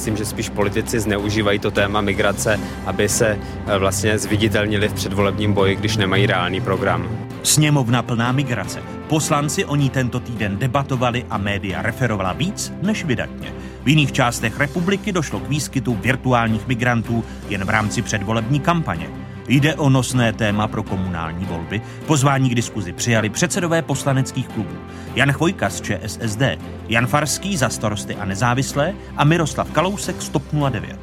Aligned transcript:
myslím, 0.00 0.16
že 0.16 0.24
spíš 0.24 0.48
politici 0.48 1.00
zneužívají 1.00 1.58
to 1.58 1.70
téma 1.70 2.00
migrace, 2.00 2.60
aby 2.86 3.08
se 3.08 3.38
eh, 3.66 3.78
vlastně 3.78 4.18
zviditelnili 4.18 4.88
v 4.88 4.92
předvolebním 4.92 5.52
boji, 5.52 5.76
když 5.76 5.96
nemají 5.96 6.26
reálný 6.26 6.60
program. 6.60 7.08
Sněmovna 7.42 8.02
plná 8.02 8.32
migrace. 8.32 8.82
Poslanci 9.08 9.64
o 9.64 9.76
ní 9.76 9.90
tento 9.90 10.20
týden 10.20 10.56
debatovali 10.56 11.26
a 11.30 11.38
média 11.38 11.82
referovala 11.82 12.32
víc 12.32 12.72
než 12.82 13.04
vydatně. 13.04 13.52
V 13.84 13.88
jiných 13.88 14.12
částech 14.12 14.58
republiky 14.58 15.12
došlo 15.12 15.40
k 15.40 15.48
výskytu 15.48 15.94
virtuálních 15.94 16.66
migrantů 16.66 17.24
jen 17.48 17.64
v 17.64 17.70
rámci 17.70 18.02
předvolební 18.02 18.60
kampaně. 18.60 19.19
Jde 19.50 19.74
o 19.74 19.90
nosné 19.90 20.32
téma 20.32 20.68
pro 20.68 20.82
komunální 20.82 21.44
volby. 21.44 21.82
Pozvání 22.06 22.50
k 22.50 22.54
diskuzi 22.54 22.92
přijali 22.92 23.28
předsedové 23.28 23.82
poslaneckých 23.82 24.48
klubů. 24.48 24.76
Jan 25.14 25.32
Chvojka 25.32 25.70
z 25.70 25.80
ČSSD, 25.80 26.42
Jan 26.88 27.06
Farský 27.06 27.56
za 27.56 27.68
starosty 27.68 28.14
a 28.14 28.24
nezávislé 28.24 28.94
a 29.16 29.24
Miroslav 29.24 29.70
Kalousek 29.70 30.22
z 30.22 30.28
TOP 30.28 30.42
09. 30.70 30.98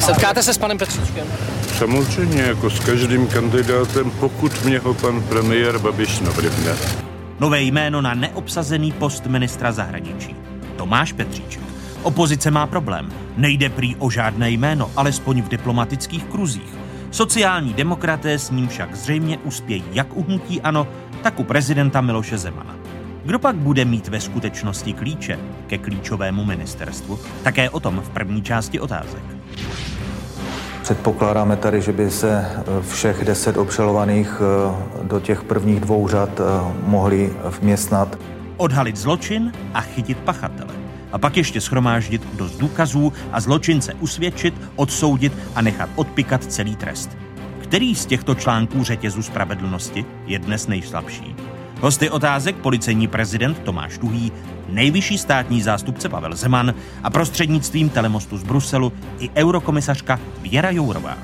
Setkáte 0.00 0.42
se 0.42 0.54
s 0.54 0.58
panem 0.58 0.78
Petříčkem? 0.78 1.26
Samozřejmě 1.78 2.42
jako 2.42 2.70
s 2.70 2.80
každým 2.80 3.26
kandidátem, 3.26 4.10
pokud 4.10 4.64
mě 4.64 4.78
ho 4.78 4.94
pan 4.94 5.22
premiér 5.22 5.78
Babiš 5.78 6.20
navrhne. 6.20 6.72
Nové 7.40 7.62
jméno 7.62 8.02
na 8.02 8.14
neobsazený 8.14 8.92
post 8.92 9.26
ministra 9.26 9.72
zahraničí. 9.72 10.36
Tomáš 10.76 11.12
Petříček. 11.12 11.73
Opozice 12.04 12.50
má 12.50 12.66
problém. 12.66 13.08
Nejde 13.36 13.68
prý 13.68 13.96
o 13.96 14.10
žádné 14.10 14.50
jméno, 14.50 14.90
alespoň 14.96 15.42
v 15.42 15.48
diplomatických 15.48 16.24
kruzích. 16.24 16.74
Sociální 17.10 17.74
demokraté 17.74 18.38
s 18.38 18.50
ním 18.50 18.68
však 18.68 18.96
zřejmě 18.96 19.38
uspějí 19.38 19.84
jak 19.92 20.16
u 20.16 20.22
hnutí 20.22 20.60
ANO, 20.60 20.86
tak 21.22 21.40
u 21.40 21.44
prezidenta 21.44 22.00
Miloše 22.00 22.38
Zemana. 22.38 22.76
Kdo 23.24 23.38
pak 23.38 23.56
bude 23.56 23.84
mít 23.84 24.08
ve 24.08 24.20
skutečnosti 24.20 24.92
klíče 24.92 25.38
ke 25.66 25.78
klíčovému 25.78 26.44
ministerstvu? 26.44 27.18
Také 27.42 27.70
o 27.70 27.80
tom 27.80 28.00
v 28.00 28.10
první 28.10 28.42
části 28.42 28.80
otázek. 28.80 29.22
Předpokládáme 30.82 31.56
tady, 31.56 31.80
že 31.80 31.92
by 31.92 32.10
se 32.10 32.46
všech 32.90 33.24
deset 33.24 33.56
obžalovaných 33.56 34.40
eh, 34.40 35.02
do 35.02 35.20
těch 35.20 35.42
prvních 35.42 35.80
dvou 35.80 36.08
řad 36.08 36.40
eh, 36.40 36.44
mohli 36.86 37.32
vměstnat. 37.60 38.18
Odhalit 38.56 38.96
zločin 38.96 39.52
a 39.74 39.80
chytit 39.80 40.18
pachatele. 40.18 40.83
A 41.14 41.18
pak 41.18 41.36
ještě 41.36 41.60
schromáždit 41.60 42.26
dost 42.34 42.56
důkazů 42.56 43.12
a 43.32 43.40
zločince 43.40 43.94
usvědčit, 43.94 44.54
odsoudit 44.76 45.32
a 45.54 45.62
nechat 45.62 45.90
odpikat 45.96 46.44
celý 46.44 46.76
trest. 46.76 47.10
Který 47.62 47.94
z 47.94 48.06
těchto 48.06 48.34
článků 48.34 48.84
řetězu 48.84 49.22
spravedlnosti 49.22 50.04
je 50.26 50.38
dnes 50.38 50.66
nejslabší? 50.66 51.36
Hosty 51.80 52.10
otázek 52.10 52.56
policejní 52.56 53.08
prezident 53.08 53.58
Tomáš 53.58 53.98
Tuhý, 53.98 54.32
nejvyšší 54.68 55.18
státní 55.18 55.62
zástupce 55.62 56.08
Pavel 56.08 56.36
Zeman 56.36 56.74
a 57.02 57.10
prostřednictvím 57.10 57.88
telemostu 57.88 58.38
z 58.38 58.42
Bruselu 58.42 58.92
i 59.18 59.30
eurokomisařka 59.36 60.20
Věra 60.42 60.70
Jourová. 60.70 61.18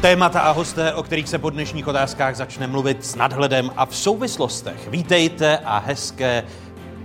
Témata 0.00 0.40
a 0.40 0.50
hosté, 0.50 0.94
o 0.94 1.02
kterých 1.02 1.28
se 1.28 1.38
po 1.38 1.50
dnešních 1.50 1.86
otázkách 1.86 2.36
začne 2.36 2.66
mluvit 2.66 3.04
s 3.04 3.14
nadhledem 3.14 3.70
a 3.76 3.86
v 3.86 3.96
souvislostech. 3.96 4.88
Vítejte 4.90 5.58
a 5.58 5.78
hezké 5.78 6.42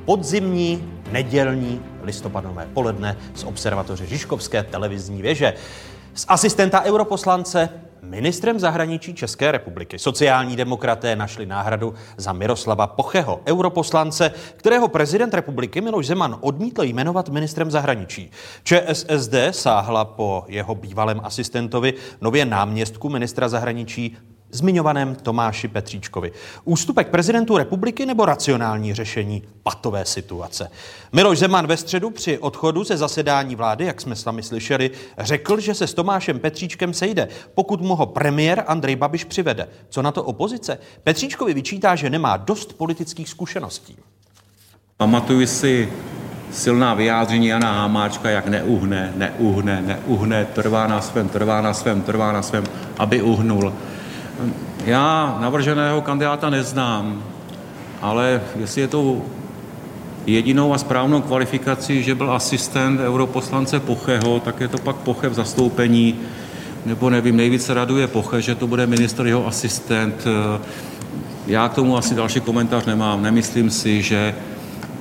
podzimní 0.09 0.93
nedělní 1.11 1.81
listopadové 2.03 2.67
poledne 2.73 3.17
z 3.35 3.43
observatoře 3.43 4.05
Žižkovské 4.05 4.63
televizní 4.63 5.21
věže. 5.21 5.53
Z 6.13 6.25
asistenta 6.27 6.81
europoslance 6.81 7.69
ministrem 8.01 8.59
zahraničí 8.59 9.13
České 9.13 9.51
republiky. 9.51 9.99
Sociální 9.99 10.55
demokraté 10.55 11.15
našli 11.15 11.45
náhradu 11.45 11.93
za 12.17 12.33
Miroslava 12.33 12.87
Pocheho, 12.87 13.41
europoslance, 13.47 14.31
kterého 14.55 14.87
prezident 14.87 15.33
republiky 15.33 15.81
Miloš 15.81 16.07
Zeman 16.07 16.37
odmítl 16.41 16.83
jmenovat 16.83 17.29
ministrem 17.29 17.71
zahraničí. 17.71 18.31
ČSSD 18.63 19.33
sáhla 19.51 20.05
po 20.05 20.43
jeho 20.47 20.75
bývalém 20.75 21.21
asistentovi, 21.23 21.93
nově 22.21 22.45
náměstku 22.45 23.09
ministra 23.09 23.49
zahraničí 23.49 24.17
zmiňovaném 24.51 25.15
Tomáši 25.15 25.67
Petříčkovi. 25.67 26.31
Ústupek 26.63 27.09
prezidentu 27.09 27.57
republiky 27.57 28.05
nebo 28.05 28.25
racionální 28.25 28.93
řešení 28.93 29.43
patové 29.63 30.05
situace? 30.05 30.71
Miloš 31.13 31.39
Zeman 31.39 31.67
ve 31.67 31.77
středu 31.77 32.09
při 32.09 32.37
odchodu 32.37 32.83
ze 32.83 32.97
zasedání 32.97 33.55
vlády, 33.55 33.85
jak 33.85 34.01
jsme 34.01 34.15
sami 34.15 34.43
slyšeli, 34.43 34.91
řekl, 35.17 35.59
že 35.59 35.73
se 35.73 35.87
s 35.87 35.93
Tomášem 35.93 36.39
Petříčkem 36.39 36.93
sejde, 36.93 37.27
pokud 37.55 37.81
mu 37.81 37.95
ho 37.95 38.05
premiér 38.05 38.63
Andrej 38.67 38.95
Babiš 38.95 39.23
přivede. 39.23 39.67
Co 39.89 40.01
na 40.01 40.11
to 40.11 40.23
opozice? 40.23 40.77
Petříčkovi 41.03 41.53
vyčítá, 41.53 41.95
že 41.95 42.09
nemá 42.09 42.37
dost 42.37 42.73
politických 42.73 43.29
zkušeností. 43.29 43.97
Pamatuju 44.97 45.47
si 45.47 45.89
silná 46.51 46.93
vyjádření 46.93 47.47
Jana 47.47 47.71
Hamáčka, 47.71 48.29
jak 48.29 48.47
neuhne, 48.47 49.13
neuhne, 49.15 49.81
neuhne, 49.81 50.45
trvá 50.45 50.87
na 50.87 51.01
svém, 51.01 51.29
trvá 51.29 51.61
na 51.61 51.73
svém, 51.73 52.01
trvá 52.01 52.31
na 52.31 52.41
svém, 52.41 52.63
aby 52.97 53.21
uhnul. 53.21 53.73
Já 54.85 55.37
navrženého 55.41 56.01
kandidáta 56.01 56.49
neznám, 56.49 57.23
ale 58.01 58.41
jestli 58.59 58.81
je 58.81 58.87
to 58.87 59.21
jedinou 60.25 60.73
a 60.73 60.77
správnou 60.77 61.21
kvalifikací, 61.21 62.03
že 62.03 62.15
byl 62.15 62.31
asistent 62.31 62.99
europoslance 62.99 63.79
Pocheho, 63.79 64.39
tak 64.39 64.61
je 64.61 64.67
to 64.67 64.77
pak 64.77 64.95
Poche 64.95 65.29
v 65.29 65.33
zastoupení, 65.33 66.15
nebo 66.85 67.09
nevím, 67.09 67.37
nejvíce 67.37 67.73
raduje 67.73 68.07
Poche, 68.07 68.41
že 68.41 68.55
to 68.55 68.67
bude 68.67 68.87
minister 68.87 69.27
jeho 69.27 69.47
asistent. 69.47 70.27
Já 71.47 71.69
k 71.69 71.73
tomu 71.73 71.97
asi 71.97 72.15
další 72.15 72.39
komentář 72.39 72.85
nemám. 72.85 73.23
Nemyslím 73.23 73.69
si, 73.69 74.01
že 74.01 74.35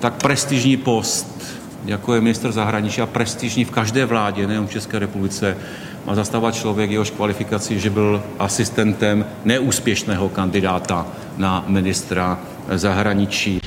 tak 0.01 0.15
prestižní 0.15 0.77
post, 0.77 1.45
jako 1.85 2.15
je 2.15 2.21
minister 2.21 2.53
zahraničí 2.53 3.03
a 3.03 3.07
prestižní 3.07 3.65
v 3.65 3.71
každé 3.71 4.05
vládě, 4.05 4.47
nejen 4.47 4.67
v 4.67 4.71
České 4.71 4.99
republice, 4.99 5.57
má 6.09 6.15
zastávat 6.15 6.55
člověk, 6.55 6.91
jehož 6.91 7.11
kvalifikací, 7.11 7.81
že 7.81 7.91
byl 7.91 8.23
asistentem 8.39 9.27
neúspěšného 9.45 10.29
kandidáta 10.29 11.07
na 11.37 11.65
ministra 11.67 12.39
zahraničí. 12.69 13.61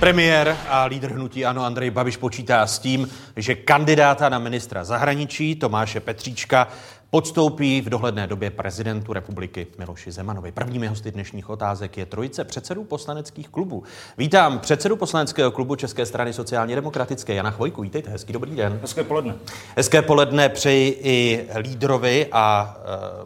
Premiér 0.00 0.56
a 0.68 0.84
lídr 0.84 1.12
hnutí 1.12 1.44
Ano 1.44 1.64
Andrej 1.64 1.90
Babiš 1.90 2.16
počítá 2.16 2.66
s 2.66 2.78
tím, 2.78 3.08
že 3.36 3.54
kandidáta 3.54 4.28
na 4.28 4.38
ministra 4.38 4.84
zahraničí 4.84 5.54
Tomáše 5.54 6.00
Petříčka 6.00 6.68
podstoupí 7.10 7.80
v 7.80 7.88
dohledné 7.88 8.26
době 8.26 8.50
prezidentu 8.50 9.12
republiky 9.12 9.66
Miloši 9.78 10.12
Zemanovi. 10.12 10.52
Prvními 10.52 10.86
hosty 10.86 11.10
dnešních 11.10 11.50
otázek 11.50 11.96
je 11.96 12.06
trojice 12.06 12.44
předsedů 12.44 12.84
poslaneckých 12.84 13.48
klubů. 13.48 13.82
Vítám 14.18 14.58
předsedu 14.58 14.96
poslaneckého 14.96 15.50
klubu 15.50 15.76
České 15.76 16.06
strany 16.06 16.32
sociálně 16.32 16.74
demokratické 16.74 17.34
Jana 17.34 17.50
Chvojku. 17.50 17.82
Vítejte, 17.82 18.10
hezký 18.10 18.32
dobrý 18.32 18.56
den. 18.56 18.78
Hezké 18.82 19.04
poledne. 19.04 19.34
Hezké 19.76 20.02
poledne 20.02 20.48
přeji 20.48 21.00
i 21.02 21.46
lídrovi 21.58 22.26
a 22.32 22.76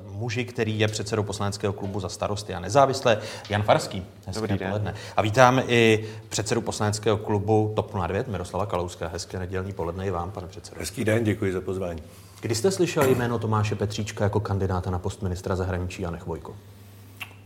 uh, 0.07 0.13
muži, 0.17 0.45
který 0.45 0.79
je 0.79 0.89
předsedou 0.89 1.23
poslaneckého 1.23 1.73
klubu 1.73 2.01
za 2.01 2.09
starosty 2.09 2.55
a 2.55 2.61
nezávislé, 2.61 3.19
Jan 3.49 3.63
Farský. 3.63 4.07
Hezké 4.27 4.41
dobrý 4.41 4.59
poledne. 4.59 4.93
Den. 4.93 5.01
A 5.17 5.23
vítám 5.23 5.63
i 5.67 6.09
předsedu 6.29 6.61
poslaneckého 6.61 7.17
klubu 7.17 7.73
TOP 7.77 7.95
09 8.07 8.29
Miroslava 8.29 8.67
Kalouska. 8.67 9.09
Hezké 9.09 9.39
nedělní 9.39 9.73
poledne 9.73 10.07
i 10.07 10.11
vám, 10.11 10.31
pane 10.31 10.47
předsedo. 10.47 10.81
Hezký 10.81 11.05
den, 11.05 11.25
děkuji 11.25 11.53
za 11.53 11.61
pozvání. 11.61 12.03
Kdy 12.43 12.55
jste 12.55 12.71
slyšel 12.71 13.11
jméno 13.11 13.39
Tomáše 13.39 13.75
Petříčka 13.75 14.25
jako 14.25 14.41
kandidáta 14.41 14.91
na 14.91 14.99
post 14.99 15.23
ministra 15.23 15.57
zahraničí 15.57 16.03
Janech 16.03 16.27
Vojko? 16.27 16.57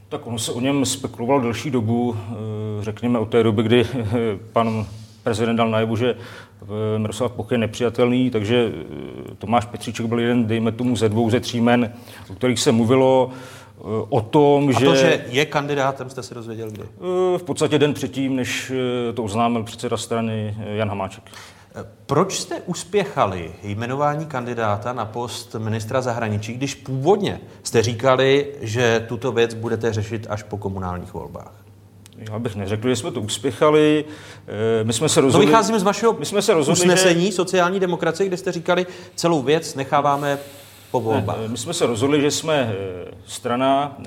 Tak 0.08 0.26
ono 0.26 0.38
se 0.38 0.52
o 0.52 0.60
něm 0.60 0.84
spekuloval 0.84 1.40
delší 1.40 1.70
dobu, 1.70 2.16
eh, 2.16 2.34
řekněme 2.80 3.18
od 3.18 3.28
té 3.28 3.42
doby, 3.42 3.62
kdy 3.62 3.86
eh, 3.94 4.06
pan 4.52 4.86
prezident 5.22 5.56
dal 5.56 5.70
najevu, 5.70 5.96
že 5.96 6.14
eh, 6.14 6.98
Miroslav 6.98 7.32
Poch 7.32 7.52
je 7.52 7.58
nepřijatelný, 7.58 8.30
takže 8.30 8.72
Tomáš 9.38 9.64
Petříček 9.64 10.06
byl 10.06 10.20
jeden, 10.20 10.46
dejme 10.46 10.72
tomu, 10.72 10.96
ze 10.96 11.08
dvou, 11.08 11.30
ze 11.30 11.40
tří 11.40 11.60
men, 11.60 11.92
o 12.30 12.34
kterých 12.34 12.60
se 12.60 12.72
mluvilo 12.72 13.30
o 14.08 14.20
tom, 14.20 14.68
A 14.68 14.80
že... 14.80 14.86
to, 14.86 14.96
že 14.96 15.24
je 15.28 15.46
kandidátem, 15.46 16.10
jste 16.10 16.22
se 16.22 16.34
dozvěděl 16.34 16.70
kdy? 16.70 16.82
V 17.36 17.42
podstatě 17.42 17.78
den 17.78 17.94
předtím, 17.94 18.36
než 18.36 18.72
to 19.14 19.24
oznámil 19.24 19.62
předseda 19.62 19.96
strany 19.96 20.56
Jan 20.58 20.88
Hamáček. 20.88 21.22
Proč 22.06 22.38
jste 22.38 22.60
uspěchali 22.66 23.52
jmenování 23.62 24.26
kandidáta 24.26 24.92
na 24.92 25.04
post 25.04 25.54
ministra 25.58 26.00
zahraničí, 26.00 26.54
když 26.54 26.74
původně 26.74 27.40
jste 27.62 27.82
říkali, 27.82 28.52
že 28.60 29.04
tuto 29.08 29.32
věc 29.32 29.54
budete 29.54 29.92
řešit 29.92 30.26
až 30.30 30.42
po 30.42 30.56
komunálních 30.56 31.14
volbách? 31.14 31.52
Já 32.18 32.38
bych 32.38 32.56
neřekl, 32.56 32.88
že 32.88 32.96
jsme 32.96 33.10
to 33.10 33.20
uspěchali. 33.20 34.04
My 34.82 34.92
jsme 34.92 35.08
se 35.08 35.20
rozhodli... 35.20 35.46
To 35.46 35.50
vycházím 35.50 35.78
z 35.78 35.82
vašeho 35.82 36.16
my 36.18 36.24
jsme 36.26 36.42
se 36.42 36.54
rozhodli, 36.54 36.82
usnesení 36.82 37.26
že... 37.26 37.32
sociální 37.32 37.80
demokracie, 37.80 38.26
kde 38.26 38.36
jste 38.36 38.52
říkali, 38.52 38.86
celou 39.14 39.42
věc 39.42 39.74
necháváme 39.74 40.38
po 40.90 41.00
volbách. 41.00 41.38
Ne, 41.40 41.48
my 41.48 41.58
jsme 41.58 41.74
se 41.74 41.86
rozhodli, 41.86 42.20
že 42.20 42.30
jsme 42.30 42.74
strana, 43.26 43.98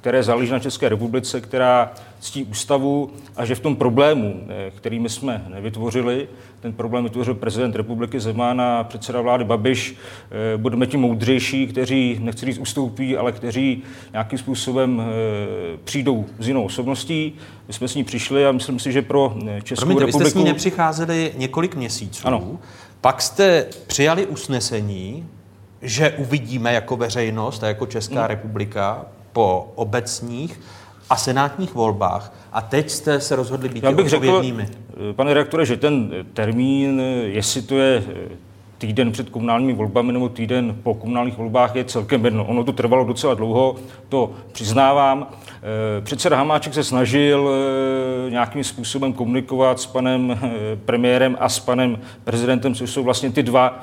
které 0.00 0.22
záleží 0.22 0.52
na 0.52 0.58
České 0.58 0.88
republice, 0.88 1.40
která 1.40 1.92
ctí 2.24 2.44
ústavu 2.44 3.10
a 3.36 3.44
že 3.44 3.54
v 3.54 3.60
tom 3.60 3.76
problému, 3.76 4.40
eh, 4.48 4.70
který 4.76 4.98
my 4.98 5.08
jsme 5.08 5.44
nevytvořili, 5.48 6.28
ten 6.60 6.72
problém 6.72 7.04
vytvořil 7.04 7.34
prezident 7.34 7.76
republiky 7.76 8.20
Zeman 8.20 8.60
a 8.60 8.84
předseda 8.84 9.20
vlády 9.20 9.44
Babiš, 9.44 9.94
eh, 9.94 10.56
budeme 10.56 10.86
ti 10.86 10.96
moudřejší, 10.96 11.66
kteří, 11.66 12.18
nechci 12.20 12.46
říct 12.46 12.58
ustoupí, 12.58 13.16
ale 13.16 13.32
kteří 13.32 13.82
nějakým 14.12 14.38
způsobem 14.38 15.02
přijdou 15.84 16.24
s 16.38 16.48
jinou 16.48 16.64
osobností. 16.64 17.32
My 17.68 17.74
jsme 17.74 17.88
s 17.88 17.94
ní 17.94 18.04
přišli 18.04 18.46
a 18.46 18.52
myslím 18.52 18.78
si, 18.78 18.92
že 18.92 19.02
pro 19.02 19.36
Českou 19.62 19.80
Promiňte, 19.80 20.06
republiku... 20.06 20.18
vy 20.18 20.30
jste 20.30 20.40
s 20.40 20.42
ní 20.42 20.44
nepřicházeli 20.44 21.32
několik 21.36 21.76
měsíců. 21.76 22.26
Ano. 22.26 22.58
Pak 23.00 23.22
jste 23.22 23.66
přijali 23.86 24.26
usnesení, 24.26 25.28
že 25.82 26.10
uvidíme 26.10 26.72
jako 26.72 26.96
veřejnost 26.96 27.64
a 27.64 27.68
jako 27.68 27.86
Česká 27.86 28.20
hmm. 28.20 28.28
republika 28.28 29.06
po 29.32 29.72
obecních 29.74 30.60
a 31.10 31.16
senátních 31.16 31.74
volbách 31.74 32.32
a 32.52 32.60
teď 32.60 32.90
jste 32.90 33.20
se 33.20 33.36
rozhodli 33.36 33.68
být 33.68 33.84
Já 33.84 33.92
bych 33.92 34.08
řekl, 34.08 34.26
odpovědnými. 34.28 34.68
pane 35.16 35.34
redaktore, 35.34 35.66
že 35.66 35.76
ten 35.76 36.10
termín, 36.32 37.02
jestli 37.24 37.62
to 37.62 37.78
je 37.78 38.04
týden 38.86 39.12
před 39.12 39.30
komunálními 39.30 39.72
volbami 39.72 40.12
nebo 40.12 40.28
týden 40.28 40.76
po 40.82 40.94
komunálních 40.94 41.38
volbách 41.38 41.76
je 41.76 41.84
celkem 41.84 42.24
jedno. 42.24 42.44
Ono 42.44 42.64
to 42.64 42.72
trvalo 42.72 43.04
docela 43.04 43.34
dlouho, 43.34 43.76
to 44.08 44.30
přiznávám. 44.52 45.26
Eh, 45.28 46.00
předseda 46.00 46.36
Hamáček 46.36 46.74
se 46.74 46.84
snažil 46.84 47.50
eh, 47.50 48.30
nějakým 48.30 48.64
způsobem 48.64 49.12
komunikovat 49.12 49.80
s 49.80 49.86
panem 49.86 50.30
eh, 50.42 50.50
premiérem 50.84 51.36
a 51.40 51.48
s 51.48 51.60
panem 51.60 51.98
prezidentem, 52.24 52.74
což 52.74 52.90
jsou 52.90 53.04
vlastně 53.04 53.30
ty 53.30 53.42
dva 53.42 53.82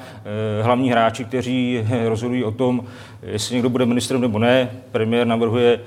hlavní 0.62 0.92
hráči, 0.92 1.26
kteří 1.26 1.84
rozhodují 2.06 2.44
o 2.44 2.52
tom, 2.52 2.84
jestli 3.24 3.56
někdo 3.56 3.70
bude 3.70 3.86
ministrem 3.86 4.22
nebo 4.22 4.40
ne. 4.40 4.70
Premiér 4.92 5.28
navrhuje, 5.28 5.80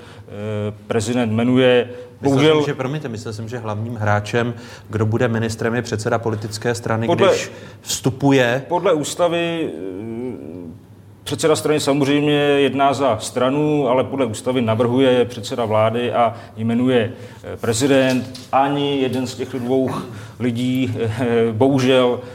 prezident 0.87 1.31
jmenuje. 1.31 1.89
Bohužel... 2.21 2.47
Myslel 2.47 2.63
jsem, 2.63 2.73
že, 2.73 2.77
promiňte, 2.77 3.09
myslel 3.09 3.33
jsem, 3.33 3.49
že 3.49 3.57
hlavním 3.57 3.95
hráčem, 3.95 4.53
kdo 4.89 5.05
bude 5.05 5.27
ministrem, 5.27 5.75
je 5.75 5.81
předseda 5.81 6.17
politické 6.17 6.75
strany, 6.75 7.07
podle, 7.07 7.29
když 7.29 7.51
vstupuje... 7.81 8.63
Podle 8.67 8.93
ústavy 8.93 9.71
Předseda 11.25 11.55
strany 11.55 11.79
samozřejmě 11.79 12.33
jedná 12.33 12.93
za 12.93 13.17
stranu, 13.19 13.87
ale 13.87 14.03
podle 14.03 14.25
ústavy 14.25 14.61
navrhuje 14.61 15.25
předseda 15.25 15.65
vlády 15.65 16.13
a 16.13 16.35
jmenuje 16.57 17.13
eh, 17.43 17.57
prezident. 17.57 18.41
Ani 18.51 18.97
jeden 19.01 19.27
z 19.27 19.35
těch 19.35 19.49
dvou 19.49 19.89
lidí 20.39 20.95
eh, 20.99 21.09
bohužel 21.51 22.19
eh, 22.21 22.27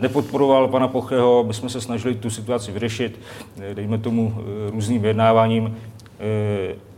nepodporoval 0.00 0.68
pana 0.68 0.88
Pocheho. 0.88 1.44
My 1.44 1.54
jsme 1.54 1.68
se 1.68 1.80
snažili 1.80 2.14
tu 2.14 2.30
situaci 2.30 2.72
vyřešit, 2.72 3.20
dejme 3.74 3.98
tomu 3.98 4.34
různým 4.70 5.02
vyjednáváním 5.02 5.76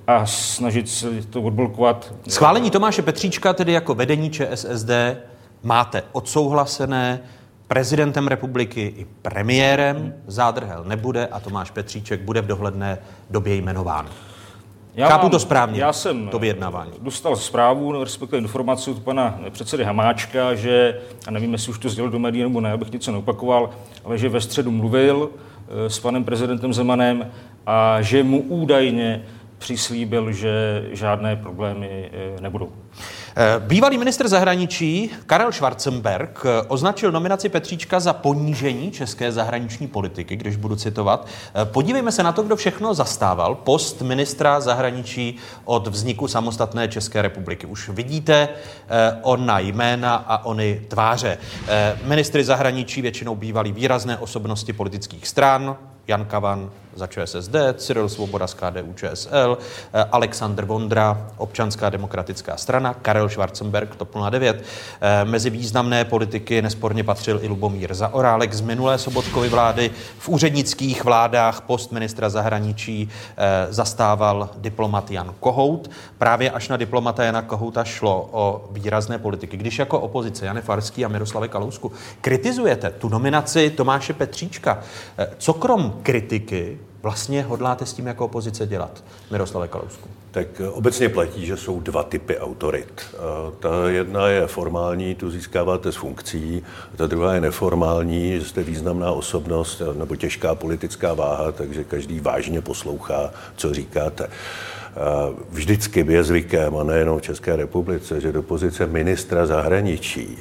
a 0.06 0.26
snažit 0.26 0.88
se 0.88 1.22
to 1.30 1.42
odblokovat. 1.42 2.14
Schválení 2.28 2.70
Tomáše 2.70 3.02
Petříčka, 3.02 3.52
tedy 3.52 3.72
jako 3.72 3.94
vedení 3.94 4.30
ČSSD, 4.30 4.90
máte 5.62 6.02
odsouhlasené 6.12 7.20
prezidentem 7.68 8.28
republiky 8.28 8.94
i 8.96 9.06
premiérem. 9.22 10.14
Zádrhel 10.26 10.84
nebude 10.84 11.26
a 11.26 11.40
Tomáš 11.40 11.70
Petříček 11.70 12.20
bude 12.20 12.40
v 12.40 12.46
dohledné 12.46 12.98
době 13.30 13.54
jmenován. 13.54 14.08
Já 14.96 15.08
Chápu 15.08 15.24
mám, 15.24 15.30
to 15.30 15.38
správně, 15.38 15.80
já 15.80 15.92
jsem 15.92 16.28
to 16.28 16.38
vyjednávání. 16.38 16.92
dostal 17.00 17.36
zprávu, 17.36 18.04
respektive 18.04 18.38
informaci 18.38 18.90
od 18.90 19.02
pana 19.02 19.38
předsedy 19.50 19.84
Hamáčka, 19.84 20.54
že, 20.54 21.00
a 21.26 21.30
nevím, 21.30 21.52
jestli 21.52 21.70
už 21.70 21.78
to 21.78 21.88
sdělil 21.88 22.10
do 22.10 22.18
médií 22.18 22.42
nebo 22.42 22.60
ne, 22.60 22.72
abych 22.72 22.92
něco 22.92 23.12
neopakoval, 23.12 23.70
ale 24.04 24.18
že 24.18 24.28
ve 24.28 24.40
středu 24.40 24.70
mluvil 24.70 25.30
eh, 25.30 25.90
s 25.90 25.98
panem 25.98 26.24
prezidentem 26.24 26.72
Zemanem 26.72 27.30
a 27.66 28.02
že 28.02 28.22
mu 28.22 28.40
údajně 28.40 29.22
přislíbil, 29.58 30.32
že 30.32 30.84
žádné 30.92 31.36
problémy 31.36 32.10
eh, 32.12 32.40
nebudou. 32.40 32.72
Eh, 33.38 33.60
bývalý 33.60 33.98
minister 33.98 34.28
zahraničí 34.28 35.10
Karel 35.26 35.52
Schwarzenberg 35.52 36.42
eh, 36.44 36.62
označil 36.68 37.12
nominaci 37.12 37.48
Petříčka 37.48 38.00
za 38.00 38.12
ponížení 38.12 38.90
české 38.90 39.32
zahraniční 39.32 39.86
politiky, 39.86 40.36
když 40.36 40.56
budu 40.56 40.76
citovat. 40.76 41.26
Podívejme 41.64 42.12
se 42.12 42.22
na 42.22 42.32
to, 42.32 42.42
kdo 42.42 42.56
všechno 42.56 42.94
zastával 42.94 43.54
post 43.54 44.02
ministra 44.02 44.60
zahraničí 44.60 45.36
od 45.64 45.86
vzniku 45.86 46.28
samostatné 46.28 46.88
České 46.88 47.22
republiky. 47.22 47.66
Už 47.66 47.88
vidíte 47.88 48.48
ona 49.22 49.58
jména 49.58 50.14
a 50.14 50.44
ony 50.44 50.82
tváře. 50.88 51.38
Ministry 52.04 52.44
zahraničí 52.44 53.02
většinou 53.02 53.34
bývaly 53.34 53.72
výrazné 53.72 54.18
osobnosti 54.18 54.72
politických 54.72 55.28
stran, 55.28 55.76
Jan 56.08 56.24
Kavan 56.24 56.70
za 56.96 57.06
ČSSD, 57.06 57.54
Cyril 57.76 58.08
Svoboda 58.08 58.46
z 58.46 58.54
KDU 58.54 58.94
ČSL, 58.94 59.58
eh, 59.92 60.04
Aleksandr 60.12 60.64
Vondra, 60.64 61.30
Občanská 61.36 61.90
demokratická 61.90 62.56
strana, 62.56 62.94
Karel 62.94 63.28
Schwarzenberg, 63.28 63.96
TOP 63.96 64.14
09. 64.14 64.64
Eh, 65.00 65.24
mezi 65.24 65.50
významné 65.50 66.04
politiky 66.04 66.62
nesporně 66.62 67.04
patřil 67.04 67.38
i 67.42 67.48
Lubomír 67.48 67.94
Zaorálek 67.94 68.54
z 68.54 68.60
minulé 68.60 68.98
Sobotkovy 68.98 69.48
vlády. 69.48 69.90
V 70.18 70.28
úřednických 70.28 71.04
vládách 71.04 71.60
post 71.60 71.92
ministra 71.92 72.28
zahraničí 72.28 73.08
eh, 73.36 73.66
zastával 73.70 74.50
diplomat 74.56 75.10
Jan 75.10 75.34
Kohout. 75.40 75.90
Právě 76.18 76.50
až 76.50 76.68
na 76.68 76.76
diplomata 76.76 77.24
Jana 77.24 77.42
Kohouta 77.42 77.84
šlo 77.84 78.28
o 78.32 78.68
výrazné 78.70 79.18
politiky. 79.18 79.56
Když 79.56 79.78
jako 79.78 80.00
opozice 80.00 80.46
Jane 80.46 80.62
Farský 80.62 81.04
a 81.04 81.08
Miroslave 81.08 81.48
Kalousku 81.48 81.92
kritizujete 82.20 82.90
tu 82.90 83.08
nominaci 83.08 83.70
Tomáše 83.70 84.12
Petříčka, 84.12 84.78
co 85.38 85.52
krom 85.52 85.98
kritiky 86.02 86.78
vlastně 87.06 87.42
hodláte 87.42 87.86
s 87.86 87.92
tím 87.92 88.06
jako 88.06 88.24
opozice 88.24 88.66
dělat, 88.66 89.04
Miroslave 89.30 89.68
Kalousku? 89.68 90.08
Tak 90.30 90.46
obecně 90.70 91.08
platí, 91.08 91.46
že 91.46 91.56
jsou 91.56 91.80
dva 91.80 92.02
typy 92.02 92.38
autorit. 92.38 93.16
Ta 93.60 93.88
jedna 93.88 94.28
je 94.28 94.46
formální, 94.46 95.14
tu 95.14 95.30
získáváte 95.30 95.92
z 95.92 95.96
funkcí, 95.96 96.62
ta 96.96 97.06
druhá 97.06 97.34
je 97.34 97.40
neformální, 97.40 98.40
jste 98.40 98.62
významná 98.62 99.12
osobnost 99.12 99.82
nebo 99.94 100.16
těžká 100.16 100.54
politická 100.54 101.14
váha, 101.14 101.52
takže 101.52 101.84
každý 101.84 102.20
vážně 102.20 102.60
poslouchá, 102.60 103.30
co 103.56 103.74
říkáte. 103.74 104.28
Vždycky 105.50 106.06
je 106.08 106.24
zvykem, 106.24 106.76
a 106.76 106.82
nejenom 106.82 107.18
v 107.18 107.22
České 107.22 107.56
republice, 107.56 108.20
že 108.20 108.32
do 108.32 108.42
pozice 108.42 108.86
ministra 108.86 109.46
zahraničí 109.46 110.38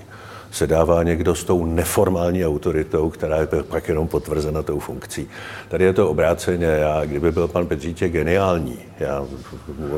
se 0.55 0.67
dává 0.67 1.03
někdo 1.03 1.35
s 1.35 1.43
tou 1.43 1.65
neformální 1.65 2.45
autoritou, 2.45 3.09
která 3.09 3.37
je 3.37 3.47
pak 3.67 3.87
jenom 3.87 4.07
potvrzena 4.07 4.63
tou 4.63 4.79
funkcí. 4.79 5.27
Tady 5.69 5.85
je 5.85 5.93
to 5.93 6.09
obráceně. 6.09 6.65
Já, 6.65 7.05
kdyby 7.05 7.31
byl 7.31 7.47
pan 7.47 7.67
Petříček 7.67 8.11
geniální, 8.11 8.79
já 8.99 9.25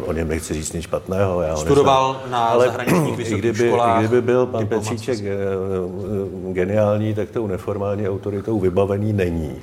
o 0.06 0.14
něm 0.14 0.28
nechci 0.28 0.54
říct 0.54 0.74
nic 0.74 0.84
špatného. 0.84 1.42
Já 1.42 1.56
Studoval 1.56 2.14
neznám, 2.14 2.32
na 2.32 2.46
ale 2.46 2.66
zahraničních 2.66 3.18
vysokých 3.18 3.40
kdyby, 3.40 3.68
školách. 3.68 4.00
Kdyby 4.00 4.22
byl 4.22 4.46
pan 4.46 4.68
Petříček 4.68 5.20
eh, 5.22 5.30
eh, 5.30 6.54
geniální, 6.54 7.14
tak 7.14 7.30
tou 7.30 7.48
neformální 7.48 8.10
autoritou 8.10 8.60
vybavený 8.60 9.14
není 9.14 9.56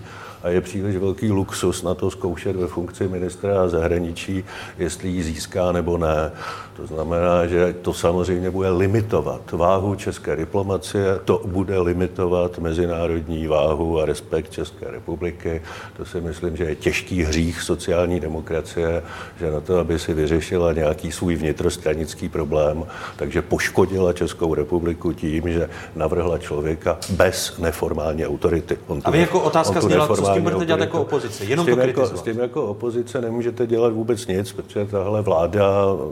a 0.45 0.49
je 0.49 0.61
příliš 0.61 0.97
velký 0.97 1.31
luxus 1.31 1.83
na 1.83 1.95
to 1.95 2.11
zkoušet 2.11 2.57
ve 2.57 2.67
funkci 2.67 3.09
ministra 3.09 3.69
zahraničí, 3.69 4.45
jestli 4.79 5.09
ji 5.09 5.23
získá 5.23 5.73
nebo 5.73 5.99
ne. 5.99 6.33
To 6.77 6.87
znamená, 6.87 7.47
že 7.47 7.75
to 7.83 7.93
samozřejmě 7.93 8.51
bude 8.51 8.71
limitovat 8.71 9.53
váhu 9.53 9.95
české 9.95 10.37
diplomacie, 10.37 11.19
to 11.25 11.43
bude 11.45 11.79
limitovat 11.79 12.59
mezinárodní 12.59 13.47
váhu 13.47 14.01
a 14.01 14.05
respekt 14.05 14.53
České 14.53 14.91
republiky. 14.91 15.63
To 15.97 16.05
si 16.05 16.21
myslím, 16.21 16.57
že 16.57 16.65
je 16.65 16.75
těžký 16.75 17.23
hřích 17.23 17.63
sociální 17.63 18.21
demokracie, 18.21 19.03
že 19.41 19.51
na 19.51 19.61
to, 19.61 19.79
aby 19.79 19.99
si 19.99 20.15
vyřešila 20.15 20.73
nějaký 20.73 21.13
svůj 21.13 21.37
vnitrostranický 21.37 22.29
problém, 22.29 22.85
takže 23.17 23.43
poškodila 23.43 24.13
Českou 24.13 24.55
republiku 24.55 25.13
tím, 25.13 25.53
že 25.53 25.71
navrhla 25.97 26.39
člověka 26.39 26.99
bez 27.11 27.59
neformální 27.59 28.27
autority. 28.27 28.79
On 28.87 29.01
tu, 29.01 29.09
a 29.09 29.11
vy 29.11 29.21
jako 29.21 29.41
otázka 29.41 29.81
zněla, 29.81 30.17
co 30.17 30.34
s 30.35 30.37
tím 30.37 30.45
budete 30.45 30.67
dělat 30.67 30.81
jako 30.81 31.01
opozice? 31.01 31.45
Jenom 31.45 31.67
s 31.67 31.69
tím, 31.69 31.75
to 31.75 31.87
jako, 31.87 32.07
s 32.07 32.23
tím 32.23 32.39
jako 32.39 32.67
opozice 32.67 33.21
nemůžete 33.21 33.67
dělat 33.67 33.93
vůbec 33.93 34.27
nic, 34.27 34.53
protože 34.53 34.85
tahle 34.85 35.23
vláda 35.23 35.65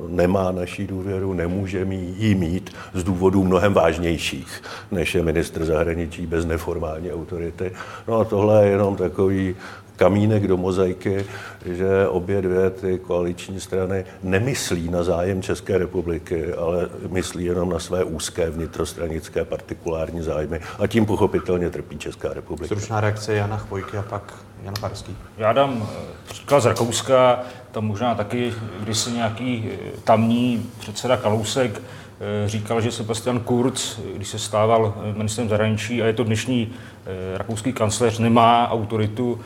nemá 0.08 0.52
naší 0.52 0.86
důvěru, 0.86 1.32
nemůže 1.32 1.86
jí 2.16 2.34
mít 2.34 2.70
z 2.94 3.04
důvodů 3.04 3.44
mnohem 3.44 3.74
vážnějších, 3.74 4.62
než 4.90 5.14
je 5.14 5.22
ministr 5.22 5.64
zahraničí 5.64 6.26
bez 6.26 6.44
neformální 6.44 7.12
autority. 7.12 7.72
No 8.08 8.20
a 8.20 8.24
tohle 8.24 8.64
je 8.64 8.70
jenom 8.70 8.96
takový 8.96 9.56
kamínek 9.96 10.46
do 10.46 10.56
mozaiky, 10.56 11.24
že 11.66 12.08
obě 12.08 12.42
dvě 12.42 12.70
ty 12.70 12.98
koaliční 12.98 13.60
strany 13.60 14.04
nemyslí 14.22 14.90
na 14.90 15.04
zájem 15.04 15.42
České 15.42 15.78
republiky, 15.78 16.54
ale 16.54 16.88
myslí 17.08 17.44
jenom 17.44 17.70
na 17.70 17.78
své 17.78 18.04
úzké 18.04 18.50
vnitrostranické 18.50 19.44
partikulární 19.44 20.22
zájmy 20.22 20.60
a 20.78 20.86
tím 20.86 21.06
pochopitelně 21.06 21.70
trpí 21.70 21.98
Česká 21.98 22.32
republika. 22.32 22.74
Stručná 22.74 23.00
reakce 23.00 23.34
Jana 23.34 23.56
Chvojky 23.56 23.96
a 23.96 24.02
pak 24.02 24.34
Jan 24.62 24.74
Farský. 24.74 25.16
Já 25.38 25.52
dám 25.52 25.88
eh, 25.92 25.96
příklad 26.28 26.60
z 26.60 26.66
Rakouska, 26.66 27.40
tam 27.72 27.84
možná 27.84 28.14
taky, 28.14 28.54
když 28.80 28.98
se 28.98 29.10
nějaký 29.10 29.70
eh, 29.72 30.00
tamní 30.04 30.70
předseda 30.78 31.16
Kalousek 31.16 31.80
říkal, 32.46 32.80
že 32.80 32.92
Sebastian 32.92 33.40
Kurz, 33.40 33.98
když 34.16 34.28
se 34.28 34.38
stával 34.38 34.94
ministrem 35.16 35.48
zahraničí 35.48 36.02
a 36.02 36.06
je 36.06 36.12
to 36.12 36.24
dnešní 36.24 36.72
rakouský 37.36 37.72
kancléř, 37.72 38.18
nemá 38.18 38.70
autoritu 38.70 39.40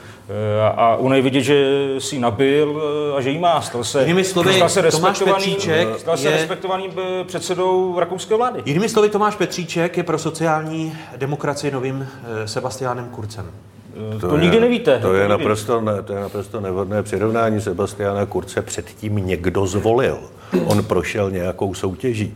a 0.76 0.96
on 0.96 1.14
je 1.14 1.22
vidět, 1.22 1.40
že 1.40 1.66
si 1.98 2.18
nabil 2.18 2.82
a 3.16 3.20
že 3.20 3.30
jí 3.30 3.38
má. 3.38 3.60
Stal 3.60 3.84
se, 3.84 4.00
Jinými 4.00 4.24
slovy, 4.24 4.54
stal 4.54 4.68
se 4.68 4.82
Tomáš 4.82 5.18
Petříček 5.22 5.88
stal 5.98 6.16
se 6.16 6.28
je- 6.28 6.36
respektovaným 6.36 6.90
předsedou 7.26 8.00
rakouské 8.00 8.36
vlády. 8.36 8.62
Jinými 8.64 8.88
slovy, 8.88 9.08
Tomáš 9.08 9.36
Petříček 9.36 9.96
je 9.96 10.02
pro 10.02 10.18
sociální 10.18 10.92
demokracii 11.16 11.70
novým 11.70 12.06
eh, 12.42 12.48
Sebastiánem 12.48 13.08
Kurcem. 13.08 13.46
To, 14.20 14.28
to 14.28 14.38
nikdy 14.38 14.60
nevíte. 14.60 14.98
To 14.98 15.14
je, 15.14 15.20
nikdy. 15.22 15.28
naprosto, 15.38 15.80
ne, 15.80 16.02
to 16.02 16.12
je 16.12 16.20
naprosto 16.20 16.60
nevhodné 16.60 17.02
přirovnání. 17.02 17.60
Sebastiana 17.60 18.26
Kurce 18.26 18.62
předtím 18.62 19.16
někdo 19.16 19.66
zvolil. 19.66 20.18
On 20.64 20.84
prošel 20.84 21.30
nějakou 21.30 21.74
soutěží. 21.74 22.34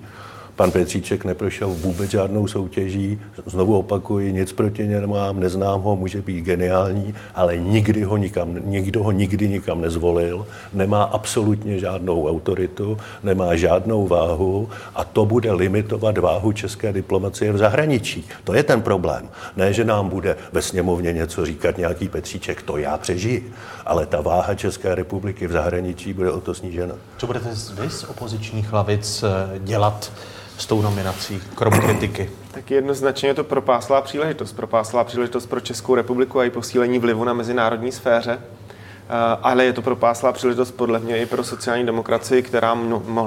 Pan 0.60 0.70
Petříček 0.70 1.24
neprošel 1.24 1.68
vůbec 1.68 2.10
žádnou 2.10 2.46
soutěží. 2.46 3.20
Znovu 3.46 3.78
opakuji, 3.78 4.32
nic 4.32 4.52
proti 4.52 4.86
němu 4.86 5.00
nemám, 5.00 5.40
neznám 5.40 5.80
ho, 5.80 5.96
může 5.96 6.22
být 6.22 6.44
geniální, 6.44 7.14
ale 7.34 7.56
nikdy 7.56 8.02
ho 8.02 8.16
nikam, 8.16 8.58
nikdo 8.64 9.02
ho 9.02 9.10
nikdy 9.10 9.48
nikam 9.48 9.80
nezvolil, 9.80 10.46
nemá 10.72 11.02
absolutně 11.02 11.78
žádnou 11.78 12.28
autoritu, 12.28 12.98
nemá 13.22 13.56
žádnou 13.56 14.06
váhu 14.06 14.68
a 14.94 15.04
to 15.04 15.26
bude 15.26 15.52
limitovat 15.52 16.18
váhu 16.18 16.52
české 16.52 16.92
diplomacie 16.92 17.52
v 17.52 17.58
zahraničí. 17.58 18.28
To 18.44 18.54
je 18.54 18.62
ten 18.62 18.82
problém. 18.82 19.28
Ne, 19.56 19.72
že 19.72 19.84
nám 19.84 20.08
bude 20.08 20.36
ve 20.52 20.62
sněmovně 20.62 21.12
něco 21.12 21.46
říkat 21.46 21.78
nějaký 21.78 22.08
Petříček, 22.08 22.62
to 22.62 22.76
já 22.76 22.98
přežiji, 22.98 23.52
ale 23.86 24.06
ta 24.06 24.20
váha 24.20 24.54
České 24.54 24.94
republiky 24.94 25.46
v 25.46 25.52
zahraničí 25.52 26.12
bude 26.12 26.30
o 26.30 26.40
to 26.40 26.54
snížena. 26.54 26.94
Co 27.18 27.26
budete 27.26 27.56
z 27.88 28.04
opozičních 28.04 28.72
lavic 28.72 29.22
eh, 29.22 29.58
dělat 29.58 30.12
s 30.60 30.66
tou 30.66 30.82
nominací, 30.82 31.42
krom 31.54 31.72
kritiky? 31.80 32.30
Tak 32.50 32.70
jednoznačně 32.70 33.28
je 33.28 33.34
to 33.34 33.44
propáslá 33.44 34.02
příležitost. 34.02 34.52
Propáslá 34.52 35.04
příležitost 35.04 35.46
pro 35.46 35.60
Českou 35.60 35.94
republiku 35.94 36.40
a 36.40 36.44
i 36.44 36.50
posílení 36.50 36.98
vlivu 36.98 37.24
na 37.24 37.32
mezinárodní 37.32 37.92
sféře. 37.92 38.38
Eh, 38.38 39.38
Ale 39.42 39.64
je 39.64 39.72
to 39.72 39.82
propáslá 39.82 40.32
příležitost 40.32 40.70
podle 40.70 40.98
mě 40.98 41.18
i 41.18 41.26
pro 41.26 41.44
sociální 41.44 41.86
demokracii, 41.86 42.42
která 42.42 42.74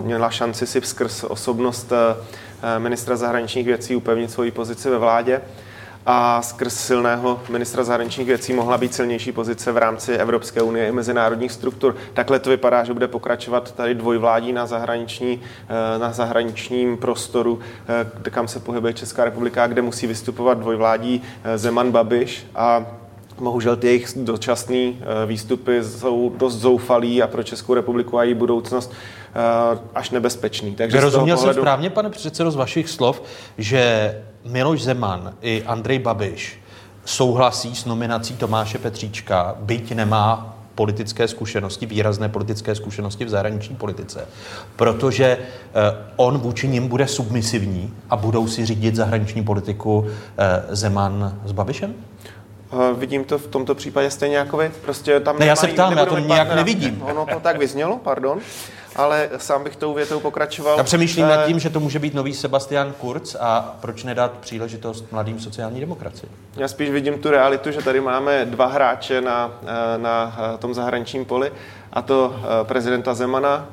měla 0.01 0.29
šanci 0.29 0.67
si 0.67 0.81
skrz 0.81 1.23
osobnost 1.23 1.91
eh, 1.91 2.15
eh, 2.63 2.79
ministra 2.79 3.15
zahraničních 3.15 3.65
věcí 3.65 3.95
upevnit 3.95 4.31
svoji 4.31 4.51
pozici 4.51 4.89
ve 4.89 4.97
vládě 4.97 5.41
a 6.05 6.41
skrz 6.41 6.73
silného 6.73 7.41
ministra 7.49 7.83
zahraničních 7.83 8.27
věcí 8.27 8.53
mohla 8.53 8.77
být 8.77 8.93
silnější 8.93 9.31
pozice 9.31 9.71
v 9.71 9.77
rámci 9.77 10.13
Evropské 10.13 10.61
unie 10.61 10.87
i 10.87 10.91
mezinárodních 10.91 11.51
struktur. 11.51 11.95
Takhle 12.13 12.39
to 12.39 12.49
vypadá, 12.49 12.83
že 12.83 12.93
bude 12.93 13.07
pokračovat 13.07 13.71
tady 13.71 13.95
dvojvládí 13.95 14.53
na, 14.53 14.65
zahraniční, 14.65 15.41
eh, 15.69 15.99
na 15.99 16.11
zahraničním 16.11 16.97
prostoru, 16.97 17.59
eh, 18.25 18.29
kam 18.29 18.47
se 18.47 18.59
pohybuje 18.59 18.93
Česká 18.93 19.23
republika, 19.25 19.67
kde 19.67 19.81
musí 19.81 20.07
vystupovat 20.07 20.57
dvojvládí 20.57 21.21
eh, 21.43 21.57
Zeman-Babiš 21.57 22.43
a 22.55 22.85
Bohužel 23.39 23.75
ty 23.75 23.87
jejich 23.87 24.13
dočasné 24.15 24.93
výstupy 25.25 25.83
jsou 25.83 26.33
dost 26.37 26.55
zoufalý 26.55 27.21
a 27.21 27.27
pro 27.27 27.43
Českou 27.43 27.73
republiku 27.73 28.17
a 28.17 28.23
její 28.23 28.33
budoucnost 28.33 28.91
eh, 28.91 29.79
až 29.95 30.09
nebezpečný. 30.09 30.75
Takže 30.75 30.97
toho 30.97 31.01
Vyrozuměl 31.01 31.37
jsem 31.37 31.49
pohledu- 31.49 31.61
správně, 31.61 31.89
pane 31.89 32.09
předsedo, 32.09 32.51
z 32.51 32.55
vašich 32.55 32.89
slov, 32.89 33.23
že 33.57 34.13
Miloš 34.45 34.83
Zeman 34.83 35.33
i 35.41 35.63
Andrej 35.63 35.99
Babiš 35.99 36.59
souhlasí 37.05 37.75
s 37.75 37.85
nominací 37.85 38.37
Tomáše 38.37 38.77
Petříčka, 38.77 39.55
byť 39.59 39.91
nemá 39.91 40.55
politické 40.75 41.27
zkušenosti, 41.27 41.85
výrazné 41.85 42.29
politické 42.29 42.75
zkušenosti 42.75 43.25
v 43.25 43.29
zahraniční 43.29 43.75
politice, 43.75 44.27
protože 44.75 45.25
eh, 45.25 45.41
on 46.15 46.37
vůči 46.37 46.67
nim 46.67 46.87
bude 46.87 47.07
submisivní 47.07 47.93
a 48.09 48.15
budou 48.15 48.47
si 48.47 48.65
řídit 48.65 48.95
zahraniční 48.95 49.43
politiku 49.43 50.05
eh, 50.37 50.75
Zeman 50.75 51.39
s 51.45 51.51
Babišem? 51.51 51.93
Eh, 52.73 52.93
Vidím 52.93 53.23
to 53.23 53.37
v 53.37 53.47
tomto 53.47 53.75
případě 53.75 54.11
stejně 54.11 54.37
jako 54.37 54.57
vy. 54.57 54.71
Prostě 54.81 55.19
tam 55.19 55.39
Ne, 55.39 55.45
já 55.45 55.55
se 55.55 55.67
ptám, 55.67 55.97
já 55.97 56.05
to 56.05 56.17
nějak 56.17 56.27
partnera. 56.39 56.55
nevidím. 56.55 57.01
Ono 57.01 57.25
to 57.25 57.39
tak 57.39 57.57
vyznělo, 57.57 57.97
pardon. 58.03 58.39
Ale 58.95 59.29
sám 59.37 59.63
bych 59.63 59.75
tou 59.75 59.93
větou 59.93 60.19
pokračoval. 60.19 60.77
Já 60.77 60.83
přemýšlím 60.83 61.25
Eh, 61.25 61.29
nad 61.29 61.45
tím, 61.45 61.59
že 61.59 61.69
to 61.69 61.79
může 61.79 61.99
být 61.99 62.13
nový 62.13 62.33
Sebastian 62.33 62.93
Kurz 62.93 63.35
a 63.39 63.75
proč 63.81 64.03
nedat 64.03 64.31
příležitost 64.31 65.05
mladým 65.11 65.39
sociální 65.39 65.79
demokracii? 65.79 66.29
Já 66.57 66.67
spíš 66.67 66.89
vidím 66.89 67.19
tu 67.19 67.29
realitu, 67.29 67.71
že 67.71 67.81
tady 67.81 68.01
máme 68.01 68.45
dva 68.45 68.65
hráče 68.65 69.21
na, 69.21 69.51
eh, 69.63 69.97
na 69.97 70.35
eh, 70.53 70.57
tom 70.57 70.73
zahraničním 70.73 71.25
poli, 71.25 71.51
a 71.93 72.01
to 72.01 72.35
eh, 72.37 72.63
prezidenta 72.65 73.13
Zemana 73.13 73.65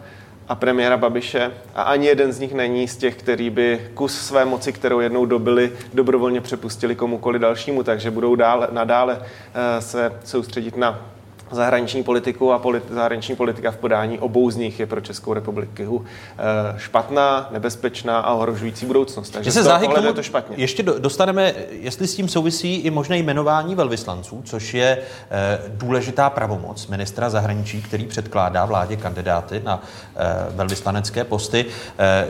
a 0.50 0.54
premiéra 0.54 0.97
Babiše. 0.97 1.50
A 1.75 1.83
ani 1.83 2.07
jeden 2.07 2.33
z 2.33 2.40
nich 2.40 2.54
není 2.54 2.88
z 2.88 2.97
těch, 2.97 3.16
který 3.16 3.50
by 3.50 3.90
kus 3.95 4.21
své 4.21 4.45
moci, 4.45 4.73
kterou 4.73 5.00
jednou 5.00 5.26
dobili, 5.26 5.73
dobrovolně 5.95 6.40
přepustili 6.40 6.95
komukoli 6.95 7.38
dalšímu, 7.38 7.83
takže 7.83 8.11
budou 8.11 8.35
dále, 8.35 8.69
nadále 8.71 9.23
eh, 9.23 9.80
se 9.80 10.12
soustředit 10.25 10.76
na 10.76 11.07
zahraniční 11.50 12.02
politiku 12.02 12.52
a 12.52 12.59
polit, 12.59 12.85
zahraniční 12.90 13.37
politika 13.37 13.71
v 13.71 13.76
podání 13.76 14.19
obou 14.19 14.50
z 14.50 14.57
nich 14.57 14.80
je 14.80 14.87
pro 14.87 15.00
Českou 15.00 15.35
republiku 15.35 16.04
eh, 16.38 16.78
špatná, 16.78 17.49
nebezpečná 17.50 18.21
a 18.21 18.35
ohrožující 18.35 18.87
budoucnost. 18.87 19.30
Takže 19.30 19.50
Že 19.50 19.52
se 19.54 19.62
záhy 19.62 19.88
k 19.88 19.95
tomu 19.95 20.07
je 20.07 20.12
to 20.12 20.23
špatně. 20.23 20.57
ještě 20.59 20.83
do- 20.83 20.99
dostaneme, 20.99 21.52
jestli 21.71 22.07
s 22.07 22.14
tím 22.16 22.28
souvisí 22.28 22.75
i 22.75 22.90
možné 22.90 23.19
jmenování 23.19 23.75
velvyslanců, 23.75 24.42
což 24.45 24.75
je 24.75 24.99
eh, 25.30 25.59
důležitá 25.69 26.30
pravomoc 26.30 26.87
ministra 26.87 27.30
zahraničí, 27.30 27.83
který 27.83 28.07
předkládá 28.07 28.64
vládě 28.64 28.97
kandidáty 28.97 29.61
na 29.64 29.83
eh, 30.16 30.21
velvyslanecké 30.50 31.25
posty. 31.25 31.66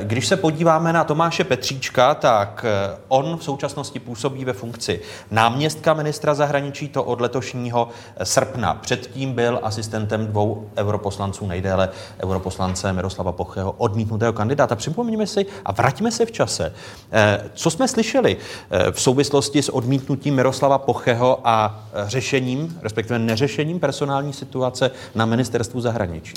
Když 0.02 0.26
se 0.26 0.36
podíváme 0.36 0.92
na 0.92 1.04
Tomáše 1.04 1.44
Petříčka, 1.44 2.14
tak 2.14 2.64
on 3.08 3.36
v 3.36 3.44
současnosti 3.44 3.98
působí 3.98 4.44
ve 4.44 4.52
funkci 4.52 5.00
náměstka 5.30 5.94
ministra 5.94 6.34
zahraničí, 6.34 6.88
to 6.88 7.04
od 7.04 7.20
letošního 7.20 7.88
srpna. 8.22 8.74
Předtím 9.10 9.32
byl 9.32 9.60
asistentem 9.62 10.26
dvou 10.26 10.70
europoslanců, 10.76 11.46
nejdéle 11.46 11.88
europoslance 12.22 12.92
Miroslava 12.92 13.32
Pocheho, 13.32 13.72
odmítnutého 13.72 14.32
kandidáta. 14.32 14.76
Připomeňme 14.76 15.26
si 15.26 15.46
a 15.64 15.72
vraťme 15.72 16.10
se 16.10 16.26
v 16.26 16.32
čase. 16.32 16.72
Eh, 17.12 17.50
Co 17.54 17.70
jsme 17.70 17.88
slyšeli 17.88 18.36
eh, 18.70 18.92
v 18.92 19.00
souvislosti 19.00 19.62
s 19.62 19.68
odmítnutím 19.68 20.34
Miroslava 20.34 20.78
Pocheho 20.78 21.38
a 21.44 21.84
eh, 21.92 22.04
řešením, 22.06 22.78
respektive 22.82 23.18
neřešením 23.18 23.80
personální 23.80 24.32
situace 24.32 24.90
na 25.14 25.26
ministerstvu 25.26 25.80
zahraničí? 25.80 26.34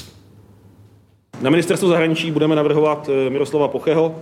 Na 1.41 1.49
ministerstvu 1.49 1.89
zahraničí 1.89 2.31
budeme 2.31 2.55
navrhovat 2.55 3.09
Miroslava 3.29 3.67
Pocheho. 3.67 4.15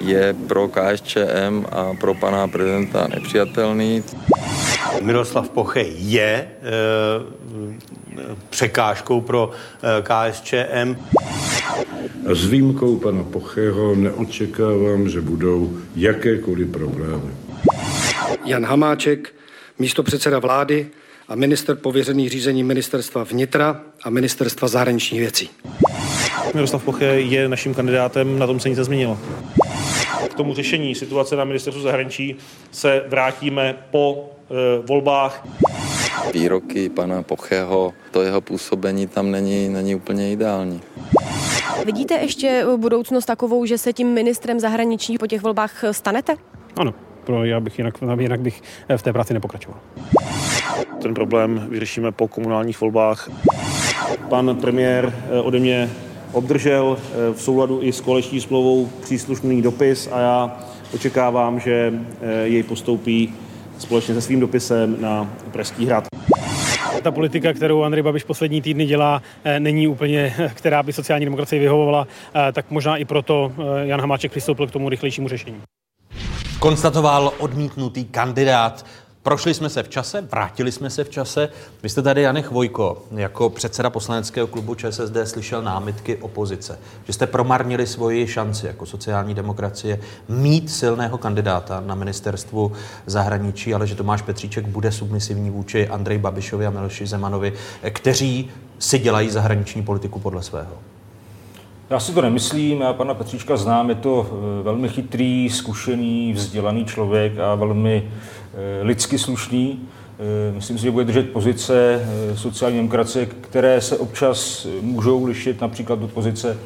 Je 0.00 0.36
pro 0.46 0.68
KSČM 0.68 1.66
a 1.72 1.94
pro 2.00 2.14
pana 2.14 2.48
prezidenta 2.48 3.08
nepřijatelný. 3.08 4.02
Miroslav 5.02 5.48
Poche 5.48 5.80
je 5.96 6.24
e, 6.24 6.48
překážkou 8.50 9.20
pro 9.20 9.50
e, 9.82 10.02
KSČM. 10.02 10.96
A 12.30 12.34
s 12.34 12.46
výjimkou 12.46 12.96
pana 12.96 13.24
Pocheho 13.24 13.94
neočekávám, 13.94 15.08
že 15.08 15.20
budou 15.20 15.76
jakékoliv 15.96 16.68
problémy. 16.68 17.32
Jan 18.44 18.64
Hamáček, 18.66 19.34
místo 19.78 20.02
předseda 20.02 20.38
vlády 20.38 20.86
a 21.28 21.34
minister 21.34 21.76
pověřený 21.76 22.28
řízením 22.28 22.66
ministerstva 22.66 23.24
vnitra 23.24 23.80
a 24.02 24.10
ministerstva 24.10 24.68
zahraničních 24.68 25.20
věcí. 25.20 25.50
Miroslav 26.54 26.84
Poche 26.84 27.04
je 27.04 27.48
naším 27.48 27.74
kandidátem, 27.74 28.38
na 28.38 28.46
tom 28.46 28.60
se 28.60 28.68
nic 28.68 28.78
nezměnilo. 28.78 29.18
K 30.40 30.42
tomu 30.42 30.54
řešení 30.54 30.94
situace 30.94 31.36
na 31.36 31.44
ministerstvu 31.44 31.82
zahraničí 31.82 32.36
se 32.70 33.04
vrátíme 33.08 33.76
po 33.90 34.30
e, 34.50 34.86
volbách. 34.86 35.46
Výroky 36.34 36.88
pana 36.88 37.22
Pocheho, 37.22 37.92
to 38.10 38.22
jeho 38.22 38.40
působení 38.40 39.06
tam 39.06 39.30
není, 39.30 39.68
není 39.68 39.94
úplně 39.94 40.32
ideální. 40.32 40.80
Vidíte 41.84 42.14
ještě 42.14 42.64
budoucnost 42.76 43.24
takovou, 43.24 43.66
že 43.66 43.78
se 43.78 43.92
tím 43.92 44.08
ministrem 44.08 44.60
zahraničí 44.60 45.18
po 45.18 45.26
těch 45.26 45.42
volbách 45.42 45.84
stanete? 45.90 46.36
Ano, 46.76 46.94
pro, 47.24 47.44
já 47.44 47.60
bych 47.60 47.78
jinak, 47.78 47.94
jinak 48.18 48.40
bych 48.40 48.62
v 48.96 49.02
té 49.02 49.12
práci 49.12 49.34
nepokračoval. 49.34 49.80
Ten 51.02 51.14
problém 51.14 51.66
vyřešíme 51.70 52.12
po 52.12 52.28
komunálních 52.28 52.80
volbách. 52.80 53.30
Pan 54.28 54.56
premiér 54.60 55.14
ode 55.42 55.58
mě 55.58 55.90
obdržel 56.32 56.96
eh, 56.98 57.34
v 57.34 57.42
souladu 57.42 57.78
i 57.82 57.92
s 57.92 58.00
koaliční 58.00 58.40
smlouvou 58.40 58.86
příslušný 58.86 59.62
dopis 59.62 60.08
a 60.12 60.20
já 60.20 60.56
očekávám, 60.94 61.60
že 61.60 61.92
eh, 62.20 62.32
jej 62.46 62.62
postoupí 62.62 63.34
společně 63.78 64.14
se 64.14 64.20
svým 64.20 64.40
dopisem 64.40 64.96
na 65.00 65.30
Pražský 65.52 65.86
hrad. 65.86 66.04
Ta 67.02 67.10
politika, 67.10 67.52
kterou 67.52 67.82
Andrej 67.82 68.02
Babiš 68.02 68.24
poslední 68.24 68.62
týdny 68.62 68.86
dělá, 68.86 69.22
eh, 69.44 69.60
není 69.60 69.88
úplně, 69.88 70.34
která 70.54 70.82
by 70.82 70.92
sociální 70.92 71.26
demokracii 71.26 71.60
vyhovovala, 71.60 72.06
tak 72.52 72.70
možná 72.70 72.96
i 72.96 73.04
proto 73.04 73.52
Jan 73.82 74.00
Hamáček 74.00 74.30
přistoupil 74.30 74.66
k 74.66 74.70
tomu 74.70 74.88
rychlejšímu 74.88 75.28
řešení. 75.28 75.60
Konstatoval 76.58 77.32
odmítnutý 77.38 78.04
kandidát 78.04 78.86
Prošli 79.22 79.54
jsme 79.54 79.68
se 79.68 79.82
v 79.82 79.88
čase, 79.88 80.20
vrátili 80.20 80.72
jsme 80.72 80.90
se 80.90 81.04
v 81.04 81.10
čase. 81.10 81.48
Vy 81.82 81.88
jste 81.88 82.02
tady, 82.02 82.22
Janech 82.22 82.50
Vojko, 82.50 83.02
jako 83.10 83.50
předseda 83.50 83.90
poslaneckého 83.90 84.46
klubu 84.46 84.74
ČSSD 84.74 85.16
slyšel 85.24 85.62
námitky 85.62 86.16
opozice, 86.16 86.78
že 87.04 87.12
jste 87.12 87.26
promarnili 87.26 87.86
svoji 87.86 88.26
šanci 88.26 88.66
jako 88.66 88.86
sociální 88.86 89.34
demokracie 89.34 90.00
mít 90.28 90.70
silného 90.70 91.18
kandidáta 91.18 91.80
na 91.80 91.94
ministerstvu 91.94 92.72
zahraničí, 93.06 93.74
ale 93.74 93.86
že 93.86 93.94
Tomáš 93.94 94.22
Petříček 94.22 94.66
bude 94.66 94.92
submisivní 94.92 95.50
vůči 95.50 95.88
Andrej 95.88 96.18
Babišovi 96.18 96.66
a 96.66 96.70
Miloši 96.70 97.06
Zemanovi, 97.06 97.52
kteří 97.90 98.50
si 98.78 98.98
dělají 98.98 99.30
zahraniční 99.30 99.82
politiku 99.82 100.20
podle 100.20 100.42
svého. 100.42 100.72
Já 101.90 102.00
si 102.00 102.12
to 102.12 102.22
nemyslím, 102.22 102.80
já 102.80 102.92
pana 102.92 103.14
Petříčka 103.14 103.56
znám, 103.56 103.88
je 103.88 103.94
to 103.94 104.26
eh, 104.30 104.62
velmi 104.62 104.88
chytrý, 104.88 105.50
zkušený, 105.50 106.32
vzdělaný 106.32 106.84
člověk 106.84 107.38
a 107.38 107.54
velmi 107.54 108.10
eh, 108.10 108.82
lidsky 108.82 109.18
slušný. 109.18 109.88
Eh, 110.18 110.52
myslím 110.52 110.78
si, 110.78 110.84
že 110.84 110.90
bude 110.90 111.04
držet 111.04 111.30
pozice 111.30 112.00
sociální 112.34 112.76
demokracie, 112.76 113.26
které 113.26 113.80
se 113.80 113.98
občas 113.98 114.66
můžou 114.80 115.24
lišit 115.24 115.60
například 115.60 116.02
od 116.02 116.12
pozice 116.12 116.56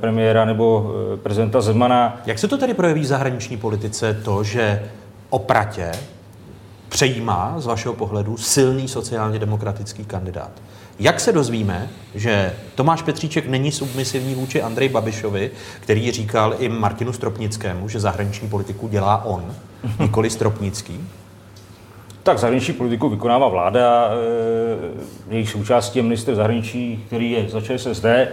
premiéra 0.00 0.44
nebo 0.44 0.94
prezidenta 1.22 1.60
Zemana. 1.60 2.20
Jak 2.26 2.38
se 2.38 2.48
to 2.48 2.58
tedy 2.58 2.74
projeví 2.74 3.00
v 3.00 3.06
zahraniční 3.06 3.56
politice 3.56 4.20
to, 4.24 4.44
že 4.44 4.90
opratě 5.30 5.92
přejímá 6.88 7.54
z 7.58 7.66
vašeho 7.66 7.94
pohledu 7.94 8.36
silný 8.36 8.88
sociálně 8.88 9.38
demokratický 9.38 10.04
kandidát? 10.04 10.50
Jak 10.98 11.20
se 11.20 11.32
dozvíme, 11.32 11.88
že 12.14 12.52
Tomáš 12.74 13.02
Petříček 13.02 13.48
není 13.48 13.72
submisivní 13.72 14.34
vůči 14.34 14.62
Andrej 14.62 14.88
Babišovi, 14.88 15.50
který 15.80 16.10
říkal 16.10 16.54
i 16.58 16.68
Martinu 16.68 17.12
Stropnickému, 17.12 17.88
že 17.88 18.00
zahraniční 18.00 18.48
politiku 18.48 18.88
dělá 18.88 19.24
on, 19.24 19.54
nikoli 20.00 20.30
Stropnický? 20.30 21.00
Tak 22.22 22.38
zahraniční 22.38 22.74
politiku 22.74 23.08
vykonává 23.08 23.48
vláda, 23.48 24.10
e, 25.30 25.34
jejich 25.34 25.50
součástí 25.50 25.98
je 25.98 26.02
minister 26.02 26.34
zahraničí, 26.34 27.04
který 27.06 27.30
je 27.30 27.48
za 27.48 27.60
ČSSD. 27.60 28.04
E, 28.04 28.28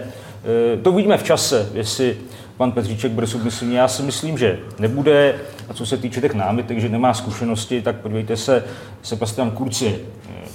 to 0.82 0.90
uvidíme 0.90 1.18
v 1.18 1.22
čase, 1.22 1.70
jestli 1.74 2.16
pan 2.56 2.72
Petříček 2.72 3.12
bude 3.12 3.26
submisivní. 3.26 3.74
Já 3.74 3.88
si 3.88 4.02
myslím, 4.02 4.38
že 4.38 4.58
nebude. 4.78 5.34
A 5.68 5.74
co 5.74 5.86
se 5.86 5.96
týče 5.96 6.20
těch 6.20 6.34
námitek, 6.34 6.78
že 6.78 6.88
nemá 6.88 7.14
zkušenosti, 7.14 7.82
tak 7.82 7.96
podívejte 7.96 8.36
se, 8.36 8.64
Sebastian 9.02 9.50
Kurz 9.50 9.82
je 9.82 9.98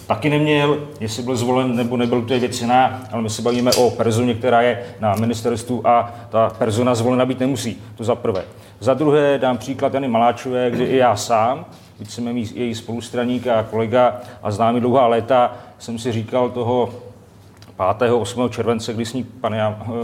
taky 0.10 0.30
neměl, 0.30 0.78
jestli 1.00 1.24
byl 1.24 1.36
zvolen 1.36 1.76
nebo 1.76 1.98
nebyl, 1.98 2.22
to 2.22 2.34
je 2.34 2.40
věc 2.40 2.62
jiná, 2.62 3.02
ale 3.12 3.22
my 3.22 3.30
se 3.30 3.42
bavíme 3.42 3.72
o 3.74 3.92
personě, 3.92 4.34
která 4.34 4.62
je 4.62 4.84
na 5.00 5.16
ministerstvu 5.16 5.88
a 5.88 6.14
ta 6.30 6.50
persona 6.50 6.96
zvolena 6.96 7.26
být 7.26 7.40
nemusí. 7.40 7.82
To 7.96 8.04
za 8.04 8.16
prvé. 8.16 8.44
Za 8.80 8.94
druhé 8.94 9.38
dám 9.38 9.58
příklad 9.58 9.94
Jany 9.94 10.08
Maláčové, 10.08 10.72
kdy 10.72 10.84
i 10.84 10.98
já 10.98 11.16
sám, 11.16 11.66
byť 12.00 12.12
jsem 12.12 12.38
její 12.38 12.76
spolustraník 12.76 13.48
a 13.48 13.64
kolega 13.64 14.22
a 14.44 14.52
známý 14.52 14.80
dlouhá 14.80 15.08
léta, 15.08 15.54
jsem 15.80 16.00
si 16.00 16.12
říkal 16.12 16.50
toho 16.50 16.90
5. 17.98 18.12
8. 18.12 18.50
července, 18.50 18.94
kdy 18.94 19.06
s 19.06 19.14
ní 19.14 19.24
pan, 19.24 19.56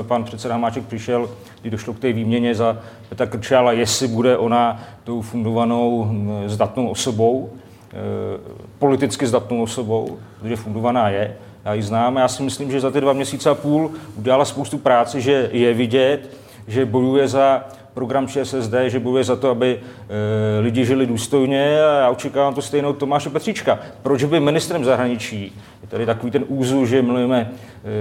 pan 0.08 0.24
předseda 0.24 0.54
Hamáček 0.54 0.86
přišel, 0.86 1.30
kdy 1.62 1.70
došlo 1.70 1.94
k 1.94 2.00
té 2.00 2.14
výměně 2.14 2.56
za 2.56 2.78
Petra 3.10 3.26
Krčála, 3.26 3.72
jestli 3.72 4.08
bude 4.08 4.38
ona 4.38 4.84
tou 5.04 5.22
fundovanou 5.22 6.12
zdatnou 6.46 6.88
osobou, 6.88 7.50
politicky 8.80 9.28
zdatnou 9.28 9.62
osobou, 9.62 10.20
protože 10.40 10.56
fundovaná 10.56 11.10
je, 11.10 11.36
já 11.66 11.74
ji 11.74 11.82
znám. 11.82 12.16
Já 12.16 12.28
si 12.28 12.44
myslím, 12.44 12.72
že 12.72 12.80
za 12.80 12.92
ty 12.92 13.02
dva 13.02 13.14
měsíce 13.14 13.50
a 13.50 13.56
půl 13.56 13.92
udělala 14.16 14.46
spoustu 14.46 14.78
práce, 14.78 15.22
že 15.22 15.50
je 15.52 15.74
vidět, 15.74 16.30
že 16.68 16.86
bojuje 16.86 17.28
za 17.28 17.66
program 17.94 18.28
ČSSD, 18.28 18.74
že 18.88 19.00
bojuje 19.00 19.24
za 19.24 19.36
to, 19.36 19.50
aby 19.50 19.80
e, 19.80 20.60
lidi 20.60 20.86
žili 20.86 21.06
důstojně 21.06 21.84
a 21.84 22.00
já 22.00 22.10
očekávám 22.10 22.54
to 22.54 22.62
stejnou 22.62 22.94
Tomáše 22.94 23.30
Petříčka. 23.30 23.80
Proč 24.04 24.24
by 24.24 24.40
ministrem 24.40 24.86
zahraničí, 24.86 25.56
je 25.82 25.88
tady 25.88 26.06
takový 26.06 26.32
ten 26.32 26.46
úzu, 26.48 26.86
že 26.86 27.02
milujeme 27.02 27.52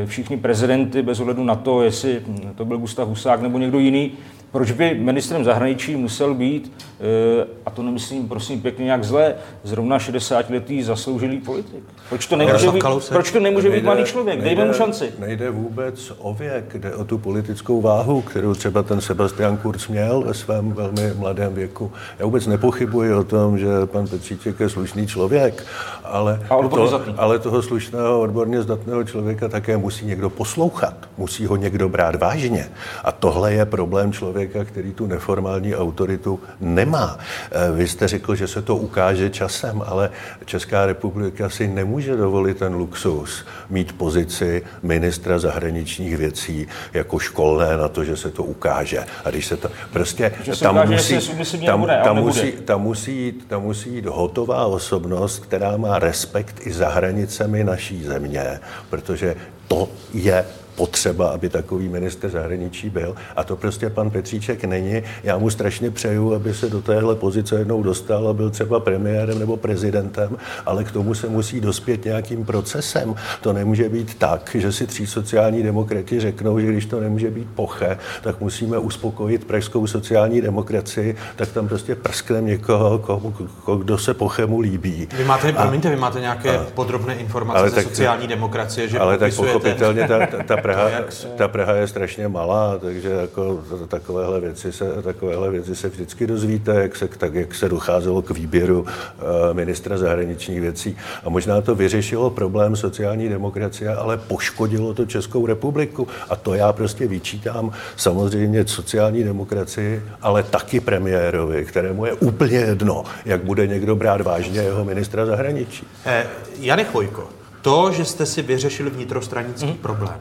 e, 0.03 0.07
všichni 0.07 0.37
prezidenty 0.37 1.03
bez 1.03 1.21
ohledu 1.21 1.45
na 1.45 1.55
to, 1.55 1.83
jestli 1.83 2.23
to 2.55 2.65
byl 2.65 2.79
Gustav 2.79 3.09
Husák 3.09 3.41
nebo 3.41 3.59
někdo 3.59 3.79
jiný, 3.79 4.13
proč 4.55 4.71
by 4.71 4.95
ministrem 4.95 5.45
zahraničí 5.45 5.97
musel 5.97 6.35
být, 6.35 6.73
eh, 7.01 7.47
a 7.67 7.71
to 7.71 7.83
nemyslím 7.83 8.29
prosím 8.29 8.61
pěkně 8.61 8.85
nějak 8.85 9.05
zle, 9.05 9.35
zrovna 9.63 9.99
60-letý 9.99 10.83
zasloužilý 10.83 11.39
politik? 11.39 11.85
Proč 12.09 12.27
to 12.27 12.37
nemůže 12.37 12.71
být, 12.71 12.85
proč 13.09 13.33
to 13.33 13.41
nemůže 13.41 13.69
nejde, 13.69 13.81
být 13.81 13.87
malý 13.87 14.05
člověk? 14.05 14.39
Nejde, 14.39 14.55
Dejme 14.55 14.73
mu 14.73 14.79
šanci. 14.79 15.13
Nejde 15.19 15.51
vůbec 15.51 16.13
o 16.19 16.35
věk, 16.35 16.75
jde 16.75 16.95
o 16.95 17.05
tu 17.05 17.19
politickou 17.19 17.81
váhu, 17.81 18.23
kterou 18.23 18.55
třeba 18.55 18.83
ten 18.83 19.01
Sebastian 19.01 19.57
Kurz 19.57 19.89
měl 19.89 20.23
ve 20.23 20.35
svém 20.35 20.73
velmi 20.73 21.15
mladém 21.15 21.55
věku. 21.55 21.93
Já 22.19 22.25
vůbec 22.25 22.47
nepochybuji 22.47 23.15
o 23.15 23.25
tom, 23.25 23.59
že 23.59 23.67
pan 23.87 24.07
Petříček 24.09 24.61
je 24.61 24.69
slušný 24.69 25.07
člověk, 25.07 25.67
ale, 26.05 26.41
to, 26.71 27.03
ale 27.17 27.39
toho 27.39 27.63
slušného, 27.63 28.21
odborně 28.21 28.63
zdatného 28.63 29.05
člověka 29.05 29.49
také 29.49 29.77
musí 29.77 30.07
někdo 30.07 30.31
poslouchat, 30.31 30.95
musí 31.19 31.47
ho 31.47 31.57
někdo 31.57 31.89
brát 31.89 32.15
vážně. 32.15 32.69
A 33.05 33.13
tohle 33.13 33.53
je 33.53 33.67
problém 33.67 34.13
člověka, 34.13 34.44
který 34.65 34.93
tu 34.93 35.07
neformální 35.07 35.77
autoritu 35.77 36.41
nemá. 36.61 37.19
Eh, 37.51 37.71
vy 37.73 37.89
jste 37.89 38.09
řekl, 38.09 38.35
že 38.35 38.49
se 38.49 38.63
to 38.63 38.77
ukáže 38.77 39.31
časem, 39.31 39.83
ale 39.87 40.11
Česká 40.45 40.87
republika 40.87 41.51
si 41.51 41.69
nemůže 41.69 42.17
dovolit 42.17 42.59
ten 42.59 42.75
luxus 42.75 43.47
mít 43.71 43.93
pozici 43.93 44.63
ministra 44.83 45.39
zahraničních 45.39 46.17
věcí 46.17 46.67
jako 46.93 47.19
školné 47.19 47.77
na 47.77 47.89
to, 47.89 48.05
že 48.05 48.17
se 48.17 48.31
to 48.31 48.43
ukáže. 48.45 49.05
A 49.25 49.31
když 49.31 49.47
se 49.47 49.57
to 49.57 49.71
prostě 49.93 50.33
tam, 50.61 50.77
ukáže, 50.77 50.93
musí, 50.93 51.67
tam, 51.67 51.87
tam, 51.87 52.05
tam, 52.05 52.17
musí, 52.17 52.53
tam, 52.53 52.83
musí, 52.83 53.33
tam 53.49 53.63
musí 53.63 53.95
jít 53.95 54.07
hotová 54.07 54.67
osobnost, 54.67 55.39
která 55.39 55.77
má 55.77 55.99
respekt 55.99 56.67
i 56.67 56.73
za 56.73 56.89
hranicemi 56.89 57.65
naší 57.65 58.05
země, 58.05 58.61
protože 58.91 59.37
to 59.69 59.89
je 60.15 60.45
potřeba, 60.77 61.29
aby 61.29 61.49
takový 61.49 61.89
minister 61.89 62.31
zahraničí 62.31 62.91
byl. 62.91 63.15
A 63.37 63.45
to 63.45 63.57
prostě 63.57 63.91
pan 63.91 64.11
Petříček 64.11 64.65
není. 64.65 65.03
Já 65.23 65.39
mu 65.39 65.51
strašně 65.51 65.91
přeju, 65.91 66.35
aby 66.35 66.55
se 66.55 66.71
do 66.71 66.83
téhle 66.83 67.15
pozice 67.15 67.59
jednou 67.59 67.83
dostal 67.83 68.29
a 68.29 68.33
byl 68.33 68.51
třeba 68.51 68.81
premiérem 68.81 69.39
nebo 69.39 69.57
prezidentem, 69.57 70.37
ale 70.67 70.85
k 70.85 70.91
tomu 70.91 71.15
se 71.15 71.29
musí 71.29 71.61
dospět 71.61 72.05
nějakým 72.05 72.45
procesem. 72.45 73.15
To 73.41 73.53
nemůže 73.53 73.89
být 73.89 74.15
tak, 74.15 74.51
že 74.55 74.73
si 74.73 74.87
tří 74.87 75.07
sociální 75.07 75.63
demokrati 75.63 76.21
řeknou, 76.21 76.61
že 76.61 76.67
když 76.67 76.87
to 76.87 77.01
nemůže 77.01 77.31
být 77.31 77.49
poche, 77.55 77.99
tak 78.23 78.41
musíme 78.41 78.79
uspokojit 78.79 79.45
pražskou 79.45 79.87
sociální 79.87 80.41
demokracii, 80.41 81.17
tak 81.37 81.49
tam 81.49 81.69
prostě 81.69 81.95
prskneme 81.95 82.35
někoho, 82.43 82.99
komu, 82.99 83.35
kdo 83.79 83.99
se 83.99 84.15
pochemu 84.15 84.61
líbí. 84.61 85.09
Vy 85.17 85.25
máte, 85.25 85.53
a, 85.53 85.63
promiňte, 85.63 85.91
vy 85.91 85.97
máte 85.97 86.21
nějaké 86.21 86.59
a, 86.59 86.67
podrobné 86.75 87.15
informace 87.15 87.69
ze 87.69 87.75
tak, 87.75 87.85
sociální 87.85 88.27
demokracie, 88.27 88.89
že 88.89 88.99
ale 88.99 89.19
tak 89.19 89.35
pochopitelně 89.35 90.09
ta, 90.09 90.27
ta, 90.27 90.57
ta 90.65 90.73
Praha, 90.73 90.91
ta 91.37 91.49
Praha 91.49 91.75
je 91.75 91.89
strašně 91.89 92.29
malá, 92.29 92.79
takže 92.79 93.11
jako 93.11 93.65
takovéhle 93.89 94.41
věci 94.41 94.73
se, 94.73 95.03
takovéhle 95.03 95.51
věci 95.51 95.77
se 95.77 95.89
vždycky 95.89 96.27
dozvíte, 96.27 96.75
jak 96.75 96.97
se, 96.97 97.09
tak, 97.09 97.35
jak 97.35 97.55
se 97.55 97.69
docházelo 97.69 98.23
k 98.23 98.31
výběru 98.31 98.87
eh, 98.89 99.55
ministra 99.55 99.99
zahraničních 99.99 100.61
věcí. 100.61 100.97
A 101.25 101.29
možná 101.29 101.61
to 101.61 101.75
vyřešilo 101.75 102.31
problém 102.31 102.77
sociální 102.77 103.29
demokracie, 103.29 103.95
ale 103.95 104.17
poškodilo 104.17 104.95
to 104.95 105.07
Českou 105.07 105.47
republiku. 105.47 106.09
A 106.31 106.37
to 106.37 106.55
já 106.55 106.73
prostě 106.73 107.07
vyčítám 107.07 107.73
samozřejmě 107.97 108.67
sociální 108.67 109.25
demokracii, 109.25 110.03
ale 110.23 110.43
taky 110.43 110.81
premiérovi, 110.81 111.65
kterému 111.65 112.07
je 112.07 112.13
úplně 112.13 112.57
jedno, 112.57 113.05
jak 113.25 113.45
bude 113.45 113.67
někdo 113.67 113.97
brát 113.97 114.21
vážně 114.21 114.61
jeho 114.61 114.85
ministra 114.85 115.27
zahraničí. 115.27 115.87
Eh, 116.07 116.27
Jane 116.59 116.85
Chvojko, 116.85 117.29
to, 117.63 117.93
že 117.93 118.05
jste 118.05 118.27
si 118.27 118.43
vyřešili 118.43 118.91
vnitrostranický 118.91 119.67
hmm. 119.67 119.77
problém, 119.77 120.19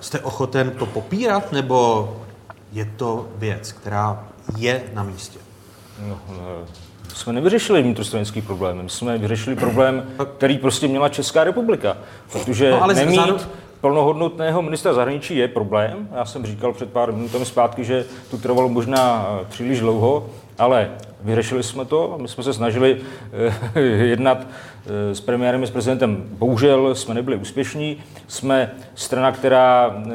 jste 0.00 0.20
ochoten 0.20 0.70
to 0.70 0.86
popírat, 0.86 1.52
nebo 1.52 2.08
je 2.72 2.84
to 2.96 3.28
věc, 3.36 3.72
která 3.72 4.24
je 4.56 4.82
na 4.94 5.02
místě? 5.02 5.38
No, 6.08 6.18
no, 6.28 6.36
jsme 7.14 7.32
nevyřešili 7.32 7.82
vnitrostranický 7.82 8.42
problém, 8.42 8.82
my 8.82 8.90
jsme 8.90 9.18
vyřešili 9.18 9.56
problém, 9.56 10.06
který 10.36 10.58
prostě 10.58 10.88
měla 10.88 11.08
Česká 11.08 11.44
republika, 11.44 11.96
protože 12.32 12.70
no, 12.70 12.82
ale 12.82 12.94
nemít 12.94 13.16
zároveň... 13.16 13.44
plnohodnotného 13.80 14.62
ministra 14.62 14.94
zahraničí 14.94 15.36
je 15.36 15.48
problém. 15.48 16.08
Já 16.14 16.24
jsem 16.24 16.46
říkal 16.46 16.72
před 16.72 16.92
pár 16.92 17.12
minutami 17.12 17.44
zpátky, 17.44 17.84
že 17.84 18.04
to 18.30 18.38
trvalo 18.38 18.68
možná 18.68 19.26
příliš 19.48 19.80
dlouho, 19.80 20.26
ale 20.58 20.90
vyřešili 21.20 21.62
jsme 21.62 21.84
to. 21.84 22.18
My 22.22 22.28
jsme 22.28 22.42
se 22.44 22.52
snažili 22.52 23.00
eh, 23.74 23.80
jednat 23.80 24.46
eh, 24.86 25.14
s 25.14 25.20
premiérem 25.20 25.62
i 25.62 25.66
s 25.66 25.70
prezidentem. 25.70 26.24
Bohužel 26.30 26.94
jsme 26.94 27.14
nebyli 27.14 27.36
úspěšní. 27.36 28.02
Jsme 28.28 28.70
strana, 28.94 29.32
která 29.32 29.96
eh, 29.96 30.10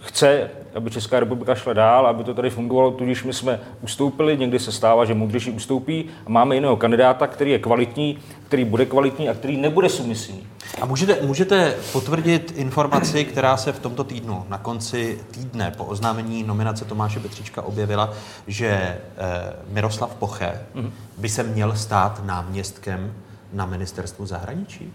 chce 0.00 0.50
aby 0.74 0.90
Česká 0.90 1.20
republika 1.20 1.54
šla 1.54 1.72
dál, 1.72 2.06
aby 2.06 2.24
to 2.24 2.34
tady 2.34 2.50
fungovalo, 2.50 2.90
tudíž 2.90 3.24
my 3.24 3.32
jsme 3.32 3.60
ustoupili, 3.82 4.38
někdy 4.38 4.58
se 4.58 4.72
stává, 4.72 5.04
že 5.04 5.14
moudřejší 5.14 5.50
ustoupí 5.50 6.04
a 6.26 6.30
máme 6.30 6.54
jiného 6.54 6.76
kandidáta, 6.76 7.26
který 7.26 7.50
je 7.50 7.58
kvalitní, 7.58 8.18
který 8.46 8.64
bude 8.64 8.86
kvalitní 8.86 9.28
a 9.28 9.34
který 9.34 9.56
nebude 9.56 9.88
submisivní. 9.88 10.46
A 10.80 10.86
můžete, 10.86 11.18
můžete 11.22 11.74
potvrdit 11.92 12.52
informaci, 12.56 13.24
která 13.24 13.56
se 13.56 13.72
v 13.72 13.78
tomto 13.78 14.04
týdnu, 14.04 14.44
na 14.48 14.58
konci 14.58 15.20
týdne 15.30 15.72
po 15.76 15.84
oznámení 15.84 16.42
nominace 16.42 16.84
Tomáše 16.84 17.20
Petříčka 17.20 17.62
objevila, 17.62 18.12
že 18.46 18.68
eh, 18.68 18.98
Miroslav 19.68 20.14
Poche 20.14 20.60
by 21.18 21.28
se 21.28 21.42
měl 21.42 21.76
stát 21.76 22.22
náměstkem 22.24 23.14
na 23.52 23.66
ministerstvu 23.66 24.26
zahraničí? 24.26 24.92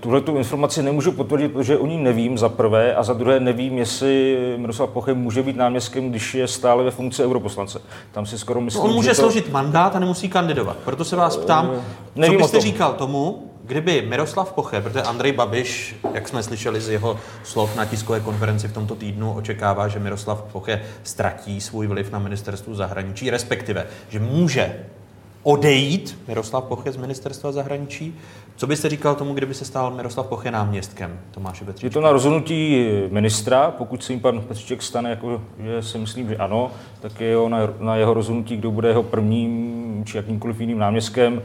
Tuhle 0.00 0.20
tu 0.20 0.36
informaci 0.36 0.82
nemůžu 0.82 1.12
potvrdit, 1.12 1.48
protože 1.52 1.78
o 1.78 1.86
ní 1.86 1.98
nevím 1.98 2.38
za 2.38 2.48
prvé 2.48 2.94
a 2.94 3.02
za 3.02 3.12
druhé 3.12 3.40
nevím, 3.40 3.78
jestli 3.78 4.36
Miroslav 4.56 4.90
Poche 4.90 5.14
může 5.14 5.42
být 5.42 5.56
náměstkem, 5.56 6.10
když 6.10 6.34
je 6.34 6.48
stále 6.48 6.84
ve 6.84 6.90
funkci 6.90 7.24
europoslance. 7.24 7.80
Tam 8.12 8.26
si 8.26 8.38
skoro 8.38 8.60
myslím, 8.60 8.82
No, 8.84 8.88
on 8.88 8.94
může 8.94 9.08
že 9.08 9.14
to... 9.16 9.22
složit 9.22 9.52
mandát 9.52 9.96
a 9.96 9.98
nemusí 9.98 10.28
kandidovat. 10.28 10.76
Proto 10.84 11.04
se 11.04 11.16
vás 11.16 11.36
ptám, 11.36 11.70
Eh, 11.74 11.80
co 12.14 12.20
nevím 12.20 12.36
o 12.36 12.42
byste 12.42 12.56
tom. 12.56 12.62
říkal 12.62 12.92
tomu, 12.92 13.50
kdyby 13.64 14.02
Miroslav 14.08 14.52
Poche, 14.52 14.80
protože 14.80 15.02
Andrej 15.02 15.32
Babiš, 15.32 15.96
jak 16.14 16.28
jsme 16.28 16.42
slyšeli 16.42 16.80
z 16.80 16.88
jeho 16.88 17.18
slov 17.44 17.76
na 17.76 17.84
tiskové 17.84 18.20
konferenci 18.20 18.68
v 18.68 18.72
tomto 18.72 18.94
týdnu, 18.94 19.32
očekává, 19.34 19.88
že 19.88 19.98
Miroslav 19.98 20.42
Poche 20.52 20.82
ztratí 21.02 21.60
svůj 21.60 21.86
vliv 21.86 22.12
na 22.12 22.18
ministerstvu 22.18 22.74
zahraničí, 22.74 23.30
respektive, 23.30 23.86
že 24.08 24.18
může 24.20 24.76
odejít 25.42 26.18
Miroslav 26.28 26.64
Poche 26.64 26.92
z 26.92 26.96
ministerstva 26.96 27.52
zahraničí. 27.52 28.14
Co 28.56 28.66
byste 28.66 28.88
říkal 28.88 29.14
tomu, 29.14 29.34
kdyby 29.34 29.54
se 29.54 29.64
stal 29.64 29.90
Miroslav 29.90 30.26
Poche 30.26 30.50
náměstkem 30.50 31.18
Tomáše 31.30 31.62
Je 31.62 31.66
Petříčka? 31.66 31.94
to 31.94 32.00
na 32.00 32.12
rozhodnutí 32.12 32.86
ministra, 33.10 33.70
pokud 33.70 34.04
se 34.04 34.12
jim 34.12 34.20
pan 34.20 34.40
Petříček 34.40 34.82
stane, 34.82 35.10
jako, 35.10 35.42
že 35.58 35.82
si 35.82 35.98
myslím, 35.98 36.28
že 36.28 36.36
ano, 36.36 36.70
tak 37.00 37.20
je 37.20 37.26
jeho, 37.26 37.48
na, 37.48 37.58
na 37.78 37.96
jeho 37.96 38.14
rozhodnutí, 38.14 38.56
kdo 38.56 38.70
bude 38.70 38.88
jeho 38.88 39.02
prvním 39.02 40.02
či 40.06 40.16
jakýmkoliv 40.16 40.60
jiným 40.60 40.78
náměstkem. 40.78 41.42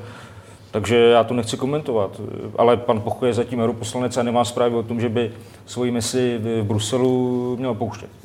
Takže 0.71 0.97
já 0.97 1.24
to 1.24 1.34
nechci 1.34 1.58
komentovat. 1.58 2.21
Ale 2.58 2.78
pan 2.78 3.02
Pocho 3.02 3.26
je 3.26 3.34
zatím 3.34 3.60
europoslanec 3.60 4.17
a 4.17 4.24
nemá 4.24 4.45
zprávy 4.45 4.76
o 4.76 4.84
tom, 4.84 5.00
že 5.02 5.10
by 5.10 5.32
svoji 5.65 5.91
misi 5.91 6.39
v 6.43 6.63
Bruselu 6.63 7.56
měl 7.60 7.74
pouštět. 7.74 8.20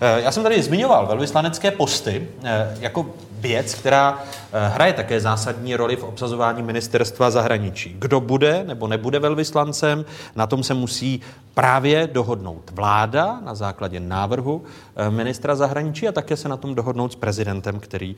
Eh, 0.00 0.22
Já 0.22 0.32
jsem 0.32 0.42
tady 0.42 0.62
zmiňoval 0.62 1.06
velvyslanecké 1.06 1.70
posty 1.70 2.28
eh, 2.44 2.76
jako 2.80 3.06
věc, 3.32 3.74
která 3.74 4.22
eh, 4.52 4.68
hraje 4.68 4.92
také 4.92 5.20
zásadní 5.20 5.76
roli 5.76 5.96
v 5.96 6.04
obsazování 6.04 6.62
ministerstva 6.62 7.30
zahraničí. 7.30 7.96
Kdo 7.98 8.20
bude 8.20 8.64
nebo 8.64 8.86
nebude 8.86 9.18
velvyslancem, 9.18 10.04
na 10.36 10.46
tom 10.46 10.62
se 10.62 10.74
musí 10.74 11.20
právě 11.54 12.06
dohodnout 12.12 12.70
vláda 12.72 13.40
na 13.44 13.54
základě 13.54 14.00
návrhu 14.00 14.64
ministra 15.08 15.54
zahraničí 15.54 16.08
a 16.08 16.12
také 16.12 16.36
se 16.36 16.48
na 16.48 16.56
tom 16.56 16.74
dohodnout 16.74 17.12
s 17.12 17.16
prezidentem, 17.16 17.80
který 17.80 18.16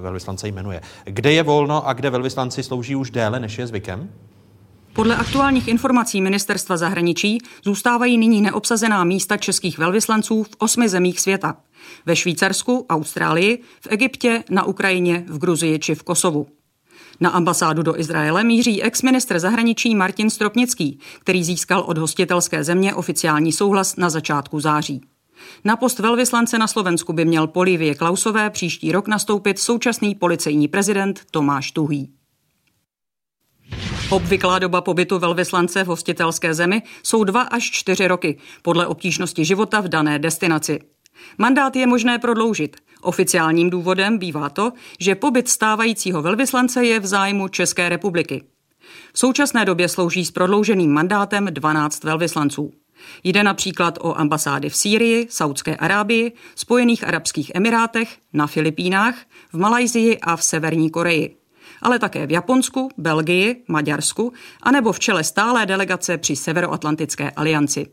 velvyslance 0.00 0.48
jmenuje. 0.48 0.80
Kde 1.04 1.32
je 1.32 1.42
volno 1.42 1.88
a 1.88 1.92
kde 1.92 2.10
velvyslanci 2.10 2.62
slouží 2.62 2.96
už 2.96 3.10
déle, 3.10 3.40
než 3.40 3.58
je 3.58 3.66
zvykem? 3.66 4.08
Podle 4.98 5.16
aktuálních 5.16 5.68
informací 5.68 6.20
ministerstva 6.20 6.76
zahraničí 6.76 7.38
zůstávají 7.64 8.18
nyní 8.18 8.40
neobsazená 8.40 9.04
místa 9.04 9.36
českých 9.36 9.78
velvyslanců 9.78 10.42
v 10.42 10.50
osmi 10.58 10.88
zemích 10.88 11.20
světa. 11.20 11.56
Ve 12.06 12.16
Švýcarsku, 12.16 12.86
Austrálii, 12.90 13.62
v 13.80 13.86
Egyptě, 13.90 14.44
na 14.50 14.64
Ukrajině, 14.64 15.24
v 15.28 15.38
Gruzii 15.38 15.78
či 15.78 15.94
v 15.94 16.02
Kosovu. 16.02 16.46
Na 17.20 17.30
ambasádu 17.30 17.82
do 17.82 18.00
Izraele 18.00 18.44
míří 18.44 18.82
ex-ministr 18.82 19.38
zahraničí 19.38 19.94
Martin 19.94 20.30
Stropnický, 20.30 20.98
který 21.20 21.44
získal 21.44 21.80
od 21.80 21.98
hostitelské 21.98 22.64
země 22.64 22.94
oficiální 22.94 23.52
souhlas 23.52 23.96
na 23.96 24.10
začátku 24.10 24.60
září. 24.60 25.00
Na 25.64 25.76
post 25.76 25.98
velvyslance 25.98 26.58
na 26.58 26.66
Slovensku 26.66 27.12
by 27.12 27.24
měl 27.24 27.46
po 27.46 27.62
Lívie 27.62 27.94
Klausové 27.94 28.50
příští 28.50 28.92
rok 28.92 29.08
nastoupit 29.08 29.58
současný 29.58 30.14
policejní 30.14 30.68
prezident 30.68 31.20
Tomáš 31.30 31.72
Tuhý. 31.72 32.18
Obvyklá 34.10 34.58
doba 34.58 34.80
pobytu 34.80 35.18
velvyslance 35.18 35.84
v 35.84 35.86
hostitelské 35.86 36.54
zemi 36.54 36.82
jsou 37.02 37.24
dva 37.24 37.42
až 37.42 37.70
čtyři 37.70 38.08
roky, 38.08 38.38
podle 38.62 38.86
obtížnosti 38.86 39.44
života 39.44 39.80
v 39.80 39.88
dané 39.88 40.18
destinaci. 40.18 40.80
Mandát 41.38 41.76
je 41.76 41.86
možné 41.86 42.18
prodloužit. 42.18 42.76
Oficiálním 43.02 43.70
důvodem 43.70 44.18
bývá 44.18 44.48
to, 44.48 44.72
že 45.00 45.14
pobyt 45.14 45.48
stávajícího 45.48 46.22
velvyslance 46.22 46.84
je 46.84 47.00
v 47.00 47.06
zájmu 47.06 47.48
České 47.48 47.88
republiky. 47.88 48.42
V 49.12 49.18
současné 49.18 49.64
době 49.64 49.88
slouží 49.88 50.24
s 50.24 50.30
prodlouženým 50.30 50.92
mandátem 50.92 51.46
12 51.50 52.04
velvyslanců. 52.04 52.72
Jde 53.24 53.42
například 53.42 53.98
o 54.00 54.18
ambasády 54.18 54.68
v 54.68 54.76
Sýrii, 54.76 55.26
Saudské 55.30 55.76
Arábii, 55.76 56.32
Spojených 56.54 57.04
Arabských 57.04 57.52
Emirátech, 57.54 58.16
na 58.32 58.46
Filipínách, 58.46 59.14
v 59.52 59.58
Malajsii 59.58 60.18
a 60.18 60.36
v 60.36 60.44
Severní 60.44 60.90
Koreji 60.90 61.37
ale 61.82 61.98
také 61.98 62.26
v 62.26 62.30
Japonsku, 62.30 62.88
Belgii, 62.98 63.64
Maďarsku 63.68 64.32
anebo 64.62 64.92
v 64.92 64.98
čele 64.98 65.24
stálé 65.24 65.66
delegace 65.66 66.18
při 66.18 66.36
Severoatlantické 66.36 67.30
alianci. 67.30 67.86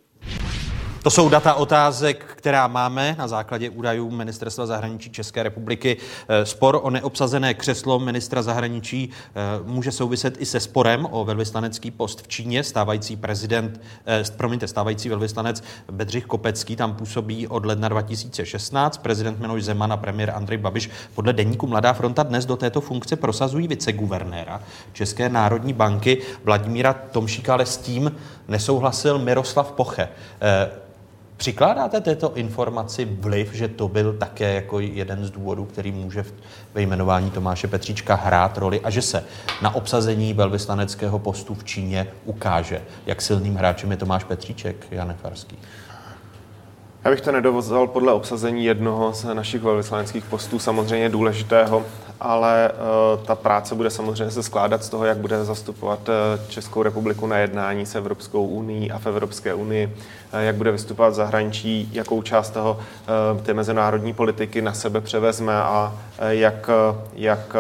To 1.06 1.12
jsou 1.12 1.30
data 1.30 1.54
otázek, 1.54 2.26
která 2.36 2.68
máme 2.68 3.15
na 3.20 3.28
základě 3.28 3.70
údajů 3.70 4.12
Ministerstva 4.12 4.65
zahraničí 4.65 5.10
České 5.10 5.44
republiky. 5.44 5.98
Eh, 6.28 6.46
Spor 6.46 6.80
o 6.84 6.89
neobsazené 6.89 7.54
křeslo 7.54 8.00
ministra 8.00 8.41
zahraničí 8.41 9.10
eh, 9.10 9.41
může 9.63 9.91
souviset 9.91 10.41
i 10.41 10.46
se 10.46 10.60
sporem 10.60 11.08
o 11.12 11.26
velvyslanecký 11.26 11.91
post 11.91 12.22
v 12.22 12.28
Číně. 12.28 12.63
Stávající 12.63 13.15
prezident, 13.15 13.82
eh, 14.06 14.24
promiňte, 14.38 14.68
stávající 14.68 15.10
velvyslanec 15.10 15.63
Bedřich 15.91 16.26
Kopecký 16.26 16.76
tam 16.76 16.96
působí 16.96 17.48
od 17.48 17.65
ledna 17.65 17.89
2016. 17.89 18.98
Prezident 18.98 19.39
Miloš 19.39 19.63
Zeman 19.63 19.94
a 19.94 19.98
premiér 19.98 20.32
Andrej 20.36 20.58
Babiš 20.58 20.89
podle 21.15 21.34
deníku 21.34 21.68
Mladá 21.68 21.94
fronta 21.94 22.24
dnes 22.24 22.46
do 22.46 22.58
této 22.58 22.82
funkce 22.82 23.15
prosazují 23.15 23.68
viceguvernéra 23.68 24.62
České 24.94 25.30
národní 25.30 25.74
banky 25.74 26.22
Vladimíra 26.44 26.94
Tomšíka, 26.94 27.54
ale 27.54 27.65
s 27.65 27.78
tím 27.78 28.12
nesouhlasil 28.48 29.20
Miroslav 29.20 29.72
Poche. 29.72 30.10
Přikládáte 31.38 32.02
této 32.02 32.36
informaci 32.36 33.06
vliv, 33.06 33.54
že 33.54 33.67
to 33.67 33.88
byl 33.88 34.13
také 34.13 34.54
jako 34.54 34.80
jeden 34.80 35.26
z 35.26 35.32
důvodů, 35.32 35.65
který 35.65 35.91
může 35.91 36.26
ve 36.74 36.82
jmenování 36.82 37.32
Tomáše 37.32 37.67
Petříčka 37.67 38.15
hrát 38.15 38.58
roli 38.58 38.82
a 38.82 38.89
že 38.89 39.02
se 39.02 39.24
na 39.62 39.76
obsazení 39.76 40.34
velvyslaneckého 40.34 41.19
postu 41.19 41.54
v 41.54 41.63
Číně 41.63 42.08
ukáže, 42.26 42.82
jak 43.06 43.21
silným 43.21 43.56
hráčem 43.56 43.91
je 43.91 43.98
Tomáš 43.98 44.24
Petříček, 44.24 44.88
Jan 44.91 45.15
Farský? 45.21 45.58
Já 47.04 47.12
bych 47.12 47.21
to 47.21 47.32
nedovozoval 47.32 47.88
podle 47.88 48.13
obsazení 48.13 48.65
jednoho 48.65 49.13
z 49.13 49.24
našich 49.24 49.62
velvyslaneckých 49.62 50.26
postů, 50.26 50.60
samozřejmě 50.60 51.10
důležitého, 51.10 51.86
ale 52.19 52.71
uh, 52.71 53.25
ta 53.25 53.36
práce 53.36 53.75
bude 53.75 53.89
samozřejmě 53.89 54.32
se 54.32 54.43
skládat 54.43 54.84
z 54.84 54.89
toho, 54.89 55.06
jak 55.06 55.17
bude 55.17 55.45
zastupovat 55.45 56.10
uh, 56.10 56.15
Českou 56.49 56.84
republiku 56.84 57.28
na 57.28 57.38
jednání 57.38 57.86
s 57.86 57.95
Evropskou 57.95 58.45
unii 58.45 58.91
a 58.91 58.99
v 58.99 59.06
Evropské 59.06 59.54
unii, 59.54 59.88
uh, 60.34 60.39
jak 60.39 60.56
bude 60.56 60.71
vystupovat 60.71 61.13
v 61.13 61.15
zahraničí, 61.15 61.89
jakou 61.93 62.21
část 62.21 62.49
toho 62.49 62.80
té 63.43 63.54
mezinárodní 63.54 64.13
politiky 64.13 64.62
na 64.62 64.73
sebe 64.73 65.01
převezme 65.01 65.56
a 65.56 65.93
jak, 66.30 66.69
jak 67.13 67.56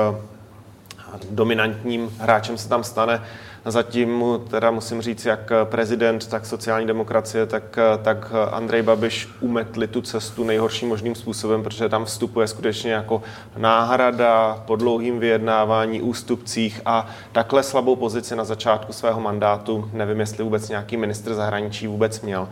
dominantním 1.31 2.09
hráčem 2.19 2.57
se 2.57 2.69
tam 2.69 2.83
stane. 2.83 3.21
Zatím 3.67 4.15
mu 4.15 4.37
teda 4.37 4.71
musím 4.71 5.01
říct, 5.01 5.25
jak 5.25 5.51
prezident, 5.63 6.27
tak 6.27 6.45
sociální 6.45 6.87
demokracie, 6.87 7.45
tak, 7.45 7.79
tak 8.03 8.31
Andrej 8.51 8.81
Babiš 8.81 9.29
umetli 9.39 9.87
tu 9.87 10.01
cestu 10.01 10.43
nejhorším 10.43 10.89
možným 10.89 11.15
způsobem, 11.15 11.63
protože 11.63 11.89
tam 11.89 12.05
vstupuje 12.05 12.47
skutečně 12.47 12.91
jako 12.91 13.21
náhrada 13.57 14.63
po 14.67 14.75
dlouhým 14.75 15.19
vyjednávání, 15.19 16.01
ústupcích 16.01 16.81
a 16.85 17.07
takhle 17.31 17.63
slabou 17.63 17.95
pozici 17.95 18.35
na 18.35 18.43
začátku 18.43 18.93
svého 18.93 19.21
mandátu 19.21 19.89
nevím, 19.93 20.19
jestli 20.19 20.43
vůbec 20.43 20.69
nějaký 20.69 20.97
ministr 20.97 21.33
zahraničí 21.33 21.87
vůbec 21.87 22.21
měl. 22.21 22.47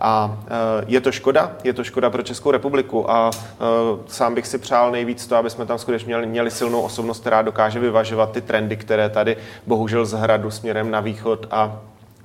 A 0.00 0.38
eh, 0.46 0.84
je 0.86 1.00
to 1.00 1.12
škoda, 1.12 1.52
je 1.64 1.72
to 1.72 1.84
škoda 1.84 2.10
pro 2.10 2.22
Českou 2.22 2.50
republiku 2.50 3.10
a 3.10 3.30
eh, 3.34 3.64
sám 4.06 4.34
bych 4.34 4.46
si 4.46 4.58
přál 4.58 4.90
nejvíc 4.90 5.26
to, 5.26 5.36
aby 5.36 5.50
jsme 5.50 5.66
tam 5.66 5.78
skutečně 5.78 6.06
měli, 6.06 6.26
měli 6.26 6.50
silnou 6.50 6.80
osobnost, 6.80 7.20
která 7.20 7.42
dokáže 7.42 7.80
vyvažovat 7.80 8.32
ty 8.32 8.40
trendy, 8.40 8.76
které 8.76 9.08
tady 9.08 9.36
bohužel 9.66 10.06
z 10.06 10.12
hradu 10.12 10.50
směrem 10.50 10.90
na 10.90 11.00
východ 11.00 11.46
a 11.50 11.80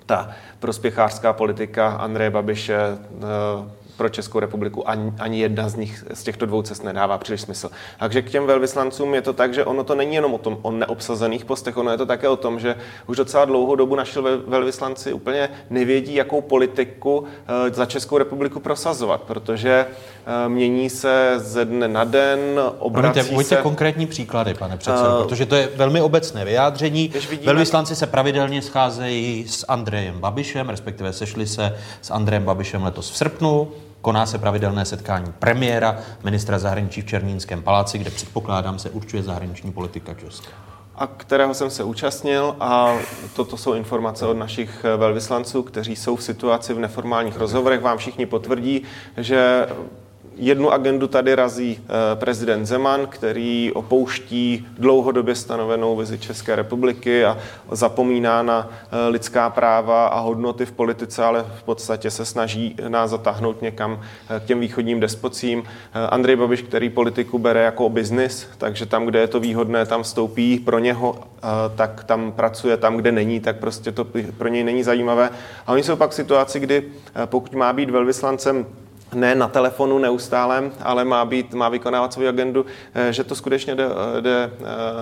ta 0.05 0.29
prospěchářská 0.59 1.33
politika 1.33 1.87
Andreje 1.89 2.29
Babiše 2.29 2.77
eh, 2.77 3.82
pro 3.97 4.09
Českou 4.09 4.39
republiku 4.39 4.89
ani, 4.89 5.13
ani 5.19 5.39
jedna 5.39 5.69
z 5.69 5.75
nich 5.75 6.03
z 6.13 6.23
těchto 6.23 6.45
dvou 6.45 6.61
cest 6.61 6.83
nedává 6.83 7.17
příliš 7.17 7.41
smysl. 7.41 7.69
Takže 7.99 8.21
k 8.21 8.29
těm 8.29 8.45
velvyslancům 8.45 9.13
je 9.15 9.21
to 9.21 9.33
tak, 9.33 9.53
že 9.53 9.65
ono 9.65 9.83
to 9.83 9.95
není 9.95 10.15
jenom 10.15 10.33
o 10.33 10.37
tom 10.37 10.57
o 10.61 10.71
neobsazených 10.71 11.45
postech, 11.45 11.77
ono 11.77 11.91
je 11.91 11.97
to 11.97 12.05
také 12.05 12.29
o 12.29 12.35
tom, 12.35 12.59
že 12.59 12.75
už 13.07 13.17
docela 13.17 13.45
dlouhou 13.45 13.75
dobu 13.75 13.95
naši 13.95 14.19
vel- 14.19 14.41
velvyslanci 14.47 15.13
úplně 15.13 15.49
nevědí, 15.69 16.15
jakou 16.15 16.41
politiku 16.41 17.23
eh, 17.67 17.73
za 17.73 17.85
Českou 17.85 18.17
republiku 18.17 18.59
prosazovat, 18.59 19.21
protože 19.21 19.85
eh, 20.45 20.49
mění 20.49 20.89
se 20.89 21.33
ze 21.37 21.65
dne 21.65 21.87
na 21.87 22.03
den, 22.03 22.39
obrací 22.79 23.19
Promiňte, 23.29 23.55
se... 23.55 23.61
konkrétní 23.61 24.05
příklady, 24.07 24.53
pane 24.53 24.77
předsedo, 24.77 25.09
Eh, 25.19 25.23
protože 25.23 25.45
to 25.45 25.55
je 25.55 25.69
velmi 25.75 26.01
obecné 26.01 26.45
vyjádření. 26.45 27.07
vidíme- 27.29 27.45
Velvyslanci 27.45 27.95
se 27.95 28.07
pravidelně 28.07 28.61
scházejí 28.61 29.47
s 29.47 29.65
Andrejem 29.67 30.19
Babišem, 30.19 30.69
respektive 30.69 31.13
sešli 31.13 31.47
se 31.47 31.77
s 32.01 32.11
Andrejem 32.11 32.43
Babišem 32.43 32.83
letos 32.83 33.11
v 33.11 33.17
srpnu. 33.17 33.71
Koná 34.03 34.25
se 34.25 34.37
pravidelné 34.37 34.85
setkání 34.85 35.33
premiéra, 35.39 35.97
ministra 36.23 36.59
zahraničí 36.59 37.01
v 37.01 37.05
Černínském 37.05 37.63
paláci, 37.63 37.97
kde 37.97 38.11
předpokládám 38.11 38.79
se 38.79 38.89
určuje 38.89 39.23
zahraniční 39.23 39.71
politika 39.71 40.13
Česka 40.13 40.49
a 40.95 41.07
kterého 41.07 41.53
jsem 41.53 41.69
se 41.69 41.83
účastnil 41.83 42.55
a 42.59 42.97
toto 43.35 43.57
jsou 43.57 43.73
informace 43.73 44.25
od 44.25 44.37
našich 44.37 44.85
velvyslanců, 44.97 45.63
kteří 45.63 45.95
jsou 45.95 46.15
v 46.15 46.23
situaci 46.23 46.73
v 46.73 46.79
neformálních 46.79 47.37
rozhovorech. 47.37 47.81
Vám 47.81 47.97
všichni 47.97 48.25
potvrdí, 48.25 48.83
že 49.17 49.67
Jednu 50.35 50.71
agendu 50.71 51.07
tady 51.07 51.35
razí 51.35 51.79
eh, 51.79 52.15
prezident 52.15 52.65
Zeman, 52.65 53.07
který 53.07 53.71
opouští 53.73 54.67
dlouhodobě 54.77 55.35
stanovenou 55.35 55.95
vizi 55.95 56.19
České 56.19 56.55
republiky 56.55 57.25
a 57.25 57.37
zapomíná 57.71 58.43
na 58.43 58.69
eh, 58.69 59.09
lidská 59.09 59.49
práva 59.49 60.07
a 60.07 60.19
hodnoty 60.19 60.65
v 60.65 60.71
politice, 60.71 61.23
ale 61.23 61.45
v 61.59 61.63
podstatě 61.63 62.11
se 62.11 62.25
snaží 62.25 62.75
nás 62.87 63.09
zatáhnout 63.09 63.61
někam 63.61 64.01
eh, 64.29 64.39
k 64.39 64.43
těm 64.43 64.59
východním 64.59 64.99
despocím. 64.99 65.63
Andrej 66.09 66.35
Babiš, 66.35 66.61
který 66.61 66.89
politiku 66.89 67.39
bere 67.39 67.61
jako 67.63 67.89
biznis, 67.89 68.47
takže 68.57 68.85
tam, 68.85 69.05
kde 69.05 69.19
je 69.19 69.27
to 69.27 69.39
výhodné, 69.39 69.85
tam 69.85 70.03
vstoupí 70.03 70.59
pro 70.59 70.79
něho, 70.79 71.15
tak 71.75 72.03
tam 72.03 72.31
pracuje, 72.31 72.77
tam, 72.77 72.97
kde 72.97 73.11
není, 73.11 73.39
tak 73.39 73.59
prostě 73.59 73.91
to 73.91 74.07
pro 74.37 74.47
něj 74.47 74.63
není 74.63 74.83
zajímavé. 74.83 75.29
A 75.67 75.71
oni 75.71 75.83
jsou 75.83 75.95
pak 75.95 76.11
v 76.11 76.13
situaci, 76.13 76.59
kdy 76.59 76.83
pokud 77.25 77.55
má 77.55 77.73
být 77.73 77.89
velvyslancem 77.89 78.65
ne 79.13 79.35
na 79.35 79.47
telefonu 79.47 79.99
neustále, 79.99 80.71
ale 80.81 81.05
má, 81.05 81.25
být, 81.25 81.53
má 81.53 81.69
vykonávat 81.69 82.13
svou 82.13 82.27
agendu, 82.27 82.65
eh, 82.93 83.13
že 83.13 83.23
to 83.23 83.35
skutečně 83.35 83.75
jde, 83.75 83.85
jde, 84.21 84.51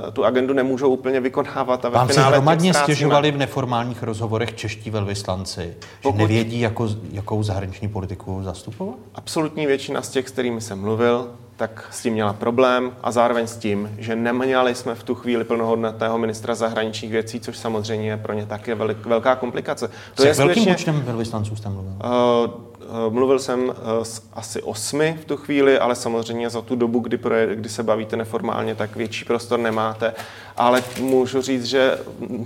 eh, 0.08 0.12
tu 0.12 0.26
agendu 0.26 0.54
nemůžou 0.54 0.90
úplně 0.90 1.20
vykonávat. 1.20 1.86
A 1.86 1.90
ve 1.90 1.96
Vám 1.96 2.10
se 2.10 2.22
hromadně 2.22 2.74
stěžovali 2.74 3.32
v 3.32 3.38
neformálních 3.38 4.04
rozhovorech 4.04 4.56
čeští 4.56 4.90
velvyslanci, 4.90 5.76
Pokud... 6.02 6.18
že 6.18 6.22
nevědí, 6.22 6.60
jako, 6.60 6.90
jakou 7.12 7.44
zahraniční 7.44 7.88
politiku 7.88 8.44
zastupovat? 8.44 8.96
Absolutní 9.16 9.66
většina 9.66 10.02
z 10.02 10.10
těch, 10.10 10.30
s 10.30 10.32
kterými 10.32 10.62
jsem 10.62 10.80
mluvil, 10.80 11.28
tak 11.56 11.88
s 11.92 12.02
tím 12.02 12.14
měla 12.14 12.34
problém 12.34 12.92
a 13.04 13.12
zároveň 13.12 13.48
s 13.48 13.58
tím, 13.58 13.90
že 13.98 14.16
neměli 14.16 14.76
jsme 14.76 14.96
v 14.96 15.04
tu 15.04 15.16
chvíli 15.16 15.44
plnohodnotného 15.44 16.18
ministra 16.18 16.56
zahraničních 16.56 17.12
věcí, 17.12 17.40
což 17.40 17.58
samozřejmě 17.58 18.10
je 18.10 18.18
pro 18.18 18.34
ně 18.34 18.46
také 18.46 18.76
velká 19.06 19.36
komplikace. 19.36 19.88
To 20.16 20.24
s 20.24 20.26
je 20.26 20.34
velkým 20.34 20.54
skutečně, 20.54 20.74
počtem 20.74 21.02
velvyslanců 21.02 21.56
jste 21.56 21.70
mluvil? 21.70 21.94
Uh, 22.04 22.12
Eh, 22.12 22.71
mluvil 23.10 23.40
jsem 23.40 23.74
eh, 23.76 24.06
s 24.06 24.22
asi 24.34 24.62
osmi 24.62 25.18
v 25.22 25.26
tu 25.26 25.38
chvíli, 25.38 25.80
ale 25.80 25.96
samozřejmě 25.96 26.50
za 26.50 26.62
tu 26.62 26.76
dobu, 26.76 27.00
kdy, 27.00 27.18
proje, 27.18 27.56
kdy 27.56 27.70
se 27.70 27.84
bavíte 27.84 28.18
neformálně, 28.18 28.76
tak 28.76 28.96
větší 28.96 29.26
prostor 29.26 29.60
nemáte. 29.60 30.14
Ale 30.58 30.84
můžu 31.00 31.42
říct, 31.42 31.66
že 31.66 31.98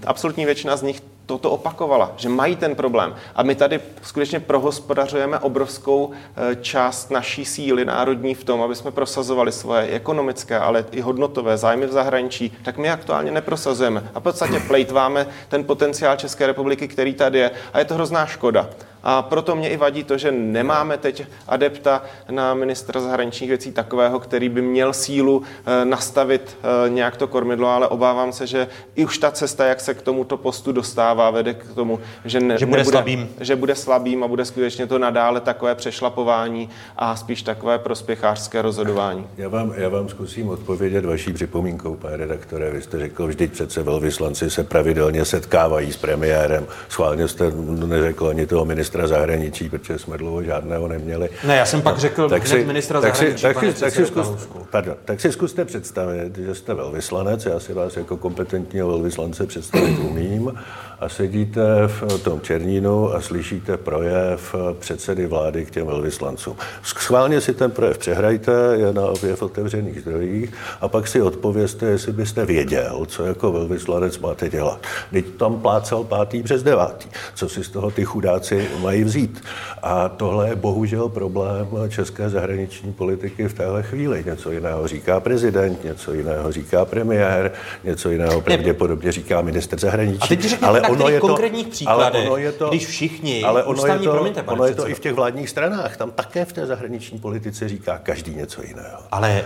absolutní 0.05 0.45
většina 0.45 0.77
z 0.77 0.81
nich 0.81 1.01
toto 1.25 1.51
opakovala, 1.51 2.13
že 2.17 2.29
mají 2.29 2.55
ten 2.55 2.75
problém. 2.75 3.15
A 3.35 3.43
my 3.43 3.55
tady 3.55 3.79
skutečně 4.01 4.39
prohospodařujeme 4.39 5.39
obrovskou 5.39 6.11
eh, 6.11 6.55
část 6.55 7.11
naší 7.11 7.45
síly 7.45 7.85
národní 7.85 8.35
v 8.35 8.43
tom, 8.43 8.61
aby 8.61 8.75
jsme 8.75 8.91
prosazovali 8.91 9.51
svoje 9.51 9.87
ekonomické, 9.87 10.59
ale 10.59 10.85
i 10.91 11.01
hodnotové 11.01 11.57
zájmy 11.57 11.87
v 11.87 11.91
zahraničí, 11.91 12.57
tak 12.63 12.77
my 12.77 12.89
aktuálně 12.89 13.31
neprosazujeme. 13.31 14.09
A 14.15 14.19
v 14.19 14.23
podstatě 14.23 14.59
plejtváme 14.59 15.27
ten 15.47 15.63
potenciál 15.63 16.17
České 16.17 16.47
republiky, 16.47 16.87
který 16.87 17.13
tady 17.13 17.39
je. 17.39 17.51
A 17.73 17.79
je 17.79 17.85
to 17.85 17.93
hrozná 17.93 18.25
škoda. 18.25 18.69
A 19.07 19.21
proto 19.21 19.55
mě 19.55 19.69
i 19.69 19.77
vadí 19.77 20.03
to, 20.03 20.17
že 20.17 20.31
nemáme 20.31 20.97
teď 20.97 21.25
adepta 21.47 22.03
na 22.29 22.53
ministra 22.53 23.01
zahraničních 23.01 23.49
věcí 23.49 23.71
takového, 23.71 24.19
který 24.19 24.49
by 24.49 24.61
měl 24.61 24.93
sílu 24.93 25.43
eh, 25.43 25.85
nastavit 25.85 26.57
eh, 26.57 26.89
nějak 26.89 27.17
to 27.17 27.27
kormidlo, 27.27 27.67
ale 27.67 27.87
obávám 27.87 28.33
se, 28.33 28.47
že 28.47 28.67
i 28.95 29.05
už 29.05 29.17
ta 29.17 29.31
cesta, 29.31 29.65
jak 29.65 29.81
se 29.81 29.93
k 29.93 30.01
tomuto 30.01 30.37
postu 30.37 30.71
dostává, 30.71 31.14
vede 31.15 31.53
k 31.53 31.73
tomu, 31.75 31.99
že, 32.25 32.39
ne, 32.39 32.57
že 32.57 32.65
bude 32.65 32.77
nebude, 32.77 32.91
slabým. 32.91 33.29
Že 33.41 33.55
bude 33.55 33.75
slabým 33.75 34.23
a 34.23 34.27
bude 34.27 34.45
skutečně 34.45 34.87
to 34.87 34.99
nadále 34.99 35.41
takové 35.41 35.75
přešlapování 35.75 36.69
a 36.97 37.15
spíš 37.15 37.41
takové 37.41 37.79
prospěchářské 37.79 38.61
rozhodování. 38.61 39.27
Já 39.37 39.49
vám, 39.49 39.73
já 39.77 39.89
vám 39.89 40.09
zkusím 40.09 40.49
odpovědět 40.49 41.05
vaší 41.05 41.33
připomínkou, 41.33 41.95
pane 41.95 42.17
redaktore. 42.17 42.71
Vy 42.71 42.81
jste 42.81 42.99
řekl, 42.99 43.27
vždyť 43.27 43.51
přece 43.51 43.83
velvyslanci 43.83 44.49
se 44.49 44.63
pravidelně 44.63 45.25
setkávají 45.25 45.93
s 45.93 45.97
premiérem. 45.97 46.65
Schválně 46.89 47.27
jste 47.27 47.51
neřekl 47.85 48.27
ani 48.27 48.47
toho 48.47 48.65
ministra 48.65 48.85
ministra 48.95 49.07
zahraničí, 49.07 49.69
protože 49.69 49.99
jsme 49.99 50.17
dlouho 50.17 50.43
žádného 50.43 50.87
neměli. 50.87 51.29
Ne, 51.43 51.55
já 51.55 51.65
jsem 51.65 51.81
pak 51.81 51.93
no, 51.93 51.99
řekl 51.99 52.29
tak 52.29 52.47
si, 52.47 52.65
ministra 52.65 53.01
tak 53.01 53.15
zahraničí, 53.15 53.41
tak 53.41 53.59
si, 53.59 53.73
tak, 53.73 53.93
si 53.93 54.05
zkus, 54.05 54.27
pardon, 54.69 54.95
tak 55.05 55.21
si 55.21 55.31
zkuste 55.31 55.65
představit, 55.65 56.37
že 56.37 56.55
jste 56.55 56.73
velvyslanec, 56.73 57.45
já 57.45 57.59
si 57.59 57.73
vás 57.73 57.97
jako 57.97 58.17
kompetentního 58.17 58.87
velvyslance 58.87 59.47
představit 59.47 59.99
umím, 59.99 60.53
a 60.99 61.09
sedíte 61.09 61.61
v 61.87 62.23
tom 62.23 62.41
Černínu 62.41 63.13
a 63.13 63.21
slyšíte 63.21 63.77
projev 63.77 64.55
předsedy 64.79 65.27
vlády 65.27 65.65
k 65.65 65.71
těm 65.71 65.87
velvyslancům. 65.87 66.55
Schválně 66.83 67.41
si 67.41 67.53
ten 67.53 67.71
projev 67.71 67.97
přehrajte, 67.97 68.51
je 68.75 68.93
na 68.93 69.01
v 69.35 69.41
otevřených 69.41 70.01
zdrojích 70.01 70.53
a 70.81 70.87
pak 70.87 71.07
si 71.07 71.21
odpověste, 71.21 71.85
jestli 71.85 72.11
byste 72.11 72.45
věděl, 72.45 73.05
co 73.07 73.25
jako 73.25 73.51
velvyslanec 73.51 74.19
máte 74.19 74.49
dělat. 74.49 74.79
Teď 75.11 75.25
tam 75.25 75.59
plácal 75.61 76.03
pátý 76.03 76.43
přes 76.43 76.63
devátý. 76.63 77.07
Co 77.35 77.49
si 77.49 77.63
z 77.63 77.69
toho 77.69 77.91
ty 77.91 78.05
chudáci 78.05 78.67
mají 78.81 79.03
vzít? 79.03 79.43
A 79.83 80.09
tohle 80.09 80.49
je 80.49 80.55
bohužel 80.55 81.09
problém 81.09 81.67
české 81.89 82.29
zahraniční 82.29 82.93
politiky 82.93 83.47
v 83.47 83.53
téhle 83.53 83.83
chvíli. 83.83 84.23
Něco 84.25 84.51
jiného 84.51 84.87
říká 84.87 85.19
prezident, 85.19 85.83
něco 85.83 86.13
jiného 86.13 86.51
říká 86.51 86.85
premiér, 86.85 87.51
něco 87.83 88.09
jiného 88.09 88.41
pravděpodobně 88.41 89.11
říká 89.11 89.41
minister 89.41 89.79
zahraničí. 89.79 90.57
Ale 90.61 90.81
na 90.87 90.93
ono 90.93 91.09
je 91.09 91.19
to, 91.19 91.27
konkrétních 91.27 91.67
příkladech, 91.67 92.15
ale 92.15 92.25
ono 92.25 92.37
je 92.37 92.51
to, 92.51 92.69
když 92.69 92.87
všichni 92.87 93.43
ale 93.43 93.63
ono 93.63 93.77
ústavní, 93.77 94.03
je 94.03 94.09
to, 94.09 94.15
promiňte, 94.15 94.41
ono 94.41 94.65
je 94.65 94.75
to 94.75 94.89
i 94.89 94.93
v 94.93 94.99
těch 94.99 95.13
vládních 95.13 95.49
stranách. 95.49 95.97
Tam 95.97 96.11
také 96.11 96.45
v 96.45 96.53
té 96.53 96.65
zahraniční 96.65 97.19
politice 97.19 97.69
říká 97.69 97.97
každý 97.97 98.35
něco 98.35 98.63
jiného. 98.63 98.99
Ale 99.11 99.43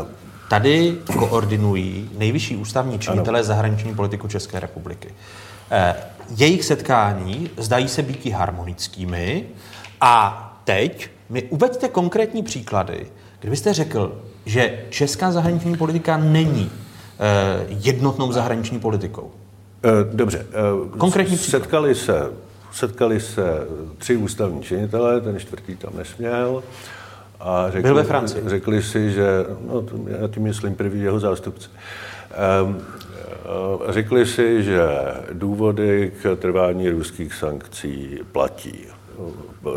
uh, 0.00 0.08
tady 0.50 0.98
koordinují 1.18 2.10
nejvyšší 2.18 2.56
ústavní 2.56 2.98
činitelé 2.98 3.44
zahraniční 3.44 3.94
politiku 3.94 4.28
České 4.28 4.60
republiky. 4.60 5.08
Uh, 5.08 5.76
jejich 6.36 6.64
setkání 6.64 7.50
zdají 7.56 7.88
se 7.88 8.02
být 8.02 8.26
harmonickými 8.26 9.44
a 10.00 10.42
teď 10.64 11.10
mi 11.28 11.42
uveďte 11.42 11.88
konkrétní 11.88 12.42
příklady, 12.42 13.06
kdybyste 13.40 13.72
řekl, 13.72 14.22
že 14.46 14.84
česká 14.90 15.32
zahraniční 15.32 15.76
politika 15.76 16.16
není 16.16 16.70
uh, 16.70 17.78
jednotnou 17.80 18.32
zahraniční 18.32 18.80
politikou. 18.80 19.30
Eh, 19.86 20.08
dobře. 20.12 20.46
Eh, 20.50 20.98
Konkrétní 20.98 21.36
setkali 21.36 21.94
se, 21.94 22.30
setkali 22.72 23.20
se 23.20 23.66
tři 23.98 24.16
ústavní 24.16 24.62
činitelé, 24.62 25.20
ten 25.20 25.38
čtvrtý 25.38 25.76
tam 25.76 25.92
nesměl. 25.96 26.62
A 27.40 27.66
řekli, 27.70 27.82
Byl 27.82 27.94
ve 27.94 28.04
Francii. 28.04 28.42
Řekli 28.46 28.82
si, 28.82 29.10
že, 29.10 29.26
no, 29.66 29.84
já 30.20 30.28
tím 30.28 30.42
myslím 30.42 30.74
první 30.74 31.02
jeho 31.02 31.20
zástupce, 31.20 31.68
um, 32.64 32.78
řekli 33.88 34.26
si, 34.26 34.62
že 34.62 34.88
důvody 35.32 36.12
k 36.22 36.36
trvání 36.36 36.90
ruských 36.90 37.34
sankcí 37.34 38.18
platí 38.32 38.86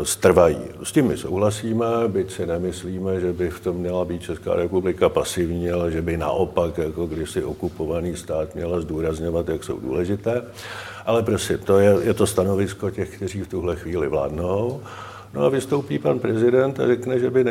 strvají. 0.02 0.58
S 0.82 0.92
tím 0.92 1.08
my 1.08 1.16
souhlasíme, 1.16 1.86
byť 2.08 2.30
si 2.30 2.46
nemyslíme, 2.46 3.20
že 3.20 3.32
by 3.32 3.50
v 3.50 3.60
tom 3.60 3.76
měla 3.76 4.04
být 4.04 4.22
Česká 4.22 4.54
republika 4.54 5.08
pasivní, 5.08 5.70
ale 5.70 5.90
že 5.90 6.02
by 6.02 6.16
naopak, 6.16 6.78
jako 6.78 7.06
když 7.06 7.30
si 7.30 7.44
okupovaný 7.44 8.16
stát 8.16 8.54
měla 8.54 8.80
zdůrazňovat, 8.80 9.48
jak 9.48 9.64
jsou 9.64 9.80
důležité. 9.80 10.42
Ale 11.06 11.22
prosím, 11.22 11.58
to 11.58 11.78
je, 11.78 11.96
je 12.02 12.14
to 12.14 12.26
stanovisko 12.26 12.90
těch, 12.90 13.16
kteří 13.16 13.40
v 13.40 13.48
tuhle 13.48 13.76
chvíli 13.76 14.08
vládnou. 14.08 14.80
No 15.34 15.44
a 15.44 15.48
vystoupí 15.48 15.98
pan 15.98 16.18
prezident 16.18 16.80
a 16.80 16.86
řekne, 16.86 17.18
že 17.18 17.30
by 17.30 17.44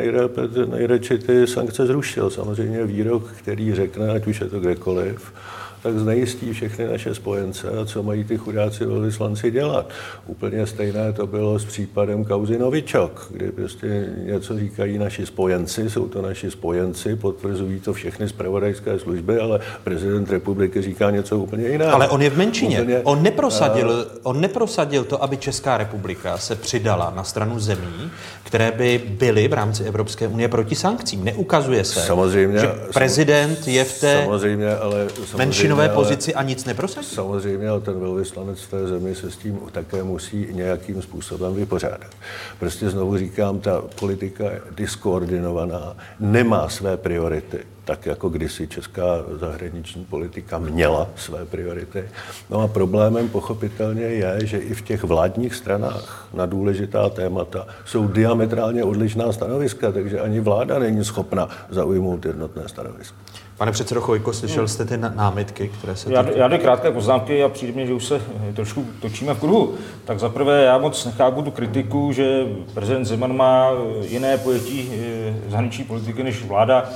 nejradši 0.66 1.18
ty 1.18 1.46
sankce 1.46 1.86
zrušil. 1.86 2.30
Samozřejmě 2.30 2.84
výrok, 2.84 3.22
který 3.38 3.74
řekne, 3.74 4.10
ať 4.10 4.26
už 4.26 4.40
je 4.40 4.46
to 4.46 4.60
kdekoliv, 4.60 5.32
tak 5.82 5.98
znejistí 5.98 6.52
všechny 6.52 6.86
naše 6.88 7.14
spojence 7.14 7.68
a 7.68 7.84
co 7.84 8.02
mají 8.02 8.24
ty 8.24 8.36
chudáci 8.36 8.84
velvyslanci 8.84 9.50
dělat. 9.50 9.90
Úplně 10.26 10.66
stejné 10.66 11.12
to 11.12 11.26
bylo 11.26 11.58
s 11.58 11.64
případem 11.64 12.24
kauzy 12.24 12.58
Novičok, 12.58 13.26
kdy 13.30 13.52
prostě 13.52 14.06
něco 14.24 14.58
říkají 14.58 14.98
naši 14.98 15.26
spojenci, 15.26 15.90
jsou 15.90 16.08
to 16.08 16.22
naši 16.22 16.50
spojenci, 16.50 17.16
potvrzují 17.16 17.80
to 17.80 17.92
všechny 17.92 18.28
zpravodajské 18.28 18.98
služby, 18.98 19.38
ale 19.38 19.60
prezident 19.84 20.30
republiky 20.30 20.82
říká 20.82 21.10
něco 21.10 21.38
úplně 21.38 21.68
jiného. 21.68 21.94
Ale 21.94 22.08
on 22.08 22.22
je 22.22 22.30
v 22.30 22.36
menšině. 22.36 22.80
Úplně, 22.80 23.00
on, 23.04 23.22
neprosadil, 23.22 23.88
uh, 23.88 24.18
on 24.22 24.40
neprosadil 24.40 25.04
to, 25.04 25.22
aby 25.22 25.36
Česká 25.36 25.76
republika 25.76 26.38
se 26.38 26.56
přidala 26.56 27.12
na 27.16 27.24
stranu 27.24 27.58
zemí, 27.58 28.10
které 28.42 28.70
by 28.70 29.02
byly 29.08 29.48
v 29.48 29.52
rámci 29.52 29.84
Evropské 29.84 30.28
unie 30.28 30.48
proti 30.48 30.74
sankcím. 30.74 31.24
Neukazuje 31.24 31.84
se, 31.84 32.00
samozřejmě, 32.00 32.58
že 32.58 32.68
prezident 32.94 33.68
je 33.68 33.84
v 33.84 34.00
té 34.00 34.22
samozřejmě, 34.24 34.76
ale 34.76 35.06
samozřejmě 35.26 35.69
menšinové 35.70 35.84
ale- 35.84 35.94
pozici 35.94 36.34
a 36.34 36.42
nic 36.42 36.64
neprosadí? 36.64 37.06
Samozřejmě, 37.06 37.68
ale 37.68 37.80
ten 37.80 38.00
velvyslanec 38.00 38.60
v 38.60 38.70
té 38.70 38.86
zemi 38.86 39.14
se 39.14 39.30
s 39.30 39.36
tím 39.36 39.58
také 39.72 40.02
musí 40.02 40.48
nějakým 40.52 41.02
způsobem 41.02 41.54
vypořádat. 41.54 42.10
Prostě 42.58 42.90
znovu 42.90 43.18
říkám, 43.18 43.60
ta 43.60 43.82
politika 44.00 44.44
je 44.44 44.60
diskoordinovaná, 44.76 45.96
nemá 46.20 46.68
své 46.68 46.96
priority, 46.96 47.58
tak 47.84 48.06
jako 48.06 48.28
kdysi 48.28 48.66
česká 48.68 49.04
zahraniční 49.40 50.04
politika 50.04 50.58
měla 50.58 51.08
své 51.16 51.44
priority. 51.44 52.04
No 52.50 52.60
a 52.60 52.68
problémem 52.68 53.28
pochopitelně 53.28 54.02
je, 54.02 54.46
že 54.46 54.58
i 54.58 54.74
v 54.74 54.82
těch 54.82 55.04
vládních 55.04 55.54
stranách 55.54 56.28
na 56.34 56.46
důležitá 56.46 57.08
témata 57.08 57.66
jsou 57.84 58.08
diametrálně 58.08 58.84
odlišná 58.84 59.32
stanoviska, 59.32 59.92
takže 59.92 60.20
ani 60.20 60.40
vláda 60.40 60.78
není 60.78 61.04
schopna 61.04 61.48
zaujmout 61.70 62.24
jednotné 62.26 62.68
stanovisko. 62.68 63.16
Pane 63.60 63.72
předsedo 63.72 64.00
Chojko, 64.00 64.32
slyšel 64.32 64.68
jste 64.68 64.84
ty 64.84 64.96
námitky, 64.96 65.68
které 65.78 65.96
se 65.96 66.12
Já, 66.12 66.30
já 66.30 66.46
dvě 66.46 66.58
krátké 66.58 66.90
poznámky 66.90 67.42
a 67.44 67.48
přijde 67.48 67.72
mně, 67.72 67.86
že 67.86 67.94
už 67.94 68.04
se 68.04 68.20
eh, 68.50 68.52
trošku 68.52 68.86
točíme 69.00 69.34
v 69.34 69.40
kruhu. 69.40 69.74
Tak 70.04 70.18
za 70.18 70.28
prvé, 70.28 70.62
já 70.62 70.78
moc 70.78 71.04
nechápu 71.04 71.42
tu 71.42 71.50
kritiku, 71.50 72.12
že 72.12 72.46
prezident 72.74 73.04
Zeman 73.04 73.36
má 73.36 73.70
eh, 73.72 74.06
jiné 74.06 74.38
pojetí 74.38 74.90
eh, 74.92 75.50
zahraniční 75.50 75.84
politiky 75.84 76.22
než 76.22 76.44
vláda 76.44 76.90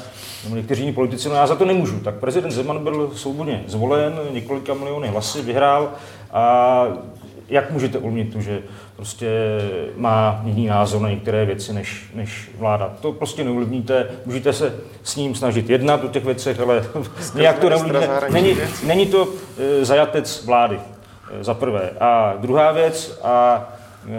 nebo 0.45 0.57
někteří 0.57 0.83
jiní 0.83 0.93
politici. 0.93 1.29
No 1.29 1.35
já 1.35 1.47
za 1.47 1.57
to 1.57 1.65
nemůžu. 1.65 2.01
Tak 2.01 2.15
prezident 2.15 2.51
Zeman 2.51 2.85
byl 2.85 3.11
svobodně 3.15 3.65
zvolen, 3.67 4.21
několika 4.31 4.75
miliony 4.75 5.09
hlasy 5.09 5.43
vyhrál 5.43 5.93
a 6.33 6.87
jak 7.49 7.71
můžete 7.71 7.99
ulmit 7.99 8.33
tu, 8.33 8.41
že 8.41 8.63
prostě 8.97 9.29
má 9.97 10.43
jiný 10.45 10.67
názor 10.67 11.03
na 11.03 11.11
některé 11.11 11.45
věci 11.45 11.73
než, 11.73 12.11
než 12.15 12.51
vláda. 12.59 12.97
To 13.01 13.13
prostě 13.13 13.45
neovlivníte, 13.45 14.07
můžete 14.27 14.53
se 14.53 14.75
s 15.03 15.17
ním 15.17 15.35
snažit 15.35 15.71
jednat 15.71 16.05
o 16.05 16.09
těch 16.09 16.25
věcech, 16.25 16.61
ale 16.61 16.85
nějak 17.35 17.59
to 17.59 17.69
neovlivníte. 17.69 18.21
Není, 18.31 18.57
není 18.87 19.07
to 19.07 19.29
e, 19.59 19.85
zajatec 19.85 20.45
vlády, 20.45 20.81
e, 21.41 21.45
za 21.45 21.55
prvé. 21.55 21.91
A 22.01 22.35
druhá 22.37 22.73
věc, 22.73 23.21
a 23.23 23.69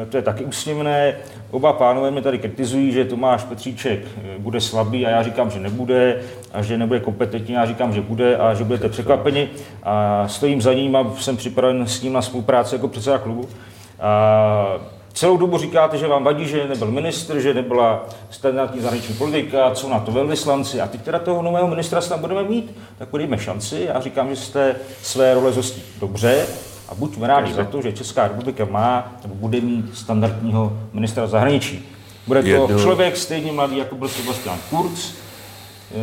e, 0.02 0.06
to 0.06 0.18
je 0.18 0.24
taky 0.24 0.46
úsměvné, 0.46 1.16
oba 1.52 1.74
pánové 1.74 2.12
mě 2.12 2.22
tady 2.22 2.38
kritizují, 2.40 2.92
že 2.92 3.06
Tomáš 3.06 3.44
Petříček 3.44 4.00
bude 4.38 4.62
slabý 4.62 5.06
a 5.06 5.10
já 5.10 5.24
říkám, 5.24 5.52
že 5.52 5.60
nebude 5.60 6.22
a 6.54 6.62
že 6.62 6.78
nebude 6.78 7.00
kompetentní, 7.00 7.54
já 7.54 7.66
říkám, 7.66 7.94
že 7.94 8.02
bude 8.02 8.38
a 8.38 8.54
že 8.54 8.64
budete 8.64 8.90
překvapeni 8.90 9.50
a 9.84 10.28
stojím 10.28 10.62
za 10.62 10.74
ním 10.74 10.96
a 10.96 11.14
jsem 11.20 11.38
připraven 11.38 11.88
s 11.88 12.02
ním 12.02 12.14
na 12.14 12.22
spolupráci 12.22 12.76
jako 12.76 12.88
předseda 12.88 13.18
klubu. 13.18 13.50
A 14.00 14.78
celou 15.14 15.38
dobu 15.38 15.58
říkáte, 15.58 15.98
že 15.98 16.08
vám 16.08 16.24
vadí, 16.24 16.48
že 16.48 16.68
nebyl 16.68 16.92
ministr, 16.92 17.40
že 17.40 17.54
nebyla 17.54 18.06
standardní 18.30 18.82
zahraniční 18.82 19.16
politika, 19.16 19.72
co 19.72 19.90
na 19.90 20.00
to 20.00 20.12
velvyslanci. 20.12 20.82
A 20.82 20.88
teď 20.88 21.02
teda 21.02 21.20
toho 21.20 21.42
nového 21.42 21.68
ministra 21.68 22.02
snad 22.02 22.20
budeme 22.20 22.44
mít, 22.44 22.76
tak 22.98 23.10
podejme 23.10 23.38
šanci. 23.38 23.88
Já 23.94 24.02
říkám, 24.02 24.30
že 24.30 24.36
jste 24.36 24.76
své 25.02 25.34
role 25.34 25.52
zostí 25.52 25.82
dobře 26.00 26.46
a 26.90 26.96
buďme 26.96 27.28
rádi 27.28 27.54
za 27.54 27.64
to, 27.64 27.82
že 27.82 27.94
Česká 27.94 28.24
republika 28.28 28.66
má 28.70 29.14
nebo 29.24 29.36
bude 29.36 29.62
mít 29.62 29.98
standardního 29.98 30.74
ministra 30.94 31.28
zahraničí. 31.28 31.86
Bude 32.28 32.42
to 32.42 32.48
Jednu- 32.48 32.80
člověk 32.80 33.18
stejně 33.18 33.52
mladý, 33.52 33.78
jako 33.78 33.96
byl 33.96 34.08
Sebastian 34.08 34.58
Kurz. 34.70 35.14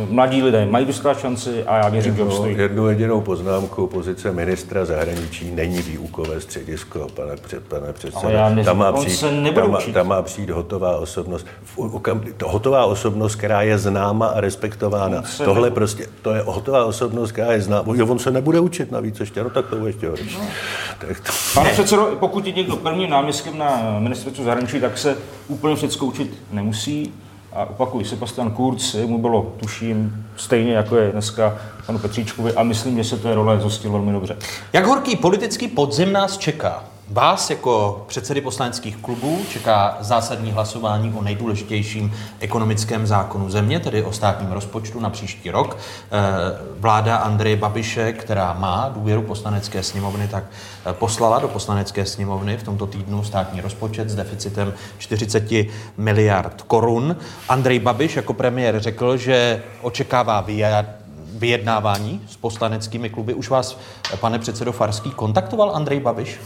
Mladí 0.09 0.43
lidé 0.43 0.65
mají 0.65 0.85
dostat 0.85 1.19
šanci 1.19 1.63
a 1.63 1.77
já 1.77 1.89
věřím, 1.89 2.15
že 2.15 2.23
obstojí. 2.23 2.57
jednu 2.57 2.87
jedinou 2.89 3.21
poznámku, 3.21 3.87
pozice 3.87 4.31
ministra 4.31 4.85
zahraničí 4.85 5.51
není 5.51 5.81
výukové 5.81 6.41
středisko, 6.41 7.07
pane, 7.13 7.35
před, 7.35 7.63
pane 7.63 7.93
předsedo. 7.93 8.27
Neříkám, 8.49 8.63
tam, 8.65 8.77
má 8.77 8.91
přijít, 8.93 9.19
tam, 9.55 9.71
má, 9.71 9.79
tam 9.93 10.07
má 10.07 10.21
přijít 10.21 10.49
hotová 10.49 10.97
osobnost. 10.97 11.47
To 12.37 12.49
hotová 12.49 12.85
osobnost, 12.85 13.35
která 13.35 13.61
je 13.61 13.77
známa 13.77 14.27
a 14.27 14.41
respektována. 14.41 15.23
Tohle 15.37 15.53
nebude- 15.53 15.71
prostě, 15.71 16.05
to 16.21 16.33
je 16.33 16.41
hotová 16.45 16.85
osobnost, 16.85 17.31
která 17.31 17.51
je 17.51 17.61
známa. 17.61 17.93
Jo, 17.95 18.07
on 18.07 18.19
se 18.19 18.31
nebude 18.31 18.59
učit 18.59 18.91
navíc 18.91 19.19
ještě, 19.19 19.43
no 19.43 19.49
tak 19.49 19.67
to 19.67 19.75
bude 19.75 19.89
ještě 19.89 20.07
horší. 20.09 20.37
Tak 20.99 21.19
to, 21.19 21.31
Pane 21.53 21.69
předsedo, 21.71 22.11
pokud 22.19 22.45
je 22.47 22.53
někdo 22.53 22.75
prvním 22.75 23.09
náměstkem 23.09 23.57
na 23.57 23.99
ministerstvu 23.99 24.43
zahraničí, 24.43 24.79
tak 24.79 24.97
se 24.97 25.17
úplně 25.47 25.75
všechno 25.75 26.07
učit 26.07 26.33
nemusí. 26.51 27.13
A 27.55 27.65
opakuju, 27.65 28.05
Sebastian 28.05 28.51
Kurz, 28.51 28.95
mu 29.05 29.17
bylo, 29.17 29.53
tuším, 29.59 30.25
stejně 30.35 30.73
jako 30.73 30.95
je 30.95 31.11
dneska 31.11 31.57
panu 31.85 31.99
Petříčkovi 31.99 32.53
a 32.53 32.63
myslím, 32.63 32.97
že 32.97 33.03
se 33.03 33.17
té 33.17 33.35
role 33.35 33.59
zhostil 33.59 33.91
velmi 33.91 34.11
dobře. 34.11 34.37
Jak 34.73 34.85
horký 34.85 35.15
politický 35.15 35.67
podzim 35.67 36.11
nás 36.11 36.37
čeká? 36.37 36.83
Vás 37.09 37.49
jako 37.49 38.03
předsedy 38.07 38.41
poslaneckých 38.41 38.97
klubů 38.97 39.41
čeká 39.49 39.97
zásadní 39.99 40.51
hlasování 40.51 41.13
o 41.13 41.21
nejdůležitějším 41.21 42.13
ekonomickém 42.39 43.07
zákonu 43.07 43.49
země, 43.49 43.79
tedy 43.79 44.03
o 44.03 44.11
státním 44.11 44.51
rozpočtu 44.51 44.99
na 44.99 45.09
příští 45.09 45.51
rok. 45.51 45.77
Eh, 45.77 46.19
Vláda 46.79 47.15
Andreje 47.17 47.55
Babiše, 47.55 48.13
která 48.13 48.53
má 48.53 48.89
důvěru 48.93 49.21
poslanecké 49.21 49.83
sněmovny, 49.83 50.27
tak 50.27 50.43
eh, 50.85 50.93
poslala 50.93 51.39
do 51.39 51.47
poslanecké 51.47 52.05
sněmovny 52.05 52.57
v 52.57 52.63
tomto 52.63 52.87
týdnu 52.87 53.23
státní 53.23 53.61
rozpočet 53.61 54.09
s 54.09 54.15
deficitem 54.15 54.73
40 54.97 55.43
miliard 55.97 56.61
korun. 56.61 57.15
Andrej 57.49 57.79
Babiš 57.79 58.15
jako 58.15 58.33
premiér 58.33 58.79
řekl, 58.79 59.17
že 59.17 59.63
očekává 59.81 60.43
vyjad- 60.43 60.85
vyjednávání 61.35 62.21
s 62.29 62.37
poslaneckými 62.37 63.09
kluby. 63.09 63.33
Už 63.33 63.49
vás, 63.49 63.79
pane 64.19 64.39
předsedo 64.39 64.71
Farský, 64.71 65.11
kontaktoval 65.11 65.75
Andrej 65.75 65.99
Babiš? 65.99 66.39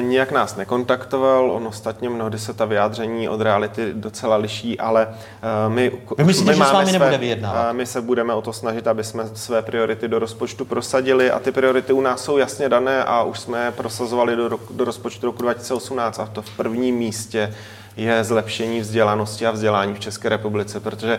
Nijak 0.00 0.32
nás 0.32 0.56
nekontaktoval, 0.56 1.50
on 1.50 1.66
ostatně 1.66 2.08
mnohdy 2.08 2.38
se 2.38 2.54
ta 2.54 2.64
vyjádření 2.64 3.28
od 3.28 3.40
reality 3.40 3.90
docela 3.94 4.36
liší, 4.36 4.78
ale 4.78 5.06
uh, 5.08 5.72
my, 5.74 5.92
Vy 6.18 6.24
myslíte, 6.24 6.54
že 6.54 6.64
s 6.64 6.72
vámi 6.72 6.92
nebude 6.92 7.18
vyjednávat? 7.18 7.70
uh, 7.70 7.76
My 7.76 7.86
se 7.86 8.00
budeme 8.00 8.34
o 8.34 8.42
to 8.42 8.52
snažit, 8.52 8.86
aby 8.86 9.04
jsme 9.04 9.24
své 9.34 9.62
priority 9.62 10.08
do 10.08 10.18
rozpočtu 10.18 10.64
prosadili 10.64 11.30
a 11.30 11.38
ty 11.38 11.52
priority 11.52 11.92
u 11.92 12.00
nás 12.00 12.24
jsou 12.24 12.38
jasně 12.38 12.68
dané 12.68 13.04
a 13.04 13.22
už 13.22 13.40
jsme 13.40 13.64
je 13.64 13.70
prosazovali 13.70 14.36
do, 14.36 14.48
roku, 14.48 14.74
do 14.74 14.84
rozpočtu 14.84 15.26
roku 15.26 15.42
2018 15.42 16.18
a 16.18 16.26
to 16.26 16.42
v 16.42 16.56
prvním 16.56 16.96
místě 16.96 17.54
je 17.96 18.24
zlepšení 18.24 18.80
vzdělanosti 18.80 19.46
a 19.46 19.50
vzdělání 19.50 19.94
v 19.94 20.00
České 20.00 20.28
republice, 20.28 20.80
protože 20.80 21.18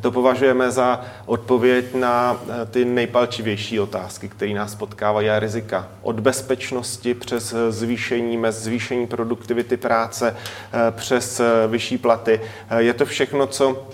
to 0.00 0.10
považujeme 0.10 0.70
za 0.70 1.00
odpověď 1.26 1.94
na 1.94 2.40
eh, 2.48 2.66
ty 2.66 2.84
nejpalčivější 2.84 3.80
otázky, 3.80 4.28
které 4.28 4.54
nás 4.54 4.74
potkávají 4.74 5.30
a 5.30 5.38
rizika. 5.38 5.88
Od 6.02 6.20
bezpečnosti 6.20 7.14
přes 7.14 7.52
eh, 7.52 7.72
zvýšení 7.72 8.36
mez, 8.36 8.56
zvýšení 8.56 9.06
produktivity 9.06 9.76
práce, 9.76 10.36
eh, 10.36 10.90
přes 10.90 11.40
vyšší 11.68 11.98
platy. 11.98 12.40
Je 12.78 12.94
to 12.94 13.06
všechno, 13.06 13.46
co 13.46 13.88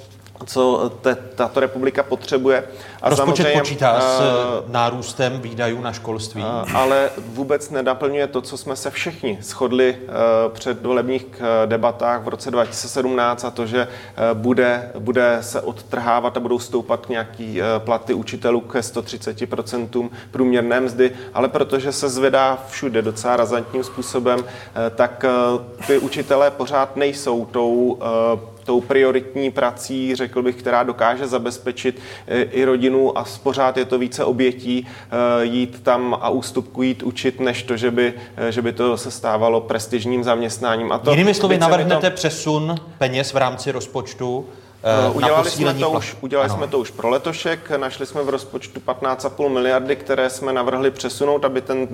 co 0.46 0.92
te, 1.00 1.14
tato 1.14 1.60
republika 1.60 2.02
potřebuje. 2.02 2.64
A 3.02 3.08
rozpočet 3.08 3.36
samozřejmě, 3.36 3.60
počítá 3.60 4.00
s 4.00 4.20
eh, 4.20 4.72
nárůstem 4.72 5.40
výdajů 5.40 5.80
na 5.80 5.92
školství. 5.92 6.44
Eh, 6.46 6.72
ale 6.74 7.10
vůbec 7.18 7.70
nenaplňuje 7.70 8.26
to, 8.26 8.40
co 8.42 8.56
jsme 8.56 8.76
se 8.76 8.90
všichni 8.90 9.38
shodli 9.42 9.96
eh, 9.98 10.08
před 10.48 10.82
volebních 10.82 11.26
eh, 11.40 11.66
debatách 11.66 12.22
v 12.22 12.28
roce 12.28 12.50
2017 12.50 13.44
a 13.44 13.50
to, 13.50 13.66
že 13.66 13.88
eh, 13.88 14.34
bude, 14.34 14.92
bude 14.98 15.38
se 15.40 15.60
odtrhávat 15.60 16.36
a 16.36 16.40
budou 16.40 16.58
stoupat 16.58 17.08
nějaký 17.08 17.62
eh, 17.62 17.64
platy 17.78 18.14
učitelů 18.14 18.60
ke 18.60 18.80
130% 18.80 20.10
průměrné 20.30 20.80
mzdy, 20.80 21.12
ale 21.34 21.48
protože 21.48 21.92
se 21.92 22.08
zvedá 22.08 22.58
všude 22.68 23.02
docela 23.02 23.36
razantním 23.36 23.84
způsobem, 23.84 24.44
eh, 24.44 24.90
tak 24.90 25.24
eh, 25.24 25.86
ty 25.86 25.98
učitelé 25.98 26.50
pořád 26.50 26.96
nejsou 26.96 27.46
tou 27.46 27.98
eh, 28.02 28.57
tou 28.68 28.80
prioritní 28.80 29.50
prací, 29.50 30.14
řekl 30.14 30.42
bych, 30.42 30.56
která 30.56 30.82
dokáže 30.82 31.26
zabezpečit 31.26 32.00
eh, 32.26 32.42
i 32.42 32.64
rodinu 32.64 33.18
a 33.18 33.24
pořád 33.42 33.76
je 33.76 33.84
to 33.84 33.98
více 33.98 34.24
obětí 34.24 34.86
eh, 34.86 35.44
jít 35.44 35.82
tam 35.82 36.18
a 36.20 36.28
ústupku 36.28 36.82
jít 36.82 37.02
učit, 37.02 37.40
než 37.40 37.62
to, 37.62 37.76
že 37.76 37.90
by, 37.90 38.14
eh, 38.36 38.52
že 38.52 38.62
by 38.62 38.72
to 38.72 38.96
se 38.96 39.10
stávalo 39.10 39.60
prestižním 39.60 40.24
zaměstnáním. 40.24 40.92
A 40.92 40.98
to, 40.98 41.10
Jinými 41.10 41.34
slovy, 41.34 41.58
navrhnete 41.58 42.10
přesun 42.10 42.76
peněz 42.98 43.32
v 43.32 43.36
rámci 43.36 43.72
rozpočtu 43.72 44.46
na 44.84 45.10
Udělali 45.10 45.50
jsme, 45.50 45.74
to 45.74 45.90
už, 45.90 46.16
udělali 46.20 46.48
Ano. 46.48 46.56
jsme 46.56 46.66
to 46.66 46.78
už 46.78 46.90
pro 46.90 47.08
letošek, 47.08 47.70
našli 47.70 48.06
jsme 48.06 48.22
v 48.22 48.28
rozpočtu 48.28 48.80
15,5 48.80 49.48
miliardy, 49.48 49.96
které 49.96 50.30
jsme 50.30 50.52
navrhli 50.52 50.90
přesunout, 50.90 51.44
aby 51.44 51.60
ten 51.60 51.78
uh, 51.78 51.86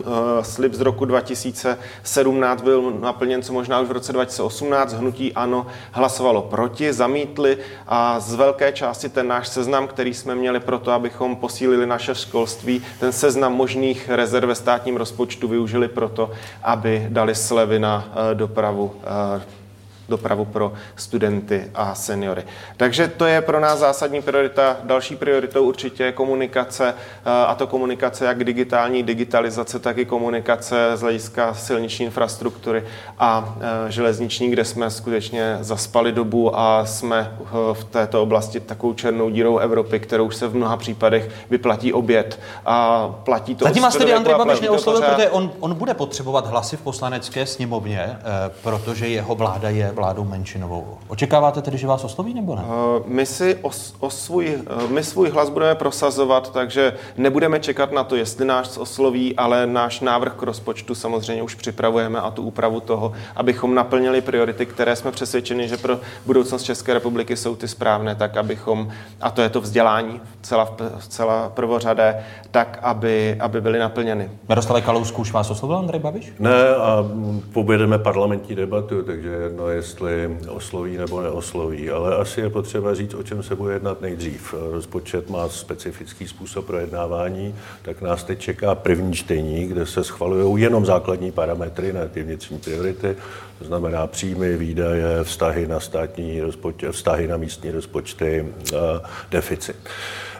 slib 0.42 0.74
z 0.74 0.80
roku 0.80 1.04
2017 1.04 2.62
byl 2.62 2.92
naplněn 3.00 3.42
co 3.42 3.52
možná 3.52 3.80
už 3.80 3.88
v 3.88 3.92
roce 3.92 4.12
2018. 4.12 4.92
Hnutí 4.92 5.32
ANO 5.32 5.66
hlasovalo 5.92 6.42
proti, 6.42 6.92
zamítli 6.92 7.58
a 7.88 8.20
z 8.20 8.34
velké 8.34 8.72
části 8.72 9.08
ten 9.08 9.28
náš 9.28 9.48
seznam, 9.48 9.88
který 9.88 10.14
jsme 10.14 10.34
měli 10.34 10.60
pro 10.60 10.78
to, 10.78 10.90
abychom 10.90 11.36
posílili 11.36 11.86
naše 11.86 12.14
školství, 12.14 12.82
ten 13.00 13.12
seznam 13.12 13.54
možných 13.54 14.08
rezerv 14.08 14.48
ve 14.48 14.54
státním 14.54 14.96
rozpočtu 14.96 15.48
využili 15.48 15.88
proto, 15.88 16.30
aby 16.62 17.06
dali 17.08 17.34
slevy 17.34 17.78
na 17.78 18.04
uh, 18.06 18.34
dopravu 18.34 18.84
uh, 18.84 19.42
dopravu 20.08 20.44
pro 20.44 20.72
studenty 20.96 21.70
a 21.74 21.94
seniory. 21.94 22.44
Takže 22.76 23.08
to 23.08 23.24
je 23.24 23.40
pro 23.40 23.60
nás 23.60 23.78
zásadní 23.78 24.22
priorita. 24.22 24.76
Další 24.84 25.16
prioritou 25.16 25.64
určitě 25.64 26.04
je 26.04 26.12
komunikace, 26.12 26.94
a 27.46 27.54
to 27.54 27.66
komunikace 27.66 28.24
jak 28.24 28.44
digitální 28.44 29.02
digitalizace, 29.02 29.78
tak 29.78 29.98
i 29.98 30.04
komunikace 30.04 30.90
z 30.94 31.00
hlediska 31.00 31.54
silniční 31.54 32.04
infrastruktury 32.04 32.84
a 33.18 33.54
železniční, 33.88 34.50
kde 34.50 34.64
jsme 34.64 34.90
skutečně 34.90 35.58
zaspali 35.60 36.12
dobu 36.12 36.58
a 36.58 36.86
jsme 36.86 37.36
v 37.72 37.84
této 37.84 38.22
oblasti 38.22 38.60
takovou 38.60 38.94
černou 38.94 39.30
dírou 39.30 39.58
Evropy, 39.58 40.00
kterou 40.00 40.24
už 40.24 40.36
se 40.36 40.48
v 40.48 40.54
mnoha 40.54 40.76
případech 40.76 41.30
vyplatí 41.50 41.92
oběd 41.92 42.40
a 42.66 43.08
platí 43.08 43.54
to. 43.54 43.64
Zatím 43.64 43.82
vás 43.82 43.96
tedy 43.96 44.12
Andrej 44.12 44.36
Babiš 44.36 44.60
neoslovil, 44.60 45.02
protože 45.02 45.30
on, 45.30 45.52
on 45.60 45.74
bude 45.74 45.94
potřebovat 45.94 46.46
hlasy 46.46 46.76
v 46.76 46.80
poslanecké 46.80 47.46
sněmovně, 47.46 48.00
eh, 48.00 48.18
protože 48.62 49.08
jeho 49.08 49.34
vláda 49.34 49.70
je 49.70 49.93
vládou 49.94 50.24
menšinovou. 50.24 50.98
Očekáváte 51.08 51.62
tedy, 51.62 51.78
že 51.78 51.86
vás 51.86 52.04
osloví 52.04 52.34
nebo 52.34 52.56
ne? 52.56 52.62
Eh, 52.64 53.02
my 53.06 53.26
si 53.26 53.58
os, 53.62 53.94
o 54.00 54.10
svůj, 54.10 54.58
eh, 54.66 54.88
my 54.88 55.04
svůj 55.04 55.30
hlas 55.30 55.50
budeme 55.50 55.74
prosazovat, 55.74 56.52
takže 56.52 56.92
nebudeme 57.16 57.60
čekat 57.60 57.92
na 57.92 58.04
to, 58.04 58.16
jestli 58.16 58.44
náš 58.44 58.76
osloví, 58.76 59.36
ale 59.36 59.66
náš 59.66 60.00
návrh 60.00 60.34
k 60.34 60.42
rozpočtu 60.42 60.94
samozřejmě 60.94 61.42
už 61.42 61.54
připravujeme 61.54 62.20
a 62.20 62.30
tu 62.30 62.42
úpravu 62.42 62.80
toho, 62.80 63.12
abychom 63.36 63.74
naplnili 63.74 64.20
priority, 64.20 64.66
které 64.66 64.96
jsme 64.96 65.10
přesvědčeni, 65.12 65.68
že 65.68 65.76
pro 65.76 65.98
budoucnost 66.26 66.62
České 66.62 66.94
republiky 66.94 67.36
jsou 67.36 67.56
ty 67.56 67.68
správné, 67.68 68.14
tak 68.14 68.36
abychom, 68.36 68.88
a 69.20 69.30
to 69.30 69.42
je 69.42 69.48
to 69.48 69.60
vzdělání 69.60 70.20
celá, 70.42 70.76
celá 71.08 71.48
prvořadé, 71.48 72.24
tak 72.50 72.78
aby, 72.82 73.36
aby 73.40 73.60
byly 73.60 73.78
naplněny. 73.78 74.30
Miroslav 74.48 74.84
Kalousku 74.84 75.22
už 75.22 75.32
vás 75.32 75.50
oslovil 75.50 75.76
Andrej 75.76 76.00
Babiš? 76.00 76.32
Ne 76.38 76.68
a 76.76 77.04
povedeme 77.52 77.98
parlamentní 77.98 78.56
debatu, 78.56 79.02
takže 79.02 79.28
jedno, 79.28 79.68
jestli 79.84 80.38
osloví 80.48 80.96
nebo 80.96 81.22
neosloví, 81.22 81.90
ale 81.90 82.16
asi 82.16 82.40
je 82.40 82.50
potřeba 82.50 82.94
říct, 82.94 83.14
o 83.14 83.22
čem 83.22 83.42
se 83.42 83.54
bude 83.54 83.72
jednat 83.72 84.00
nejdřív. 84.00 84.54
Rozpočet 84.70 85.30
má 85.30 85.48
specifický 85.48 86.28
způsob 86.28 86.66
projednávání, 86.66 87.54
tak 87.82 88.02
nás 88.02 88.24
teď 88.24 88.38
čeká 88.38 88.74
první 88.74 89.14
čtení, 89.14 89.66
kde 89.68 89.86
se 89.86 90.04
schvalují 90.04 90.62
jenom 90.62 90.86
základní 90.86 91.32
parametry, 91.32 91.92
ne 91.92 92.08
ty 92.08 92.22
vnitřní 92.22 92.58
priority, 92.58 93.16
to 93.58 93.64
znamená 93.64 94.06
příjmy, 94.06 94.56
výdaje, 94.56 95.24
vztahy 95.24 95.66
na 95.66 95.80
státní 95.80 96.40
rozpočet, 96.40 96.92
vztahy 96.92 97.28
na 97.28 97.36
místní 97.36 97.70
rozpočty, 97.70 98.46
deficit. 99.30 99.76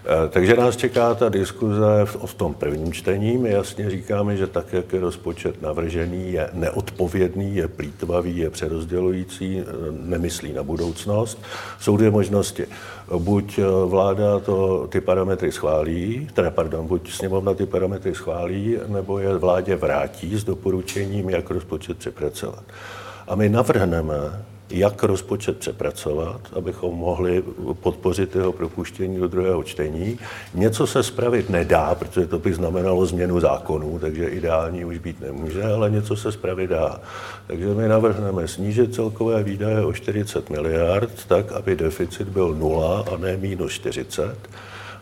Eh, 0.07 0.29
takže 0.29 0.57
nás 0.57 0.77
čeká 0.77 1.15
ta 1.15 1.29
diskuze 1.29 2.05
v 2.05 2.35
tom 2.35 2.55
prvním 2.55 2.93
čtení. 2.93 3.39
My 3.39 3.51
jasně 3.51 3.91
říkáme, 3.91 4.37
že 4.37 4.47
tak, 4.47 4.73
jak 4.73 4.93
je 4.93 5.01
rozpočet 5.01 5.63
navržený, 5.63 6.33
je 6.33 6.51
neodpovědný, 6.53 7.57
je 7.57 7.69
plítvavý, 7.69 8.37
je 8.37 8.51
přerozdělující, 8.51 9.61
eh, 9.61 9.65
nemyslí 9.91 10.53
na 10.53 10.63
budoucnost. 10.63 11.43
Jsou 11.81 11.97
dvě 11.97 12.11
možnosti. 12.11 12.67
Buď 13.19 13.59
eh, 13.59 13.63
vláda 13.87 14.39
to, 14.39 14.87
ty 14.87 15.01
parametry 15.01 15.53
schválí, 15.53 16.29
teda 16.35 16.51
pardon, 16.51 16.87
buď 16.87 17.13
sněmovna 17.13 17.55
ty 17.55 17.67
parametry 17.67 18.15
schválí, 18.15 18.77
nebo 18.87 19.19
je 19.19 19.37
vládě 19.37 19.77
vrátí 19.77 20.37
s 20.37 20.45
doporučením, 20.45 21.31
jak 21.31 21.51
rozpočet 21.51 21.99
přepracovat. 21.99 22.65
A 23.29 23.35
my 23.35 23.49
navrhneme 23.49 24.45
jak 24.71 25.03
rozpočet 25.03 25.59
přepracovat, 25.59 26.41
abychom 26.53 26.95
mohli 26.95 27.45
podpořit 27.81 28.35
jeho 28.35 28.53
propuštění 28.53 29.19
do 29.19 29.29
druhého 29.29 29.63
čtení. 29.63 30.19
Něco 30.55 30.87
se 30.87 31.03
spravit 31.03 31.51
nedá, 31.51 31.95
protože 31.95 32.27
to 32.27 32.39
by 32.39 32.55
znamenalo 32.55 33.07
změnu 33.07 33.41
zákonů, 33.41 33.99
takže 33.99 34.29
ideální 34.29 34.85
už 34.85 34.99
být 34.99 35.21
nemůže, 35.21 35.65
ale 35.65 35.91
něco 35.91 36.17
se 36.17 36.33
spravit 36.33 36.71
dá. 36.71 37.01
Takže 37.47 37.67
my 37.67 37.89
navrhneme 37.89 38.49
snížit 38.49 38.95
celkové 38.95 39.43
výdaje 39.43 39.85
o 39.85 39.93
40 39.93 40.51
miliard, 40.51 41.11
tak, 41.29 41.53
aby 41.53 41.77
deficit 41.77 42.29
byl 42.29 42.55
0 42.55 43.05
a 43.13 43.17
ne 43.17 43.37
minus 43.37 43.73
40. 43.73 44.37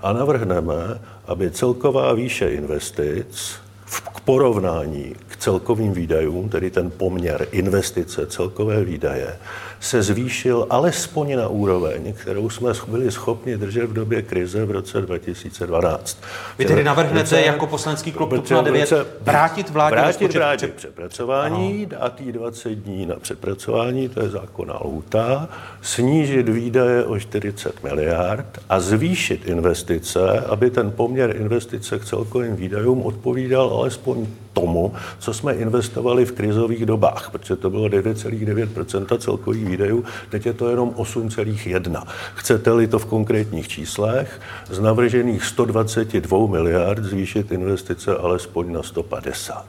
A 0.02 0.12
navrhneme, 0.12 1.00
aby 1.26 1.50
celková 1.50 2.12
výše 2.12 2.48
investic 2.48 3.62
k 4.00 4.20
porovnání 4.20 5.14
k 5.28 5.36
celkovým 5.36 5.92
výdajům, 5.92 6.48
tedy 6.48 6.70
ten 6.70 6.90
poměr 6.90 7.46
investice, 7.52 8.26
celkové 8.26 8.84
výdaje, 8.84 9.38
se 9.82 10.02
zvýšil 10.02 10.66
alespoň 10.70 11.36
na 11.36 11.48
úroveň, 11.48 12.12
kterou 12.12 12.50
jsme 12.50 12.72
byli 12.88 13.10
schopni 13.10 13.56
držet 13.56 13.86
v 13.86 13.92
době 13.92 14.22
krize 14.22 14.64
v 14.64 14.70
roce 14.70 15.00
2012. 15.00 16.22
Vy 16.58 16.64
tedy 16.64 16.84
navrhnete 16.84 17.20
roce, 17.20 17.42
jako 17.42 17.66
poslanecký 17.66 18.12
klub 18.12 18.30
TOP 18.30 18.64
09 18.64 18.92
vrátit 19.20 19.70
vládě 19.70 19.96
vrátit 19.96 20.34
vládě 20.34 20.68
k 20.68 20.74
přepracování, 20.74 21.86
dát 21.86 22.20
jí 22.20 22.32
20 22.32 22.68
dní 22.68 23.06
na 23.06 23.16
přepracování, 23.16 24.08
to 24.08 24.22
je 24.22 24.28
zákonná 24.28 24.78
lhůta, 24.84 25.48
snížit 25.80 26.48
výdaje 26.48 27.04
o 27.04 27.18
40 27.18 27.82
miliard 27.84 28.58
a 28.68 28.80
zvýšit 28.80 29.46
investice, 29.46 30.40
aby 30.40 30.70
ten 30.70 30.90
poměr 30.90 31.36
investice 31.36 31.98
k 31.98 32.04
celkovým 32.04 32.56
výdajům 32.56 33.02
odpovídal 33.02 33.68
alespoň 33.68 34.26
tomu, 34.52 34.92
co 35.18 35.34
jsme 35.34 35.52
investovali 35.52 36.24
v 36.24 36.32
krizových 36.32 36.86
dobách, 36.86 37.30
protože 37.30 37.56
to 37.56 37.70
bylo 37.70 37.88
9,9% 37.88 39.18
celkových 39.18 39.66
výdajů, 39.66 40.04
teď 40.30 40.46
je 40.46 40.52
to 40.52 40.68
jenom 40.68 40.90
8,1. 40.90 42.02
Chcete-li 42.34 42.86
to 42.86 42.98
v 42.98 43.06
konkrétních 43.06 43.68
číslech, 43.68 44.40
z 44.70 44.80
navržených 44.80 45.44
122 45.44 46.46
miliard 46.46 47.04
zvýšit 47.04 47.52
investice 47.52 48.16
alespoň 48.16 48.72
na 48.72 48.82
150. 48.82 49.64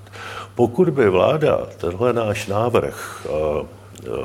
Pokud 0.56 0.90
by 0.90 1.10
vláda 1.10 1.68
tenhle 1.78 2.14
náš 2.14 2.48
návrh 2.48 3.14
Eh, 3.26 3.83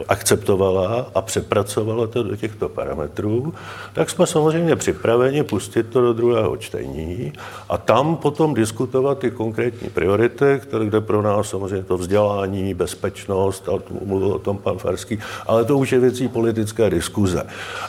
akceptovala 0.08 1.06
a 1.14 1.22
přepracovala 1.22 2.06
to 2.06 2.22
do 2.22 2.36
těchto 2.36 2.68
parametrů, 2.68 3.54
tak 3.92 4.10
jsme 4.10 4.26
samozřejmě 4.26 4.76
připraveni 4.76 5.42
pustit 5.42 5.82
to 5.82 6.00
do 6.00 6.12
druhého 6.12 6.56
čtení 6.56 7.32
a 7.68 7.78
tam 7.78 8.16
potom 8.16 8.54
diskutovat 8.54 9.18
ty 9.18 9.30
konkrétní 9.30 9.90
priority, 9.90 10.60
které 10.62 10.86
kde 10.86 11.00
pro 11.00 11.22
nás 11.22 11.48
samozřejmě 11.48 11.82
to 11.82 11.98
vzdělání, 11.98 12.74
bezpečnost, 12.74 13.68
a 13.68 13.72
mluvil 14.04 14.32
o 14.32 14.38
tom 14.38 14.58
pan 14.58 14.78
Farský, 14.78 15.18
ale 15.46 15.64
to 15.64 15.78
už 15.78 15.92
je 15.92 16.00
věcí 16.00 16.28
politické 16.28 16.90
diskuze. 16.90 17.46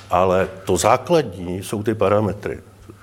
Ale 0.09 0.47
to 0.65 0.77
základní 0.77 1.63
jsou 1.63 1.83
ty 1.83 1.93
parametry 1.93 2.59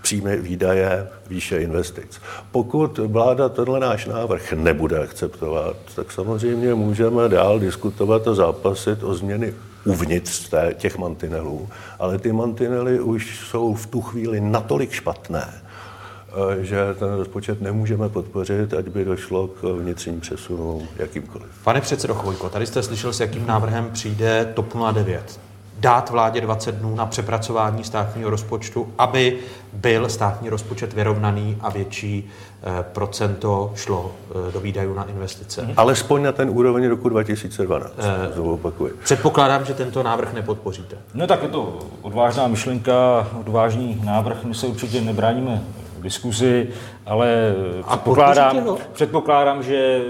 příjmy, 0.07 0.37
výdaje, 0.37 1.09
výše 1.27 1.59
investic. 1.59 2.21
Pokud 2.53 2.99
vláda 2.99 3.49
tenhle 3.49 3.81
náš 3.81 4.07
návrh 4.07 4.53
nebude 4.53 4.99
akceptovat, 4.99 5.77
tak 5.97 6.13
samozřejmě 6.13 6.75
můžeme 6.75 7.29
dál 7.29 7.59
diskutovat 7.59 8.29
a 8.29 8.35
zápasit 8.35 9.03
o 9.03 9.15
změny 9.15 9.55
uvnitř 9.85 10.55
těch 10.75 10.99
mantinelů, 10.99 11.69
ale 11.99 12.19
ty 12.19 12.33
mantinely 12.33 13.01
už 13.01 13.41
jsou 13.51 13.75
v 13.75 13.87
tu 13.87 14.01
chvíli 14.01 14.41
natolik 14.41 14.93
špatné, 14.93 15.47
eh, 15.51 16.65
že 16.65 16.79
ten 16.99 17.13
rozpočet 17.15 17.61
nemůžeme 17.61 18.09
podpořit, 18.09 18.75
ať 18.75 18.89
by 18.89 19.05
došlo 19.05 19.49
k 19.49 19.63
vnitřním 19.63 20.21
přesunům 20.21 20.89
jakýmkoliv. 20.97 21.49
Pane 21.65 21.81
předsedo 21.81 22.15
Chvojko, 22.15 22.49
tady 22.49 22.67
jste 22.67 22.83
slyšel, 22.83 23.13
s 23.13 23.21
jakým 23.21 23.47
návrhem 23.47 23.91
přijde 23.93 24.53
TOP 24.55 24.75
09 24.93 25.46
dát 25.87 26.11
vládě 26.11 26.41
20 26.41 26.75
dnů 26.75 26.95
na 26.95 27.07
přepracování 27.07 27.85
státního 27.85 28.31
rozpočtu, 28.31 28.89
aby 28.99 29.39
byl 29.73 30.09
státní 30.09 30.49
rozpočet 30.49 30.93
vyrovnaný 30.93 31.59
a 31.61 31.71
větší 31.71 32.29
eh, 32.63 32.85
procento 32.93 33.73
šlo 33.77 34.13
eh, 34.49 34.53
do 34.53 34.61
výdajů 34.61 34.95
na 34.95 35.05
investice. 35.05 35.63
Mhm. 35.63 35.73
Alespoň 35.77 36.23
na 36.23 36.33
ten 36.33 36.51
úroveň 36.51 36.89
roku 36.89 37.09
2012, 37.09 37.93
eh, 37.99 38.33
znovu 38.35 38.55
opakuji. 38.55 38.93
Předpokládám, 39.05 39.65
že 39.65 39.75
tento 39.75 40.03
návrh 40.03 40.33
nepodpoříte. 40.33 40.97
No 41.15 41.27
tak 41.27 41.43
je 41.43 41.49
to 41.49 41.79
odvážná 42.03 42.49
myšlenka, 42.49 43.29
odvážný 43.41 44.01
návrh. 44.05 44.45
My 44.45 44.55
se 44.55 44.67
určitě 44.67 45.01
nebráníme 45.01 45.63
diskuzi, 46.07 46.69
ale 47.07 47.55
předpokládám, 47.89 48.77
předpokládám, 48.93 49.63
že 49.63 50.01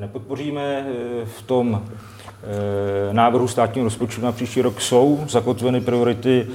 nepodpoříme 0.00 0.86
v 1.24 1.42
tom 1.42 1.82
Eh, 2.44 3.12
návrhu 3.12 3.48
státního 3.48 3.84
rozpočtu 3.84 4.20
na 4.20 4.32
příští 4.32 4.62
rok 4.62 4.80
jsou 4.80 5.20
zakotveny 5.28 5.80
priority 5.80 6.46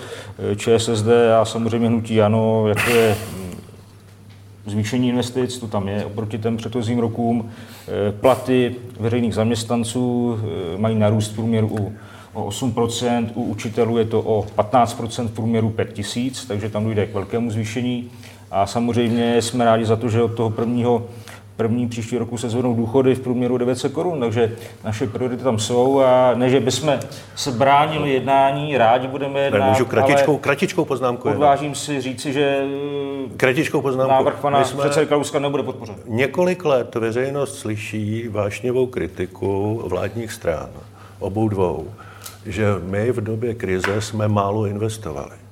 eh, 0.51 0.55
ČSSD 0.55 1.07
a 1.41 1.45
samozřejmě 1.45 1.87
hnutí 1.87 2.21
ANO, 2.21 2.67
jako 2.67 2.89
je 2.89 3.15
mm, 3.35 3.51
zvýšení 4.65 5.09
investic, 5.09 5.57
to 5.57 5.67
tam 5.67 5.87
je 5.87 6.05
oproti 6.05 6.37
těm 6.37 6.57
předchozím 6.57 6.99
rokům. 6.99 7.51
Eh, 7.87 8.11
platy 8.11 8.75
veřejných 8.99 9.33
zaměstnanců 9.33 10.37
mají 10.77 10.95
narůst 10.95 11.31
v 11.31 11.35
průměru 11.35 11.93
o 12.33 12.49
8%, 12.49 13.29
u 13.35 13.43
učitelů 13.43 13.97
je 13.97 14.05
to 14.05 14.21
o 14.21 14.45
15% 14.55 15.27
v 15.27 15.31
průměru 15.31 15.69
5 15.69 15.93
tisíc, 15.93 16.45
takže 16.45 16.69
tam 16.69 16.83
dojde 16.83 17.05
k 17.05 17.13
velkému 17.13 17.51
zvýšení. 17.51 18.09
A 18.51 18.65
samozřejmě 18.65 19.41
jsme 19.41 19.65
rádi 19.65 19.85
za 19.85 19.95
to, 19.95 20.09
že 20.09 20.21
od 20.21 20.33
toho 20.33 20.49
prvního 20.49 21.05
první 21.57 21.87
příští 21.87 22.17
roku 22.17 22.37
se 22.37 22.49
zvednou 22.49 22.73
důchody 22.73 23.15
v 23.15 23.19
průměru 23.19 23.57
900 23.57 23.93
korun, 23.93 24.19
takže 24.19 24.55
naše 24.83 25.07
priority 25.07 25.43
tam 25.43 25.59
jsou 25.59 26.01
a 26.01 26.33
ne, 26.33 26.49
že 26.49 26.59
bychom 26.59 26.99
se 27.35 27.51
bránili 27.51 28.13
jednání, 28.13 28.77
rádi 28.77 29.07
budeme 29.07 29.39
jednat, 29.39 29.69
Můžu 29.69 29.85
kratičkou, 29.85 30.37
kratičkou 30.37 30.85
poznámku. 30.85 31.29
Odvážím 31.29 31.75
si 31.75 32.01
říci, 32.01 32.33
že 32.33 32.65
kratičkou 33.37 33.81
poznámku. 33.81 34.13
návrh 34.13 34.35
pana 34.35 34.61
předsedy 34.61 35.05
Kalouska 35.05 35.39
nebude 35.39 35.63
podpořen. 35.63 35.95
Několik 36.05 36.65
let 36.65 36.95
veřejnost 36.95 37.59
slyší 37.59 38.27
vášnivou 38.27 38.85
kritiku 38.85 39.81
vládních 39.85 40.31
stran, 40.31 40.69
obou 41.19 41.49
dvou, 41.49 41.87
že 42.45 42.65
my 42.83 43.11
v 43.11 43.21
době 43.21 43.53
krize 43.53 44.01
jsme 44.01 44.27
málo 44.27 44.65
investovali. 44.65 45.46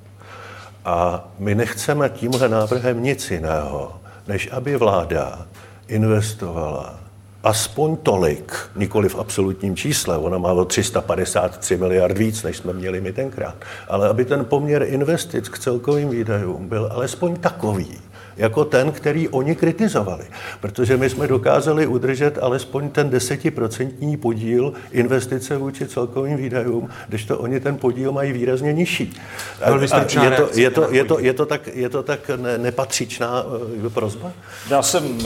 A 0.86 1.28
my 1.40 1.56
nechceme 1.56 2.10
tímhle 2.10 2.50
návrhem 2.50 3.04
nic 3.04 3.32
jiného, 3.32 3.94
než 4.28 4.50
aby 4.52 4.76
vláda 4.76 5.48
investovala 5.88 7.06
aspoň 7.46 7.98
tolik, 7.98 8.54
nikoli 8.76 9.10
v 9.10 9.16
absolutním 9.16 9.76
čísle, 9.76 10.18
ona 10.18 10.38
má 10.38 10.52
o 10.52 10.66
353 10.66 11.78
miliard 11.78 12.18
víc, 12.18 12.44
než 12.44 12.58
jsme 12.58 12.74
měli 12.74 13.02
my 13.02 13.14
tenkrát, 13.14 13.56
ale 13.88 14.10
aby 14.10 14.26
ten 14.26 14.46
poměr 14.46 14.84
investic 14.84 15.50
k 15.50 15.60
celkovým 15.60 16.10
výdajům 16.10 16.68
byl 16.68 16.90
alespoň 16.92 17.36
takový, 17.36 17.98
jako 18.38 18.66
ten, 18.66 18.92
který 18.92 19.30
oni 19.30 19.56
kritizovali. 19.56 20.26
Protože 20.62 20.98
my 20.98 21.10
jsme 21.10 21.28
dokázali 21.28 21.88
udržet 21.88 22.38
alespoň 22.42 22.90
ten 22.90 23.10
desetiprocentní 23.10 24.18
podíl 24.18 24.74
investice 24.92 25.58
vůči 25.58 25.88
celkovým 25.88 26.38
výdajům, 26.38 26.90
když 27.08 27.26
to 27.26 27.38
oni 27.40 27.60
ten 27.60 27.78
podíl 27.78 28.12
mají 28.12 28.32
výrazně 28.32 28.74
nižší. 28.74 29.14
A, 29.62 29.66
a 29.66 30.24
je, 30.24 30.32
to, 30.32 30.50
je, 30.54 30.72
to, 30.72 30.92
je, 30.92 31.04
to, 31.06 31.20
je, 31.20 31.34
to 31.34 31.46
tak, 31.46 31.70
je 31.74 31.90
to 31.90 32.04
tak 32.04 32.32
ne, 32.36 32.58
nepatřičná 32.58 33.44
uh, 33.44 33.90
prozba? 33.90 34.32
Já 34.70 34.82
jsem, 34.82 35.18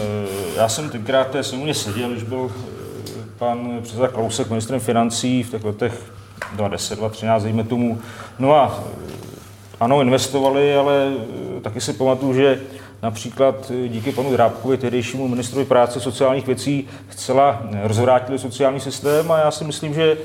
já 0.55 0.69
jsem 0.69 0.89
tenkrát 0.89 1.29
té 1.29 1.43
sněmovně 1.43 1.73
seděl, 1.73 2.09
když 2.09 2.23
byl 2.23 2.51
pan 3.37 3.79
předseda 3.81 4.07
Kalousek 4.07 4.49
ministrem 4.49 4.79
financí 4.79 5.43
v 5.43 5.51
těch 5.51 5.63
letech 5.63 5.93
2010, 6.53 6.99
2013, 6.99 7.43
dejme 7.43 7.63
tomu. 7.63 7.99
No 8.39 8.55
a 8.55 8.83
ano, 9.79 10.01
investovali, 10.01 10.75
ale 10.75 11.13
taky 11.61 11.81
si 11.81 11.93
pamatuju, 11.93 12.33
že 12.33 12.61
například 13.03 13.71
eh, 13.85 13.87
díky 13.87 14.11
panu 14.11 14.31
Drábkovi, 14.31 14.77
tehdejšímu 14.77 15.27
ministrovi 15.27 15.65
práce 15.65 15.99
sociálních 15.99 16.47
věcí, 16.47 16.87
zcela 17.09 17.63
rozvrátili 17.83 18.39
sociální 18.39 18.79
systém 18.79 19.31
a 19.31 19.37
já 19.37 19.51
si 19.51 19.63
myslím, 19.63 19.93
že 19.93 20.17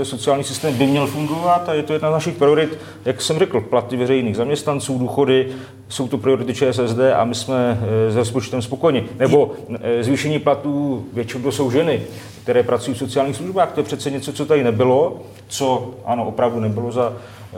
eh, 0.00 0.04
sociální 0.04 0.44
systém 0.44 0.74
by 0.74 0.86
měl 0.86 1.06
fungovat 1.06 1.68
a 1.68 1.74
je 1.74 1.82
to 1.82 1.92
jedna 1.92 2.10
z 2.10 2.12
našich 2.12 2.34
priorit, 2.34 2.78
jak 3.04 3.22
jsem 3.22 3.38
řekl, 3.38 3.60
platy 3.60 3.96
veřejných 3.96 4.36
zaměstnanců, 4.36 4.98
důchody, 4.98 5.48
jsou 5.88 6.08
to 6.08 6.18
priority 6.18 6.54
ČSSD 6.54 6.98
a 7.14 7.24
my 7.24 7.34
jsme 7.34 7.80
eh, 8.08 8.10
s 8.12 8.16
rozpočtem 8.16 8.62
spokojeni. 8.62 9.04
Nebo 9.18 9.52
zvýšení 10.00 10.38
platů, 10.38 11.04
většinou 11.12 11.50
jsou 11.50 11.70
ženy, 11.70 12.02
které 12.42 12.62
pracují 12.62 12.94
v 12.94 12.98
sociálních 12.98 13.36
službách, 13.36 13.72
to 13.72 13.80
je 13.80 13.84
přece 13.84 14.10
něco, 14.10 14.32
co 14.32 14.46
tady 14.46 14.64
nebylo, 14.64 15.22
co 15.48 15.94
ano, 16.04 16.24
opravdu 16.24 16.60
nebylo 16.60 16.92
za 16.92 17.12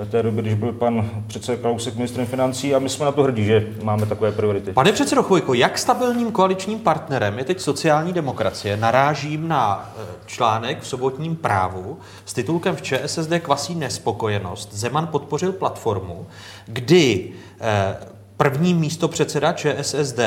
té 0.05 0.23
době, 0.23 0.43
když 0.43 0.55
byl 0.55 0.73
pan 0.73 1.11
předseda 1.27 1.63
Kalousek 1.63 1.95
ministrem 1.95 2.27
financí 2.27 2.75
a 2.75 2.79
my 2.79 2.89
jsme 2.89 3.05
na 3.05 3.13
to 3.13 3.23
hrdí, 3.23 3.45
že 3.45 3.67
máme 3.83 4.07
takové 4.07 4.33
priority. 4.33 4.73
Pane 4.73 4.93
předsedo 4.93 5.23
Chvojko, 5.23 5.55
jak 5.55 5.79
stabilním 5.79 6.33
koaličním 6.33 6.79
partnerem 6.79 7.39
je 7.39 7.45
teď 7.45 7.61
sociální 7.61 8.13
demokracie? 8.13 8.77
Narážím 8.77 9.49
na 9.49 9.93
e, 9.97 10.05
článek 10.27 10.81
v 10.81 10.87
sobotním 10.87 11.37
právu 11.37 11.99
s 12.25 12.33
titulkem 12.33 12.77
v 12.77 12.83
ČSSD 12.83 13.33
kvasí 13.43 13.75
nespokojenost. 13.75 14.75
Zeman 14.75 15.07
podpořil 15.07 15.53
platformu, 15.53 16.27
kdy 16.67 17.33
e, 17.61 17.97
první 18.37 18.75
místo 18.75 19.09
předseda 19.09 19.53
ČSSD 19.53 20.21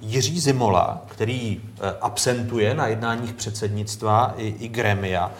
Jiří 0.00 0.40
Zimola, 0.40 1.02
který 1.06 1.60
e, 1.60 1.94
absentuje 2.00 2.74
na 2.74 2.86
jednáních 2.86 3.32
předsednictva 3.32 4.34
i, 4.36 4.54
i 4.58 4.68
gremia 4.68 5.30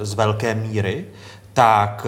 z 0.00 0.14
velké 0.14 0.54
míry, 0.54 1.04
tak 1.52 2.06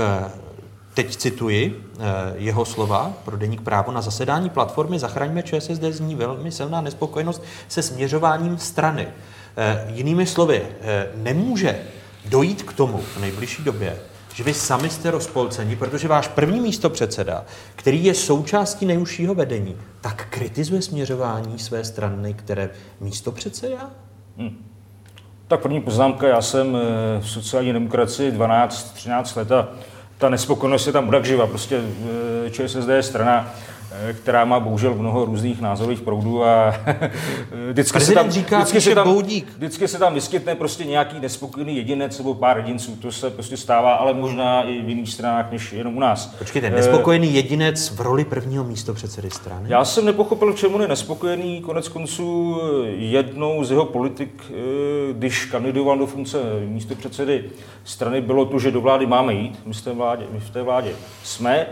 Teď 0.99 1.17
cituji 1.17 1.85
eh, 1.99 2.03
jeho 2.37 2.65
slova 2.65 3.13
pro 3.25 3.37
deník 3.37 3.61
právo 3.61 3.93
na 3.93 4.03
zasedání 4.03 4.51
platformy 4.51 4.99
Zachraňme 4.99 5.43
ČSSD 5.43 5.83
zní 5.83 6.15
velmi 6.15 6.53
silná 6.53 6.81
nespokojenost 6.81 7.43
se 7.69 7.83
směřováním 7.83 8.59
strany. 8.59 9.09
Eh, 9.57 9.87
jinými 9.95 10.27
slovy, 10.27 10.63
eh, 10.81 11.09
nemůže 11.15 11.83
dojít 12.25 12.63
k 12.63 12.73
tomu 12.73 12.99
v 12.99 13.21
nejbližší 13.21 13.65
době, 13.65 13.97
že 14.35 14.45
vy 14.45 14.55
sami 14.55 14.91
jste 14.91 15.11
rozpolceni, 15.11 15.77
protože 15.77 16.09
váš 16.09 16.29
první 16.29 16.61
místo 16.61 16.91
předseda, 16.91 17.45
který 17.77 18.05
je 18.05 18.15
součástí 18.15 18.87
nejužšího 18.87 19.35
vedení, 19.35 19.77
tak 20.01 20.27
kritizuje 20.31 20.83
směřování 20.83 21.59
své 21.59 21.85
strany, 21.85 22.35
které 22.35 22.71
místo 23.01 23.33
předseda? 23.33 23.91
Hmm. 24.39 24.65
Tak 25.49 25.61
první 25.61 25.81
poznámka, 25.81 26.29
já 26.29 26.43
jsem 26.43 26.79
v 27.21 27.29
sociální 27.31 27.73
demokracii 27.73 28.33
12-13 28.33 29.37
let 29.37 29.53
a 29.53 29.69
ta 30.19 30.29
nespokojenost 30.29 30.87
je 30.87 30.93
tam 30.93 31.07
živa. 31.25 31.47
Prostě 31.47 31.81
eh, 32.47 32.51
ČSSD 32.51 32.89
je 32.89 33.03
strana, 33.03 33.55
která 34.13 34.45
má 34.45 34.61
bohužel 34.61 34.95
mnoho 34.95 35.25
různých 35.25 35.61
názorových 35.61 36.01
proudů 36.01 36.45
a 36.45 36.75
vždycky 37.71 38.01
se 38.01 38.13
tam, 38.13 38.31
říká, 38.31 38.59
vždycky, 38.59 38.81
se 38.81 38.95
tam, 38.95 39.19
vždycky 39.57 39.89
se 39.89 39.99
tam 39.99 40.15
vyskytne 40.15 40.55
prostě 40.55 40.85
nějaký 40.85 41.21
nespokojený 41.21 41.77
jedinec 41.77 42.19
nebo 42.19 42.35
pár 42.35 42.57
jedinců. 42.57 42.97
To 42.97 43.13
se 43.13 43.31
prostě 43.31 43.57
stává, 43.57 43.95
ale 43.95 44.15
možná 44.15 44.63
i 44.63 44.83
v 44.83 44.89
jiných 44.89 45.13
stranách, 45.13 45.53
než 45.53 45.73
jenom 45.73 45.97
u 45.97 46.01
nás. 46.01 46.27
Počkejte, 46.27 46.71
nespokojený 46.71 47.35
jedinec 47.35 47.91
v 47.91 48.01
roli 48.01 48.25
prvního 48.25 48.65
místo 48.65 48.95
předsedy 48.95 49.31
strany? 49.31 49.69
Já 49.71 49.85
jsem 49.85 50.05
nepochopil, 50.05 50.53
čemu 50.53 50.81
je 50.81 50.89
nespokojený. 50.89 51.61
Konec 51.61 51.89
konců 51.89 52.61
jednou 52.87 53.65
z 53.65 53.71
jeho 53.71 53.85
politik, 53.85 54.43
eh, 54.51 54.55
když 55.13 55.45
kandidoval 55.45 55.99
do 55.99 56.07
funkce 56.07 56.39
místo 56.67 56.95
předsedy 56.95 57.45
strany, 57.85 58.21
bylo 58.21 58.45
to, 58.45 58.59
že 58.59 58.71
do 58.71 58.81
vlády 58.81 59.07
máme 59.07 59.35
jít. 59.35 59.61
My, 59.67 59.73
v 59.73 59.87
vládě, 59.87 60.27
my 60.33 60.41
v 60.41 60.51
té 60.51 60.63
vládě 60.63 60.93
jsme. 61.23 61.67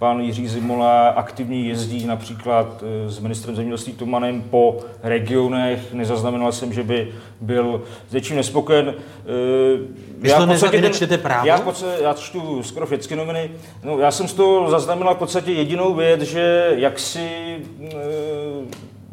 Pan 0.00 0.20
Jiří 0.20 0.48
Zimola 0.48 1.08
aktivně 1.08 1.60
jezdí 1.60 2.06
například 2.06 2.84
eh, 3.06 3.10
s 3.10 3.18
ministrem 3.18 3.56
zemědělství 3.56 3.92
Tomanem 3.92 4.42
po 4.42 4.78
regionech. 5.02 5.92
Nezaznamenal 5.92 6.52
jsem, 6.52 6.72
že 6.72 6.82
by 6.82 7.08
byl 7.40 7.82
s 8.10 8.12
něčím 8.12 8.36
nespokojen. 8.36 8.94
Vy 10.18 10.28
já, 10.28 10.44
v 10.44 10.46
podstatě 10.46 10.80
ten, 10.80 10.92
čtete 10.92 11.18
právo? 11.18 11.46
Já, 11.46 11.58
podstatě, 11.58 12.02
já 12.02 12.14
čtu 12.14 12.62
skoro 12.62 12.86
všechny 12.86 13.16
noviny. 13.16 13.50
No, 13.84 13.98
já 13.98 14.10
jsem 14.10 14.28
z 14.28 14.34
toho 14.34 14.70
zaznamenal 14.70 15.14
v 15.14 15.18
podstatě 15.18 15.52
jedinou 15.52 15.94
věc, 15.94 16.20
že 16.20 16.72
jak 16.76 16.98
si 16.98 17.56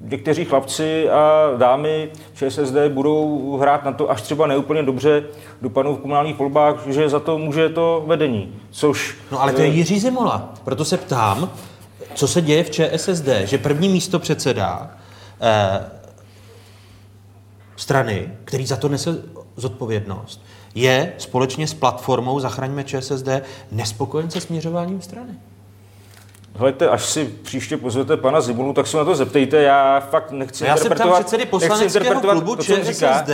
někteří 0.09 0.45
chlapci 0.45 1.09
a 1.09 1.51
dámy 1.57 2.09
ČSSD 2.33 2.75
budou 2.89 3.57
hrát 3.57 3.85
na 3.85 3.91
to, 3.91 4.11
až 4.11 4.21
třeba 4.21 4.47
neúplně 4.47 4.83
dobře 4.83 5.23
dopadnou 5.61 5.95
v 5.95 5.99
komunálních 5.99 6.37
volbách, 6.37 6.87
že 6.87 7.09
za 7.09 7.19
to 7.19 7.37
může 7.37 7.69
to 7.69 8.03
vedení. 8.07 8.55
Což... 8.69 9.17
No 9.31 9.41
ale 9.41 9.53
to 9.53 9.61
je 9.61 9.67
Jiří 9.67 9.99
Zimola. 9.99 10.53
Proto 10.63 10.85
se 10.85 10.97
ptám, 10.97 11.51
co 12.13 12.27
se 12.27 12.41
děje 12.41 12.63
v 12.63 12.69
ČSSD, 12.69 13.27
že 13.43 13.57
první 13.57 13.89
místo 13.89 14.19
předseda 14.19 14.91
eh, 15.41 15.85
strany, 17.75 18.31
který 18.45 18.65
za 18.65 18.75
to 18.75 18.89
nese 18.89 19.23
zodpovědnost, 19.55 20.45
je 20.75 21.13
společně 21.17 21.67
s 21.67 21.73
platformou 21.73 22.39
Zachraňme 22.39 22.83
ČSSD 22.83 23.27
nespokojen 23.71 24.29
se 24.31 24.41
směřováním 24.41 25.01
strany. 25.01 25.33
Hleďte, 26.57 26.89
až 26.89 27.05
si 27.05 27.25
příště 27.25 27.77
pozvete 27.77 28.17
pana 28.17 28.41
Zimulu, 28.41 28.73
tak 28.73 28.87
se 28.87 28.97
na 28.97 29.05
to 29.05 29.15
zeptejte. 29.15 29.61
Já 29.61 29.99
fakt 29.99 30.31
nechci 30.31 30.63
no 30.63 30.67
já 30.67 30.75
interpretovat... 30.75 31.09
Já 31.09 31.17
se 31.17 31.23
předsedy 31.23 31.45
poslaneckého 31.45 32.21
klubu 32.21 32.55
to, 32.55 32.63
ČSSD, 32.63 33.29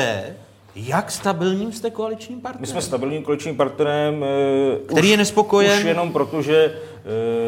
jak 0.75 1.11
stabilním 1.11 1.73
jste 1.73 1.89
koaličním 1.89 2.41
partnerem? 2.41 2.61
My 2.61 2.67
jsme 2.67 2.81
stabilním 2.81 3.23
koaličním 3.23 3.57
partnerem. 3.57 4.23
Eh, 4.23 4.77
Který 4.85 5.07
už, 5.07 5.11
je 5.11 5.17
nespokojen? 5.17 5.77
Už 5.77 5.83
jenom 5.83 6.13
proto, 6.13 6.41
že 6.41 6.73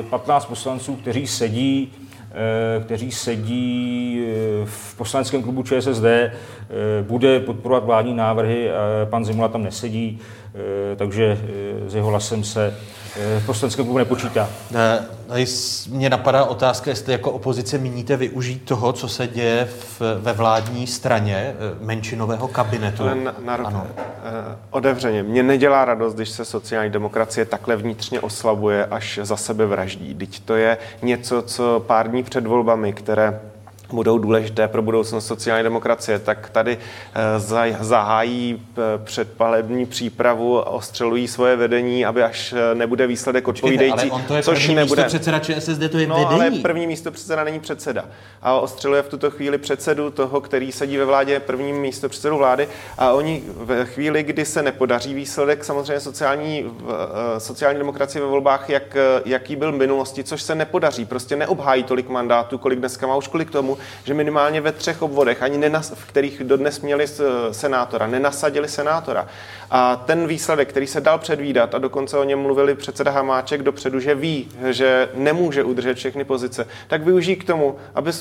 15 0.10 0.44
eh, 0.44 0.48
poslanců, 0.50 0.96
kteří 0.96 1.28
sedí 1.28 1.94
eh, 2.32 2.84
kteří 2.84 3.12
sedí 3.12 4.26
v 4.66 4.96
poslaneckém 4.98 5.44
klubu 5.44 5.64
ČSSD, 5.64 6.06
bude 7.02 7.40
podporovat 7.40 7.86
vládní 7.86 8.14
návrhy. 8.14 8.70
Pan 9.10 9.26
Zimula 9.26 9.48
tam 9.48 9.64
nesedí, 9.64 10.20
takže 10.96 11.40
s 11.88 11.96
jeho 11.96 12.10
hlasem 12.10 12.44
se 12.44 12.76
v 13.39 13.45
poslaneckém 13.45 13.86
klubu 13.86 13.97
nepočítá. 13.97 14.49
Tady 15.28 15.45
mě 15.89 16.09
napadá 16.09 16.45
otázka, 16.45 16.89
jestli 16.89 17.11
jako 17.11 17.32
opozice 17.32 17.78
míníte 17.78 18.18
využít 18.18 18.66
toho, 18.66 18.93
co 18.93 19.07
se 19.07 19.28
děje 19.28 19.66
v, 19.66 20.01
ve 20.22 20.34
vládní 20.34 20.88
straně 20.88 21.36
eh, 21.36 21.55
menšinového 21.86 22.47
kabinetu. 22.47 23.03
Ale 23.03 23.16
na, 23.16 23.36
na, 23.45 23.55
ano. 23.55 23.88
Eh, 23.89 24.55
odevřeně. 24.70 25.24
Mě 25.24 25.43
nedělá 25.43 25.86
radost, 25.86 26.13
když 26.13 26.30
se 26.30 26.45
sociální 26.45 26.91
demokracie 26.91 27.45
takhle 27.45 27.76
vnitřně 27.76 28.20
oslabuje, 28.20 28.86
až 28.86 29.20
za 29.24 29.38
sebe 29.38 29.66
vraždí. 29.66 30.16
Teď 30.16 30.39
to 30.39 30.55
je 30.55 30.78
něco, 31.01 31.41
co 31.41 31.84
pár 31.88 32.11
dní 32.11 32.24
před 32.24 32.47
volbami, 32.47 32.93
které 32.93 33.39
budou 33.96 34.18
důležité 34.18 34.68
pro 34.68 34.82
budoucnost 34.82 35.28
sociální 35.28 35.64
demokracie, 35.64 36.20
tak 36.20 36.50
tady 36.50 36.78
eh, 36.78 37.39
zahájí 37.80 38.62
eh, 38.78 38.82
předpalební 39.04 39.86
přípravu, 39.86 40.60
ostřelují 40.60 41.28
svoje 41.28 41.56
vedení, 41.56 42.06
aby 42.06 42.24
až 42.24 42.54
eh, 42.54 42.76
nebude 42.76 43.08
výsledek 43.08 43.48
odpovídající. 43.48 44.12
Ale 44.12 44.12
on 44.12 44.24
to 44.24 44.36
je 44.36 44.43
což 44.43 44.60
první 44.60 44.76
nebude. 44.76 45.02
místo 45.04 45.18
předseda 45.18 45.39
ČSSD, 45.39 45.91
to 45.91 45.98
je 45.98 46.08
no, 46.08 46.16
vedení. 46.16 46.41
ale 46.41 46.52
první 46.52 46.88
místo 46.88 47.12
předseda 47.12 47.43
není 47.43 47.60
předseda. 47.60 48.06
A 48.41 48.54
ostřeluje 48.54 49.02
v 49.02 49.10
tuto 49.10 49.32
chvíli 49.32 49.58
předsedu 49.58 50.10
toho, 50.10 50.41
který 50.41 50.72
sedí 50.72 50.98
ve 50.98 51.06
vládě, 51.06 51.39
první 51.39 51.74
místo 51.74 52.10
předsedu 52.10 52.38
vlády. 52.38 52.68
A 52.98 53.12
oni 53.12 53.43
ve 53.56 53.86
chvíli, 53.86 54.24
kdy 54.24 54.46
se 54.46 54.64
nepodaří 54.64 55.14
výsledek 55.14 55.64
samozřejmě 55.64 56.00
sociální, 56.00 56.66
sociální 57.38 57.80
demokracie 57.80 58.22
ve 58.22 58.28
volbách, 58.28 58.70
jak, 58.70 58.98
jaký 59.26 59.56
byl 59.56 59.72
v 59.72 59.76
minulosti, 59.76 60.24
což 60.24 60.41
se 60.41 60.56
nepodaří, 60.56 61.06
prostě 61.06 61.36
neobhájí 61.36 61.84
tolik 61.84 62.10
mandátů, 62.10 62.58
kolik 62.58 62.80
dneska 62.80 63.08
má 63.08 63.16
už 63.16 63.28
kvůli 63.28 63.46
k 63.46 63.52
tomu, 63.52 63.78
že 64.04 64.14
minimálně 64.14 64.62
ve 64.62 64.72
třech 64.72 65.02
obvodech, 65.02 65.44
ani 65.44 65.58
nenas, 65.58 65.94
v 65.96 66.06
kterých 66.06 66.44
dodnes 66.44 66.82
měli 66.82 67.08
senátora, 67.52 68.08
nenasadili 68.08 68.68
senátora. 68.68 69.28
A 69.72 69.95
ten 69.95 70.28
výsledek, 70.28 70.70
který 70.70 70.88
se 70.88 71.01
dal 71.01 71.20
předvídat, 71.20 71.76
a 71.76 71.78
dokonce 71.78 72.18
o 72.18 72.24
něm 72.24 72.39
mluvili 72.39 72.76
předseda 72.76 73.11
Hamáček 73.11 73.63
dopředu, 73.63 73.99
že 73.99 74.16
ví, 74.16 74.47
že 74.70 75.09
nemůže 75.13 75.63
udržet 75.63 75.97
všechny 75.97 76.24
pozice, 76.24 76.68
tak 76.88 77.03
využijí 77.03 77.36
k 77.38 77.43
tomu, 77.43 77.76
aby 77.95 78.11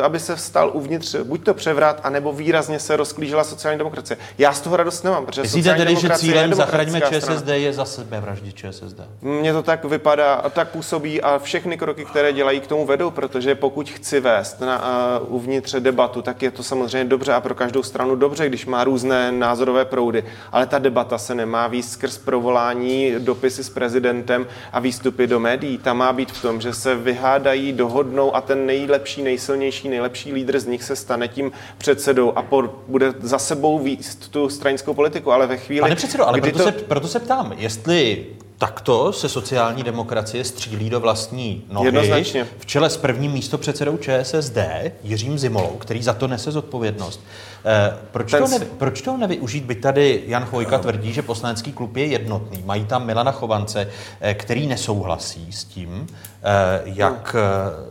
aby 0.00 0.20
se 0.20 0.36
vstal 0.36 0.70
uvnitř 0.74 1.16
buď 1.16 1.44
to 1.44 1.54
převrat, 1.54 2.00
anebo 2.02 2.32
výrazně 2.32 2.78
se 2.78 2.96
rozklížila 2.96 3.44
sociální 3.44 3.78
demokracie. 3.78 4.16
Já 4.38 4.52
z 4.52 4.60
toho 4.60 4.76
radost 4.76 5.02
nemám, 5.02 5.26
protože 5.26 5.42
Myslíte 5.42 5.70
sociální 5.70 5.96
tedy, 5.96 6.00
že 6.00 6.10
cílem 6.10 6.54
zachraňme 6.54 7.00
ČSSD 7.00 7.48
je 7.48 7.72
za 7.72 7.84
sebe 7.84 8.20
vraždit 8.20 8.54
ČSSD? 8.54 9.00
Mně 9.22 9.52
to 9.52 9.62
tak 9.62 9.84
vypadá 9.84 10.34
a 10.34 10.48
tak 10.48 10.68
působí 10.68 11.22
a 11.22 11.38
všechny 11.38 11.78
kroky, 11.78 12.04
které 12.04 12.32
dělají, 12.32 12.60
k 12.60 12.66
tomu 12.66 12.86
vedou, 12.86 13.10
protože 13.10 13.54
pokud 13.54 13.90
chci 13.90 14.20
vést 14.20 14.60
na, 14.60 14.84
uh, 15.20 15.34
uvnitř 15.34 15.74
debatu, 15.74 16.22
tak 16.22 16.42
je 16.42 16.50
to 16.50 16.62
samozřejmě 16.62 17.04
dobře 17.04 17.32
a 17.32 17.40
pro 17.40 17.54
každou 17.54 17.82
stranu 17.82 18.16
dobře, 18.16 18.48
když 18.48 18.66
má 18.66 18.84
různé 18.84 19.32
názorové 19.32 19.84
proudy, 19.84 20.24
ale 20.52 20.66
ta 20.66 20.78
debata 20.78 20.91
se 21.16 21.34
nemá 21.34 21.66
výst 21.66 21.92
skrz 21.92 22.18
provolání 22.18 23.14
dopisy 23.18 23.64
s 23.64 23.70
prezidentem 23.70 24.46
a 24.72 24.80
výstupy 24.80 25.26
do 25.26 25.40
médií. 25.40 25.78
Ta 25.78 25.94
má 25.94 26.12
být 26.12 26.32
v 26.32 26.42
tom, 26.42 26.60
že 26.60 26.74
se 26.74 26.94
vyhádají, 26.94 27.72
dohodnou 27.72 28.36
a 28.36 28.40
ten 28.40 28.66
nejlepší, 28.66 29.22
nejsilnější 29.22 29.88
nejlepší, 29.88 29.88
nejlepší 29.88 30.32
lídr 30.32 30.58
z 30.58 30.66
nich 30.66 30.82
se 30.82 30.96
stane 30.96 31.28
tím 31.28 31.52
předsedou 31.78 32.32
a 32.32 32.42
por, 32.42 32.78
bude 32.88 33.14
za 33.20 33.38
sebou 33.38 33.78
výst 33.78 34.28
tu 34.28 34.48
stranickou 34.48 34.94
politiku, 34.94 35.32
ale 35.32 35.46
ve 35.46 35.56
chvíli... 35.56 35.80
Pane 35.80 35.96
předsedo, 35.96 36.28
ale 36.28 36.40
proto, 36.40 36.58
to... 36.58 36.64
se, 36.64 36.72
proto 36.72 37.08
se 37.08 37.20
ptám, 37.20 37.52
jestli 37.56 38.26
takto 38.58 39.12
se 39.12 39.28
sociální 39.28 39.82
demokracie 39.82 40.44
střílí 40.44 40.90
do 40.90 41.00
vlastní 41.00 41.64
nohy. 41.72 41.86
Jednoznačně. 41.86 42.46
V 42.58 42.66
čele 42.66 42.90
s 42.90 42.96
prvním 42.96 43.32
místopředsedou 43.32 43.96
ČSSD, 43.96 44.58
Jiřím 45.02 45.38
Zimolou, 45.38 45.76
který 45.76 46.02
za 46.02 46.12
to 46.12 46.28
nese 46.28 46.50
zodpovědnost. 46.52 47.20
Eh, 47.64 47.96
proč, 48.10 48.30
Ten... 48.30 48.42
to 48.44 48.48
nevy, 48.48 48.66
proč 48.78 49.02
to 49.02 49.16
nevyužít? 49.16 49.64
By 49.64 49.74
tady 49.74 50.22
Jan 50.26 50.44
Chvojka 50.44 50.78
tvrdí, 50.78 51.12
že 51.12 51.22
poslanecký 51.22 51.72
klub 51.72 51.96
je 51.96 52.06
jednotný. 52.06 52.62
Mají 52.66 52.84
tam 52.84 53.06
Milana 53.06 53.32
Chovance, 53.32 53.88
eh, 54.20 54.34
který 54.34 54.66
nesouhlasí 54.66 55.52
s 55.52 55.64
tím, 55.64 56.06
eh, 56.42 56.82
jak 56.84 57.36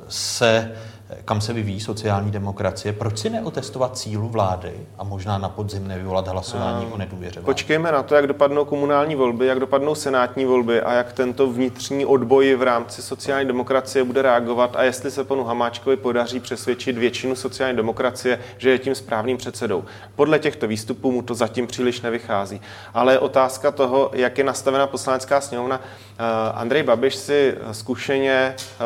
se 0.07 0.71
kam 1.25 1.41
se 1.41 1.53
vyvíjí 1.53 1.79
sociální 1.79 2.31
demokracie. 2.31 2.93
Proč 2.93 3.19
si 3.19 3.29
neotestovat 3.29 3.97
cílu 3.97 4.29
vlády 4.29 4.73
a 4.97 5.03
možná 5.03 5.37
na 5.37 5.49
podzim 5.49 5.87
nevyvolat 5.87 6.27
hlasování 6.27 6.85
o 6.85 6.97
nedůvěře? 6.97 7.41
Počkejme 7.41 7.91
na 7.91 8.03
to, 8.03 8.15
jak 8.15 8.27
dopadnou 8.27 8.65
komunální 8.65 9.15
volby, 9.15 9.45
jak 9.47 9.59
dopadnou 9.59 9.95
senátní 9.95 10.45
volby 10.45 10.81
a 10.81 10.93
jak 10.93 11.13
tento 11.13 11.51
vnitřní 11.51 12.05
odboj 12.05 12.55
v 12.55 12.61
rámci 12.61 13.01
sociální 13.01 13.47
demokracie 13.47 14.03
bude 14.03 14.21
reagovat 14.21 14.75
a 14.75 14.83
jestli 14.83 15.11
se 15.11 15.23
panu 15.23 15.43
Hamáčkovi 15.43 15.97
podaří 15.97 16.39
přesvědčit 16.39 16.97
většinu 16.97 17.35
sociální 17.35 17.77
demokracie, 17.77 18.39
že 18.57 18.69
je 18.69 18.79
tím 18.79 18.95
správným 18.95 19.37
předsedou. 19.37 19.83
Podle 20.15 20.39
těchto 20.39 20.67
výstupů 20.67 21.11
mu 21.11 21.21
to 21.21 21.35
zatím 21.35 21.67
příliš 21.67 22.01
nevychází. 22.01 22.61
Ale 22.93 23.13
je 23.13 23.19
toho, 23.71 24.09
jak 24.13 24.37
je 24.37 24.43
nastavena 24.43 24.87
poslanecká 24.87 25.41
sněmovna. 25.41 25.81
Eh, 25.81 26.51
Andrej 26.53 26.83
Babiš 26.83 27.15
si 27.15 27.55
zkušeně, 27.71 28.55
eh, 28.55 28.83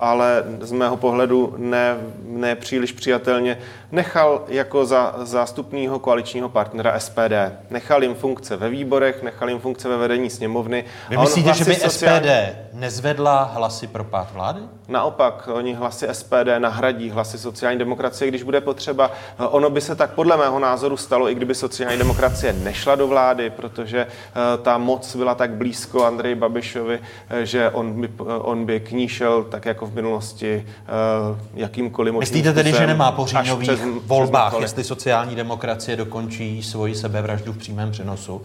ale 0.00 0.44
z 0.60 0.72
mého 0.72 0.96
pohledu 0.96 1.45
ne, 1.56 1.96
ne 2.26 2.56
příliš 2.56 2.92
přijatelně, 2.92 3.58
nechal 3.92 4.44
jako 4.48 4.86
za 4.86 5.14
zástupního 5.22 5.98
koaličního 5.98 6.48
partnera 6.48 7.00
SPD. 7.00 7.32
Nechal 7.70 8.02
jim 8.02 8.14
funkce 8.14 8.56
ve 8.56 8.68
výborech, 8.68 9.22
nechal 9.22 9.48
jim 9.48 9.58
funkce 9.58 9.88
ve 9.88 9.96
vedení 9.96 10.30
sněmovny. 10.30 10.84
Vy 11.08 11.16
myslíte, 11.16 11.54
že 11.54 11.64
by 11.64 11.74
sociální... 11.74 12.28
SPD 12.28 12.30
nezvedla 12.72 13.42
hlasy 13.42 13.86
pro 13.86 14.04
pád 14.04 14.32
vlády? 14.32 14.60
Naopak, 14.88 15.48
oni 15.52 15.74
hlasy 15.74 16.06
SPD 16.12 16.58
nahradí 16.58 17.10
hlasy 17.10 17.38
sociální 17.38 17.78
demokracie, 17.78 18.28
když 18.28 18.42
bude 18.42 18.60
potřeba. 18.60 19.10
Ono 19.38 19.70
by 19.70 19.80
se 19.80 19.94
tak 19.94 20.10
podle 20.10 20.36
mého 20.36 20.58
názoru 20.58 20.96
stalo, 20.96 21.30
i 21.30 21.34
kdyby 21.34 21.54
sociální 21.54 21.98
demokracie 21.98 22.52
nešla 22.52 22.94
do 22.94 23.06
vlády, 23.08 23.50
protože 23.50 24.06
eh, 24.06 24.58
ta 24.62 24.78
moc 24.78 25.16
byla 25.16 25.34
tak 25.34 25.50
blízko 25.50 26.04
Andreji 26.04 26.34
Babišovi, 26.34 27.00
eh, 27.28 27.46
že 27.46 27.70
on 27.70 28.00
by, 28.00 28.10
on 28.24 28.64
by 28.64 28.80
k 28.80 28.90
ní 28.90 29.08
šel 29.08 29.44
tak 29.44 29.66
jako 29.66 29.86
v 29.86 29.94
minulosti 29.94 30.66
eh, 30.66 31.35
jakýmkoliv 31.54 32.14
možným 32.14 32.20
Myslíte 32.20 32.52
tedy, 32.52 32.72
že 32.72 32.86
nemá 32.86 33.12
po 33.12 33.26
říjnových 33.26 33.68
přes, 33.68 33.80
volbách, 34.06 34.52
přes 34.52 34.62
jestli 34.62 34.84
sociální 34.84 35.34
demokracie 35.34 35.96
dokončí 35.96 36.62
svoji 36.62 36.94
sebevraždu 36.94 37.52
v 37.52 37.58
přímém 37.58 37.90
přenosu, 37.90 38.42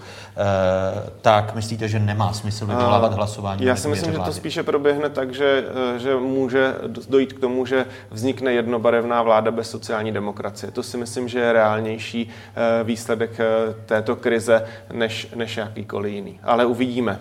tak 1.22 1.56
myslíte, 1.56 1.88
že 1.88 2.00
nemá 2.00 2.34
smysl 2.34 2.66
vyvolávat 2.66 3.14
hlasování? 3.14 3.66
Já 3.66 3.76
si 3.76 3.88
myslím, 3.88 4.14
že 4.14 4.20
to 4.20 4.34
spíše 4.34 4.64
proběhne 4.64 5.10
tak, 5.10 5.34
že, 5.34 5.64
že 5.98 6.16
může 6.16 6.76
dojít 7.10 7.34
k 7.34 7.40
tomu, 7.40 7.66
že 7.66 7.86
vznikne 8.12 8.54
jednobarevná 8.54 9.22
vláda 9.22 9.52
bez 9.52 9.70
sociální 9.70 10.12
demokracie. 10.12 10.72
To 10.72 10.84
si 10.84 10.98
myslím, 10.98 11.28
že 11.28 11.40
je 11.40 11.54
reálnější 11.54 12.30
eh, 12.30 12.84
výsledek 12.84 13.40
eh, 13.40 13.46
této 13.86 14.16
krize 14.16 14.66
než, 14.94 15.28
než 15.36 15.58
jakýkoliv 15.58 16.14
jiný. 16.14 16.40
Ale 16.44 16.66
uvidíme. 16.66 17.20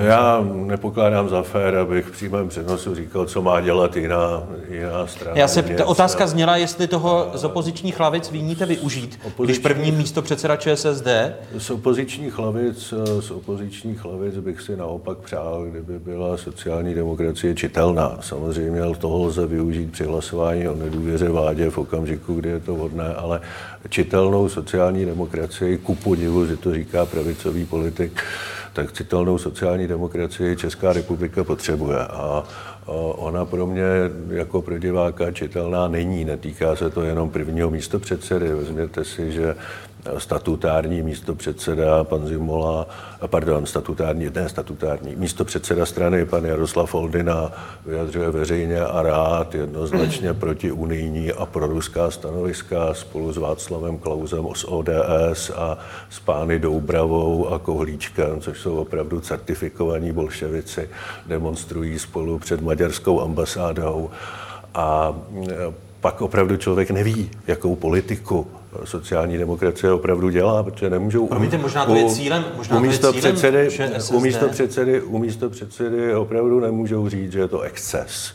Já 0.00 0.44
nepokládám 0.52 1.28
za 1.28 1.42
fér, 1.42 1.76
abych 1.76 2.06
v 2.06 2.10
přímém 2.10 2.48
přenosu 2.48 2.94
říkal, 2.94 3.26
co 3.26 3.42
má 3.42 3.60
dělat 3.60 3.96
jiná, 3.96 4.42
jiná 4.70 5.06
strana. 5.06 5.38
Já 5.38 5.48
se, 5.48 5.62
ta 5.62 5.86
otázka 5.86 6.26
zněla, 6.26 6.56
jestli 6.56 6.86
toho 6.86 7.30
z 7.34 7.44
opozičních 7.44 7.98
hlavic 7.98 8.30
víníte 8.30 8.66
využít, 8.66 9.20
když 9.44 9.58
první 9.58 9.92
místo 9.92 10.22
předseda 10.22 10.56
ČSSD? 10.56 11.06
Z 11.58 11.70
opozičních 11.70 12.38
hlavic, 12.38 12.94
z 13.20 13.30
opozičních 13.30 14.04
hlavic 14.04 14.34
bych 14.34 14.60
si 14.60 14.76
naopak 14.76 15.18
přál, 15.18 15.64
kdyby 15.70 15.98
byla 15.98 16.36
sociální 16.36 16.94
demokracie 16.94 17.54
čitelná. 17.54 18.18
Samozřejmě 18.20 18.80
toho 18.98 19.24
lze 19.24 19.46
využít 19.46 19.92
při 19.92 20.04
hlasování 20.04 20.68
o 20.68 20.74
nedůvěře 20.74 21.28
vládě 21.28 21.70
v 21.70 21.78
okamžiku, 21.78 22.34
kdy 22.34 22.48
je 22.48 22.60
to 22.60 22.74
vhodné, 22.74 23.14
ale 23.14 23.40
čitelnou 23.88 24.48
sociální 24.48 25.04
demokracii, 25.04 25.78
ku 25.78 25.94
podivu, 25.94 26.46
že 26.46 26.56
to 26.56 26.74
říká 26.74 27.06
pravicový 27.06 27.64
politik, 27.64 28.22
tak 28.72 28.92
citelnou 28.92 29.38
sociální 29.38 29.86
demokracii 29.86 30.56
Česká 30.56 30.92
republika 30.92 31.44
potřebuje. 31.44 31.98
A 31.98 32.44
ona 33.16 33.44
pro 33.44 33.66
mě 33.66 33.84
jako 34.28 34.62
pro 34.62 34.78
diváka 34.78 35.32
čitelná 35.32 35.88
není. 35.88 36.24
Netýká 36.24 36.76
se 36.76 36.90
to 36.90 37.02
jenom 37.02 37.30
prvního 37.30 37.70
místo 37.70 37.98
předsedy. 37.98 38.48
Vezměte 38.48 39.04
si, 39.04 39.32
že 39.32 39.54
statutární 40.18 41.02
místo 41.02 41.34
předseda 41.34 42.04
pan 42.04 42.26
Zimola, 42.26 42.86
pardon, 43.26 43.66
statutární, 43.66 44.30
ne 44.34 44.48
statutární, 44.48 45.16
místo 45.16 45.44
předseda 45.44 45.86
strany 45.86 46.24
pan 46.24 46.44
Jaroslav 46.44 46.94
Oldina 46.94 47.52
vyjadřuje 47.86 48.30
veřejně 48.30 48.80
a 48.80 49.02
rád 49.02 49.54
jednoznačně 49.54 50.34
proti 50.34 50.72
unijní 50.72 51.32
a 51.32 51.46
proruská 51.46 52.10
stanoviska 52.10 52.94
spolu 52.94 53.32
s 53.32 53.36
Václavem 53.36 53.98
Klausem 53.98 54.46
z 54.54 54.64
ODS 54.68 55.50
a 55.56 55.78
s 56.10 56.18
pány 56.18 56.58
Doubravou 56.58 57.48
a 57.48 57.58
Kohlíčkem, 57.58 58.40
což 58.40 58.60
jsou 58.60 58.76
opravdu 58.76 59.20
certifikovaní 59.20 60.12
bolševici, 60.12 60.88
demonstrují 61.26 61.98
spolu 61.98 62.38
před 62.38 62.60
maďarskou 62.60 63.20
ambasádou. 63.20 64.10
A 64.74 65.14
pak 66.00 66.20
opravdu 66.20 66.56
člověk 66.56 66.90
neví, 66.90 67.30
jakou 67.46 67.76
politiku 67.76 68.46
sociální 68.84 69.38
demokracie 69.38 69.92
opravdu 69.92 70.30
dělá, 70.30 70.62
protože 70.62 70.90
nemůžou... 70.90 71.26
Promiňte, 71.26 71.58
možná 71.58 71.86
to 71.86 71.94
je 71.94 72.08
cílem, 72.10 72.44
možná 72.56 72.76
u 72.76 72.80
místo 72.80 73.12
to 73.12 73.16
je 73.16 73.22
cílem 73.22 73.36
předsedy, 73.36 73.70
u 74.12 74.20
místo 74.20 74.48
předsedy, 74.48 75.02
u 75.02 75.18
místo 75.18 75.50
předsedy 75.50 76.14
opravdu 76.14 76.60
nemůžou 76.60 77.08
říct, 77.08 77.32
že 77.32 77.38
je 77.38 77.48
to 77.48 77.60
exces. 77.60 78.34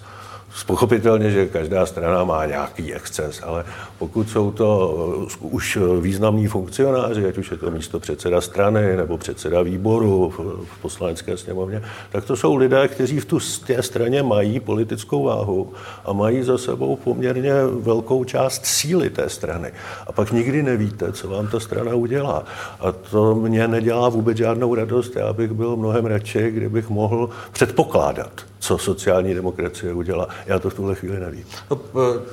Pochopitelně, 0.65 1.31
že 1.31 1.47
každá 1.47 1.85
strana 1.85 2.23
má 2.23 2.45
nějaký 2.45 2.93
exces, 2.93 3.41
ale 3.43 3.65
pokud 3.99 4.29
jsou 4.29 4.51
to 4.51 4.95
uh, 5.41 5.55
už 5.55 5.77
významní 6.01 6.47
funkcionáři, 6.47 7.25
ať 7.25 7.37
už 7.37 7.51
je 7.51 7.57
to 7.57 7.71
místo 7.71 7.99
předseda 7.99 8.41
strany 8.41 8.95
nebo 8.95 9.17
předseda 9.17 9.61
výboru 9.61 10.33
v 10.77 10.81
poslanecké 10.81 11.37
sněmovně, 11.37 11.81
tak 12.11 12.25
to 12.25 12.35
jsou 12.35 12.55
lidé, 12.55 12.87
kteří 12.87 13.19
v 13.19 13.25
tu 13.25 13.39
té 13.67 13.83
straně 13.83 14.23
mají 14.23 14.59
politickou 14.59 15.23
váhu 15.23 15.73
a 16.05 16.13
mají 16.13 16.43
za 16.43 16.57
sebou 16.57 16.95
poměrně 16.95 17.53
velkou 17.79 18.23
část 18.23 18.65
síly 18.65 19.09
té 19.09 19.29
strany. 19.29 19.71
A 20.07 20.11
pak 20.11 20.31
nikdy 20.31 20.63
nevíte, 20.63 21.11
co 21.11 21.27
vám 21.27 21.47
ta 21.47 21.59
strana 21.59 21.95
udělá. 21.95 22.43
A 22.79 22.91
to 22.91 23.35
mě 23.35 23.67
nedělá 23.67 24.09
vůbec 24.09 24.37
žádnou 24.37 24.75
radost. 24.75 25.15
Já 25.15 25.33
bych 25.33 25.51
byl 25.51 25.75
mnohem 25.75 26.05
radši, 26.05 26.51
kdybych 26.51 26.89
mohl 26.89 27.29
předpokládat, 27.51 28.31
co 28.63 28.77
sociální 28.77 29.33
demokracie 29.33 29.93
udělá. 29.93 30.27
Já 30.45 30.59
to 30.59 30.69
v 30.69 30.73
tuhle 30.73 30.95
chvíli 30.95 31.19
nevím. 31.19 31.45
No, 31.71 31.75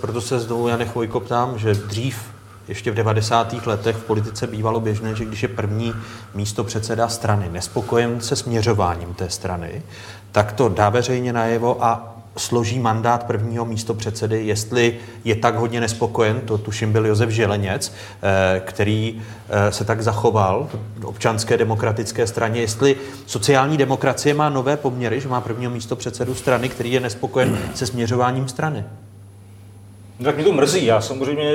proto 0.01 0.21
se 0.21 0.39
znovu 0.39 0.69
Jane 0.69 0.87
Chvojko 0.87 1.21
ptám, 1.21 1.59
že 1.59 1.75
dřív 1.75 2.19
ještě 2.69 2.91
v 2.91 2.95
90. 2.95 3.67
letech 3.67 3.97
v 3.97 4.05
politice 4.05 4.47
bývalo 4.47 4.81
běžné, 4.81 5.15
že 5.15 5.25
když 5.25 5.43
je 5.43 5.49
první 5.49 5.95
místo 6.35 6.65
předseda 6.65 7.09
strany 7.09 7.49
nespokojen 7.53 8.21
se 8.21 8.37
směřováním 8.37 9.15
té 9.15 9.31
strany, 9.31 9.83
tak 10.33 10.53
to 10.53 10.69
dá 10.69 10.89
veřejně 10.89 11.33
najevo 11.33 11.85
a 11.85 12.17
složí 12.41 12.79
mandát 12.79 13.25
prvního 13.25 13.65
místo 13.65 13.95
předsedy, 13.95 14.47
jestli 14.47 14.97
je 15.25 15.35
tak 15.35 15.57
hodně 15.57 15.81
nespokojen, 15.81 16.41
to 16.41 16.59
tuším 16.59 16.93
byl 16.93 17.07
Josef 17.07 17.31
Želeněc, 17.31 17.95
eh, 18.23 18.61
který 18.65 19.23
eh, 19.49 19.73
se 19.73 19.85
tak 19.85 20.03
zachoval 20.03 20.69
v 20.99 21.05
občanské 21.05 21.57
demokratické 21.57 22.27
straně, 22.27 22.61
jestli 22.61 22.97
sociální 23.27 23.77
demokracie 23.77 24.35
má 24.35 24.49
nové 24.49 24.77
poměry, 24.77 25.21
že 25.21 25.29
má 25.29 25.41
prvního 25.41 25.71
místo 25.71 25.97
předsedu 25.97 26.35
strany, 26.35 26.69
který 26.69 26.93
je 26.93 27.01
nespokojen 27.01 27.59
se 27.75 27.87
směřováním 27.87 28.49
strany. 28.49 28.85
No, 30.19 30.25
tak 30.25 30.35
mě 30.35 30.45
to 30.45 30.53
mrzí. 30.53 30.87
Já 30.87 31.01
samozřejmě, 31.01 31.53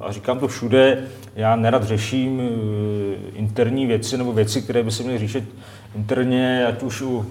a 0.00 0.12
říkám 0.12 0.38
to 0.38 0.48
všude, 0.48 1.04
já 1.36 1.56
nerad 1.56 1.84
řeším 1.84 2.40
eh, 2.40 3.38
interní 3.38 3.86
věci 3.86 4.18
nebo 4.18 4.32
věci, 4.32 4.62
které 4.62 4.82
by 4.82 4.90
se 4.90 5.02
měly 5.02 5.18
řešit 5.18 5.44
interně, 5.94 6.66
ať 6.66 6.82
už 6.82 7.02
u 7.02 7.26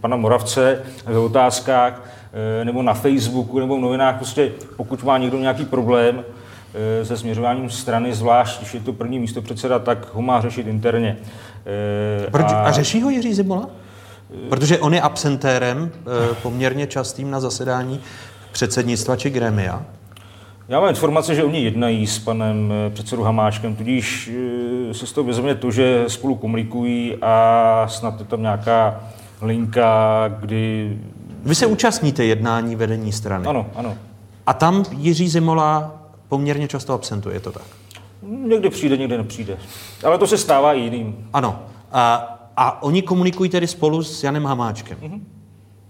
pana 0.00 0.16
Moravce 0.16 0.82
ve 1.06 1.18
otázkách, 1.18 2.02
nebo 2.64 2.82
na 2.82 2.94
Facebooku, 2.94 3.58
nebo 3.58 3.76
v 3.76 3.80
novinách. 3.80 4.16
Prostě 4.16 4.52
pokud 4.76 5.04
má 5.04 5.18
někdo 5.18 5.38
nějaký 5.38 5.64
problém 5.64 6.24
eh, 7.00 7.04
se 7.04 7.16
směřováním 7.16 7.70
strany, 7.70 8.14
zvlášť 8.14 8.58
když 8.60 8.74
je 8.74 8.80
to 8.80 8.92
první 8.92 9.18
místo 9.18 9.42
předseda, 9.42 9.78
tak 9.78 10.14
ho 10.14 10.22
má 10.22 10.40
řešit 10.40 10.66
interně. 10.66 11.16
Proč? 12.30 12.52
A, 12.52 12.58
a 12.58 12.72
řeší 12.72 13.02
ho 13.02 13.10
Jiří 13.10 13.34
Zimola? 13.34 13.68
Protože 14.48 14.78
on 14.78 14.94
je 14.94 15.00
absentérem 15.00 15.90
poměrně 16.42 16.86
častým 16.86 17.30
na 17.30 17.40
zasedání 17.40 18.00
předsednictva 18.52 19.16
či 19.16 19.30
gremia. 19.30 19.82
Já 20.68 20.80
mám 20.80 20.88
informace, 20.88 21.34
že 21.34 21.44
oni 21.44 21.64
jednají 21.64 22.06
s 22.06 22.18
panem 22.18 22.72
eh, 22.72 22.90
předsedou 22.90 23.22
Hamáčkem, 23.22 23.76
tudíž 23.76 24.30
eh, 24.90 24.94
se 24.94 25.06
z 25.06 25.12
toho 25.12 25.24
vezme 25.24 25.54
to, 25.54 25.70
že 25.70 26.04
spolu 26.08 26.34
komunikují 26.34 27.16
a 27.22 27.86
snad 27.88 28.20
je 28.20 28.26
tam 28.26 28.42
nějaká 28.42 29.00
linka, 29.42 30.28
kdy... 30.40 30.98
Vy 31.46 31.54
se 31.54 31.66
účastníte 31.66 32.24
jednání 32.24 32.76
vedení 32.76 33.12
strany. 33.12 33.46
Ano, 33.46 33.66
ano. 33.74 33.94
A 34.46 34.52
tam 34.52 34.84
Jiří 34.90 35.28
Zimola 35.28 36.02
poměrně 36.28 36.68
často 36.68 36.92
absentuje, 36.92 37.36
je 37.36 37.40
to 37.40 37.52
tak? 37.52 37.62
Někdy 38.22 38.70
přijde, 38.70 38.96
někdy 38.96 39.18
nepřijde. 39.18 39.58
Ale 40.04 40.18
to 40.18 40.26
se 40.26 40.38
stává 40.38 40.72
i 40.72 40.80
jiným. 40.80 41.28
Ano. 41.32 41.62
A, 41.92 42.14
a 42.56 42.82
oni 42.82 43.02
komunikují 43.02 43.50
tedy 43.50 43.66
spolu 43.66 44.02
s 44.02 44.24
Janem 44.24 44.44
Hamáčkem. 44.44 44.98
Mhm. 45.02 45.26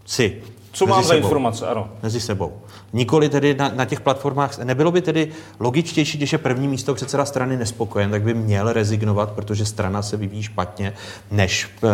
Si. 0.05 0.43
Co 0.73 0.87
mám 0.87 1.05
za 1.05 1.15
informace, 1.15 1.67
ano. 1.67 1.89
Mezi 2.03 2.21
sebou. 2.21 2.53
Nikoli 2.93 3.29
tedy 3.29 3.55
na, 3.55 3.69
na 3.75 3.85
těch 3.85 4.01
platformách. 4.01 4.59
Nebylo 4.59 4.93
by 4.93 5.03
tedy 5.03 5.33
logičtější, 5.61 6.19
když 6.19 6.33
je 6.33 6.39
první 6.39 6.69
místo 6.69 6.95
předseda 6.95 7.25
strany 7.25 7.57
nespokojen, 7.57 8.11
tak 8.11 8.23
by 8.23 8.35
měl 8.35 8.73
rezignovat, 8.73 9.33
protože 9.33 9.67
strana 9.67 10.03
se 10.03 10.17
vyvíjí 10.17 10.43
špatně, 10.43 10.93
než 11.31 11.71
eh, 11.85 11.89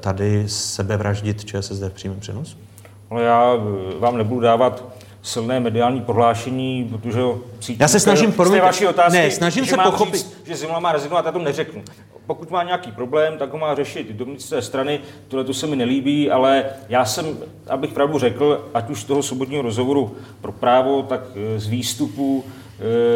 tady 0.00 0.44
sebevraždit 0.48 1.44
ČSSD 1.44 1.82
v 1.82 1.92
přímém 1.92 2.20
přenosu? 2.20 2.56
Ale 3.10 3.22
já 3.22 3.54
eh, 3.54 3.98
vám 3.98 4.16
nebudu 4.16 4.40
dávat 4.40 4.84
silné 5.22 5.60
mediální 5.60 6.00
prohlášení, 6.00 6.84
protože 6.90 7.20
ho 7.20 7.38
cítím. 7.60 7.76
Já 7.80 7.88
se 7.88 8.00
snažím 8.00 8.32
promiňte, 8.32 8.66
vaší 8.66 8.86
otázky, 8.86 9.18
ne, 9.18 9.30
snažím 9.30 9.64
že 9.64 9.70
se 9.70 9.76
mám 9.76 9.92
pochopit- 9.92 10.12
Říct, 10.14 10.46
že 10.46 10.56
Zimola 10.56 10.80
má 10.80 10.92
rezignovat, 10.92 11.26
já 11.26 11.32
to 11.32 11.38
neřeknu. 11.38 11.82
Pokud 12.26 12.50
má 12.50 12.62
nějaký 12.62 12.92
problém, 12.92 13.38
tak 13.38 13.52
ho 13.52 13.58
má 13.58 13.74
řešit 13.74 14.10
dovnitř 14.12 14.48
té 14.48 14.62
strany. 14.62 15.00
Tohle 15.28 15.44
to 15.44 15.54
se 15.54 15.66
mi 15.66 15.76
nelíbí, 15.76 16.30
ale 16.30 16.64
já 16.88 17.04
jsem, 17.04 17.26
abych 17.68 17.92
pravdu 17.92 18.18
řekl, 18.18 18.68
ať 18.74 18.90
už 18.90 19.00
z 19.00 19.04
toho 19.04 19.22
sobotního 19.22 19.62
rozhovoru 19.62 20.16
pro 20.40 20.52
právo, 20.52 21.02
tak 21.02 21.20
eh, 21.34 21.58
z 21.60 21.66
výstupu 21.66 22.44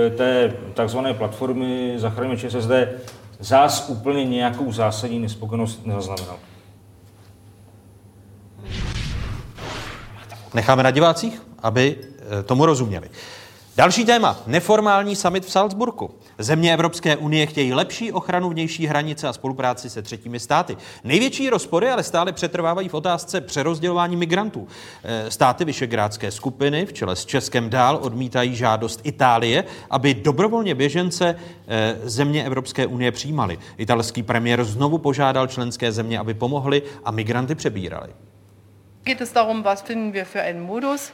eh, 0.07 0.11
té 0.11 0.55
takzvané 0.75 1.15
platformy 1.15 1.93
Zachraňme 1.97 2.37
ČSSD 2.37 2.71
zás 3.41 3.89
úplně 3.89 4.25
nějakou 4.25 4.73
zásadní 4.73 5.19
nespokojenost 5.19 5.87
nezaznamenal. 5.87 6.37
Necháme 10.55 10.83
na 10.83 10.91
divácích, 10.91 11.43
aby 11.63 11.97
eh, 11.99 12.43
tomu 12.43 12.67
rozuměli. 12.67 13.11
Další 13.77 14.05
téma. 14.05 14.39
Neformální 14.47 15.17
summit 15.17 15.45
v 15.45 15.51
Salzburgu. 15.51 16.11
Země 16.39 16.75
Evropské 16.75 17.17
unie 17.17 17.47
chtějí 17.47 17.75
lepší 17.75 18.13
ochranu 18.13 18.51
vnější 18.51 18.87
hranice 18.87 19.29
a 19.29 19.33
spolupráci 19.33 19.91
se 19.91 20.03
třetími 20.03 20.41
státy. 20.41 20.77
Největší 21.05 21.51
rozpory 21.51 21.91
ale 21.91 22.03
stále 22.03 22.33
přetrvávají 22.33 22.89
v 22.89 22.95
otázce 22.95 23.41
přerozdělování 23.41 24.17
migrantů. 24.17 24.69
Eh, 25.05 25.31
Státy 25.31 25.65
Vyšegrádské 25.65 26.31
skupiny 26.31 26.87
v 26.87 26.93
čele 26.93 27.17
s 27.17 27.27
Českem 27.27 27.71
dál 27.71 27.99
odmítají 28.03 28.57
žádost 28.57 29.01
Itálie, 29.03 29.65
aby 29.91 30.15
dobrovolně 30.15 30.75
běžence 30.75 31.37
eh, 31.69 31.97
země 32.03 32.45
Evropské 32.45 32.87
unie 32.87 33.13
přijímali. 33.13 33.59
Italský 33.79 34.23
premiér 34.23 34.65
znovu 34.65 34.99
požádal 34.99 35.47
členské 35.47 35.93
země, 35.93 36.19
aby 36.19 36.35
pomohli 36.35 36.83
a 37.05 37.11
migranty 37.11 37.55
přebírali. 37.55 38.11
Geht 39.05 39.21
es 39.21 39.33
darum, 39.33 39.65
was 39.65 39.83
finden 39.83 40.13
wir 40.13 40.27
für 40.27 40.43
einen 40.43 40.61
Modus, 40.61 41.13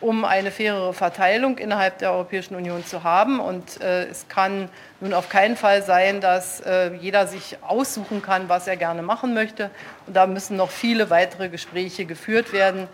um 0.00 0.24
eine 0.24 0.50
fairere 0.50 0.94
Verteilung 0.94 1.58
innerhalb 1.58 1.98
der 1.98 2.12
Europäischen 2.12 2.54
Union 2.54 2.84
zu 2.84 3.02
haben. 3.02 3.40
Und 3.40 3.80
äh, 3.80 4.04
es 4.06 4.28
kann 4.28 4.68
nun 5.00 5.12
auf 5.12 5.28
keinen 5.28 5.56
Fall 5.56 5.82
sein, 5.82 6.20
dass 6.20 6.60
äh, 6.60 6.94
jeder 6.94 7.26
sich 7.26 7.58
aussuchen 7.62 8.22
kann, 8.22 8.48
was 8.48 8.66
er 8.66 8.76
gerne 8.76 9.02
machen 9.02 9.34
möchte. 9.34 9.70
Und 10.06 10.14
da 10.14 10.26
müssen 10.26 10.56
noch 10.56 10.70
viele 10.70 11.10
weitere 11.10 11.48
Gespräche 11.48 12.04
geführt 12.04 12.52
werden. 12.52 12.88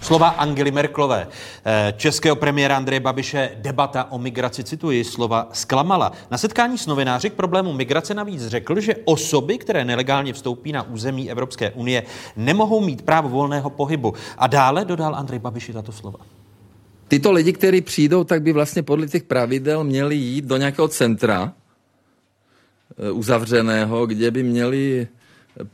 Slova 0.00 0.28
Angely 0.28 0.70
Merklové, 0.70 1.28
eh, 1.64 1.94
českého 1.96 2.36
premiéra 2.36 2.76
Andreje 2.76 3.00
Babiše, 3.00 3.50
debata 3.54 4.06
o 4.10 4.18
migraci, 4.18 4.64
cituji, 4.64 5.04
slova 5.04 5.48
zklamala. 5.52 6.12
Na 6.30 6.38
setkání 6.38 6.78
s 6.78 6.86
novináři 6.86 7.30
k 7.30 7.34
problému 7.34 7.72
migrace 7.72 8.14
navíc 8.14 8.46
řekl, 8.46 8.80
že 8.80 8.94
osoby, 9.04 9.58
které 9.58 9.84
nelegálně 9.84 10.32
vstoupí 10.32 10.72
na 10.72 10.82
území 10.82 11.30
Evropské 11.30 11.70
unie, 11.70 12.02
nemohou 12.36 12.80
mít 12.80 13.02
právo 13.02 13.28
volného 13.28 13.70
pohybu. 13.70 14.14
A 14.38 14.46
dále 14.46 14.84
dodal 14.84 15.14
Andrej 15.14 15.38
Babiši 15.38 15.72
tato 15.72 15.92
slova. 15.92 16.18
Tyto 17.08 17.32
lidi, 17.32 17.52
kteří 17.52 17.80
přijdou, 17.80 18.24
tak 18.24 18.42
by 18.42 18.52
vlastně 18.52 18.82
podle 18.82 19.06
těch 19.08 19.22
pravidel 19.22 19.84
měli 19.84 20.16
jít 20.16 20.44
do 20.44 20.56
nějakého 20.56 20.88
centra 20.88 21.52
eh, 22.98 23.10
uzavřeného, 23.10 24.06
kde 24.06 24.30
by 24.30 24.42
měli 24.42 25.08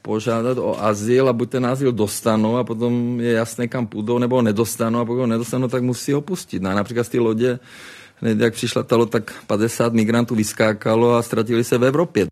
požádat 0.02 0.58
o 0.58 0.84
azyl 0.84 1.28
a 1.28 1.32
buď 1.32 1.50
ten 1.50 1.66
azyl 1.66 1.92
dostanou 1.92 2.56
a 2.56 2.64
potom 2.64 3.20
je 3.20 3.32
jasné, 3.32 3.68
kam 3.68 3.86
půjdou, 3.86 4.18
nebo 4.18 4.36
ho 4.36 4.42
nedostanou 4.42 4.98
a 5.00 5.04
pokud 5.04 5.20
ho 5.20 5.26
nedostanou, 5.26 5.68
tak 5.68 5.82
musí 5.82 6.12
ho 6.12 6.20
pustit. 6.20 6.62
No 6.62 6.70
a 6.70 6.74
například 6.74 7.04
z 7.04 7.08
té 7.08 7.20
lodě, 7.20 7.58
jak 8.22 8.54
přišla 8.54 8.82
ta 8.82 9.06
tak 9.06 9.34
50 9.46 9.92
migrantů 9.92 10.34
vyskákalo 10.34 11.14
a 11.14 11.22
ztratili 11.22 11.64
se 11.64 11.78
v 11.78 11.84
Evropě. 11.84 12.26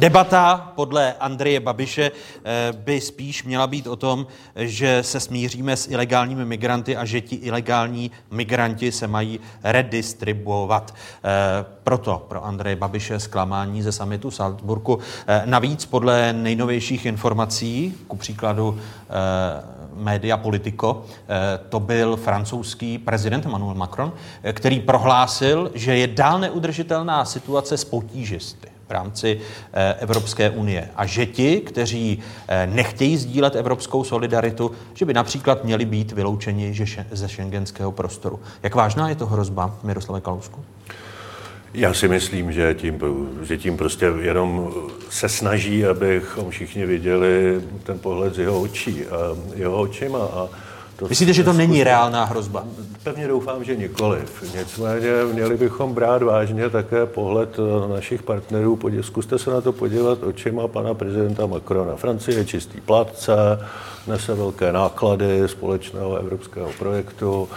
Debata 0.00 0.72
podle 0.74 1.14
Andreje 1.20 1.60
Babiše 1.60 2.10
eh, 2.10 2.72
by 2.72 3.00
spíš 3.00 3.44
měla 3.44 3.66
být 3.66 3.86
o 3.86 3.96
tom, 3.96 4.26
že 4.56 5.02
se 5.02 5.20
smíříme 5.20 5.76
s 5.76 5.88
ilegálními 5.88 6.44
migranty 6.44 6.96
a 6.96 7.04
že 7.04 7.20
ti 7.20 7.36
ilegální 7.36 8.10
migranti 8.30 8.92
se 8.92 9.06
mají 9.06 9.40
redistribuovat. 9.64 10.94
Eh, 11.24 11.64
Proto 11.84 12.26
pro 12.28 12.44
Andreje 12.44 12.76
Babiše 12.76 13.20
zklamání 13.20 13.82
ze 13.82 13.92
samitu 13.92 14.30
Salzburgu. 14.30 14.98
Eh, 15.26 15.42
Navíc 15.44 15.86
podle 15.86 16.32
nejnovějších 16.32 17.06
informací, 17.06 17.94
ku 18.08 18.16
příkladu 18.16 18.80
média 19.94 20.36
Politico, 20.36 21.04
to 21.68 21.80
byl 21.80 22.16
francouzský 22.16 22.98
prezident 22.98 23.46
Emmanuel 23.46 23.74
Macron, 23.74 24.12
který 24.52 24.80
prohlásil, 24.80 25.70
že 25.74 25.96
je 25.96 26.06
dál 26.06 26.38
neudržitelná 26.38 27.24
situace 27.24 27.76
s 27.76 27.84
potížisty 27.84 28.79
v 28.90 28.92
rámci 28.92 29.40
eh, 29.72 29.94
Evropské 29.94 30.50
unie. 30.50 30.88
A 30.96 31.06
že 31.06 31.26
ti, 31.26 31.60
kteří 31.60 32.18
eh, 32.48 32.66
nechtějí 32.66 33.16
sdílet 33.16 33.56
evropskou 33.56 34.04
solidaritu, 34.04 34.72
že 34.94 35.04
by 35.04 35.14
například 35.14 35.64
měli 35.64 35.84
být 35.84 36.12
vyloučeni 36.12 36.74
ze 37.10 37.28
šengenského 37.28 37.92
prostoru. 37.92 38.40
Jak 38.62 38.74
vážná 38.74 39.08
je 39.08 39.14
to 39.14 39.26
hrozba, 39.26 39.78
Miroslave 39.82 40.20
Kalousku? 40.20 40.64
Já 41.74 41.94
si 41.94 42.08
myslím, 42.08 42.52
že 42.52 42.74
tím, 42.74 42.98
že 43.42 43.58
tím 43.58 43.76
prostě 43.76 44.06
jenom 44.20 44.74
se 45.10 45.28
snaží, 45.28 45.86
abychom 45.86 46.50
všichni 46.50 46.86
viděli 46.86 47.60
ten 47.82 47.98
pohled 47.98 48.34
z 48.34 48.38
jeho 48.38 48.60
očí 48.60 49.06
a 49.06 49.16
jeho 49.54 49.80
očima. 49.80 50.18
A 50.18 50.48
to 50.96 51.08
Myslíte, 51.08 51.32
že 51.32 51.44
to 51.44 51.52
není 51.52 51.84
reálná 51.84 52.24
hrozba? 52.24 52.64
Pevně 53.04 53.28
doufám, 53.28 53.64
že 53.64 53.76
nikoliv. 53.76 54.54
Nicméně 54.58 55.08
měli 55.32 55.56
bychom 55.56 55.94
brát 55.94 56.22
vážně 56.22 56.70
také 56.70 57.06
pohled 57.06 57.56
eh, 57.58 57.88
našich 57.88 58.22
partnerů. 58.22 58.78
Zkuste 59.00 59.38
se 59.38 59.50
na 59.50 59.60
to 59.60 59.72
podívat 59.72 60.22
očima 60.22 60.68
pana 60.68 60.94
prezidenta 60.94 61.46
Macrona. 61.46 61.96
Francie 61.96 62.38
je 62.38 62.44
čistý 62.44 62.80
platce, 62.80 63.32
nese 64.06 64.34
velké 64.34 64.72
náklady 64.72 65.48
společného 65.48 66.16
evropského 66.16 66.70
projektu. 66.78 67.48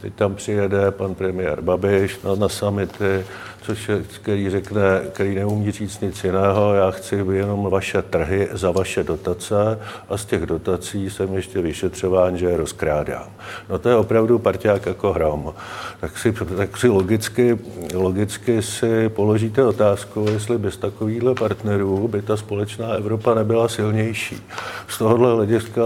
Teď 0.00 0.14
tam 0.14 0.34
přijede 0.34 0.90
pan 0.90 1.14
premiér 1.14 1.60
Babiš 1.60 2.20
na, 2.22 2.34
na 2.34 2.48
summity, 2.48 3.24
což 3.62 3.88
je, 3.88 4.02
který 4.02 4.50
řekne, 4.50 5.00
který 5.12 5.34
neumí 5.34 5.70
říct 5.70 6.00
nic 6.00 6.24
jiného, 6.24 6.74
já 6.74 6.90
chci 6.90 7.24
jenom 7.32 7.70
vaše 7.70 8.02
trhy 8.02 8.48
za 8.52 8.70
vaše 8.70 9.04
dotace 9.04 9.78
a 10.08 10.16
z 10.16 10.24
těch 10.24 10.46
dotací 10.46 11.10
jsem 11.10 11.34
ještě 11.34 11.62
vyšetřován, 11.62 12.36
že 12.36 12.46
je 12.46 12.56
rozkrádám. 12.56 13.26
No 13.68 13.78
to 13.78 13.88
je 13.88 13.96
opravdu 13.96 14.38
parťák 14.38 14.86
jako 14.86 15.12
hrom. 15.12 15.54
Tak 16.00 16.18
si, 16.18 16.32
tak 16.56 16.76
si 16.76 16.88
logicky, 16.88 17.58
logicky 17.94 18.62
si 18.62 19.08
položíte 19.08 19.64
otázku, 19.64 20.26
jestli 20.32 20.58
bez 20.58 20.76
takovýchhle 20.76 21.34
partnerů 21.34 22.08
by 22.08 22.22
ta 22.22 22.36
společná 22.36 22.88
Evropa 22.88 23.34
nebyla 23.34 23.68
silnější. 23.68 24.42
Z 24.88 24.98
tohohle 24.98 25.34
hlediska 25.34 25.82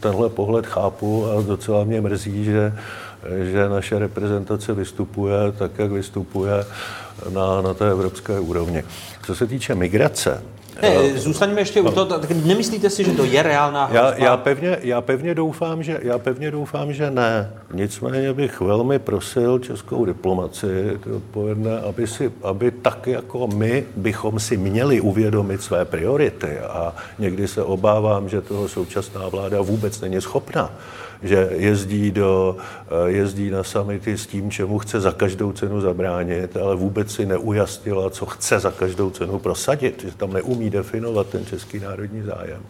tenhle 0.00 0.28
pohled 0.28 0.66
chápu 0.66 1.26
a 1.26 1.42
docela 1.42 1.84
mě 1.84 2.00
mrzí, 2.00 2.44
že 2.44 2.72
že 3.52 3.68
naše 3.68 3.98
reprezentace 3.98 4.74
vystupuje 4.74 5.36
tak, 5.58 5.78
jak 5.78 5.90
vystupuje 5.92 6.52
na, 7.30 7.62
na 7.62 7.74
té 7.74 7.90
evropské 7.90 8.40
úrovni. 8.40 8.82
Co 9.26 9.34
se 9.34 9.46
týče 9.46 9.74
migrace, 9.74 10.42
Ne, 10.82 11.18
zůstaňme 11.18 11.60
ještě 11.60 11.80
u 11.80 11.90
toho. 11.90 12.06
Tak 12.06 12.30
nemyslíte 12.30 12.90
si, 12.90 13.04
že 13.04 13.12
to 13.12 13.24
je 13.24 13.42
reálná 13.42 13.88
Já, 13.92 14.06
hrozba? 14.06 14.24
já, 14.24 14.36
pevně, 14.36 14.78
já, 14.82 15.00
pevně 15.00 15.34
doufám, 15.34 15.82
že, 15.82 16.00
já 16.02 16.18
pevně 16.18 16.50
doufám, 16.50 16.92
že 16.92 17.10
ne. 17.10 17.50
Nicméně 17.72 18.32
bych 18.32 18.60
velmi 18.60 18.98
prosil 18.98 19.58
českou 19.58 20.04
diplomaci, 20.04 20.98
ty 21.04 21.10
odpovědné, 21.10 21.80
aby, 21.80 22.06
si, 22.06 22.32
aby 22.42 22.70
tak 22.70 23.06
jako 23.06 23.46
my 23.46 23.84
bychom 23.96 24.40
si 24.40 24.56
měli 24.56 25.00
uvědomit 25.00 25.62
své 25.62 25.84
priority 25.84 26.58
a 26.58 26.94
někdy 27.18 27.48
se 27.48 27.62
obávám, 27.62 28.28
že 28.28 28.40
toho 28.40 28.68
současná 28.68 29.28
vláda 29.28 29.60
vůbec 29.60 30.00
není 30.00 30.20
schopna 30.20 30.70
že 31.22 31.48
jezdí, 31.52 32.10
do, 32.10 32.56
eh, 32.86 33.10
jezdí 33.10 33.50
na 33.50 33.64
samity 33.64 34.18
s 34.18 34.26
tím, 34.26 34.50
čemu 34.50 34.78
chce 34.78 35.00
za 35.00 35.12
každou 35.12 35.52
cenu 35.52 35.80
zabránit, 35.80 36.56
ale 36.56 36.76
vůbec 36.76 37.12
si 37.12 37.26
neujasnila, 37.26 38.10
co 38.10 38.26
chce 38.26 38.60
za 38.60 38.70
každou 38.70 39.10
cenu 39.10 39.38
prosadit, 39.38 40.04
že 40.04 40.16
tam 40.16 40.32
neumí 40.32 40.70
definovat 40.70 41.26
ten 41.26 41.46
český 41.46 41.78
národní 41.78 42.22
zájem, 42.22 42.62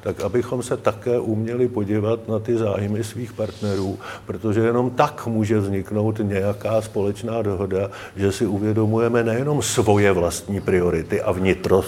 tak 0.00 0.20
abychom 0.20 0.62
se 0.62 0.76
také 0.76 1.18
uměli 1.18 1.68
podívat 1.68 2.28
na 2.28 2.38
ty 2.38 2.56
zájmy 2.56 3.04
svých 3.04 3.32
partnerů, 3.32 3.98
protože 4.26 4.60
jenom 4.60 4.90
tak 4.90 5.26
může 5.26 5.58
vzniknout 5.58 6.20
nějaká 6.22 6.82
společná 6.82 7.42
dohoda, 7.42 7.90
že 8.16 8.32
si 8.32 8.46
uvědomujeme 8.46 9.24
nejenom 9.24 9.62
svoje 9.62 10.12
vlastní 10.12 10.60
priority 10.60 11.22
a 11.22 11.32
vnitro, 11.32 11.82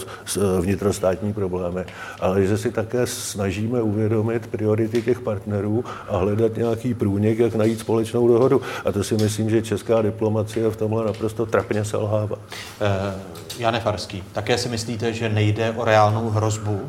vnitrostátní 0.61 1.33
problémy, 1.33 1.85
ale 2.21 2.47
že 2.47 2.59
si 2.59 2.73
také 2.73 3.07
snažíme 3.07 3.83
uvědomit 3.83 4.47
priority 4.47 5.03
těch 5.03 5.21
partnerů 5.21 5.85
a 6.09 6.17
hledat 6.17 6.57
nějaký 6.57 6.95
průnik, 6.95 7.39
jak 7.39 7.55
najít 7.55 7.81
společnou 7.81 8.29
dohodu. 8.29 8.63
A 8.85 8.93
to 8.93 9.05
si 9.05 9.15
myslím, 9.15 9.51
že 9.51 9.63
česká 9.63 10.03
diplomacie 10.03 10.71
v 10.71 10.77
tomhle 10.77 11.05
naprosto 11.05 11.47
trapně 11.47 11.85
selhává. 11.85 12.37
Eh, 12.81 13.37
Jane 13.59 13.81
Farský, 13.81 14.25
také 14.33 14.59
si 14.59 14.69
myslíte, 14.69 15.13
že 15.13 15.29
nejde 15.29 15.71
o 15.71 15.85
reálnou 15.85 16.31
hrozbu? 16.31 16.81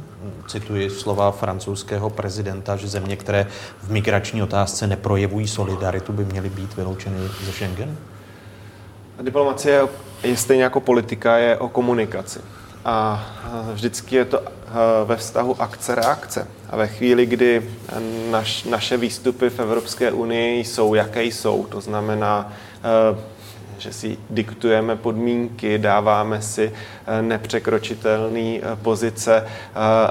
Cituji 0.47 0.89
slova 0.89 1.32
francouzského 1.32 2.09
prezidenta, 2.09 2.76
že 2.76 2.88
země, 2.88 3.15
které 3.15 3.47
v 3.84 3.91
migrační 3.91 4.43
otázce 4.43 4.88
neprojevují 4.88 5.47
solidaritu, 5.47 6.13
by 6.13 6.26
měly 6.26 6.49
být 6.49 6.76
vyloučeny 6.76 7.18
ze 7.45 7.51
Schengen? 7.51 7.97
Diplomacie 9.22 9.88
je 10.24 10.38
stejně 10.38 10.63
jako 10.63 10.80
politika, 10.80 11.38
je 11.38 11.57
o 11.57 11.70
komunikaci. 11.70 12.39
A 12.86 13.25
vždycky 13.73 14.15
je 14.15 14.25
to 14.25 14.41
ve 15.05 15.15
vztahu 15.15 15.61
akce-reakce. 15.61 16.47
A 16.69 16.78
ve 16.78 16.88
chvíli, 16.88 17.25
kdy 17.25 17.69
naš, 18.32 18.63
naše 18.63 18.97
výstupy 18.97 19.49
v 19.49 19.59
Evropské 19.59 20.11
unii 20.11 20.63
jsou, 20.63 20.93
jaké 20.93 21.23
jsou, 21.23 21.65
to 21.65 21.82
znamená, 21.82 22.53
že 23.78 23.93
si 23.93 24.17
diktujeme 24.30 24.95
podmínky, 24.95 25.78
dáváme 25.78 26.41
si 26.41 26.71
nepřekročitelné 27.21 28.59
pozice 28.82 29.47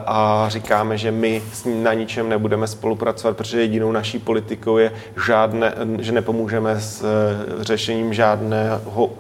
a 0.07 0.47
říkáme, 0.49 0.99
že 0.99 1.11
my 1.11 1.43
na 1.83 1.95
ničem 1.95 2.29
nebudeme 2.29 2.67
spolupracovat, 2.67 3.37
protože 3.37 3.61
jedinou 3.61 3.93
naší 3.93 4.19
politikou 4.19 4.79
je, 4.79 4.93
žádné, 5.27 5.75
že 5.99 6.13
nepomůžeme 6.13 6.81
s 6.81 7.05
řešením 7.61 8.15
žádného 8.15 9.13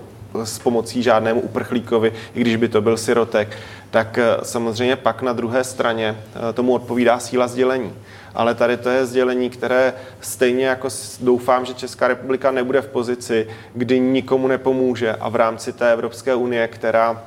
s 0.45 0.59
pomocí 0.59 1.03
žádnému 1.03 1.41
uprchlíkovi, 1.41 2.13
i 2.35 2.41
když 2.41 2.57
by 2.57 2.69
to 2.69 2.81
byl 2.81 2.97
sirotek, 2.97 3.59
tak 3.91 4.19
samozřejmě 4.43 4.97
pak 4.97 5.23
na 5.23 5.33
druhé 5.33 5.65
straně 5.65 6.17
tomu 6.55 6.73
odpovídá 6.75 7.19
síla 7.19 7.49
sdělení. 7.49 7.93
Ale 8.35 8.55
tady 8.55 8.77
to 8.77 8.89
je 8.89 9.07
sdělení, 9.07 9.51
které 9.51 9.95
stejně 10.21 10.67
jako 10.67 10.89
doufám, 11.21 11.65
že 11.67 11.75
Česká 11.75 12.09
republika 12.09 12.51
nebude 12.51 12.83
v 12.83 12.89
pozici, 12.89 13.49
kdy 13.75 14.01
nikomu 14.01 14.49
nepomůže 14.49 15.15
a 15.15 15.29
v 15.29 15.37
rámci 15.37 15.73
té 15.73 15.93
Evropské 15.93 16.35
unie, 16.35 16.69
která 16.69 17.23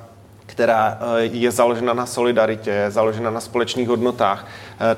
která 0.49 0.97
je 1.19 1.51
založena 1.51 1.93
na 1.93 2.05
solidaritě, 2.05 2.69
je 2.69 2.91
založena 2.91 3.31
na 3.31 3.39
společných 3.39 3.87
hodnotách, 3.87 4.47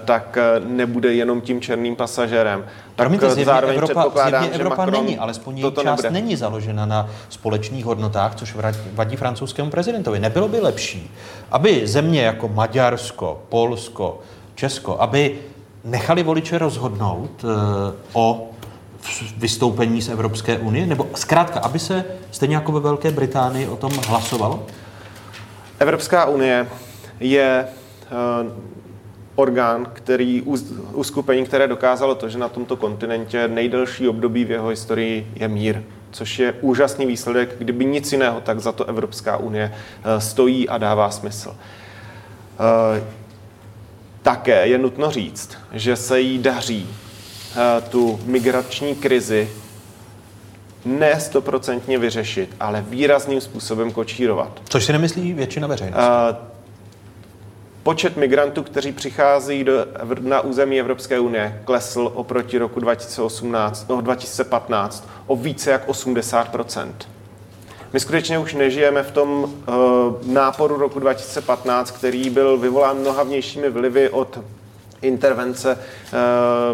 tak 0.06 0.38
nebude 0.66 1.14
jenom 1.14 1.42
tím 1.42 1.62
černým 1.62 1.96
pasažerem. 1.96 2.64
Tak 2.96 2.96
Promiňte, 2.96 3.26
zjevně 3.26 3.46
zároveň 3.46 3.78
Evropa, 3.78 4.30
zjevně 4.30 4.48
že 4.48 4.54
Evropa 4.54 4.76
Macron 4.76 5.06
není, 5.06 5.18
alespoň 5.18 5.58
její 5.58 5.72
část 5.72 5.86
nebude. 5.86 6.12
není 6.12 6.36
založena 6.36 6.86
na 6.86 7.10
společných 7.30 7.86
hodnotách, 7.86 8.36
což 8.36 8.56
vadí 8.94 9.16
francouzskému 9.16 9.70
prezidentovi. 9.70 10.20
Nebylo 10.20 10.48
by 10.48 10.60
lepší, 10.60 11.12
aby 11.52 11.88
země 11.88 12.22
jako 12.22 12.48
Maďarsko, 12.48 13.42
Polsko, 13.50 14.20
Česko, 14.56 15.02
aby 15.02 15.40
nechali 15.84 16.24
voliče 16.24 16.58
rozhodnout 16.58 17.44
uh, 17.44 17.52
o 18.14 18.48
vystoupení 19.38 20.02
z 20.02 20.10
Evropské 20.10 20.58
unie, 20.58 20.86
nebo 20.86 21.08
zkrátka, 21.16 21.60
aby 21.60 21.80
se 21.80 22.06
stejně 22.32 22.56
jako 22.56 22.72
ve 22.72 22.80
Velké 22.80 23.12
Británii 23.12 23.68
o 23.68 23.76
tom 23.76 23.92
hlasovalo? 24.08 24.64
Evropská 25.82 26.26
unie 26.26 26.68
je 27.20 27.68
uh, 28.46 28.52
orgán, 29.36 29.88
který, 29.94 30.42
uskupení, 30.94 31.46
které 31.46 31.68
dokázalo 31.68 32.16
to, 32.16 32.30
že 32.30 32.38
na 32.38 32.50
tomto 32.50 32.78
kontinentě 32.78 33.48
nejdelší 33.48 34.08
období 34.08 34.46
v 34.46 34.52
jeho 34.52 34.68
historii 34.68 35.32
je 35.36 35.48
mír 35.48 35.82
což 36.12 36.40
je 36.40 36.54
úžasný 36.62 37.06
výsledek. 37.06 37.56
Kdyby 37.58 37.86
nic 37.86 38.12
jiného, 38.12 38.42
tak 38.42 38.60
za 38.60 38.72
to 38.72 38.86
Evropská 38.86 39.38
unie 39.38 39.76
stojí 40.18 40.70
a 40.70 40.78
dává 40.78 41.12
smysl. 41.12 41.56
Také 44.22 44.68
je 44.68 44.78
nutno 44.78 45.12
říct, 45.12 45.58
že 45.72 45.96
se 45.96 46.20
jí 46.20 46.38
daří 46.38 46.90
tu 47.90 48.20
migrační 48.26 48.96
krizi 48.96 49.50
ne 50.86 51.20
stoprocentně 51.20 51.98
vyřešit, 51.98 52.56
ale 52.60 52.86
výrazným 52.88 53.42
způsobem 53.42 53.92
kočírovat. 53.92 54.62
Což 54.70 54.86
si 54.86 54.92
nemyslí 54.92 55.34
většina 55.34 55.68
veřejnosti. 55.68 56.02
Počet 57.84 58.18
migrantů, 58.18 58.64
kteří 58.64 58.92
přichází 58.92 59.64
do, 59.64 59.74
na 60.20 60.42
území 60.42 60.80
Evropské 60.80 61.20
unie, 61.20 61.62
klesl 61.66 62.12
oproti 62.14 62.58
roku 62.58 62.80
2018, 62.80 63.90
no, 63.90 64.02
2015 64.02 65.10
o 65.28 65.36
více 65.36 65.72
jak 65.72 65.88
80% 65.88 66.92
My 67.94 68.00
skutečně 68.00 68.40
už 68.40 68.54
nežijeme 68.54 69.04
v 69.04 69.12
tom 69.12 69.44
uh, 69.44 69.54
náporu 70.28 70.78
roku 70.78 71.00
2015, 71.00 71.92
který 71.92 72.30
byl 72.30 72.58
vyvolán 72.58 72.98
mnoha 72.98 73.24
vnějšími 73.24 73.70
vlivy 73.70 74.10
od 74.10 74.40
intervence 75.02 75.78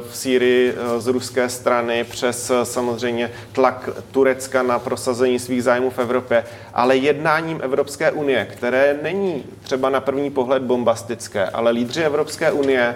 v 0.10 0.18
Sýrii 0.18 0.76
z 0.98 1.08
ruské 1.08 1.50
strany 1.50 2.04
přes 2.04 2.52
samozřejmě 2.64 3.32
tlak 3.52 3.90
Turecka 4.12 4.64
na 4.64 4.80
prosazení 4.80 5.40
svých 5.40 5.64
zájmů 5.64 5.90
v 5.90 6.00
Evropě, 6.00 6.44
ale 6.74 6.98
jednáním 6.98 7.60
Evropské 7.64 8.12
unie, 8.12 8.46
které 8.46 9.00
není 9.02 9.44
třeba 9.64 9.90
na 9.90 10.00
první 10.02 10.30
pohled 10.30 10.64
bombastické, 10.64 11.50
ale 11.50 11.72
lídři 11.72 12.04
Evropské 12.04 12.52
unie 12.52 12.96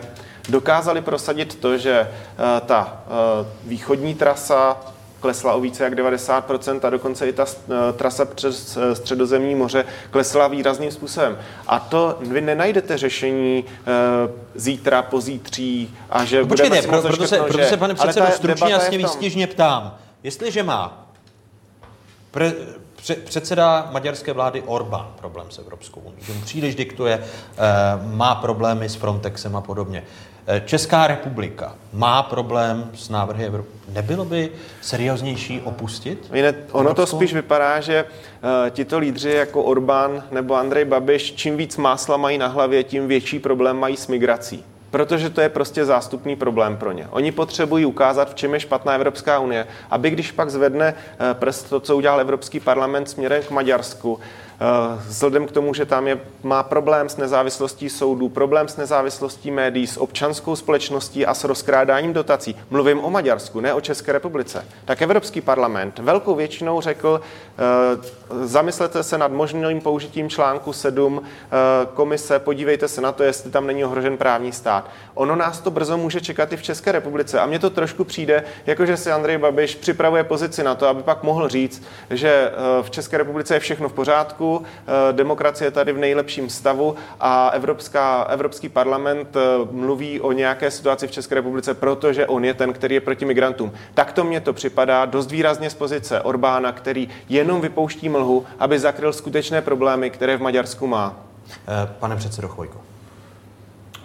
dokázali 0.50 1.02
prosadit 1.02 1.56
to, 1.56 1.78
že 1.78 2.08
ta 2.66 3.04
východní 3.64 4.16
trasa 4.16 4.78
klesla 5.22 5.54
o 5.54 5.60
více 5.60 5.84
jak 5.84 5.94
90% 5.94 6.80
a 6.84 6.90
dokonce 6.90 7.30
i 7.30 7.34
ta 7.34 7.46
trasa 7.94 8.26
přes 8.26 8.78
středozemní 8.94 9.56
moře 9.56 9.86
klesla 10.12 10.48
výrazným 10.48 10.92
způsobem. 10.92 11.38
A 11.68 11.80
to 11.80 12.18
vy 12.22 12.42
nenajdete 12.42 12.98
řešení 12.98 13.64
uh, 13.64 14.32
zítra, 14.56 15.02
pozítří 15.02 15.98
a 16.10 16.26
že 16.26 16.40
no, 16.40 16.46
budeme 16.46 16.70
počkejte, 16.70 16.82
si 16.82 16.88
pro, 16.88 17.02
proto, 17.02 17.28
se, 17.28 17.38
proto 17.38 17.58
že, 17.58 17.66
se, 17.66 17.78
pane 17.78 17.94
předsedo, 17.94 18.26
stručně 18.32 18.72
jasně 18.72 18.98
výstižně 18.98 19.48
ptám. 19.48 19.98
Jestliže 20.24 20.64
má 20.64 21.08
pre, 22.32 22.54
pře, 22.96 23.16
předseda 23.16 23.90
maďarské 23.92 24.34
vlády 24.34 24.62
Orbán 24.62 25.14
problém 25.20 25.48
s 25.50 25.60
Evropskou 25.60 26.00
unii, 26.00 26.24
že 26.24 26.34
mu 26.34 26.42
příliš 26.42 26.76
diktuje, 26.76 27.24
eh, 27.24 27.60
má 28.04 28.36
problémy 28.36 28.90
s 28.90 28.96
Frontexem 28.96 29.56
a 29.56 29.62
podobně. 29.62 30.04
Eh, 30.48 30.62
Česká 30.66 31.08
republika 31.08 31.76
má 31.94 32.24
problém 32.24 32.92
s 32.94 33.10
návrhy 33.10 33.46
Evropy. 33.46 33.70
Nebylo 33.94 34.26
by 34.26 34.52
serióznější 34.82 35.62
opustit? 35.62 36.30
Jinak 36.34 36.56
ono 36.72 36.94
to 36.94 37.06
spíš 37.06 37.34
vypadá, 37.34 37.80
že 37.80 38.04
uh, 38.04 38.70
tito 38.70 39.00
lídři 39.00 39.30
jako 39.30 39.64
Orbán 39.64 40.24
nebo 40.32 40.56
Andrej 40.56 40.86
Babiš, 40.86 41.34
čím 41.34 41.58
víc 41.58 41.78
másla 41.78 42.18
mají 42.18 42.38
na 42.38 42.48
hlavě, 42.48 42.84
tím 42.84 43.08
větší 43.08 43.40
problém 43.40 43.78
mají 43.78 43.98
s 43.98 44.08
migrací. 44.08 44.64
Protože 44.92 45.30
to 45.30 45.42
je 45.42 45.50
prostě 45.50 45.86
zástupný 45.86 46.36
problém 46.36 46.78
pro 46.78 46.92
ně. 46.92 47.08
Oni 47.12 47.32
potřebují 47.32 47.86
ukázat, 47.86 48.32
v 48.32 48.36
čem 48.36 48.54
je 48.54 48.60
špatná 48.60 48.94
Evropská 48.94 49.40
unie, 49.40 49.68
aby 49.90 50.10
když 50.10 50.32
pak 50.32 50.50
zvedne 50.50 50.94
eh, 50.94 51.34
prst 51.34 51.70
to, 51.70 51.80
co 51.80 51.98
udělal 51.98 52.22
Evropský 52.22 52.60
parlament 52.60 53.10
směrem 53.10 53.44
k 53.44 53.52
Maďarsku, 53.52 54.20
vzhledem 55.08 55.48
k 55.48 55.52
tomu, 55.52 55.74
že 55.74 55.86
tam 55.86 56.08
je, 56.08 56.20
má 56.44 56.64
problém 56.64 57.10
s 57.10 57.18
nezávislostí 57.18 57.90
soudů, 57.90 58.30
problém 58.30 58.68
s 58.68 58.78
nezávislostí 58.78 59.52
médií, 59.52 59.88
s 59.88 59.98
občanskou 59.98 60.56
společností 60.56 61.26
a 61.26 61.34
s 61.34 61.44
rozkrádáním 61.44 62.14
dotací. 62.14 62.56
Mluvím 62.70 63.04
o 63.04 63.10
Maďarsku, 63.10 63.60
ne 63.60 63.74
o 63.74 63.82
České 63.82 64.12
republice. 64.12 64.66
Tak 64.86 65.02
Evropský 65.02 65.42
parlament 65.42 66.00
velkou 66.00 66.36
většinou 66.36 66.82
řekl, 66.82 67.22
eh, 67.22 67.62
zamyslete 68.46 69.04
se 69.04 69.18
nad 69.18 69.32
možným 69.32 69.82
použitím 69.82 70.30
článku 70.30 70.74
7 70.74 71.22
komise, 71.94 72.40
podívejte 72.40 72.88
se 72.88 73.02
na 73.02 73.12
to, 73.12 73.24
jestli 73.24 73.52
tam 73.52 73.68
není 73.68 73.86
ohrožen 73.86 74.18
právní 74.18 74.52
stát. 74.52 74.90
Ono 75.14 75.36
nás 75.36 75.60
to 75.60 75.72
brzo 75.72 75.98
může 75.98 76.22
čekat 76.22 76.54
i 76.54 76.58
v 76.58 76.62
České 76.62 76.92
republice. 76.92 77.40
A 77.40 77.46
mně 77.46 77.60
to 77.60 77.70
trošku 77.70 78.04
přijde, 78.04 78.44
jako 78.66 78.86
že 78.86 78.98
si 78.98 79.12
Andrej 79.12 79.38
Babiš 79.38 79.76
připravuje 79.76 80.24
pozici 80.24 80.64
na 80.64 80.76
to, 80.76 80.88
aby 80.88 81.04
pak 81.04 81.24
mohl 81.24 81.50
říct, 81.50 81.84
že 82.10 82.52
v 82.82 82.90
České 82.90 83.18
republice 83.18 83.54
je 83.54 83.60
všechno 83.60 83.90
v 83.90 83.94
pořádku, 83.94 84.51
eh, 84.60 85.14
demokracie 85.14 85.68
je 85.68 85.72
tady 85.72 85.94
v 85.94 85.98
nejlepším 85.98 86.50
stavu 86.50 86.96
a 87.20 87.50
Evropská, 87.50 88.24
Evropský 88.24 88.70
parlament 88.70 89.38
mluví 89.72 90.22
o 90.22 90.32
nějaké 90.32 90.72
situaci 90.72 91.08
v 91.08 91.12
České 91.12 91.36
republice, 91.36 91.74
protože 91.74 92.28
on 92.28 92.46
je 92.46 92.54
ten, 92.54 92.74
který 92.74 92.96
je 92.96 93.02
proti 93.02 93.26
migrantům. 93.26 93.72
Tak 93.94 94.12
to 94.12 94.24
mně 94.24 94.42
to 94.42 94.54
připadá 94.54 95.06
dost 95.06 95.32
výrazně 95.32 95.70
z 95.70 95.74
pozice 95.74 96.22
Orbána, 96.22 96.72
který 96.72 97.10
jenom 97.30 97.62
vypouští 97.62 98.10
mlhu, 98.10 98.46
aby 98.60 98.80
zakryl 98.80 99.14
skutečné 99.14 99.62
problémy, 99.62 100.10
které 100.10 100.38
v 100.38 100.42
Maďarsku 100.42 100.88
má. 100.88 101.16
Pane 102.00 102.16
předsedo 102.16 102.48
Chvojko. 102.48 102.91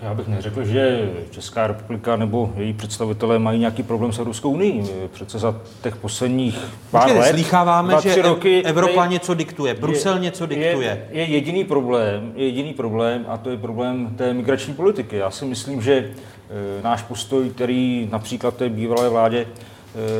Já 0.02 0.14
bych 0.14 0.28
neřekl, 0.28 0.64
že 0.64 1.10
Česká 1.30 1.66
republika 1.66 2.16
nebo 2.16 2.52
její 2.56 2.72
představitelé 2.72 3.38
mají 3.38 3.60
nějaký 3.60 3.82
problém 3.82 4.12
s 4.12 4.18
Evropskou 4.18 4.50
unii. 4.50 5.08
Přece 5.12 5.38
za 5.38 5.60
těch 5.82 5.96
posledních 5.96 6.58
pár 6.90 7.02
Počkej, 7.02 7.20
let, 7.20 7.30
slýcháváme, 7.30 7.88
dva, 7.88 8.00
že 8.00 8.22
roky, 8.22 8.62
Evropa 8.62 9.04
je, 9.04 9.10
něco 9.10 9.34
diktuje, 9.34 9.74
Brusel 9.74 10.14
je, 10.14 10.20
něco 10.20 10.46
diktuje. 10.46 11.08
Je, 11.10 11.20
je 11.20 11.24
jediný 11.24 11.64
problém, 11.64 12.32
je 12.34 12.44
jediný 12.44 12.74
problém 12.74 13.24
a 13.28 13.36
to 13.36 13.50
je 13.50 13.56
problém 13.56 14.14
té 14.16 14.34
migrační 14.34 14.74
politiky. 14.74 15.16
Já 15.16 15.30
si 15.30 15.44
myslím, 15.44 15.82
že 15.82 15.94
e, 15.94 16.12
náš 16.82 17.02
postoj, 17.02 17.50
který 17.50 18.08
například 18.12 18.56
té 18.56 18.68
bývalé 18.68 19.08
vládě 19.08 19.46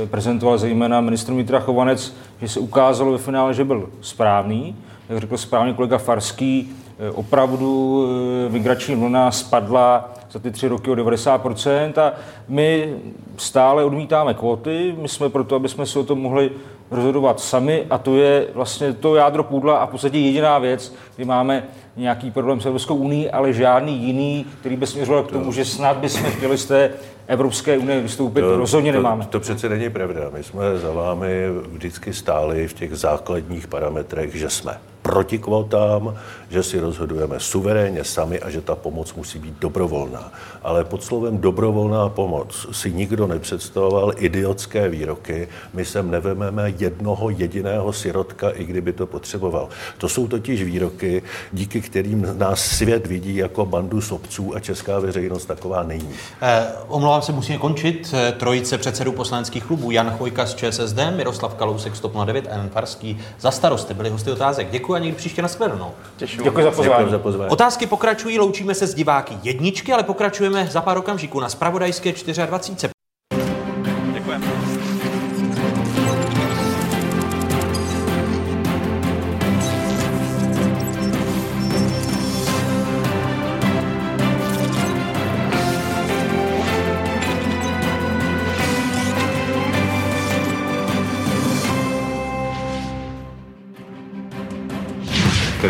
e, 0.02 0.06
prezentoval 0.06 0.58
zejména 0.58 1.00
ministr 1.00 1.32
Mitra 1.32 1.60
Chovanec, 1.60 2.16
že 2.40 2.48
se 2.48 2.60
ukázalo 2.60 3.12
ve 3.12 3.18
finále, 3.18 3.54
že 3.54 3.64
byl 3.64 3.90
správný. 4.00 4.76
Jak 5.08 5.18
řekl 5.18 5.36
správně 5.36 5.72
kolega 5.74 5.98
Farský, 5.98 6.76
opravdu 7.14 8.04
e, 8.46 8.52
migrační 8.52 8.94
vlna 8.94 9.30
spadla 9.30 10.14
za 10.30 10.38
ty 10.38 10.50
tři 10.50 10.68
roky 10.68 10.90
o 10.90 10.94
90% 10.94 11.92
a 12.00 12.12
my 12.48 12.96
stále 13.36 13.84
odmítáme 13.84 14.34
kvóty, 14.34 14.94
my 14.98 15.08
jsme 15.08 15.28
proto, 15.28 15.56
aby 15.56 15.68
jsme 15.68 15.86
si 15.86 15.98
o 15.98 16.04
tom 16.04 16.20
mohli 16.20 16.50
rozhodovat 16.90 17.40
sami 17.40 17.86
a 17.90 17.98
to 17.98 18.16
je 18.16 18.46
vlastně 18.54 18.92
to 18.92 19.14
jádro 19.14 19.42
půdla 19.42 19.78
a 19.78 19.86
v 19.86 19.90
podstatě 19.90 20.18
jediná 20.18 20.58
věc, 20.58 20.94
kdy 21.16 21.24
máme 21.24 21.64
nějaký 21.96 22.30
problém 22.30 22.60
s 22.60 22.66
Evropskou 22.66 22.94
unii, 22.94 23.30
ale 23.30 23.52
žádný 23.52 23.98
jiný, 23.98 24.46
který 24.60 24.76
by 24.76 24.86
směřoval 24.86 25.22
k 25.22 25.32
tomu, 25.32 25.52
že 25.52 25.64
snad 25.64 25.96
bychom 25.96 26.30
chtěli 26.30 26.58
z 26.58 26.64
té 26.66 26.90
Evropské 27.26 27.78
unie 27.78 28.00
vystoupit, 28.00 28.40
to, 28.40 28.56
rozhodně 28.56 28.92
to, 28.92 28.98
nemáme. 28.98 29.24
To, 29.24 29.30
to 29.30 29.40
přece 29.40 29.68
není 29.68 29.90
pravda. 29.90 30.20
My 30.32 30.42
jsme 30.42 30.78
za 30.78 30.92
vámi 30.92 31.46
vždycky 31.68 32.12
stáli 32.12 32.68
v 32.68 32.72
těch 32.72 32.96
základních 32.96 33.66
parametrech, 33.66 34.34
že 34.34 34.50
jsme 34.50 34.78
proti 35.06 35.38
kvotám, 35.38 36.14
že 36.50 36.62
si 36.62 36.80
rozhodujeme 36.80 37.40
suverénně 37.40 38.04
sami 38.04 38.40
a 38.40 38.50
že 38.50 38.60
ta 38.60 38.74
pomoc 38.74 39.14
musí 39.14 39.38
být 39.38 39.54
dobrovolná. 39.60 40.32
Ale 40.62 40.84
pod 40.84 41.04
slovem 41.04 41.38
dobrovolná 41.38 42.08
pomoc 42.08 42.66
si 42.72 42.92
nikdo 42.92 43.26
nepředstavoval 43.26 44.12
idiotské 44.16 44.88
výroky. 44.88 45.48
My 45.74 45.84
sem 45.84 46.10
nevememe 46.10 46.74
jednoho 46.78 47.30
jediného 47.30 47.92
sirotka, 47.92 48.50
i 48.50 48.64
kdyby 48.64 48.92
to 48.92 49.06
potřeboval. 49.06 49.68
To 49.98 50.08
jsou 50.08 50.26
totiž 50.28 50.62
výroky, 50.62 51.22
díky 51.52 51.80
kterým 51.80 52.38
nás 52.38 52.60
svět 52.60 53.06
vidí 53.06 53.36
jako 53.36 53.66
bandu 53.66 54.00
sobců 54.00 54.56
a 54.56 54.60
česká 54.60 54.98
veřejnost 54.98 55.46
taková 55.46 55.82
není. 55.82 56.10
Eh, 56.42 56.66
omlouvám 56.88 57.22
se, 57.22 57.32
musíme 57.32 57.58
končit. 57.58 58.14
Eh, 58.14 58.32
trojice 58.32 58.78
předsedů 58.78 59.12
poslaneckých 59.12 59.64
klubů 59.64 59.90
Jan 59.90 60.10
Chvojka 60.10 60.46
z 60.46 60.54
ČSSD, 60.54 60.98
Miroslav 61.16 61.54
Kalousek 61.54 61.96
z 61.96 62.00
TOP 62.00 62.14
09 62.24 62.46
a 62.50 62.56
Jan 62.56 62.68
Farský 62.68 63.18
za 63.40 63.50
starosty. 63.50 63.94
Byli 63.94 64.10
hosty 64.10 64.30
otázek. 64.30 64.68
Děkuji 64.70 64.95
a 64.96 64.98
někdy 64.98 65.16
příště 65.16 65.42
nashledanou. 65.42 65.92
Děkuji 66.18 66.64
za 66.64 66.70
pozvání. 66.70 67.04
Děkuji 67.04 67.10
za 67.10 67.18
pozvání. 67.18 67.50
Otázky 67.50 67.86
pokračují, 67.86 68.38
loučíme 68.38 68.74
se 68.74 68.86
s 68.86 68.94
diváky 68.94 69.38
jedničky, 69.42 69.92
ale 69.92 70.02
pokračujeme 70.02 70.66
za 70.70 70.80
pár 70.80 70.98
okamžiků 70.98 71.40
na 71.40 71.48
Spravodajské 71.48 72.12
24. 72.46 72.95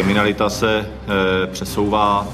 Kriminalita 0.06 0.50
se 0.50 0.78
e, 0.78 1.46
přesouvá 1.46 2.28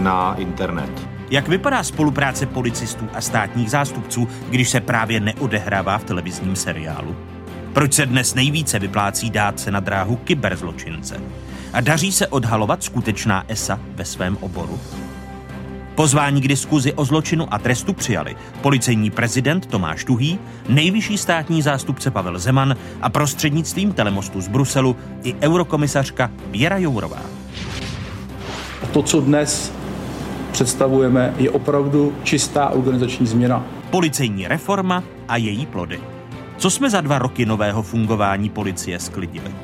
na 0.00 0.34
internet. 0.34 1.08
Jak 1.30 1.48
vypadá 1.48 1.82
spolupráce 1.82 2.46
policistů 2.46 3.08
a 3.14 3.20
státních 3.20 3.70
zástupců, 3.70 4.28
když 4.48 4.70
se 4.70 4.80
právě 4.80 5.20
neodehrává 5.20 5.98
v 5.98 6.04
televizním 6.04 6.56
seriálu? 6.56 7.16
Proč 7.72 7.92
se 7.92 8.06
dnes 8.06 8.34
nejvíce 8.34 8.78
vyplácí 8.78 9.30
dát 9.30 9.60
se 9.60 9.70
na 9.70 9.80
dráhu 9.80 10.16
kyberzločince? 10.16 11.20
A 11.72 11.80
daří 11.80 12.12
se 12.12 12.26
odhalovat 12.26 12.82
skutečná 12.82 13.44
ESA 13.48 13.80
ve 13.94 14.04
svém 14.04 14.36
oboru? 14.40 14.80
Pozvání 15.96 16.40
k 16.40 16.48
diskuzi 16.48 16.92
o 16.92 17.04
zločinu 17.04 17.54
a 17.54 17.58
trestu 17.58 17.92
přijali 17.92 18.36
policejní 18.62 19.10
prezident 19.10 19.66
Tomáš 19.66 20.04
Tuhý, 20.04 20.38
nejvyšší 20.68 21.18
státní 21.18 21.62
zástupce 21.62 22.10
Pavel 22.10 22.38
Zeman 22.38 22.76
a 23.02 23.10
prostřednictvím 23.10 23.92
telemostu 23.92 24.40
z 24.40 24.48
Bruselu 24.48 24.96
i 25.22 25.34
eurokomisařka 25.40 26.30
Věra 26.50 26.78
Jourová. 26.78 27.22
To, 28.92 29.02
co 29.02 29.20
dnes 29.20 29.72
představujeme, 30.52 31.34
je 31.38 31.50
opravdu 31.50 32.14
čistá 32.22 32.68
organizační 32.68 33.26
změna. 33.26 33.64
Policejní 33.90 34.48
reforma 34.48 35.02
a 35.28 35.36
její 35.36 35.66
plody. 35.66 36.00
Co 36.56 36.70
jsme 36.70 36.90
za 36.90 37.00
dva 37.00 37.18
roky 37.18 37.46
nového 37.46 37.82
fungování 37.82 38.48
policie 38.48 39.00
sklidili? 39.00 39.54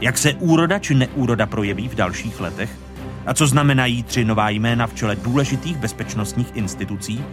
Jak 0.00 0.18
se 0.18 0.32
úroda 0.34 0.78
či 0.78 0.94
neúroda 0.94 1.46
projeví 1.46 1.88
v 1.88 1.94
dalších 1.94 2.40
letech? 2.40 2.81
A 3.26 3.34
co 3.34 3.46
znamenají 3.46 4.02
tři 4.02 4.24
nová 4.24 4.48
jména 4.48 4.86
v 4.86 4.94
čele 4.94 5.16
důležitých 5.16 5.76
bezpečnostních 5.76 6.56
institucí? 6.56 7.24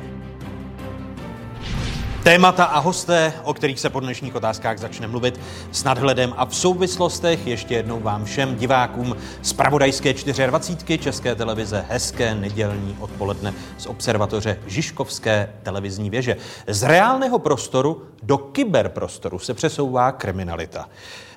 Témata 2.24 2.66
a 2.66 2.80
hosté, 2.80 3.34
o 3.44 3.54
kterých 3.54 3.80
se 3.80 3.90
po 3.90 4.00
dnešních 4.00 4.36
otázkách 4.36 4.78
začne 4.78 5.08
mluvit 5.08 5.40
s 5.72 5.84
nadhledem 5.84 6.34
a 6.38 6.46
v 6.46 6.56
souvislostech. 6.56 7.48
Ještě 7.48 7.76
jednou 7.76 8.00
vám 8.00 8.26
všem 8.26 8.56
divákům 8.56 9.16
z 9.42 9.54
Pravodajské 9.54 10.14
24. 10.48 10.98
České 10.98 11.36
televize 11.36 11.86
hezké 11.90 12.36
nedělní 12.36 12.98
odpoledne 13.00 13.54
z 13.78 13.86
observatoře 13.86 14.60
Žižkovské 14.68 15.54
televizní 15.64 16.10
věže. 16.10 16.38
Z 16.68 16.84
reálného 16.84 17.40
prostoru 17.40 18.02
do 18.24 18.38
kyberprostoru 18.38 19.40
se 19.40 19.54
přesouvá 19.54 20.12
kriminalita. 20.12 20.90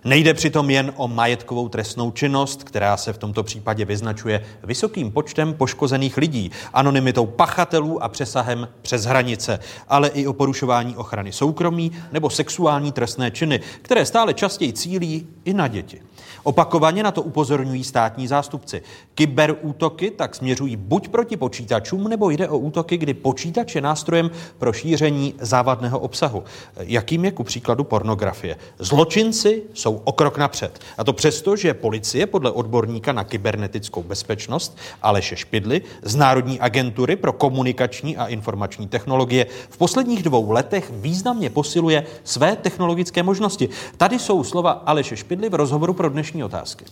Nejde 0.05 0.35
přitom 0.35 0.71
jen 0.71 0.93
o 0.97 1.09
majetkovou 1.09 1.69
trestnou 1.69 2.11
činnost, 2.11 2.65
která 2.65 2.97
se 2.97 3.13
v 3.13 3.19
tomto 3.19 3.43
případě 3.43 3.85
vyznačuje 3.85 4.45
vysokým 4.63 5.11
počtem 5.11 5.55
poškozených 5.55 6.17
lidí, 6.17 6.51
anonymitou 6.73 7.27
pachatelů 7.27 8.03
a 8.03 8.09
přesahem 8.09 8.69
přes 8.83 9.05
hranice, 9.05 9.59
ale 9.89 10.09
i 10.09 10.27
o 10.27 10.33
porušování 10.33 10.97
ochrany 10.97 11.33
soukromí 11.33 11.93
nebo 12.13 12.31
sexuální 12.31 12.93
trestné 12.93 13.31
činy, 13.31 13.61
které 13.83 14.07
stále 14.07 14.35
častěji 14.35 14.73
cílí 14.73 15.27
i 15.45 15.55
na 15.55 15.69
děti. 15.69 16.01
Opakovaně 16.43 17.03
na 17.03 17.11
to 17.11 17.23
upozorňují 17.23 17.85
státní 17.85 18.27
zástupci. 18.27 18.83
Kyberútoky 19.15 20.11
tak 20.11 20.35
směřují 20.35 20.77
buď 20.77 21.09
proti 21.09 21.37
počítačům, 21.37 22.09
nebo 22.09 22.31
jde 22.31 22.49
o 22.49 22.59
útoky, 22.59 22.97
kdy 22.97 23.15
počítač 23.15 23.75
je 23.75 23.81
nástrojem 23.81 24.31
pro 24.59 24.73
šíření 24.73 25.35
závadného 25.41 25.99
obsahu. 25.99 26.45
Jakým 26.77 27.25
je 27.25 27.31
ku 27.31 27.45
příkladu 27.45 27.85
pornografie? 27.85 28.57
Zločinci 28.79 29.63
jsou 29.75 29.92
o 30.05 30.13
krok 30.13 30.39
napřed. 30.39 30.79
A 30.99 31.05
to 31.05 31.13
přesto, 31.13 31.57
že 31.57 31.75
policie 31.75 32.27
podle 32.27 32.51
odborníka 32.51 33.13
na 33.13 33.25
kybernetickou 33.25 34.03
bezpečnost 34.03 34.79
Aleše 35.03 35.37
Špidly 35.37 35.83
z 36.03 36.15
Národní 36.15 36.61
agentury 36.61 37.17
pro 37.17 37.33
komunikační 37.33 38.17
a 38.17 38.27
informační 38.27 38.89
technologie 38.89 39.47
v 39.71 39.77
posledních 39.79 40.23
dvou 40.23 40.51
letech 40.51 40.91
významně 40.91 41.51
posiluje 41.51 42.05
své 42.25 42.57
technologické 42.57 43.23
možnosti. 43.23 43.69
Tady 43.97 44.19
jsou 44.19 44.45
slova 44.45 44.71
Aleše 44.71 45.17
Špidly 45.17 45.49
v 45.49 45.55
rozhovoru 45.55 45.95
pro 45.95 46.09
dnešní 46.09 46.45
otázky. 46.45 46.85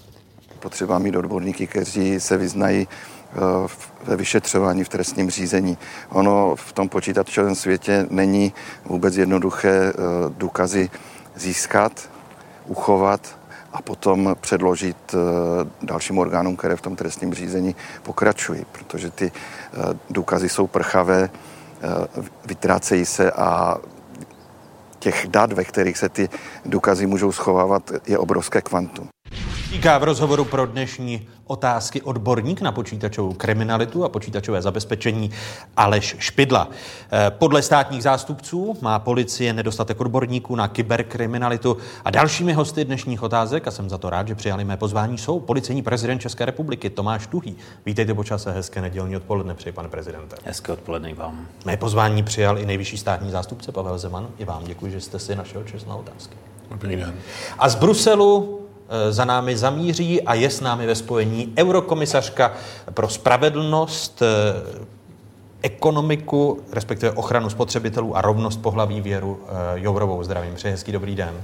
Potřeba 0.61 0.99
mít 0.99 1.17
odborníky, 1.17 1.67
kteří 1.67 2.21
se 2.21 2.37
vyznají 2.37 2.89
eh, 2.89 3.37
ve 4.05 4.17
vyšetřování 4.17 4.85
v 4.85 4.89
trestním 4.89 5.31
řízení. 5.31 5.79
Ono 6.09 6.57
v 6.57 6.73
tom 6.73 6.89
počítačovém 6.89 7.55
světě 7.55 8.07
není 8.11 8.53
vůbec 8.85 9.17
jednoduché 9.17 9.69
eh, 9.69 9.93
důkazy 10.29 10.91
získat, 11.37 12.11
uchovat 12.71 13.39
a 13.73 13.83
potom 13.83 14.37
předložit 14.41 14.97
eh, 15.15 15.17
dalším 15.83 16.19
orgánům, 16.19 16.57
které 16.57 16.77
v 16.77 16.81
tom 16.81 16.97
trestním 16.97 17.35
řízení 17.35 17.77
pokračují, 18.03 18.67
protože 18.73 19.11
ty 19.11 19.33
důkazy 20.11 20.49
jsou 20.49 20.67
prchavé, 20.67 21.31
vytrácejí 22.47 23.05
se 23.05 23.33
a 23.33 23.77
těch 24.99 25.27
dat, 25.29 25.53
ve 25.53 25.65
kterých 25.65 25.99
se 25.99 26.09
ty 26.09 26.29
důkazy 26.67 27.07
můžou 27.07 27.33
schovávat, 27.33 27.93
je 28.07 28.19
obrovské 28.19 28.61
kvantum. 28.61 29.09
Říká 29.71 29.99
v 29.99 30.05
rozhovoru 30.05 30.45
pro 30.45 30.67
dnešní 30.67 31.29
otázky 31.51 32.03
odborník 32.03 32.61
na 32.61 32.73
počítačovou 32.73 33.33
kriminalitu 33.33 34.05
a 34.05 34.09
počítačové 34.09 34.63
zabezpečení 34.63 35.31
Aleš 35.77 36.17
Špidla. 36.19 36.69
Eh, 37.13 37.31
podle 37.31 37.63
státních 37.63 38.03
zástupců 38.03 38.77
má 38.81 38.99
policie 38.99 39.53
nedostatek 39.53 40.01
odborníků 40.01 40.57
na 40.57 40.69
kyberkriminalitu 40.69 41.77
a 42.05 42.11
dalšími 42.11 42.53
hosty 42.53 42.85
dnešních 42.85 43.23
otázek, 43.23 43.69
a 43.69 43.71
jsem 43.71 43.89
za 43.89 43.99
to 43.99 44.11
rád, 44.11 44.29
že 44.29 44.35
přijali 44.35 44.65
mé 44.65 44.77
pozvání, 44.77 45.19
jsou 45.19 45.41
policejní 45.41 45.83
prezident 45.83 46.19
České 46.19 46.45
republiky 46.45 46.91
Tomáš 46.91 47.27
Tuhý. 47.27 47.57
Vítejte 47.87 48.15
počase, 48.15 48.53
hezké 48.53 48.81
nedělní 48.81 49.17
odpoledne, 49.17 49.55
přeji 49.55 49.73
pane 49.73 49.89
prezidente. 49.89 50.37
Hezké 50.45 50.73
odpoledne 50.73 51.15
vám. 51.15 51.47
Mé 51.65 51.77
pozvání 51.77 52.23
přijal 52.23 52.59
i 52.59 52.67
nejvyšší 52.67 52.99
státní 52.99 53.31
zástupce 53.31 53.73
Pavel 53.73 53.99
Zeman. 53.99 54.29
I 54.39 54.45
vám 54.45 54.65
děkuji, 54.65 54.93
že 54.93 55.01
jste 55.01 55.19
si 55.19 55.37
našel 55.37 55.65
čas 55.65 55.87
na 55.87 55.95
otázky. 55.95 56.37
Dobrý 56.71 56.97
den. 56.97 57.15
A 57.59 57.69
z 57.69 57.75
Bruselu 57.75 58.60
za 59.11 59.25
námi 59.25 59.57
zamíří 59.57 60.23
a 60.23 60.35
je 60.35 60.51
s 60.51 60.61
námi 60.61 60.87
ve 60.87 60.95
spojení 60.95 61.53
eurokomisařka 61.59 62.53
pro 62.95 63.09
spravedlnost, 63.09 64.23
eh, 64.23 64.87
ekonomiku, 65.63 66.61
respektive 66.73 67.13
ochranu 67.13 67.51
spotřebitelů 67.51 68.17
a 68.17 68.21
rovnost 68.21 68.57
pohlaví 68.57 69.01
Věru 69.01 69.41
eh, 69.47 69.53
Jourovou. 69.75 70.25
Zdravím, 70.25 70.55
přeji 70.55 70.73
hezký 70.73 70.93
dobrý 70.93 71.15
den. 71.15 71.43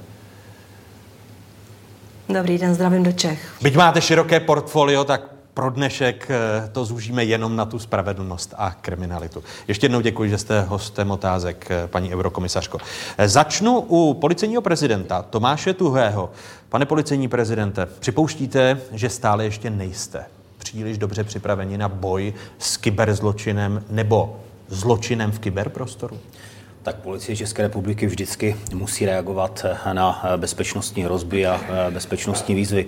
Dobrý 2.29 2.59
den, 2.59 2.75
zdravím 2.75 3.03
do 3.03 3.13
Čech. 3.13 3.55
Byť 3.63 3.77
máte 3.77 4.01
široké 4.01 4.41
portfolio, 4.41 5.05
tak 5.05 5.36
pro 5.57 5.71
dnešek 5.71 6.31
eh, 6.31 6.69
to 6.73 6.85
zúžíme 6.85 7.25
jenom 7.25 7.57
na 7.57 7.65
tu 7.65 7.79
spravedlnost 7.79 8.55
a 8.57 8.71
kriminalitu. 8.71 9.45
Ještě 9.69 9.85
jednou 9.85 10.01
děkuji, 10.01 10.31
že 10.31 10.39
jste 10.39 10.63
hostem 10.63 11.11
otázek, 11.11 11.71
eh, 11.71 11.87
paní 11.87 12.15
eurokomisařko. 12.15 12.79
Eh, 13.19 13.29
začnu 13.29 13.81
u 13.81 14.15
policejního 14.15 14.63
prezidenta 14.63 15.23
Tomáše 15.23 15.75
Tuhého. 15.75 16.31
Pane 16.69 16.87
policejní 16.87 17.29
prezidente, 17.29 17.87
připouštíte, 17.87 18.81
že 18.93 19.09
stále 19.09 19.45
ještě 19.45 19.71
nejste 19.71 20.25
příliš 20.59 20.99
dobře 20.99 21.25
připraveni 21.25 21.79
na 21.79 21.89
boj 21.89 22.35
s 22.59 22.77
kyberzločinem 22.77 23.85
nebo 23.91 24.41
zločinem 24.69 25.33
v 25.33 25.39
kyberprostoru? 25.39 26.19
Tak 26.87 26.97
policie 26.97 27.37
České 27.37 27.63
republiky 27.63 28.07
vždycky 28.07 28.57
musí 28.75 29.07
reagovat 29.07 29.67
na 29.93 30.25
bezpečnostní 30.37 31.03
hrozby 31.03 31.47
a 31.47 31.61
bezpečnostní 31.91 32.55
výzvy. 32.55 32.87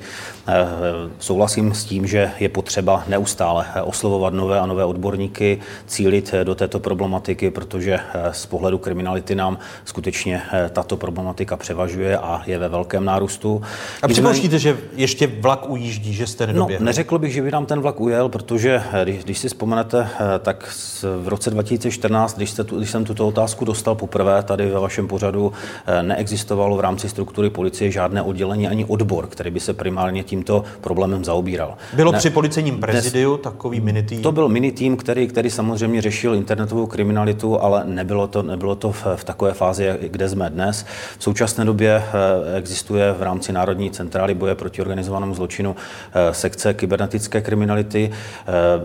Souhlasím 1.18 1.74
s 1.74 1.84
tím, 1.84 2.06
že 2.06 2.30
je 2.40 2.48
potřeba 2.48 3.04
neustále 3.08 3.66
oslovovat 3.84 4.34
nové 4.34 4.60
a 4.60 4.66
nové 4.66 4.84
odborníky, 4.84 5.58
cílit 5.86 6.34
do 6.44 6.54
této 6.54 6.80
problematiky, 6.80 7.50
protože 7.50 8.00
z 8.32 8.46
pohledu 8.46 8.78
kriminality 8.78 9.34
nám 9.34 9.58
skutečně 9.84 10.42
tato 10.70 10.96
problematika 10.96 11.56
převažuje 11.56 12.18
a 12.18 12.42
je 12.46 12.58
ve 12.58 12.68
velkém 12.68 13.04
nárůstu. 13.04 13.62
A 14.02 14.08
připouštíte, 14.08 14.58
že 14.58 14.78
ještě 14.92 15.26
vlak 15.26 15.70
ujíždí, 15.70 16.14
že 16.14 16.26
jste 16.26 16.46
nedoběhli? 16.46 16.84
No, 16.84 16.86
neřekl 16.86 17.18
bych, 17.18 17.32
že 17.32 17.42
by 17.42 17.50
nám 17.50 17.66
ten 17.66 17.80
vlak 17.80 18.00
ujel, 18.00 18.28
protože 18.28 18.82
když, 19.04 19.24
když 19.24 19.38
si 19.38 19.48
vzpomenete, 19.48 20.08
tak 20.42 20.74
v 21.22 21.28
roce 21.28 21.50
2014, 21.50 22.36
když, 22.36 22.50
jste 22.50 22.64
tu, 22.64 22.76
když 22.78 22.90
jsem 22.90 23.04
tuto 23.04 23.28
otázku 23.28 23.64
dostal, 23.64 23.87
dostal 23.88 23.94
poprvé 23.94 24.42
tady 24.42 24.70
ve 24.70 24.80
vašem 24.80 25.08
pořadu, 25.08 25.52
eh, 25.86 26.02
neexistovalo 26.02 26.76
v 26.76 26.80
rámci 26.80 27.08
struktury 27.08 27.50
policie 27.50 27.90
žádné 27.90 28.22
oddělení 28.22 28.68
ani 28.68 28.84
odbor, 28.84 29.26
který 29.26 29.50
by 29.50 29.60
se 29.60 29.72
primárně 29.72 30.24
tímto 30.24 30.64
problémem 30.80 31.24
zaobíral. 31.24 31.76
Bylo 31.92 32.12
ne, 32.12 32.18
při 32.18 32.30
policejním 32.30 32.80
prezidiu 32.80 33.36
dnes, 33.36 33.44
takový 33.44 33.80
minitým? 33.80 34.22
To 34.22 34.32
byl 34.32 34.48
minitým, 34.48 34.96
který, 34.96 35.28
který 35.28 35.50
samozřejmě 35.50 36.02
řešil 36.02 36.34
internetovou 36.34 36.86
kriminalitu, 36.86 37.60
ale 37.60 37.82
nebylo 37.84 38.26
to, 38.26 38.42
nebylo 38.42 38.74
to 38.74 38.92
v, 38.92 39.06
v 39.16 39.24
takové 39.24 39.52
fázi, 39.52 39.88
kde 40.00 40.28
jsme 40.28 40.50
dnes. 40.50 40.86
V 41.18 41.22
současné 41.22 41.64
době 41.64 41.96
eh, 41.96 42.58
existuje 42.58 43.12
v 43.12 43.22
rámci 43.22 43.52
Národní 43.52 43.90
centrály 43.90 44.34
boje 44.34 44.54
proti 44.54 44.80
organizovanému 44.82 45.34
zločinu 45.34 45.76
eh, 45.76 46.34
sekce 46.34 46.74
kybernetické 46.74 47.40
kriminality. 47.40 48.10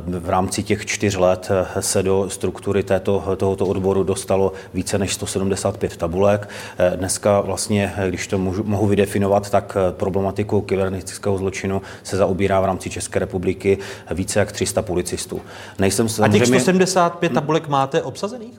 V 0.05 0.29
rámci 0.29 0.63
těch 0.63 0.85
čtyř 0.85 1.15
let 1.17 1.51
se 1.79 2.03
do 2.03 2.29
struktury 2.29 2.83
této, 2.83 3.35
tohoto 3.37 3.65
odboru 3.65 4.03
dostalo 4.03 4.53
více 4.73 4.92
více 4.93 4.99
než 4.99 5.13
175 5.13 5.97
tabulek. 5.97 6.49
Eh, 6.77 6.97
dneska 6.97 7.41
vlastně, 7.41 7.93
eh, 7.97 8.09
když 8.09 8.27
to 8.27 8.37
můžu, 8.37 8.63
mohu 8.63 8.87
vydefinovat, 8.87 9.49
tak 9.49 9.77
eh, 9.77 9.91
problematikou 9.91 10.61
kybernetického 10.61 11.37
zločinu 11.37 11.81
se 12.03 12.17
zaobírá 12.17 12.61
v 12.61 12.65
rámci 12.65 12.89
České 12.89 13.19
republiky 13.19 13.77
více 14.11 14.39
jak 14.39 14.51
300 14.51 14.81
policistů. 14.81 15.41
Nejsem 15.79 16.09
samozřejmě... 16.09 16.37
A 16.37 16.45
těch 16.45 16.47
175 16.47 17.33
tabulek 17.33 17.67
máte 17.67 18.01
obsazených? 18.01 18.53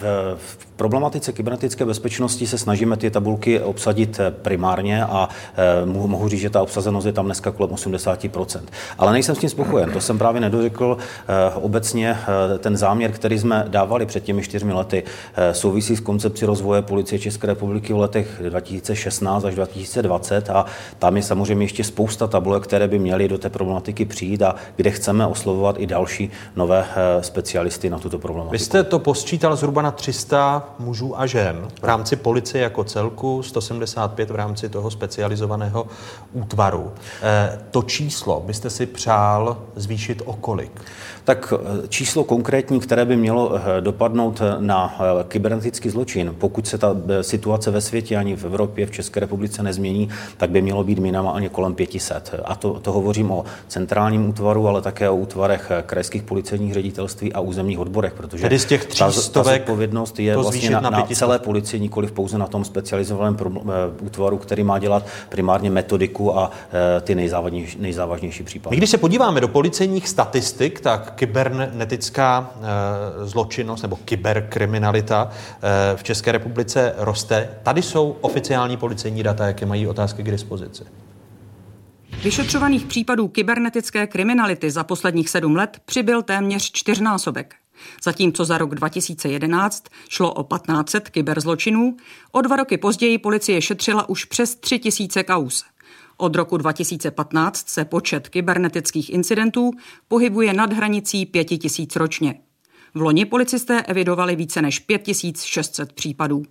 V, 0.00 0.02
v 0.36 0.71
problematice 0.82 1.32
kybernetické 1.32 1.84
bezpečnosti 1.84 2.46
se 2.46 2.58
snažíme 2.58 2.96
ty 2.96 3.10
tabulky 3.10 3.60
obsadit 3.60 4.20
primárně 4.42 5.04
a 5.04 5.28
mohu, 5.84 6.08
mohu 6.08 6.28
říct, 6.28 6.40
že 6.40 6.50
ta 6.50 6.62
obsazenost 6.62 7.06
je 7.06 7.12
tam 7.12 7.24
dneska 7.24 7.50
kolem 7.50 7.70
80%. 7.70 8.60
Ale 8.98 9.12
nejsem 9.12 9.34
s 9.34 9.38
tím 9.38 9.50
spokojen. 9.50 9.90
To 9.90 10.00
jsem 10.00 10.18
právě 10.18 10.40
nedořekl. 10.40 10.96
Obecně 11.54 12.18
ten 12.58 12.76
záměr, 12.76 13.12
který 13.12 13.38
jsme 13.38 13.64
dávali 13.68 14.06
před 14.06 14.24
těmi 14.24 14.42
čtyřmi 14.42 14.72
lety, 14.72 15.04
Eh, 15.34 15.54
souvisí 15.54 15.96
s 15.96 16.00
koncepcí 16.00 16.46
rozvoje 16.46 16.82
policie 16.82 17.18
České 17.18 17.46
republiky 17.46 17.92
v 17.92 17.98
letech 17.98 18.42
2016 18.48 19.44
až 19.44 19.54
2020 19.54 20.50
a 20.50 20.66
tam 20.98 21.16
je 21.16 21.22
samozřejmě 21.22 21.64
ještě 21.64 21.84
spousta 21.84 22.26
tabulek, 22.26 22.62
které 22.62 22.88
by 22.88 22.98
měly 22.98 23.28
do 23.28 23.38
té 23.38 23.50
problematiky 23.50 24.04
přijít 24.04 24.42
a 24.42 24.54
kde 24.76 24.90
chceme 24.90 25.26
oslovovat 25.26 25.76
i 25.78 25.86
další 25.86 26.30
nové 26.56 26.84
eh, 26.90 27.22
specialisty 27.22 27.90
na 27.90 27.98
tuto 27.98 28.18
problematiku. 28.18 28.52
Vy 28.52 28.58
jste 28.58 28.84
to 28.84 28.98
posčítal 28.98 29.56
zhruba 29.56 29.82
na 29.82 29.90
300 29.90 30.71
mužů 30.78 31.20
a 31.20 31.26
žen 31.26 31.68
v 31.80 31.84
rámci 31.84 32.16
policie 32.16 32.62
jako 32.62 32.84
celku, 32.84 33.42
175 33.42 34.30
v 34.30 34.34
rámci 34.34 34.68
toho 34.68 34.90
specializovaného 34.90 35.86
útvaru. 36.32 36.92
Eh, 37.22 37.58
to 37.70 37.82
číslo 37.82 38.42
byste 38.46 38.70
si 38.70 38.86
přál 38.86 39.58
zvýšit 39.76 40.22
o 40.24 40.32
kolik? 40.32 40.80
Tak 41.24 41.52
číslo 41.88 42.24
konkrétní, 42.24 42.80
které 42.80 43.04
by 43.04 43.16
mělo 43.16 43.60
dopadnout 43.80 44.42
na 44.58 44.98
kybernetický 45.28 45.90
zločin, 45.90 46.34
pokud 46.38 46.66
se 46.66 46.78
ta 46.78 46.96
eh, 47.08 47.22
situace 47.22 47.70
ve 47.70 47.80
světě 47.80 48.16
ani 48.16 48.36
v 48.36 48.44
Evropě, 48.44 48.86
v 48.86 48.90
České 48.90 49.20
republice 49.20 49.62
nezmění, 49.62 50.08
tak 50.36 50.50
by 50.50 50.62
mělo 50.62 50.84
být 50.84 50.98
minimálně 50.98 51.48
kolem 51.48 51.74
500. 51.74 52.34
A 52.44 52.54
to, 52.54 52.80
to 52.80 52.92
hovořím 52.92 53.30
o 53.30 53.44
centrálním 53.68 54.28
útvaru, 54.28 54.68
ale 54.68 54.82
také 54.82 55.08
o 55.08 55.16
útvarech 55.16 55.70
eh, 55.70 55.82
krajských 55.86 56.22
policejních 56.22 56.74
ředitelství 56.74 57.32
a 57.32 57.40
územních 57.40 57.78
odborech, 57.78 58.12
protože 58.12 58.42
Tedy 58.42 58.58
z 58.58 58.64
těch 58.64 58.86
ta, 58.86 59.12
ta 59.32 59.40
odpovědnost 59.54 60.20
je 60.20 60.36
vlastně 60.36 60.70
na, 60.70 60.80
na 60.80 61.06
celé 61.14 61.38
policii, 61.38 61.80
nikoli 61.80 62.06
pouze 62.06 62.38
na 62.38 62.46
tom 62.46 62.64
specializovaném 62.64 63.36
pro, 63.36 63.50
útvaru, 64.00 64.38
který 64.38 64.64
má 64.64 64.78
dělat 64.78 65.06
primárně 65.28 65.70
metodiku 65.70 66.38
a 66.38 66.50
ty 67.00 67.14
nejzávažnější, 67.14 67.78
nejzávažnější 67.80 68.42
případy. 68.42 68.76
My 68.76 68.76
když 68.76 68.90
se 68.90 68.98
podíváme 68.98 69.40
do 69.40 69.48
policejních 69.48 70.08
statistik, 70.08 70.80
tak 70.80 71.11
kybernetická 71.14 72.40
uh, 72.56 73.26
zločinnost 73.26 73.82
nebo 73.82 73.96
kyberkriminalita 73.96 74.82
kriminalita 74.82 75.30
eh, 75.62 75.96
v 75.96 76.02
České 76.02 76.32
republice 76.32 76.94
roste. 76.96 77.48
Tady 77.62 77.82
jsou 77.82 78.16
oficiální 78.20 78.76
policejní 78.76 79.22
data, 79.22 79.46
jaké 79.46 79.66
mají 79.66 79.86
otázky 79.86 80.22
k 80.22 80.30
dispozici. 80.30 80.84
Vyšetřovaných 82.22 82.86
případů 82.86 83.28
kybernetické 83.28 84.06
kriminality 84.06 84.70
za 84.70 84.84
posledních 84.84 85.28
sedm 85.28 85.56
let 85.56 85.80
přibyl 85.84 86.22
téměř 86.22 86.72
čtyřnásobek. 86.72 87.54
Zatímco 88.04 88.44
za 88.44 88.58
rok 88.58 88.74
2011 88.74 89.84
šlo 90.08 90.32
o 90.32 90.42
1500 90.42 91.08
kyberzločinů, 91.08 91.96
o 92.32 92.40
dva 92.40 92.56
roky 92.56 92.78
později 92.78 93.18
policie 93.18 93.62
šetřila 93.62 94.08
už 94.08 94.24
přes 94.24 94.54
3000 94.54 95.24
kaus. 95.24 95.64
Od 96.16 96.36
roku 96.36 96.56
2015 96.56 97.68
se 97.68 97.84
počet 97.84 98.28
kybernetických 98.28 99.10
incidentů 99.10 99.70
pohybuje 100.08 100.52
nad 100.52 100.72
hranicí 100.72 101.26
5000 101.26 101.96
ročně. 101.96 102.34
V 102.94 103.00
loni 103.00 103.24
policisté 103.24 103.82
evidovali 103.82 104.36
více 104.36 104.62
než 104.62 104.78
5600 104.78 105.92
případů. 105.92 106.42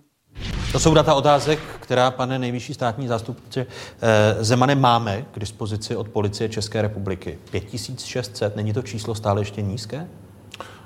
To 0.72 0.80
jsou 0.80 0.94
data 0.94 1.14
otázek, 1.14 1.58
která, 1.80 2.10
pane 2.10 2.38
nejvyšší 2.38 2.74
státní 2.74 3.08
zástupce 3.08 3.66
eh, 4.00 4.44
Zemane, 4.44 4.74
máme 4.74 5.26
k 5.32 5.38
dispozici 5.38 5.96
od 5.96 6.08
policie 6.08 6.48
České 6.48 6.82
republiky. 6.82 7.38
5600, 7.50 8.56
není 8.56 8.72
to 8.72 8.82
číslo 8.82 9.14
stále 9.14 9.40
ještě 9.40 9.62
nízké? 9.62 10.08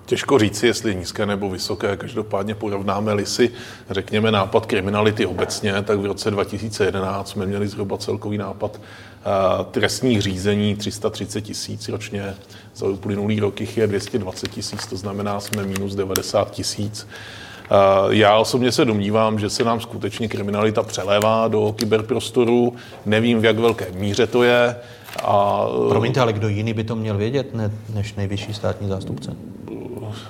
Těžko 0.07 0.39
říci, 0.39 0.67
jestli 0.67 0.95
nízké 0.95 1.27
nebo 1.27 1.51
vysoké. 1.51 1.97
Každopádně 1.97 2.55
porovnáme-li 2.55 3.27
si, 3.27 3.51
řekněme, 3.91 4.31
nápad 4.31 4.67
kriminality 4.67 5.27
obecně, 5.27 5.83
tak 5.83 5.99
v 5.99 6.07
roce 6.07 6.31
2011 6.31 7.29
jsme 7.29 7.47
měli 7.47 7.69
zhruba 7.69 7.99
celkový 7.99 8.39
nápad 8.39 8.81
uh, 8.81 9.65
trestních 9.65 10.23
řízení 10.23 10.77
330 10.77 11.41
tisíc 11.41 11.89
ročně. 11.89 12.35
Za 12.75 12.87
uplynulý 12.87 13.41
rok 13.41 13.61
jich 13.61 13.77
je 13.77 13.87
220 13.87 14.49
tisíc, 14.51 14.87
to 14.87 14.97
znamená, 14.97 15.41
jsme 15.41 15.63
minus 15.63 15.95
90 15.95 16.51
tisíc. 16.51 17.09
Uh, 17.71 18.13
já 18.13 18.37
osobně 18.37 18.73
se 18.73 18.85
domnívám, 18.85 19.39
že 19.39 19.51
se 19.51 19.65
nám 19.65 19.81
skutečně 19.81 20.29
kriminalita 20.29 20.83
přelévá 20.83 21.49
do 21.49 21.73
kyberprostoru. 21.79 22.75
Nevím, 23.07 23.41
v 23.41 23.45
jak 23.45 23.59
velké 23.59 23.87
míře 23.93 24.27
to 24.27 24.43
je. 24.43 24.77
A, 25.23 25.67
Promiňte, 25.89 26.21
ale 26.21 26.33
kdo 26.33 26.49
jiný 26.49 26.75
by 26.75 26.85
to 26.85 26.97
měl 26.97 27.17
vědět 27.17 27.55
ne, 27.55 27.71
než 27.95 28.15
nejvyšší 28.15 28.55
státní 28.55 28.89
zástupce? 28.89 29.56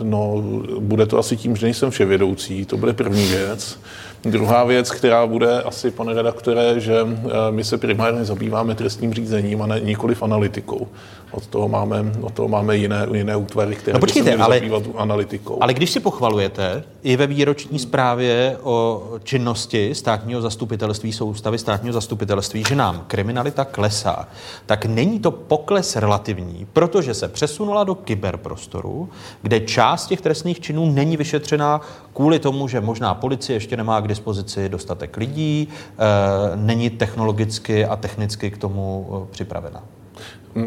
No, 0.02 0.42
bude 0.78 1.06
to 1.06 1.18
asi 1.18 1.36
tím, 1.36 1.56
že 1.56 1.66
nejsem 1.66 1.90
vševědoucí, 1.90 2.64
to 2.64 2.76
bude 2.76 2.92
první 2.92 3.26
věc. 3.26 3.78
Druhá 4.24 4.64
věc, 4.64 4.90
která 4.90 5.26
bude 5.26 5.62
asi, 5.62 5.90
pane 5.90 6.14
redaktore, 6.14 6.80
že 6.80 6.96
eh, 7.00 7.28
my 7.50 7.64
se 7.64 7.78
primárně 7.78 8.24
zabýváme 8.24 8.74
trestním 8.74 9.14
řízením 9.14 9.62
a 9.62 9.66
ne, 9.66 9.80
nikoliv 9.80 10.22
analytikou. 10.22 10.88
Od 11.30 11.46
toho 11.46 11.68
máme, 11.68 12.12
od 12.20 12.32
toho 12.32 12.48
máme 12.48 12.76
jiné, 12.76 13.06
jiné 13.14 13.36
útvary, 13.36 13.74
které 13.76 13.94
No 13.94 14.00
počkejte, 14.00 14.30
se 14.30 14.36
ale- 14.36 14.56
zabývat 14.56 14.82
analytikou. 14.96 15.62
Ale 15.62 15.74
když 15.74 15.90
si 15.90 16.00
pochvalujete 16.00 16.84
i 17.02 17.16
ve 17.16 17.26
výroční 17.26 17.78
zprávě 17.78 18.56
o 18.62 19.02
činnosti 19.24 19.94
státního 19.94 20.40
zastupitelství, 20.42 21.12
soustavy 21.12 21.58
státního 21.58 21.92
zastupitelství, 21.92 22.64
že 22.68 22.74
nám 22.74 23.04
kriminalita 23.06 23.64
klesá, 23.64 24.28
tak 24.66 24.86
není 24.86 25.20
to 25.20 25.30
pokles 25.30 25.96
relativní, 25.96 26.66
protože 26.72 27.14
se 27.14 27.28
přesunula 27.28 27.84
do 27.84 27.94
kyberprostoru, 27.94 29.08
kde 29.42 29.60
část 29.76 30.06
těch 30.06 30.20
trestných 30.20 30.60
činů 30.60 30.92
není 30.92 31.16
vyšetřená 31.16 31.80
kvůli 32.12 32.38
tomu, 32.38 32.68
že 32.68 32.80
možná 32.80 33.14
policie 33.14 33.56
ještě 33.56 33.76
nemá 33.76 34.00
k 34.00 34.08
dispozici 34.08 34.68
dostatek 34.68 35.16
lidí, 35.16 35.68
e, 35.68 36.56
není 36.56 36.90
technologicky 36.90 37.84
a 37.84 37.96
technicky 37.96 38.50
k 38.50 38.58
tomu 38.58 39.06
eh, 39.10 39.32
připravena. 39.32 39.82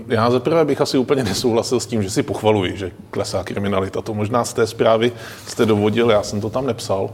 Já 0.07 0.31
zaprvé 0.31 0.65
bych 0.65 0.81
asi 0.81 0.98
úplně 0.98 1.23
nesouhlasil 1.23 1.80
s 1.80 1.86
tím, 1.86 2.03
že 2.03 2.10
si 2.10 2.23
pochvaluji, 2.23 2.77
že 2.77 2.91
klesá 3.11 3.44
kriminalita. 3.44 4.02
To 4.02 4.14
možná 4.14 4.45
z 4.45 4.53
té 4.53 4.68
zprávy 4.68 5.11
jste 5.48 5.65
dovodil, 5.65 6.11
já 6.11 6.23
jsem 6.23 6.41
to 6.41 6.49
tam 6.49 6.68
nepsal. 6.68 7.10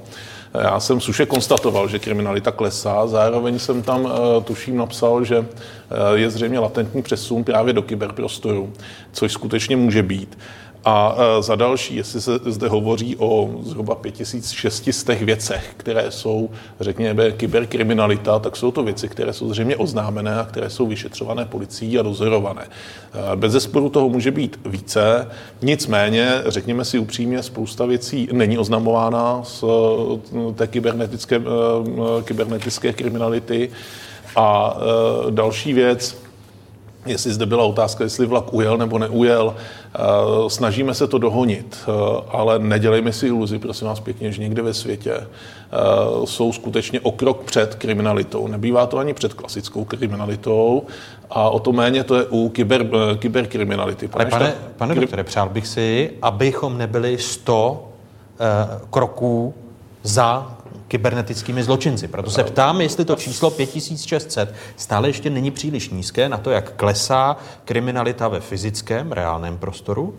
Já 0.62 0.80
jsem 0.80 1.02
suše 1.02 1.26
konstatoval, 1.26 1.88
že 1.88 2.00
kriminalita 2.00 2.52
klesá, 2.52 3.08
zároveň 3.08 3.60
jsem 3.60 3.82
tam, 3.82 4.08
eh, 4.08 4.42
tuším, 4.44 4.78
napsal, 4.78 5.24
že 5.24 5.38
eh, 5.38 6.18
je 6.18 6.30
zřejmě 6.30 6.60
latentní 6.60 7.02
přesun 7.02 7.44
právě 7.44 7.74
do 7.74 7.82
kyberprostoru, 7.82 8.74
což 9.12 9.32
skutečně 9.32 9.78
může 9.78 10.04
být. 10.04 10.38
A 10.86 11.16
eh, 11.18 11.44
za 11.44 11.56
další, 11.56 11.96
jestli 11.96 12.22
se 12.22 12.32
zde 12.46 12.68
hovoří 12.68 13.16
o 13.20 13.50
zhruba 13.64 13.96
5600 13.96 15.22
věcech, 15.22 15.74
které 15.78 16.12
jsou, 16.12 16.50
řekněme, 16.80 17.32
kyberkriminalita, 17.32 18.40
tak 18.40 18.56
jsou 18.56 18.72
to 18.72 18.84
věci, 18.84 19.10
které 19.10 19.34
jsou 19.34 19.50
zřejmě 19.50 19.76
oznámené 19.76 20.40
a 20.40 20.46
které 20.46 20.70
jsou 20.70 20.88
vyšetřované 20.88 21.46
policií 21.46 22.00
a 22.00 22.02
dozorované. 22.02 22.62
Eh, 22.64 23.36
Bez 23.36 23.52
zesporu 23.52 23.90
toho 23.90 24.10
může 24.10 24.32
být 24.32 24.60
více, 24.66 25.28
nicméně, 25.62 26.42
řekněme 26.46 26.86
si 26.86 27.00
upřímně, 27.00 27.44
spousta 27.44 27.86
věcí 27.86 28.30
není 28.32 28.58
oznamována 28.58 29.44
z 29.44 29.64
eh, 29.64 30.54
té 30.54 30.68
kybernetické, 30.68 31.42
kybernetické 32.24 32.94
kriminality. 32.94 33.70
A 34.38 34.78
další 35.30 35.74
věc, 35.74 36.25
jestli 37.06 37.34
zde 37.34 37.46
byla 37.46 37.64
otázka, 37.64 38.04
jestli 38.04 38.26
vlak 38.26 38.54
ujel 38.54 38.78
nebo 38.78 39.00
neujel. 39.00 39.56
Eh, 39.96 40.00
Snažíme 40.48 40.94
se 40.94 41.08
to 41.08 41.18
dohonit, 41.18 41.78
eh, 41.88 41.92
ale 42.30 42.60
nedělejme 42.60 43.14
si 43.14 43.28
iluzi, 43.28 43.60
prosím 43.60 43.88
vás 43.88 44.00
pěkně, 44.00 44.32
že 44.32 44.42
někde 44.42 44.62
ve 44.62 44.74
světě 44.74 45.14
eh, 45.14 45.28
jsou 46.26 46.52
skutečně 46.54 47.00
o 47.00 47.12
krok 47.12 47.44
před 47.44 47.76
kriminalitou. 47.76 48.48
Nebývá 48.48 48.86
to 48.86 48.98
ani 48.98 49.14
před 49.14 49.34
klasickou 49.34 49.86
kriminalitou 49.86 50.84
a 51.30 51.50
o 51.50 51.60
to 51.60 51.72
méně 51.72 52.04
to 52.04 52.16
je 52.16 52.26
u 52.30 52.50
kyber, 52.50 52.86
kyberkriminality. 53.20 54.10
Ale 54.14 54.26
pane, 54.26 54.46
ta- 54.52 54.58
pane 54.78 54.96
doktore, 54.96 55.24
přál 55.24 55.50
bych 55.50 55.68
si, 55.68 56.12
abychom 56.22 56.78
nebyli 56.78 57.18
100 57.18 57.90
eh, 58.40 58.80
kroků 58.90 59.54
za 60.04 60.55
kybernetickými 60.88 61.64
zločinci. 61.64 62.08
Proto 62.08 62.30
se 62.30 62.44
ptám, 62.44 62.82
jestli 62.82 63.06
to 63.06 63.16
číslo 63.16 63.52
5600 63.52 64.54
stále 64.76 65.10
ještě 65.10 65.30
není 65.30 65.52
příliš 65.52 65.90
nízké 65.90 66.30
na 66.30 66.38
to, 66.38 66.52
jak 66.52 66.74
klesá 66.74 67.38
kriminalita 67.66 68.28
ve 68.28 68.40
fyzickém, 68.40 69.12
reálném 69.12 69.58
prostoru, 69.58 70.16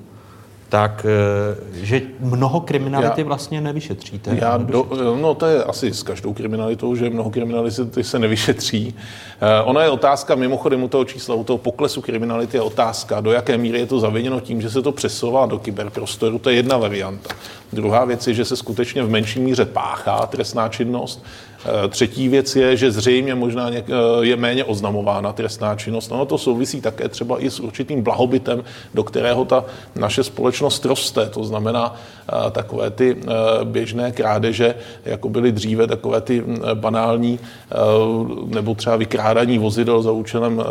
tak 0.69 1.07
eh, 1.09 1.85
že 1.87 2.03
mnoho 2.21 2.61
kriminality 2.61 3.21
Já- 3.21 3.27
vlastně 3.27 3.61
nevyšetříte. 3.61 4.39
Já 4.41 4.57
do, 4.57 4.87
no 5.21 5.35
to 5.35 5.47
je 5.47 5.65
asi 5.65 5.95
s 5.95 6.03
každou 6.03 6.35
kriminalitou, 6.35 6.95
že 6.97 7.11
mnoho 7.11 7.31
kriminality 7.31 8.05
se 8.05 8.19
nevyšetří. 8.19 8.95
Eh, 9.41 9.63
Ona 9.65 9.83
je 9.83 9.91
otázka, 9.91 10.35
mimochodem 10.35 10.83
u 10.83 10.89
toho 10.89 11.05
čísla, 11.05 11.35
u 11.35 11.45
toho 11.45 11.59
poklesu 11.59 12.01
kriminality 12.03 12.57
je 12.57 12.61
otázka, 12.61 13.21
do 13.21 13.33
jaké 13.33 13.59
míry 13.59 13.79
je 13.79 13.87
to 13.87 14.01
zaviněno 14.01 14.41
tím, 14.41 14.63
že 14.63 14.71
se 14.71 14.83
to 14.83 14.93
přesouvá 14.93 15.47
do 15.47 15.59
kyberprostoru, 15.59 16.39
to 16.39 16.51
je 16.51 16.57
jedna 16.57 16.77
varianta. 16.77 17.31
Druhá 17.73 18.05
věc 18.05 18.27
je, 18.27 18.35
že 18.35 18.45
se 18.45 18.57
skutečně 18.57 19.03
v 19.03 19.11
menší 19.11 19.41
míře 19.41 19.65
páchá 19.65 20.27
trestná 20.27 20.69
činnost. 20.69 21.25
Eh, 21.67 21.89
Třetí 21.89 22.29
věc 22.29 22.57
je, 22.57 22.77
že 22.77 22.91
zřejmě 22.91 23.35
možná 23.35 23.71
eh, 23.71 23.83
je 24.21 24.37
méně 24.37 24.65
oznamována 24.65 25.33
trestná 25.33 25.75
činnost. 25.75 26.13
Ono 26.13 26.27
to 26.27 26.39
souvisí 26.39 26.81
také 26.81 27.09
třeba 27.09 27.43
i 27.43 27.51
s 27.51 27.61
určitým 27.61 28.03
blahobytem, 28.03 28.65
do 28.95 29.05
kterého 29.05 29.45
ta 29.45 29.65
naše 29.95 30.25
společnost 30.25 30.85
roste. 30.85 31.27
To 31.27 31.45
znamená 31.45 31.95
eh, 31.95 32.51
takové 32.51 32.91
ty 32.91 33.17
běžné 33.65 34.13
krádeže, 34.13 34.75
jako 35.05 35.29
byly 35.29 35.53
dříve 35.53 35.87
takové 35.87 36.21
ty 36.21 36.41
mm, 36.41 36.61
banální 36.75 37.39
nebo 38.47 38.75
třeba 38.75 38.97
vykrádání 38.97 39.59
vozidel 39.59 40.03
za 40.03 40.13
účelem 40.13 40.63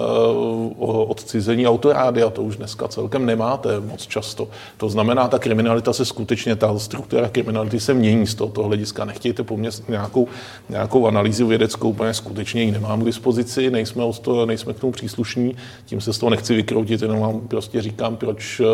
odcizení 1.07 1.67
autorádia. 1.67 2.29
To 2.29 2.43
už 2.43 2.57
dneska 2.57 2.87
celkem 2.87 3.25
nemáte 3.25 3.79
moc 3.79 4.07
často. 4.07 4.47
To 4.77 4.89
znamená, 4.89 5.27
ta 5.27 5.39
kriminalita 5.39 5.93
se 5.93 6.05
skutečně, 6.05 6.55
ta 6.55 6.79
struktura 6.79 7.29
kriminality 7.29 7.79
se 7.79 7.93
mění 7.93 8.27
z 8.27 8.35
tohoto 8.35 8.63
hlediska. 8.63 9.05
Nechtějte 9.05 9.43
po 9.43 9.57
mně 9.57 9.69
nějakou, 9.87 10.27
nějakou 10.69 10.84
analýzu 11.07 11.47
vědeckou, 11.47 11.89
úplně 11.89 12.13
skutečně 12.13 12.63
ji 12.63 12.71
nemám 12.71 13.01
k 13.01 13.05
dispozici, 13.05 13.71
nejsme, 13.71 14.03
od 14.03 14.19
toho, 14.19 14.45
nejsme 14.45 14.73
k 14.73 14.79
tomu 14.79 14.91
příslušní, 14.91 15.55
tím 15.85 16.01
se 16.01 16.13
z 16.13 16.17
toho 16.17 16.29
nechci 16.29 16.55
vykroutit, 16.55 17.01
jenom 17.01 17.19
vám 17.19 17.41
prostě 17.47 17.81
říkám, 17.81 18.15
proč 18.15 18.59
eh, 18.59 18.65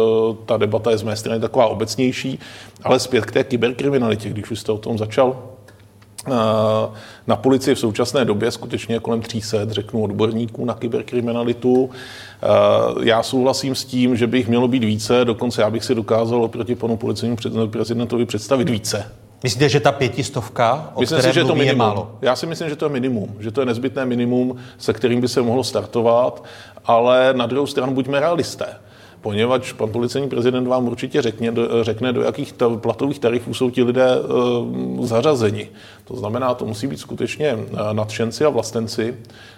ta 0.45 0.57
debata 0.57 0.91
je 0.91 0.97
z 0.97 1.03
mé 1.03 1.15
strany 1.15 1.39
taková 1.39 1.67
obecnější, 1.67 2.39
ale 2.83 2.99
zpět 2.99 3.25
k 3.25 3.31
té 3.31 3.43
kyberkriminalitě, 3.43 4.29
když 4.29 4.51
už 4.51 4.59
jste 4.59 4.71
o 4.71 4.77
tom 4.77 4.97
začal, 4.97 5.37
Eh, 6.27 6.89
Na 7.27 7.35
policii 7.35 7.75
v 7.75 7.79
současné 7.79 8.25
době 8.25 8.51
skutečně 8.51 8.99
kolem 8.99 9.21
300, 9.21 9.57
řeknu, 9.69 10.03
odborníků 10.03 10.65
na 10.65 10.73
kyberkriminalitu. 10.73 11.89
Eh, 12.43 12.47
Já 13.03 13.23
souhlasím 13.23 13.75
s 13.75 13.85
tím, 13.85 14.15
že 14.17 14.27
by 14.27 14.37
jich 14.37 14.47
mělo 14.47 14.67
být 14.67 14.83
více, 14.83 15.25
dokonce 15.25 15.61
já 15.61 15.69
bych 15.69 15.83
si 15.83 15.95
dokázal 15.95 16.43
oproti 16.43 16.75
panu 16.75 16.97
policejnímu 16.97 17.37
prezidentovi 17.67 18.25
představit 18.25 18.69
více. 18.69 19.11
Myslíte, 19.43 19.69
že 19.69 19.79
ta 19.79 19.91
pětistovka, 19.91 20.91
o 20.95 20.99
Myslím 20.99 21.19
které 21.19 21.33
si, 21.33 21.39
že 21.39 21.41
to 21.41 21.47
mluví, 21.47 21.59
je 21.59 21.65
minimum. 21.65 21.87
málo? 21.87 22.11
Já 22.21 22.35
si 22.35 22.45
myslím, 22.45 22.69
že 22.69 22.75
to 22.75 22.85
je 22.85 22.89
minimum, 22.89 23.35
že 23.39 23.51
to 23.51 23.61
je 23.61 23.65
nezbytné 23.65 24.05
minimum, 24.05 24.55
se 24.77 24.93
kterým 24.93 25.21
by 25.21 25.27
se 25.27 25.41
mohlo 25.41 25.63
startovat, 25.63 26.43
ale 26.85 27.33
na 27.33 27.45
druhou 27.45 27.67
stranu 27.67 27.93
buďme 27.93 28.19
realisté. 28.19 28.65
Poněvadž 29.21 29.71
pan 29.71 29.89
policejní 29.89 30.29
prezident 30.29 30.67
vám 30.67 30.87
určitě 30.87 31.21
řekne, 31.21 31.51
do, 31.51 31.83
řekne, 31.83 32.13
do 32.13 32.21
jakých 32.21 32.53
ta, 32.53 32.69
platových 32.69 33.19
tarifů 33.19 33.53
jsou 33.53 33.69
ti 33.69 33.83
lidé 33.83 34.07
e, 34.11 35.05
zařazeni. 35.05 35.69
To 36.03 36.15
znamená, 36.15 36.53
to 36.53 36.65
musí 36.65 36.87
být 36.87 36.99
skutečně 36.99 37.47
eh, 37.47 37.93
nadšenci 37.93 38.45
a 38.45 38.49
vlastenci, 38.49 39.15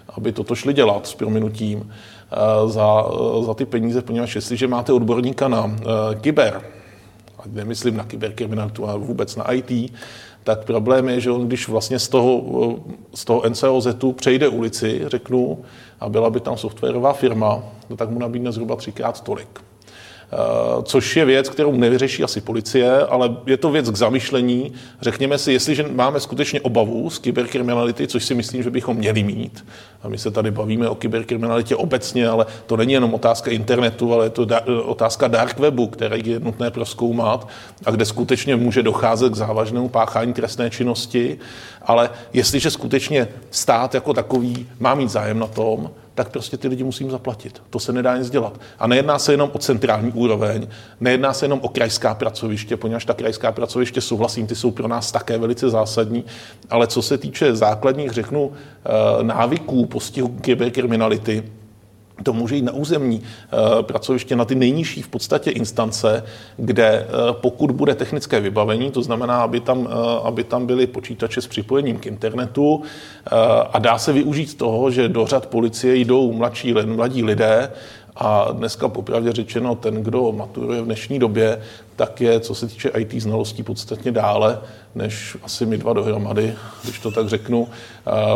aby 0.10 0.32
toto 0.32 0.56
šli 0.56 0.74
dělat 0.74 1.08
s 1.08 1.14
prominutím 1.16 1.92
e, 2.32 2.70
za, 2.70 3.06
e, 3.40 3.44
za 3.46 3.54
ty 3.54 3.66
peníze, 3.66 4.02
poněvadž 4.02 4.36
jestliže 4.36 4.68
máte 4.68 4.94
odborníka 4.94 5.48
na 5.48 5.66
e, 5.66 6.16
kyber, 6.16 6.62
a 7.44 7.46
nemyslím 7.52 7.98
na 7.98 8.04
kyberkriminalitu, 8.04 8.88
ale 8.88 9.00
vůbec 9.00 9.36
na 9.36 9.52
IT, 9.52 9.94
tak 10.44 10.66
problém 10.66 11.10
je, 11.10 11.20
že 11.20 11.32
on 11.32 11.48
když 11.48 11.68
vlastně 11.68 12.00
z 12.00 12.08
toho, 12.08 12.44
z 13.16 13.26
toho 13.26 13.50
NCOZ 13.50 13.88
přejde 14.16 14.48
ulici, 14.48 15.02
řeknu, 15.08 15.58
a 16.00 16.10
byla 16.10 16.30
by 16.30 16.40
tam 16.40 16.58
softwarová 16.58 17.14
firma, 17.14 17.64
no 17.90 17.96
tak 17.96 18.10
mu 18.10 18.20
nabídne 18.20 18.52
zhruba 18.52 18.76
třikrát 18.76 19.22
tolik. 19.22 19.60
Eh, 20.32 20.84
což 20.84 21.16
je 21.16 21.26
věc, 21.26 21.50
kterou 21.50 21.72
nevyřeší 21.72 22.24
asi 22.24 22.42
policie, 22.42 23.00
ale 23.00 23.36
je 23.46 23.58
to 23.58 23.72
věc 23.72 23.90
k 23.90 23.96
zamyšlení. 23.96 24.74
Řekněme 25.02 25.38
si, 25.38 25.54
jestliže 25.54 25.86
máme 25.92 26.20
skutečně 26.20 26.62
obavu 26.62 27.10
z 27.10 27.20
kyberkriminality, 27.20 28.08
což 28.08 28.26
si 28.26 28.36
myslím, 28.36 28.64
že 28.64 28.70
bychom 28.70 28.98
měli 28.98 29.24
mít, 29.24 29.66
a 30.04 30.08
my 30.08 30.18
se 30.18 30.32
tady 30.32 30.52
bavíme 30.52 30.90
o 30.90 30.96
kyberkriminalitě 30.96 31.76
obecně, 31.76 32.28
ale 32.28 32.46
to 32.66 32.78
není 32.78 32.94
jenom 32.94 33.14
otázka 33.14 33.52
internetu, 33.52 34.14
ale 34.14 34.26
je 34.26 34.30
to 34.30 34.46
da- 34.46 34.82
otázka 34.86 35.28
dark 35.28 35.60
webu, 35.60 35.88
který 35.88 36.30
je 36.30 36.40
nutné 36.40 36.72
proskoumat 36.72 37.48
a 37.86 37.92
kde 37.92 38.06
skutečně 38.06 38.56
může 38.56 38.84
docházet 38.84 39.34
k 39.34 39.36
závažnému 39.36 39.90
páchání 39.90 40.34
trestné 40.34 40.70
činnosti. 40.70 41.38
Ale 41.82 42.10
jestliže 42.34 42.72
skutečně 42.72 43.28
stát 43.52 43.94
jako 43.94 44.14
takový 44.14 44.68
má 44.80 44.96
mít 44.96 45.10
zájem 45.10 45.40
na 45.40 45.48
tom, 45.48 45.90
tak 46.16 46.30
prostě 46.30 46.58
ty 46.58 46.68
lidi 46.68 46.84
musím 46.84 47.12
zaplatit. 47.12 47.62
To 47.70 47.80
se 47.80 47.94
nedá 47.94 48.18
nic 48.18 48.30
dělat. 48.30 48.60
A 48.80 48.88
nejedná 48.88 49.20
se 49.20 49.34
jenom 49.34 49.50
o 49.54 49.60
centrální 49.60 50.12
úroveň, 50.12 50.68
nejedná 51.00 51.34
se 51.34 51.46
jenom 51.46 51.60
o 51.62 51.70
krajská 51.70 52.16
pracoviště, 52.16 52.78
poněvadž 52.78 53.06
ta 53.06 53.14
krajská 53.14 53.52
pracoviště, 53.52 54.02
souhlasím, 54.02 54.48
ty 54.48 54.56
jsou 54.56 54.72
pro 54.72 54.88
nás 54.88 55.12
také 55.12 55.38
velice 55.38 55.70
zásadní, 55.70 56.26
ale 56.70 56.88
co 56.88 57.02
se 57.02 57.18
týče 57.18 57.56
základních, 57.56 58.12
řeknu, 58.12 58.52
eh, 58.52 59.24
návyků 59.24 59.86
postihu 59.86 60.28
kyberkriminality, 60.28 61.44
to 62.24 62.34
může 62.34 62.56
jít 62.56 62.62
na 62.62 62.72
územní 62.72 63.22
eh, 63.24 63.84
pracoviště, 63.84 64.36
na 64.36 64.46
ty 64.46 64.56
nejnižší 64.56 65.02
v 65.02 65.08
podstatě 65.08 65.52
instance, 65.52 66.24
kde 66.58 66.86
eh, 66.86 67.08
pokud 67.32 67.72
bude 67.72 67.96
technické 67.96 68.40
vybavení, 68.40 68.92
to 68.92 69.02
znamená, 69.02 69.42
aby 69.42 69.60
tam, 69.60 69.88
eh, 69.92 70.20
aby 70.24 70.44
tam 70.44 70.66
byly 70.66 70.88
počítače 70.88 71.42
s 71.42 71.48
připojením 71.48 71.98
k 72.00 72.06
internetu 72.06 72.82
a 73.74 73.80
dá 73.80 73.98
se 73.98 74.14
využít 74.14 74.58
toho, 74.58 74.92
že 74.92 75.10
do 75.10 75.26
řad 75.26 75.46
policie 75.46 75.96
jdou 75.96 76.34
mladší, 76.34 76.74
mladí 76.86 77.24
lidé 77.24 77.72
A 78.16 78.48
dneska 78.52 78.88
popravdě 78.90 79.32
řečeno, 79.32 79.76
ten, 79.76 80.04
kdo 80.04 80.32
maturuje 80.32 80.82
v 80.82 80.86
dnešní 80.86 81.20
době, 81.20 81.62
tak 81.96 82.22
je, 82.22 82.40
co 82.40 82.56
se 82.56 82.68
týče 82.68 82.90
IT 82.90 83.14
znalostí, 83.14 83.64
podstatně 83.64 84.12
dále, 84.12 84.60
než 84.96 85.38
asi 85.44 85.66
my 85.66 85.78
dva 85.78 85.94
dohromady, 85.94 86.54
když 86.84 87.00
to 87.00 87.12
tak 87.12 87.30
řeknu, 87.30 87.68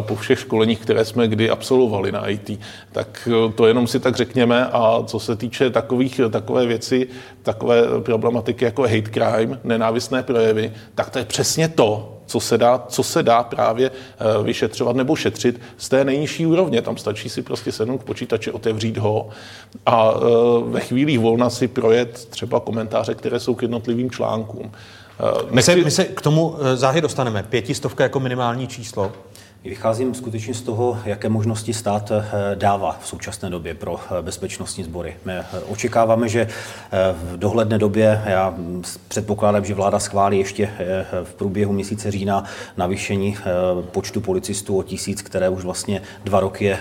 po 0.01 0.15
všech 0.15 0.39
školeních, 0.39 0.79
které 0.79 1.05
jsme 1.05 1.27
kdy 1.27 1.49
absolvovali 1.49 2.11
na 2.11 2.27
IT. 2.27 2.59
Tak 2.91 3.29
e, 3.31 3.53
to 3.53 3.67
jenom 3.67 3.88
si 3.88 3.99
tak 3.99 4.15
řekněme. 4.15 4.65
A 4.65 5.03
co 5.05 5.19
se 5.19 5.35
týče 5.35 5.69
takových, 5.69 6.21
takové 6.31 6.65
věci, 6.65 7.07
takové 7.43 7.84
problematiky 8.01 8.65
jako 8.65 8.81
hate 8.81 9.11
crime, 9.13 9.59
nenávistné 9.63 10.23
projevy, 10.23 10.73
tak 10.95 11.09
to 11.09 11.19
je 11.19 11.25
přesně 11.25 11.67
to, 11.67 12.13
co 12.25 12.39
se 12.39 12.57
dá, 12.57 12.84
co 12.88 13.03
se 13.03 13.23
dá 13.23 13.43
právě 13.43 13.91
e, 13.91 14.43
vyšetřovat 14.43 14.95
nebo 14.95 15.15
šetřit 15.15 15.61
z 15.77 15.89
té 15.89 16.03
nejnižší 16.03 16.45
úrovně. 16.45 16.81
Tam 16.81 16.97
stačí 16.97 17.29
si 17.29 17.41
prostě 17.41 17.71
sednout 17.71 17.97
k 17.97 18.05
počítači, 18.05 18.51
otevřít 18.51 18.97
ho 18.97 19.29
a 19.85 20.11
e, 20.11 20.19
ve 20.69 20.79
chvílích 20.79 21.19
volna 21.19 21.49
si 21.49 21.67
projet 21.67 22.25
třeba 22.25 22.59
komentáře, 22.59 23.15
které 23.15 23.39
jsou 23.39 23.47
k 23.56 23.61
jednotlivým 23.61 24.11
článkům. 24.11 24.72
My 25.52 25.64
se, 25.64 25.76
my 25.76 25.91
se 25.91 26.03
k 26.03 26.22
tomu 26.22 26.56
záhy 26.76 27.02
dostaneme. 27.02 27.44
Pětistovka 27.44 28.03
jako 28.03 28.19
minimální 28.19 28.68
číslo. 28.68 29.11
Vycházím 29.63 30.13
skutečně 30.13 30.53
z 30.53 30.61
toho, 30.61 30.97
jaké 31.05 31.29
možnosti 31.29 31.73
stát 31.73 32.11
eh, 32.11 32.55
dává 32.55 32.97
v 33.01 33.07
současné 33.07 33.49
době 33.49 33.73
pro 33.73 33.99
eh, 33.99 34.21
bezpečnostní 34.21 34.84
sbory. 34.84 35.15
My 35.25 35.34
eh, 35.34 35.45
očekáváme, 35.69 36.29
že 36.29 36.47
v 37.13 37.38
dohledné 37.38 37.77
době, 37.77 38.21
já 38.25 38.53
předpokládám, 39.07 39.65
že 39.65 39.73
vláda 39.73 39.99
schválí 39.99 40.38
ještě 40.38 40.69
v 41.23 41.34
průběhu 41.34 41.73
měsíce 41.73 42.11
října 42.11 42.43
navýšení 42.77 43.38
počtu 43.91 44.21
policistů 44.21 44.77
o 44.77 44.84
tisíc, 44.84 45.21
které 45.21 45.49
už 45.49 45.63
vlastně 45.63 46.01
dva 46.23 46.39
roky 46.39 46.65
je 46.65 46.79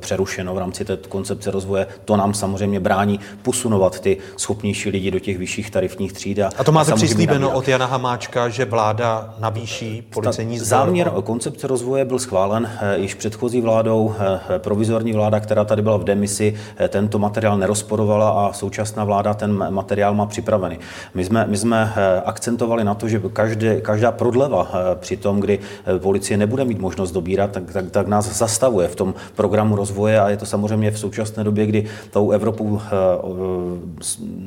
přerušeno 0.00 0.54
v 0.54 0.58
rámci 0.58 0.84
té 0.84 0.96
koncepce 0.96 1.50
rozvoje. 1.50 1.86
To 2.04 2.16
nám 2.16 2.34
samozřejmě 2.34 2.80
brání 2.80 3.20
posunovat 3.42 4.00
ty 4.00 4.18
schopnější 4.36 4.90
lidi 4.90 5.10
do 5.10 5.18
těch 5.18 5.38
vyšších 5.38 5.70
tarifních 5.70 6.12
tříd. 6.12 6.38
A 6.38 6.64
to 6.64 6.72
máte 6.72 6.94
přislíbeno 6.94 7.50
od 7.50 7.68
Jana 7.68 7.86
Hamáčka, 7.86 8.48
že 8.48 8.64
vláda 8.64 9.34
navýší 9.38 10.02
policejní 10.02 10.58
sbor? 10.58 10.68
Záměr 10.68 11.12
koncepce 11.24 11.66
rozvoje 11.66 12.04
byl 12.06 12.18
schválen 12.18 12.70
eh, 12.80 12.98
již 12.98 13.14
předchozí 13.14 13.60
vládou. 13.60 14.14
Eh, 14.18 14.58
provizorní 14.58 15.12
vláda, 15.12 15.40
která 15.40 15.64
tady 15.64 15.82
byla 15.82 15.96
v 15.96 16.04
demisi, 16.04 16.54
eh, 16.76 16.88
tento 16.88 17.18
materiál 17.18 17.58
nerozporovala 17.58 18.30
a 18.30 18.52
současná 18.52 19.04
vláda 19.04 19.34
ten 19.34 19.70
materiál 19.70 20.14
má 20.14 20.26
připravený. 20.26 20.78
My 21.14 21.24
jsme, 21.24 21.44
my 21.48 21.56
jsme 21.56 21.92
akcentovali 22.24 22.84
na 22.84 22.94
to, 22.94 23.08
že 23.08 23.20
každé, 23.32 23.80
každá 23.80 24.12
prodleva 24.12 24.70
při 24.94 25.16
tom, 25.16 25.40
kdy 25.40 25.58
policie 25.98 26.36
nebude 26.36 26.64
mít 26.64 26.78
možnost 26.78 27.12
dobírat, 27.12 27.50
tak, 27.50 27.72
tak, 27.72 27.90
tak 27.90 28.06
nás 28.06 28.38
zastavuje 28.38 28.88
v 28.88 28.96
tom 28.96 29.14
programu 29.34 29.76
rozvoje 29.76 30.20
a 30.20 30.28
je 30.28 30.36
to 30.36 30.46
samozřejmě 30.46 30.90
v 30.90 30.98
současné 30.98 31.44
době, 31.44 31.66
kdy 31.66 31.84
tou 32.10 32.30
Evropou 32.30 32.80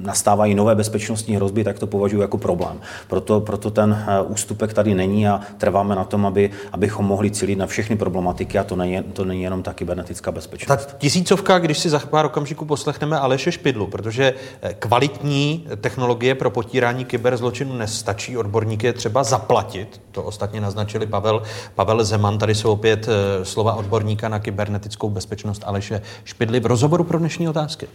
nastávají 0.01 0.55
nové 0.55 0.75
bezpečnostní 0.75 1.35
hrozby, 1.35 1.63
tak 1.63 1.79
to 1.79 1.87
považuji 1.87 2.21
jako 2.21 2.37
problém. 2.37 2.77
Proto, 3.07 3.41
proto 3.41 3.71
ten 3.71 4.05
ústupek 4.27 4.73
tady 4.73 4.95
není 4.95 5.27
a 5.27 5.41
trváme 5.57 5.95
na 5.95 6.03
tom, 6.03 6.25
aby, 6.25 6.49
abychom 6.71 7.05
mohli 7.05 7.31
cílit 7.49 7.59
na 7.59 7.67
všechny 7.67 7.95
problematiky 7.95 8.59
a 8.59 8.63
to 8.63 8.75
není, 8.75 9.03
to 9.03 9.25
není 9.25 9.43
jenom 9.43 9.63
ta 9.63 9.73
kybernetická 9.73 10.31
bezpečnost. 10.31 10.85
Ta 10.85 10.97
tisícovka, 10.97 11.59
když 11.59 11.79
si 11.79 11.89
za 11.89 11.99
pár 11.99 12.25
okamžiků 12.25 12.65
poslechneme 12.65 13.19
Aleše 13.19 13.51
Špidlu, 13.51 13.87
protože 13.87 14.33
eh, 14.61 14.73
kvalitní 14.73 15.67
technologie 15.81 16.35
pro 16.35 16.49
potírání 16.49 17.05
kyberzločinu 17.05 17.77
nestačí, 17.77 18.37
odborníky 18.37 18.87
je 18.87 18.93
třeba 18.93 19.23
zaplatit, 19.23 20.01
to 20.11 20.23
ostatně 20.23 20.61
naznačili 20.61 21.07
Pavel, 21.07 21.41
Pavel 21.75 22.03
Zeman, 22.03 22.37
tady 22.37 22.55
jsou 22.55 22.71
opět 22.71 23.07
eh, 23.07 23.45
slova 23.45 23.73
odborníka 23.73 24.29
na 24.29 24.39
kybernetickou 24.39 25.09
bezpečnost 25.09 25.63
Aleše 25.65 26.01
Špidly 26.23 26.59
v 26.59 26.65
rozhovoru 26.65 27.03
pro 27.03 27.19
dnešní 27.19 27.49
otázky. 27.49 27.87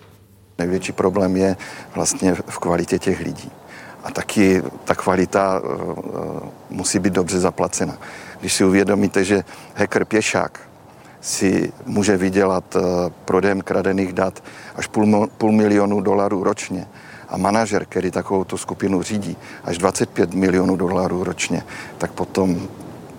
Největší 0.58 0.92
problém 0.92 1.36
je 1.36 1.56
vlastně 1.94 2.34
v 2.34 2.58
kvalitě 2.58 2.98
těch 2.98 3.20
lidí. 3.20 3.50
A 4.04 4.10
taky 4.10 4.62
ta 4.84 4.94
kvalita 4.94 5.60
uh, 5.60 6.38
musí 6.70 6.98
být 6.98 7.12
dobře 7.12 7.40
zaplacena. 7.40 7.96
Když 8.44 8.54
si 8.54 8.64
uvědomíte, 8.64 9.24
že 9.24 9.44
hacker 9.74 10.04
pěšák 10.04 10.60
si 11.20 11.72
může 11.86 12.16
vydělat 12.16 12.76
uh, 12.76 12.82
prodejem 13.24 13.60
kradených 13.60 14.12
dat 14.12 14.44
až 14.76 14.86
půl, 14.86 15.26
půl 15.38 15.52
milionu 15.52 16.00
dolarů 16.00 16.44
ročně 16.44 16.86
a 17.28 17.36
manažer, 17.36 17.84
který 17.84 18.10
takovou 18.10 18.44
skupinu 18.56 19.02
řídí, 19.02 19.36
až 19.64 19.78
25 19.78 20.34
milionů 20.34 20.76
dolarů 20.76 21.24
ročně, 21.24 21.64
tak 21.98 22.12
potom 22.12 22.68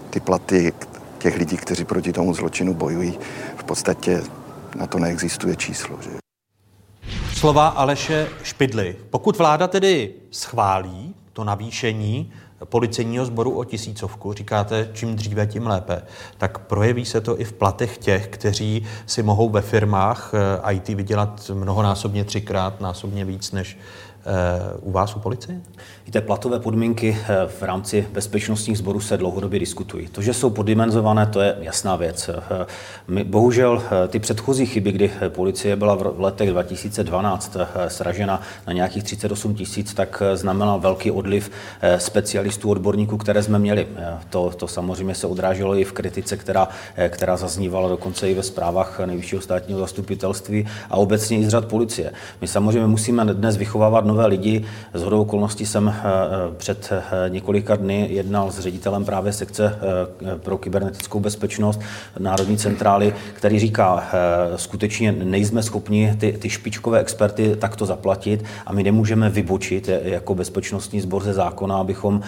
ty 0.10 0.20
platy 0.20 0.74
těch 1.18 1.38
lidí, 1.38 1.58
kteří 1.58 1.86
proti 1.86 2.14
tomu 2.14 2.34
zločinu 2.34 2.74
bojují, 2.74 3.20
v 3.58 3.64
podstatě 3.64 4.24
na 4.76 4.88
to 4.88 5.00
neexistuje 5.00 5.56
číslo. 5.56 5.98
Že? 6.02 6.10
Slova 7.34 7.68
Aleše 7.68 8.30
Špidly. 8.44 8.96
Pokud 9.10 9.38
vláda 9.38 9.68
tedy 9.68 10.14
schválí 10.32 11.16
to 11.34 11.44
navýšení 11.44 12.34
policejního 12.64 13.26
sboru 13.26 13.52
o 13.52 13.64
tisícovku, 13.64 14.34
říkáte, 14.34 14.90
čím 14.94 15.16
dříve, 15.16 15.48
tím 15.48 15.68
lépe, 15.68 16.02
tak 16.38 16.58
projeví 16.60 17.06
se 17.06 17.22
to 17.22 17.42
i 17.42 17.44
v 17.44 17.54
platech 17.54 17.98
těch, 17.98 18.28
kteří 18.28 18.86
si 19.06 19.24
mohou 19.24 19.50
ve 19.50 19.62
firmách 19.62 20.32
eh, 20.34 20.74
IT 20.74 20.88
vydělat 20.88 21.52
mnohonásobně 21.54 22.24
třikrát, 22.24 22.82
násobně 22.82 23.26
víc 23.26 23.52
než 23.52 23.78
u 24.82 24.92
vás 24.92 25.16
u 25.16 25.20
policie? 25.20 25.62
Víte, 26.06 26.22
platové 26.22 26.60
podmínky 26.60 27.18
eh, 27.24 27.48
v 27.48 27.62
rámci 27.62 28.08
bezpečnostních 28.12 28.78
sborů 28.78 29.00
se 29.00 29.18
dlouhodobě 29.18 29.60
diskutují. 29.60 30.08
To, 30.08 30.22
že 30.22 30.34
jsou 30.34 30.50
poddimenzované, 30.50 31.26
to 31.26 31.42
je 31.42 31.56
jasná 31.60 31.96
věc. 31.96 32.30
Eh, 32.30 32.66
my, 33.08 33.24
bohužel 33.24 33.84
eh, 33.86 34.08
ty 34.08 34.20
předchozí 34.20 34.66
chyby, 34.66 34.92
kdy 34.92 35.12
policie 35.30 35.76
byla 35.76 35.96
v 35.96 36.20
letech 36.20 36.50
2012 36.50 37.58
sražena 37.88 38.42
na 38.68 38.74
nějakých 38.74 39.04
38 39.04 39.56
tisíc, 39.56 39.94
tak 39.94 40.24
znamenal 40.34 40.80
velký 40.80 41.12
odliv 41.12 41.52
specialistů, 41.98 42.70
odborníků, 42.70 43.18
které 43.18 43.44
jsme 43.44 43.60
měli. 43.60 43.88
To, 44.30 44.50
to 44.50 44.68
samozřejmě 44.68 45.16
se 45.16 45.28
odráželo 45.28 45.78
i 45.78 45.84
v 45.84 45.92
kritice, 45.92 46.38
která, 46.38 46.68
která 47.10 47.38
zaznívala 47.38 47.90
dokonce 47.90 48.30
i 48.30 48.34
ve 48.34 48.44
zprávách 48.44 49.00
nejvyššího 49.06 49.42
státního 49.42 49.80
zastupitelství 49.80 50.68
a 50.90 50.96
obecně 50.96 51.38
i 51.38 51.46
z 51.46 51.50
řad 51.50 51.66
policie. 51.66 52.12
My 52.42 52.48
samozřejmě 52.48 52.88
musíme 52.88 53.26
dnes 53.26 53.58
vychovávat 53.58 54.06
nové 54.16 54.28
lidi. 54.28 54.64
Z 54.94 55.04
hodou 55.04 55.22
okolností 55.22 55.66
jsem 55.66 55.88
eh, 55.88 56.02
eh, 56.02 56.56
před 56.58 56.94
eh, 56.94 57.30
několika 57.30 57.76
dny 57.76 58.08
jednal 58.12 58.52
s 58.52 58.60
ředitelem 58.60 59.06
právě 59.06 59.34
sekce 59.34 59.80
pro 60.38 60.58
kybernetickou 60.58 61.20
bezpečnost 61.20 61.80
Národní 62.20 62.58
centrály, 62.58 63.14
který 63.34 63.60
říká, 63.60 64.04
skutečně 64.56 65.12
nejsme 65.12 65.64
schopni 65.64 66.16
ty, 66.20 66.38
ty 66.40 66.50
špičkové 66.50 67.00
experty 67.00 67.56
takto 67.60 67.86
zaplatit 67.86 68.44
a 68.66 68.74
my 68.74 68.84
nemůžeme 68.84 69.30
vybočit 69.30 69.90
jako 70.04 70.36
bezpečnostní 70.36 71.02
sbor 71.02 71.24
ze 71.24 71.34
zákona, 71.34 71.78
abychom 71.78 72.22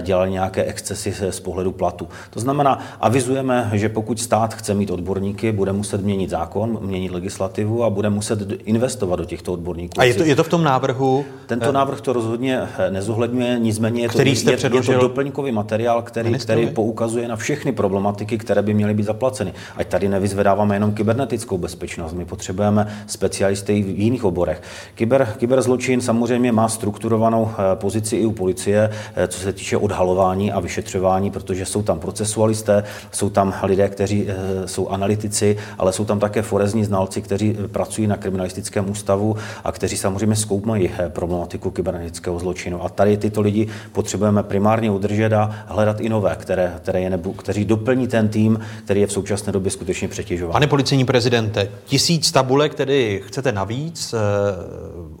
dělali 0.00 0.30
nějaké 0.30 0.64
excesy 0.64 1.14
z 1.30 1.40
pohledu 1.40 1.72
platu. 1.72 2.08
To 2.30 2.40
znamená, 2.40 2.78
avizujeme, 3.00 3.70
že 3.72 3.88
pokud 3.88 4.20
stát 4.20 4.54
chce 4.54 4.74
mít 4.74 4.90
odborníky, 4.90 5.52
bude 5.52 5.72
muset 5.72 6.00
měnit 6.00 6.30
zákon, 6.30 6.78
měnit 6.82 7.12
legislativu 7.12 7.84
a 7.84 7.90
bude 7.90 8.10
muset 8.10 8.38
investovat 8.64 9.16
do 9.16 9.24
těchto 9.24 9.52
odborníků. 9.52 10.00
A 10.00 10.04
je 10.04 10.14
to, 10.14 10.24
je 10.24 10.36
to 10.36 10.44
v 10.44 10.48
tom 10.48 10.64
návrhu 10.64 11.24
tento 11.46 11.72
návrh 11.72 12.00
to 12.00 12.12
rozhodně 12.12 12.60
eh, 12.78 12.90
nezohledňuje, 12.90 13.58
nicméně 13.58 14.02
je 14.02 14.08
to, 14.08 14.14
který 14.14 14.36
jste 14.36 14.50
je, 14.50 14.58
je 14.74 14.82
to 14.82 15.00
doplňkový 15.00 15.52
materiál, 15.52 16.02
který, 16.02 16.38
který 16.38 16.66
poukazuje 16.66 17.28
na 17.28 17.36
všechny 17.36 17.72
problematiky, 17.72 18.38
které 18.38 18.62
by 18.62 18.74
měly 18.74 18.94
být 18.94 19.02
zaplaceny. 19.02 19.52
Ať 19.76 19.88
tady 19.88 20.08
nevyzvedáváme 20.08 20.76
jenom 20.76 20.94
kybernetickou 20.94 21.58
bezpečnost, 21.58 22.12
my 22.12 22.24
potřebujeme 22.24 23.04
specialisty 23.06 23.78
i 23.78 23.82
v 23.82 23.98
jiných 23.98 24.24
oborech. 24.24 24.62
Kyber, 24.94 25.34
kyberzločin 25.38 26.00
samozřejmě 26.00 26.52
má 26.52 26.68
strukturovanou 26.68 27.50
eh, 27.52 27.76
pozici 27.76 28.16
i 28.16 28.26
u 28.26 28.32
policie, 28.32 28.90
eh, 29.14 29.28
co 29.28 29.40
se 29.40 29.52
týče 29.52 29.76
odhalování 29.76 30.52
a 30.52 30.60
vyšetřování, 30.60 31.30
protože 31.30 31.66
jsou 31.66 31.82
tam 31.82 31.98
procesualisté, 31.98 32.84
jsou 33.12 33.30
tam 33.30 33.54
lidé, 33.62 33.88
kteří 33.88 34.28
jsou 34.66 34.88
analytici, 34.88 35.56
ale 35.78 35.92
jsou 35.92 36.04
tam 36.04 36.20
také 36.20 36.42
forezní 36.42 36.84
znalci, 36.84 37.22
kteří 37.22 37.56
pracují 37.72 38.06
na 38.06 38.16
kriminalistickém 38.16 38.90
ústavu 38.90 39.36
a 39.64 39.72
kteří 39.72 39.96
samozřejmě 39.96 40.36
zkoumají 40.36 40.90
problematiku 41.26 41.70
kybernetického 41.70 42.38
zločinu. 42.38 42.84
A 42.84 42.88
tady 42.88 43.16
tyto 43.16 43.40
lidi 43.40 43.68
potřebujeme 43.92 44.42
primárně 44.42 44.90
udržet 44.90 45.32
a 45.32 45.64
hledat 45.66 46.00
i 46.00 46.08
nové, 46.08 46.36
které, 46.36 46.74
které 46.76 47.00
je 47.00 47.10
nebu, 47.10 47.32
kteří 47.32 47.64
doplní 47.64 48.08
ten 48.08 48.28
tým, 48.28 48.60
který 48.84 49.00
je 49.00 49.06
v 49.06 49.12
současné 49.12 49.52
době 49.52 49.70
skutečně 49.70 50.08
přetěžován. 50.08 50.52
Pane 50.52 50.66
policejní 50.66 51.04
prezidente, 51.04 51.68
tisíc 51.84 52.32
tabulek 52.32 52.74
tedy 52.74 53.22
chcete 53.26 53.52
navíc. 53.52 54.14
Eh, 54.14 54.18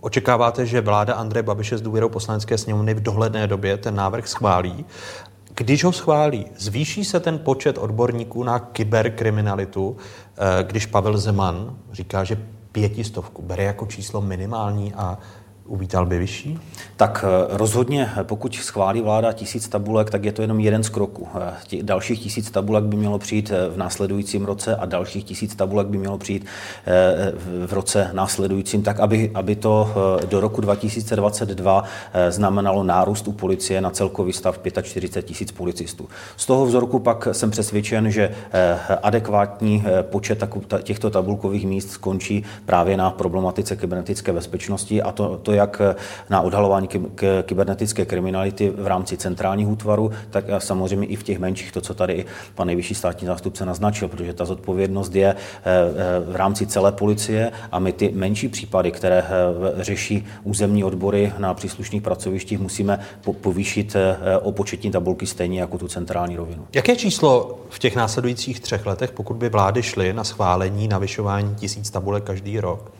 očekáváte, 0.00 0.66
že 0.66 0.80
vláda 0.80 1.14
Andreje 1.14 1.42
Babiše 1.42 1.78
s 1.78 1.82
důvěrou 1.82 2.08
poslanecké 2.08 2.58
sněmovny 2.58 2.94
v 2.94 3.02
dohledné 3.02 3.46
době 3.46 3.76
ten 3.76 3.94
návrh 3.94 4.28
schválí. 4.28 4.84
Když 5.56 5.84
ho 5.84 5.92
schválí, 5.92 6.46
zvýší 6.58 7.04
se 7.04 7.20
ten 7.20 7.38
počet 7.38 7.78
odborníků 7.78 8.44
na 8.44 8.58
kyberkriminalitu, 8.58 9.96
eh, 9.96 10.64
když 10.64 10.86
Pavel 10.86 11.18
Zeman 11.18 11.76
říká, 11.92 12.24
že 12.24 12.36
pětistovku 12.72 13.42
bere 13.42 13.64
jako 13.64 13.86
číslo 13.86 14.20
minimální 14.20 14.94
a 14.94 15.18
Uvítal 15.66 16.06
by 16.06 16.18
vyšší? 16.18 16.58
Tak 16.96 17.24
eh, 17.28 17.56
rozhodně, 17.56 18.10
pokud 18.22 18.54
schválí 18.54 19.00
vláda 19.00 19.32
tisíc 19.32 19.68
tabulek, 19.68 20.10
tak 20.10 20.24
je 20.24 20.32
to 20.32 20.42
jenom 20.42 20.60
jeden 20.60 20.82
z 20.82 20.88
kroků. 20.88 21.28
Eh, 21.34 21.82
dalších 21.82 22.20
tisíc 22.20 22.50
tabulek 22.50 22.84
by 22.84 22.96
mělo 22.96 23.18
přijít 23.18 23.50
eh, 23.54 23.68
v 23.68 23.76
následujícím 23.76 24.44
roce 24.44 24.76
a 24.76 24.86
dalších 24.86 25.24
tisíc 25.24 25.54
tabulek 25.54 25.86
by 25.86 25.98
mělo 25.98 26.18
přijít 26.18 26.46
v 27.66 27.72
roce 27.72 28.10
následujícím, 28.12 28.82
tak 28.82 29.00
aby, 29.00 29.30
aby 29.34 29.56
to 29.56 29.94
do 30.28 30.40
roku 30.40 30.60
2022 30.60 31.84
znamenalo 32.28 32.84
nárůst 32.84 33.28
u 33.28 33.32
policie 33.32 33.80
na 33.80 33.90
celkový 33.90 34.32
stav 34.32 34.60
45 34.82 35.22
tisíc 35.22 35.52
policistů. 35.52 36.08
Z 36.36 36.46
toho 36.46 36.66
vzorku 36.66 36.98
pak 36.98 37.28
jsem 37.32 37.50
přesvědčen, 37.50 38.10
že 38.10 38.34
adekvátní 39.02 39.84
počet 40.02 40.44
těchto 40.82 41.10
tabulkových 41.10 41.66
míst 41.66 41.90
skončí 41.90 42.44
právě 42.66 42.96
na 42.96 43.10
problematice 43.10 43.76
kybernetické 43.76 44.32
bezpečnosti 44.32 45.02
a 45.02 45.12
to, 45.12 45.38
to 45.42 45.53
jak 45.54 45.82
na 46.30 46.40
odhalování 46.40 46.88
kybernetické 47.42 48.04
kriminality 48.04 48.70
v 48.70 48.86
rámci 48.86 49.16
centrálních 49.16 49.68
útvarů, 49.68 50.10
tak 50.30 50.50
a 50.50 50.60
samozřejmě 50.60 51.06
i 51.06 51.16
v 51.16 51.22
těch 51.22 51.38
menších, 51.38 51.72
to, 51.72 51.80
co 51.80 51.94
tady 51.94 52.24
pan 52.54 52.66
nejvyšší 52.66 52.94
státní 52.94 53.26
zástupce 53.26 53.66
naznačil, 53.66 54.08
protože 54.08 54.32
ta 54.32 54.44
zodpovědnost 54.44 55.14
je 55.14 55.28
eh, 55.28 55.36
eh, 55.64 56.32
v 56.32 56.36
rámci 56.36 56.66
celé 56.66 56.92
policie 56.92 57.52
a 57.72 57.78
my 57.78 57.92
ty 57.92 58.12
menší 58.14 58.48
případy, 58.48 58.90
které 58.90 59.18
eh, 59.18 59.84
řeší 59.84 60.26
územní 60.44 60.84
odbory 60.84 61.32
na 61.38 61.54
příslušných 61.54 62.02
pracovištích, 62.02 62.58
musíme 62.58 62.98
povýšit 63.40 63.96
o 64.42 64.52
početní 64.52 64.90
tabulky 64.90 65.26
stejně 65.26 65.60
jako 65.60 65.78
tu 65.78 65.88
centrální 65.88 66.36
rovinu. 66.36 66.66
Jaké 66.72 66.96
číslo 66.96 67.58
v 67.68 67.78
těch 67.78 67.96
následujících 67.96 68.60
třech 68.60 68.86
letech, 68.86 69.10
pokud 69.10 69.36
by 69.36 69.48
vlády 69.48 69.82
šly 69.82 70.12
na 70.12 70.24
schválení 70.24 70.88
navyšování 70.88 71.54
tisíc 71.54 71.90
tabulek 71.90 72.24
každý 72.24 72.60
rok, 72.60 72.92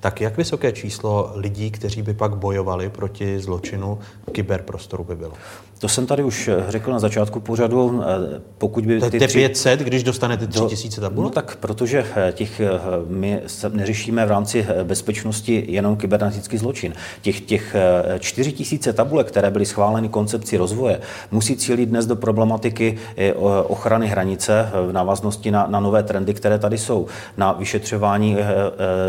tak 0.00 0.20
jak 0.20 0.36
vysoké 0.36 0.72
číslo 0.72 1.32
lidí, 1.34 1.70
kteří 1.70 2.02
by 2.02 2.14
pak 2.14 2.36
bojovali 2.36 2.90
proti 2.90 3.40
zločinu 3.40 3.98
v 4.28 4.32
kyberprostoru 4.32 5.04
by 5.04 5.16
bylo? 5.16 5.34
To 5.78 5.88
jsem 5.88 6.06
tady 6.06 6.22
už 6.24 6.48
eh, 6.48 6.64
řekl 6.68 6.92
na 6.92 6.98
začátku 6.98 7.40
pořadu. 7.40 8.02
Eh, 8.02 8.40
pokud 8.58 8.86
by 8.86 9.00
ty 9.00 9.20
tři... 9.20 9.38
500, 9.38 9.80
když 9.80 10.02
dostanete 10.02 10.46
3000 10.46 11.00
tabulek? 11.00 11.24
No 11.24 11.30
tak, 11.30 11.56
protože 11.56 12.04
eh, 12.16 12.32
těch, 12.32 12.60
my 13.06 13.40
neřešíme 13.72 14.26
v 14.26 14.30
rámci 14.30 14.66
bezpečnosti 14.82 15.64
jenom 15.68 15.96
kybernetický 15.96 16.58
zločin. 16.58 16.92
Těch, 17.22 17.40
těch 17.40 17.76
4000 18.18 18.92
tabulek, 18.92 19.26
které 19.26 19.50
byly 19.50 19.66
schváleny 19.66 20.08
koncepci 20.08 20.56
rozvoje, 20.56 21.00
musí 21.30 21.56
cílit 21.56 21.88
dnes 21.88 22.06
do 22.06 22.16
problematiky 22.16 22.98
ochrany 23.66 24.06
hranice 24.06 24.70
v 24.88 24.92
návaznosti 24.92 25.50
na, 25.50 25.66
na 25.66 25.80
nové 25.80 26.02
trendy, 26.02 26.34
které 26.34 26.58
tady 26.58 26.78
jsou, 26.78 27.06
na 27.36 27.52
vyšetřování 27.52 28.36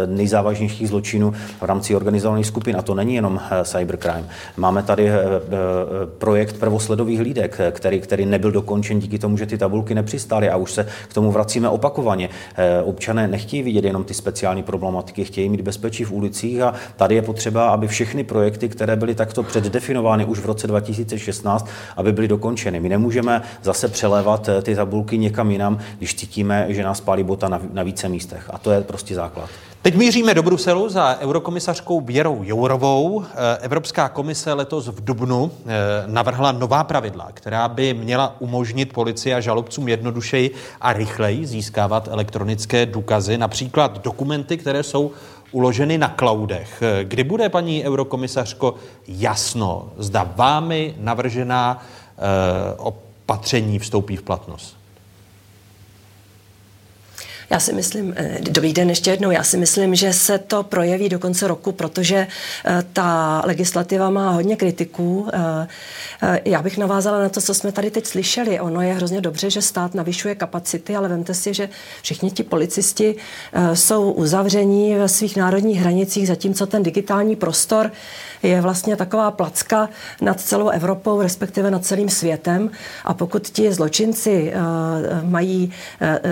nejzávažnějších 0.06 0.90
zločinů 0.90 1.34
v 1.62 1.64
rámci 1.64 1.96
organizovaných 1.96 2.48
skupin. 2.48 2.78
A 2.78 2.82
to 2.82 2.96
není 2.96 3.16
jenom 3.16 3.42
cybercrime. 3.64 4.30
Máme 4.58 4.84
tady 4.84 5.10
projekt 6.18 6.59
prvosledových 6.60 7.20
hlídek, 7.20 7.62
který, 7.72 8.00
který 8.00 8.26
nebyl 8.26 8.52
dokončen 8.52 9.00
díky 9.00 9.20
tomu, 9.20 9.38
že 9.38 9.46
ty 9.46 9.58
tabulky 9.58 9.96
nepřistály 9.96 10.50
a 10.50 10.58
už 10.58 10.72
se 10.72 10.88
k 11.08 11.14
tomu 11.14 11.32
vracíme 11.32 11.70
opakovaně. 11.70 12.30
Eh, 12.56 12.84
občané 12.84 13.28
nechtějí 13.28 13.64
vidět 13.64 13.86
jenom 13.86 14.04
ty 14.04 14.14
speciální 14.14 14.64
problematiky, 14.64 15.26
chtějí 15.26 15.50
mít 15.50 15.62
bezpečí 15.62 16.04
v 16.04 16.12
ulicích 16.12 16.62
a 16.62 16.74
tady 16.96 17.16
je 17.16 17.22
potřeba, 17.22 17.70
aby 17.70 17.88
všechny 17.88 18.24
projekty, 18.24 18.70
které 18.70 18.96
byly 18.96 19.16
takto 19.16 19.44
předdefinovány 19.44 20.26
už 20.26 20.40
v 20.40 20.46
roce 20.46 20.68
2016, 20.68 21.68
aby 21.98 22.12
byly 22.12 22.28
dokončeny. 22.28 22.80
My 22.80 22.90
nemůžeme 22.90 23.42
zase 23.64 23.88
přelévat 23.88 24.50
eh, 24.50 24.62
ty 24.62 24.76
tabulky 24.76 25.18
někam 25.18 25.52
jinam, 25.52 25.80
když 25.98 26.16
cítíme, 26.16 26.66
že 26.70 26.84
nás 26.84 27.02
pálí 27.02 27.24
bota 27.24 27.50
na, 27.50 27.62
na 27.74 27.84
více 27.84 28.10
místech. 28.10 28.50
A 28.54 28.58
to 28.58 28.72
je 28.72 28.82
prostě 28.82 29.16
základ. 29.16 29.50
Teď 29.82 29.96
míříme 29.96 30.34
do 30.34 30.44
Bruselu 30.44 30.90
za 30.90 31.18
eurokomisařkou 31.20 32.02
Věrou 32.02 32.44
Jourovou. 32.44 33.24
Eh, 33.24 33.58
Evropská 33.62 34.10
komise 34.10 34.54
letos 34.54 34.88
v 34.88 35.04
Dubnu 35.04 35.52
eh, 35.52 35.70
navrhla 36.08 36.52
nová 36.52 36.84
pravidla, 36.84 37.30
která 37.34 37.68
by 37.68 37.94
měla 37.94 38.36
umožnit 38.40 38.94
policii 38.94 39.34
a 39.34 39.40
žalobcům 39.40 39.88
jednodušeji 39.88 40.52
a 40.82 40.94
rychleji 40.94 41.46
získávat 41.46 42.08
elektronické 42.12 42.86
důkazy, 42.86 43.38
například 43.38 44.04
dokumenty, 44.04 44.58
které 44.58 44.84
jsou 44.84 45.12
uloženy 45.52 45.98
na 45.98 46.16
cloudech. 46.20 46.82
Eh, 46.82 47.04
kdy 47.04 47.24
bude, 47.24 47.50
paní 47.50 47.86
eurokomisařko, 47.86 48.76
jasno, 49.08 49.90
zda 49.98 50.34
vámi 50.36 50.96
navržená 50.98 51.86
opatření 52.78 53.80
vstoupí 53.80 54.16
v 54.16 54.24
platnost? 54.24 54.79
Já 57.50 57.60
si 57.60 57.74
myslím, 57.74 58.14
eh, 58.18 58.38
dobrý 58.42 58.74
den 58.74 58.90
ještě 58.90 59.12
jednou, 59.12 59.32
já 59.32 59.44
si 59.44 59.58
myslím, 59.58 59.96
že 59.96 60.14
se 60.14 60.38
to 60.38 60.64
projeví 60.64 61.10
do 61.10 61.20
konce 61.20 61.48
roku, 61.48 61.72
protože 61.72 62.28
eh, 62.66 62.84
ta 62.94 63.42
legislativa 63.46 64.10
má 64.10 64.30
hodně 64.30 64.56
kritiků. 64.56 65.28
Eh, 65.34 66.40
já 66.46 66.62
bych 66.62 66.78
navázala 66.78 67.20
na 67.20 67.30
to, 67.30 67.42
co 67.42 67.54
jsme 67.54 67.72
tady 67.72 67.92
teď 67.92 68.06
slyšeli. 68.06 68.60
Ono 68.60 68.82
je 68.82 68.94
hrozně 68.94 69.22
dobře, 69.22 69.50
že 69.50 69.62
stát 69.62 69.96
navyšuje 69.96 70.36
kapacity, 70.36 70.96
ale 70.96 71.10
vemte 71.10 71.34
si, 71.34 71.54
že 71.54 71.70
všichni 72.02 72.32
ti 72.32 72.44
policisti 72.44 73.16
jsou 73.74 74.12
uzavření 74.12 74.96
ve 74.96 75.08
svých 75.08 75.36
národních 75.36 75.80
hranicích, 75.80 76.28
zatímco 76.28 76.66
ten 76.66 76.84
digitální 76.84 77.36
prostor 77.36 77.92
je 78.44 78.62
vlastně 78.62 78.96
taková 78.96 79.32
placka 79.32 79.90
nad 80.22 80.42
celou 80.42 80.70
Evropou, 80.70 81.22
respektive 81.22 81.72
nad 81.72 81.86
celým 81.86 82.10
světem. 82.10 82.70
A 83.06 83.14
pokud 83.14 83.48
ti 83.48 83.74
zločinci 83.74 84.54
mají, 85.24 85.72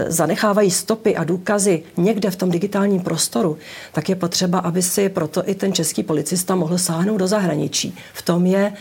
zanechávají 0.08 0.72
stopy 0.72 1.16
a 1.16 1.24
důkazy 1.24 1.84
někde 1.98 2.32
v 2.32 2.36
tom 2.36 2.52
digitálním 2.52 3.02
prostoru, 3.02 3.58
tak 3.92 4.10
je 4.10 4.16
potřeba, 4.16 4.60
aby 4.60 4.82
si 4.82 5.10
proto 5.10 5.50
i 5.50 5.56
ten 5.56 5.74
český 5.74 6.04
policista 6.04 6.56
mohl 6.56 6.78
sáhnout 6.78 7.18
do 7.18 7.28
zahraničí. 7.28 7.98
V 8.14 8.22
tom 8.22 8.46
je 8.46 8.74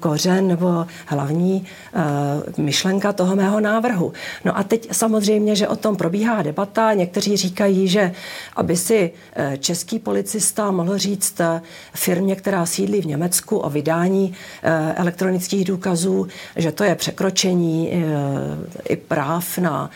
kořen 0.00 0.48
nebo 0.48 0.86
hlavní 1.06 1.66
myšlenka 2.56 3.12
toho 3.12 3.36
mého 3.36 3.60
návrhu. 3.60 4.12
No 4.44 4.58
a 4.58 4.62
teď 4.62 4.88
samozřejmě, 4.92 5.56
že 5.56 5.68
o 5.68 5.76
tom 5.76 5.96
probíhá 5.96 6.42
debata. 6.42 6.94
Někteří 6.94 7.36
říkají, 7.36 7.88
že 7.88 8.12
aby 8.56 8.76
si 8.76 9.12
český 9.58 9.98
policista 9.98 10.70
mohl 10.70 10.98
říct 10.98 11.40
firmě, 11.94 12.36
která 12.36 12.49
sídlí 12.64 13.00
v 13.00 13.06
Německu 13.06 13.58
o 13.58 13.70
vydání 13.70 14.32
elektronických 14.94 15.64
důkazů, 15.64 16.28
že 16.56 16.72
to 16.72 16.84
je 16.84 16.94
překročení 16.94 18.04
i 18.88 18.96
práv 18.96 19.58
na 19.58 19.90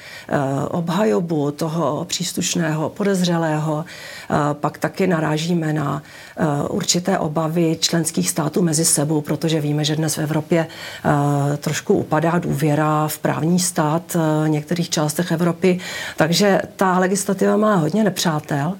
obhajobu, 0.71 1.51
toho 1.51 2.05
příslušného 2.05 2.89
podezřelého. 2.89 3.85
Pak 4.53 4.79
taky 4.79 5.07
narážíme 5.07 5.73
na 5.73 6.03
určité 6.71 7.19
obavy 7.19 7.77
členských 7.81 8.31
států 8.31 8.63
mezi 8.63 8.85
sebou, 8.85 9.21
protože 9.21 9.61
víme, 9.61 9.85
že 9.85 9.97
dnes 9.97 10.17
v 10.17 10.19
Evropě 10.19 10.67
trošku 11.59 11.95
upadá 11.95 12.39
důvěra 12.39 13.09
v 13.09 13.19
právní 13.19 13.59
stát 13.59 14.17
v 14.45 14.49
některých 14.49 14.91
částech 14.91 15.33
Evropy. 15.33 15.79
Takže 16.17 16.61
ta 16.77 16.99
legislativa 16.99 17.57
má 17.57 17.75
hodně 17.75 18.05
nepřátel, 18.05 18.75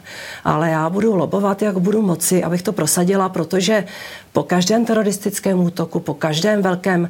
ale 0.45 0.71
já 0.71 0.91
budu 0.91 1.17
lobovat, 1.17 1.63
jak 1.63 1.79
budu 1.79 2.03
moci, 2.03 2.45
abych 2.45 2.63
to 2.63 2.73
prosadila, 2.73 3.29
protože 3.29 3.85
po 4.33 4.43
každém 4.43 4.85
teroristickém 4.85 5.61
útoku, 5.61 6.01
po 6.01 6.15
každém 6.15 6.63
velkém 6.63 7.09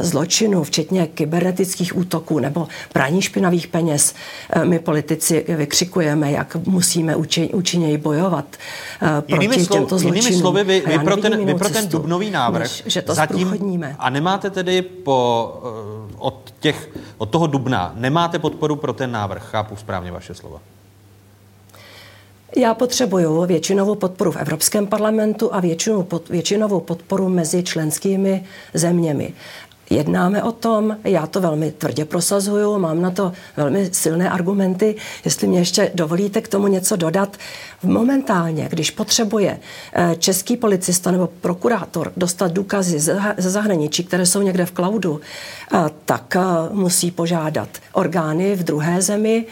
zločinu, 0.00 0.64
včetně 0.64 1.06
kybernetických 1.06 1.96
útoků 1.96 2.38
nebo 2.38 2.68
praní 2.92 3.22
špinavých 3.22 3.66
peněz, 3.66 4.14
my 4.64 4.78
politici 4.78 5.44
vykřikujeme, 5.48 6.32
jak 6.32 6.56
musíme 6.66 7.16
účinněji 7.64 7.98
bojovat 7.98 8.44
uh, 9.02 9.08
proti 9.08 9.32
jinými 9.32 9.66
těmto 9.66 9.98
zločinům. 9.98 10.14
Jinými 10.14 10.40
slovy, 10.40 10.64
vy, 10.64 10.82
vy, 10.86 10.98
pro 10.98 11.16
ten, 11.16 11.46
vy 11.46 11.54
pro 11.54 11.68
ten 11.68 11.88
dubnový 11.88 12.30
návrh 12.30 12.60
než, 12.60 12.82
že 12.86 13.02
to 13.02 13.14
zatím, 13.14 13.84
a 13.98 14.10
nemáte 14.10 14.50
tedy 14.50 14.82
po, 14.82 15.18
uh, 15.62 16.26
od, 16.26 16.54
těch, 16.60 16.90
od 17.18 17.30
toho 17.30 17.46
dubna, 17.46 17.92
nemáte 17.96 18.38
podporu 18.38 18.76
pro 18.76 18.92
ten 18.92 19.12
návrh, 19.12 19.42
chápu 19.50 19.76
správně 19.76 20.12
vaše 20.12 20.34
slova. 20.34 20.60
Já 22.56 22.74
potřebuju 22.74 23.46
většinovou 23.46 23.94
podporu 23.94 24.32
v 24.32 24.36
Evropském 24.36 24.86
parlamentu 24.86 25.54
a 25.54 25.62
většinovou 26.30 26.80
podporu 26.80 27.28
mezi 27.28 27.62
členskými 27.62 28.44
zeměmi. 28.74 29.32
Jednáme 29.90 30.42
o 30.42 30.52
tom, 30.52 30.96
já 31.04 31.26
to 31.26 31.40
velmi 31.40 31.72
tvrdě 31.72 32.04
prosazuju, 32.04 32.78
mám 32.78 33.02
na 33.02 33.10
to 33.10 33.32
velmi 33.56 33.90
silné 33.92 34.30
argumenty. 34.30 34.96
Jestli 35.24 35.46
mě 35.46 35.58
ještě 35.58 35.90
dovolíte 35.94 36.40
k 36.40 36.48
tomu 36.48 36.66
něco 36.66 36.96
dodat, 36.96 37.36
momentálně, 37.82 38.68
když 38.70 38.90
potřebuje 38.90 39.60
eh, 39.92 40.16
český 40.18 40.56
policista 40.56 41.10
nebo 41.10 41.28
prokurátor 41.40 42.12
dostat 42.16 42.52
důkazy 42.52 42.98
ze 43.38 43.50
zahraničí, 43.50 44.04
které 44.04 44.26
jsou 44.26 44.42
někde 44.42 44.66
v 44.66 44.72
cloudu, 44.72 45.20
eh, 45.74 45.78
tak 46.04 46.36
eh, 46.36 46.40
musí 46.72 47.10
požádat 47.10 47.68
orgány 47.92 48.56
v 48.56 48.64
druhé 48.64 49.02
zemi. 49.02 49.46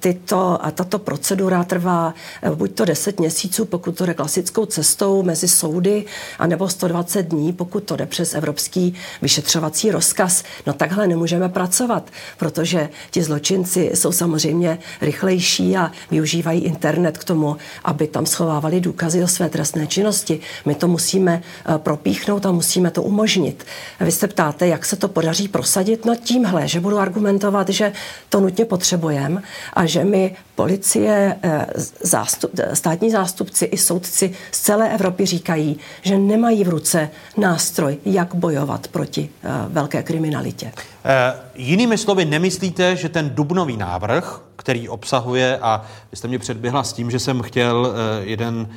Tyto, 0.00 0.66
a 0.66 0.70
tato 0.70 0.98
procedura 0.98 1.64
trvá 1.64 2.14
buď 2.54 2.74
to 2.74 2.84
10 2.84 3.20
měsíců, 3.20 3.64
pokud 3.64 3.98
to 3.98 4.06
jde 4.06 4.14
klasickou 4.14 4.66
cestou 4.66 5.22
mezi 5.22 5.48
soudy, 5.48 6.04
anebo 6.38 6.68
120 6.68 7.22
dní, 7.22 7.52
pokud 7.52 7.84
to 7.84 7.96
jde 7.96 8.06
přes 8.06 8.34
Evropský 8.34 8.94
vyšetřovací 9.22 9.39
vyšetřovací 9.40 9.90
rozkaz. 9.90 10.44
No 10.66 10.72
takhle 10.72 11.06
nemůžeme 11.06 11.48
pracovat, 11.48 12.10
protože 12.38 12.88
ti 13.10 13.22
zločinci 13.22 13.90
jsou 13.94 14.12
samozřejmě 14.12 14.78
rychlejší 15.00 15.76
a 15.76 15.90
využívají 16.10 16.60
internet 16.60 17.18
k 17.18 17.24
tomu, 17.24 17.56
aby 17.84 18.06
tam 18.06 18.26
schovávali 18.26 18.80
důkazy 18.80 19.24
o 19.24 19.28
své 19.28 19.48
trestné 19.48 19.86
činnosti. 19.86 20.40
My 20.64 20.74
to 20.74 20.88
musíme 20.88 21.42
eh, 21.42 21.78
propíchnout 21.78 22.46
a 22.46 22.52
musíme 22.52 22.90
to 22.90 23.02
umožnit. 23.02 23.64
Vy 24.00 24.12
se 24.12 24.28
ptáte, 24.28 24.68
jak 24.68 24.84
se 24.84 24.96
to 24.96 25.08
podaří 25.08 25.48
prosadit? 25.48 26.04
No 26.04 26.16
tímhle, 26.16 26.68
že 26.68 26.80
budu 26.80 26.98
argumentovat, 26.98 27.68
že 27.68 27.92
to 28.28 28.40
nutně 28.40 28.64
potřebujeme 28.64 29.42
a 29.72 29.86
že 29.86 30.04
my 30.04 30.36
policie, 30.54 31.36
eh, 31.42 31.66
zástup, 32.02 32.50
státní 32.74 33.10
zástupci 33.10 33.64
i 33.64 33.78
soudci 33.78 34.34
z 34.52 34.60
celé 34.60 34.94
Evropy 34.94 35.26
říkají, 35.26 35.78
že 36.02 36.18
nemají 36.18 36.64
v 36.64 36.68
ruce 36.68 37.10
nástroj, 37.36 37.98
jak 38.04 38.34
bojovat 38.34 38.88
proti 38.88 39.29
eh, 39.29 39.29
velké 39.68 40.02
kriminalitě. 40.02 40.72
E, 41.04 41.34
jinými 41.54 41.98
slovy, 41.98 42.24
nemyslíte, 42.24 42.96
že 42.96 43.08
ten 43.08 43.30
dubnový 43.30 43.76
návrh, 43.76 44.42
který 44.56 44.88
obsahuje, 44.88 45.58
a 45.58 45.84
vy 46.10 46.16
jste 46.16 46.28
mě 46.28 46.38
předběhla 46.38 46.82
s 46.82 46.92
tím, 46.92 47.10
že 47.10 47.18
jsem 47.18 47.42
chtěl 47.42 47.94
jeden, 48.20 48.68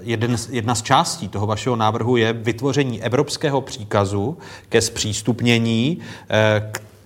jeden, 0.00 0.36
jedna 0.50 0.74
z 0.74 0.82
částí 0.82 1.28
toho 1.28 1.46
vašeho 1.46 1.76
návrhu 1.76 2.16
je 2.16 2.32
vytvoření 2.32 3.02
evropského 3.02 3.60
příkazu 3.60 4.38
ke 4.68 4.80
zpřístupnění, 4.80 5.98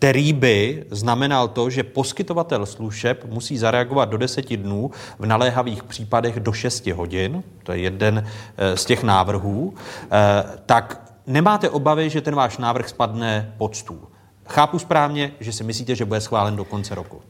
který 0.04 0.32
by 0.32 0.84
znamenal 0.90 1.48
to, 1.48 1.70
že 1.70 1.82
poskytovatel 1.82 2.66
služeb 2.66 3.24
musí 3.24 3.58
zareagovat 3.58 4.08
do 4.08 4.16
deseti 4.16 4.56
dnů, 4.56 4.90
v 5.18 5.26
naléhavých 5.26 5.82
případech 5.82 6.40
do 6.40 6.52
6 6.52 6.86
hodin, 6.86 7.42
to 7.62 7.72
je 7.72 7.78
jeden 7.78 8.26
eh, 8.56 8.76
z 8.76 8.84
těch 8.84 9.02
návrhů, 9.02 9.74
eh, 9.74 10.44
tak 10.66 11.03
nemáte 11.26 11.70
obavy, 11.70 12.10
že 12.10 12.20
ten 12.20 12.34
váš 12.34 12.58
návrh 12.58 12.88
spadne 12.88 13.54
pod 13.58 13.76
stůl. 13.76 14.08
Chápu 14.46 14.78
správně, 14.78 15.32
že 15.40 15.52
si 15.52 15.64
myslíte, 15.64 15.94
že 15.94 16.04
bude 16.04 16.20
schválen 16.20 16.56
do 16.56 16.64
konce 16.64 16.94
roku. 16.94 17.22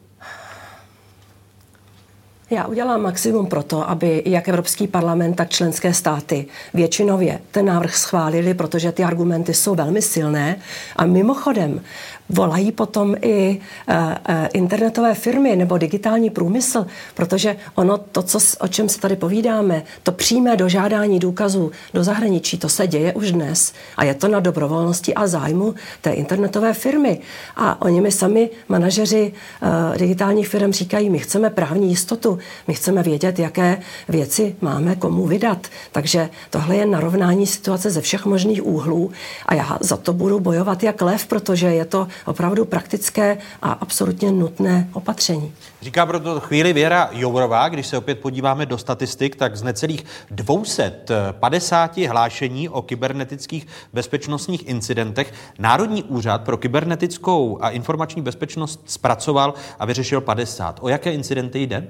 Já 2.55 2.66
udělám 2.66 3.02
maximum 3.02 3.47
pro 3.47 3.62
to, 3.62 3.90
aby 3.90 4.22
jak 4.26 4.48
Evropský 4.48 4.86
parlament, 4.86 5.35
tak 5.35 5.51
členské 5.51 5.94
státy 5.94 6.47
většinově 6.74 7.40
ten 7.51 7.66
návrh 7.66 7.97
schválili, 7.97 8.55
protože 8.55 8.93
ty 8.93 9.05
argumenty 9.05 9.55
jsou 9.55 9.74
velmi 9.74 10.02
silné. 10.02 10.56
A 10.97 11.06
mimochodem, 11.06 11.81
volají 12.28 12.72
potom 12.72 13.16
i 13.22 13.60
uh, 13.89 13.94
uh, 13.97 14.47
internetové 14.52 15.14
firmy 15.14 15.56
nebo 15.56 15.78
digitální 15.78 16.31
průmysl, 16.31 16.86
protože 17.14 17.56
ono, 17.74 17.98
to, 17.98 18.22
co, 18.22 18.39
o 18.60 18.68
čem 18.68 18.89
se 18.89 19.01
tady 19.01 19.16
povídáme, 19.16 19.82
to 20.02 20.12
přímé 20.12 20.56
dožádání 20.56 21.18
důkazů 21.18 21.70
do 21.94 22.05
zahraničí, 22.05 22.59
to 22.59 22.68
se 22.68 22.86
děje 22.86 23.12
už 23.12 23.32
dnes 23.32 23.72
a 23.97 24.05
je 24.05 24.14
to 24.14 24.28
na 24.28 24.40
dobrovolnosti 24.40 25.14
a 25.14 25.26
zájmu 25.26 25.74
té 26.01 26.10
internetové 26.10 26.72
firmy. 26.72 27.18
A 27.56 27.82
oni 27.82 28.01
mi 28.01 28.12
sami, 28.12 28.51
manažeři 28.68 29.32
uh, 29.62 29.97
digitálních 29.97 30.48
firm, 30.48 30.72
říkají, 30.72 31.10
my 31.10 31.18
chceme 31.18 31.51
právní 31.51 31.89
jistotu, 31.89 32.39
my 32.68 32.74
chceme 32.74 33.02
vědět, 33.02 33.38
jaké 33.38 33.80
věci 34.08 34.56
máme 34.60 34.96
komu 34.96 35.26
vydat. 35.26 35.66
Takže 35.92 36.30
tohle 36.50 36.76
je 36.76 36.86
narovnání 36.86 37.46
situace 37.46 37.90
ze 37.90 38.00
všech 38.00 38.24
možných 38.24 38.66
úhlů 38.66 39.12
a 39.46 39.54
já 39.54 39.78
za 39.80 39.96
to 39.96 40.12
budu 40.12 40.40
bojovat 40.40 40.82
jak 40.82 41.02
lev, 41.02 41.26
protože 41.26 41.66
je 41.66 41.84
to 41.84 42.08
opravdu 42.26 42.64
praktické 42.64 43.38
a 43.62 43.72
absolutně 43.72 44.32
nutné 44.32 44.88
opatření. 44.92 45.52
Říká 45.82 46.06
pro 46.06 46.40
chvíli 46.40 46.72
Věra 46.72 47.10
Jourová, 47.12 47.68
když 47.68 47.86
se 47.86 47.98
opět 47.98 48.20
podíváme 48.20 48.66
do 48.66 48.78
statistik, 48.78 49.36
tak 49.36 49.56
z 49.56 49.62
necelých 49.62 50.04
250 50.30 51.96
hlášení 51.96 52.68
o 52.68 52.82
kybernetických 52.82 53.66
bezpečnostních 53.92 54.68
incidentech 54.68 55.32
Národní 55.58 56.02
úřad 56.02 56.42
pro 56.42 56.56
kybernetickou 56.56 57.58
a 57.60 57.70
informační 57.70 58.22
bezpečnost 58.22 58.80
zpracoval 58.86 59.54
a 59.78 59.86
vyřešil 59.86 60.20
50. 60.20 60.78
O 60.82 60.88
jaké 60.88 61.12
incidenty 61.12 61.62
jde? 61.62 61.88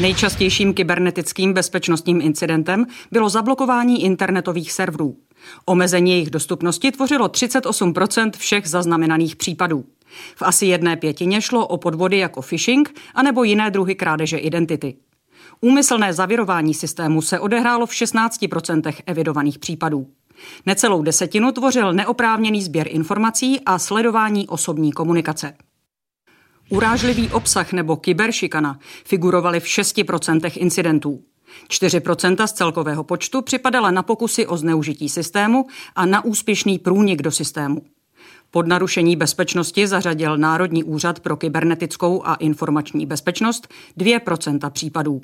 Nejčastějším 0.00 0.74
kybernetickým 0.74 1.52
bezpečnostním 1.52 2.20
incidentem 2.20 2.86
bylo 3.10 3.28
zablokování 3.28 4.04
internetových 4.04 4.72
serverů. 4.72 5.16
Omezení 5.66 6.10
jejich 6.10 6.30
dostupnosti 6.30 6.92
tvořilo 6.92 7.28
38% 7.28 8.30
všech 8.38 8.68
zaznamenaných 8.68 9.36
případů. 9.36 9.84
V 10.36 10.42
asi 10.42 10.66
jedné 10.66 10.96
pětině 10.96 11.40
šlo 11.40 11.66
o 11.66 11.76
podvody 11.76 12.18
jako 12.18 12.42
phishing 12.42 12.94
anebo 13.14 13.44
jiné 13.44 13.70
druhy 13.70 13.94
krádeže 13.94 14.36
identity. 14.36 14.96
Úmyslné 15.60 16.12
zavirování 16.12 16.74
systému 16.74 17.22
se 17.22 17.40
odehrálo 17.40 17.86
v 17.86 17.90
16% 17.90 18.92
evidovaných 19.06 19.58
případů. 19.58 20.06
Necelou 20.66 21.02
desetinu 21.02 21.52
tvořil 21.52 21.92
neoprávněný 21.92 22.62
sběr 22.62 22.86
informací 22.90 23.60
a 23.66 23.78
sledování 23.78 24.48
osobní 24.48 24.92
komunikace. 24.92 25.54
Urážlivý 26.70 27.28
obsah 27.28 27.72
nebo 27.72 27.96
kyberšikana 27.96 28.78
figurovaly 29.04 29.60
v 29.60 29.64
6% 29.64 30.50
incidentů. 30.56 31.20
4% 31.68 32.46
z 32.46 32.52
celkového 32.52 33.04
počtu 33.04 33.42
připadala 33.42 33.90
na 33.90 34.02
pokusy 34.02 34.46
o 34.46 34.56
zneužití 34.56 35.08
systému 35.08 35.66
a 35.96 36.06
na 36.06 36.24
úspěšný 36.24 36.78
průnik 36.78 37.22
do 37.22 37.30
systému. 37.30 37.82
Pod 38.50 38.66
narušení 38.66 39.16
bezpečnosti 39.16 39.86
zařadil 39.86 40.36
Národní 40.36 40.84
úřad 40.84 41.20
pro 41.20 41.36
kybernetickou 41.36 42.26
a 42.26 42.34
informační 42.34 43.06
bezpečnost 43.06 43.68
2% 43.98 44.70
případů. 44.70 45.20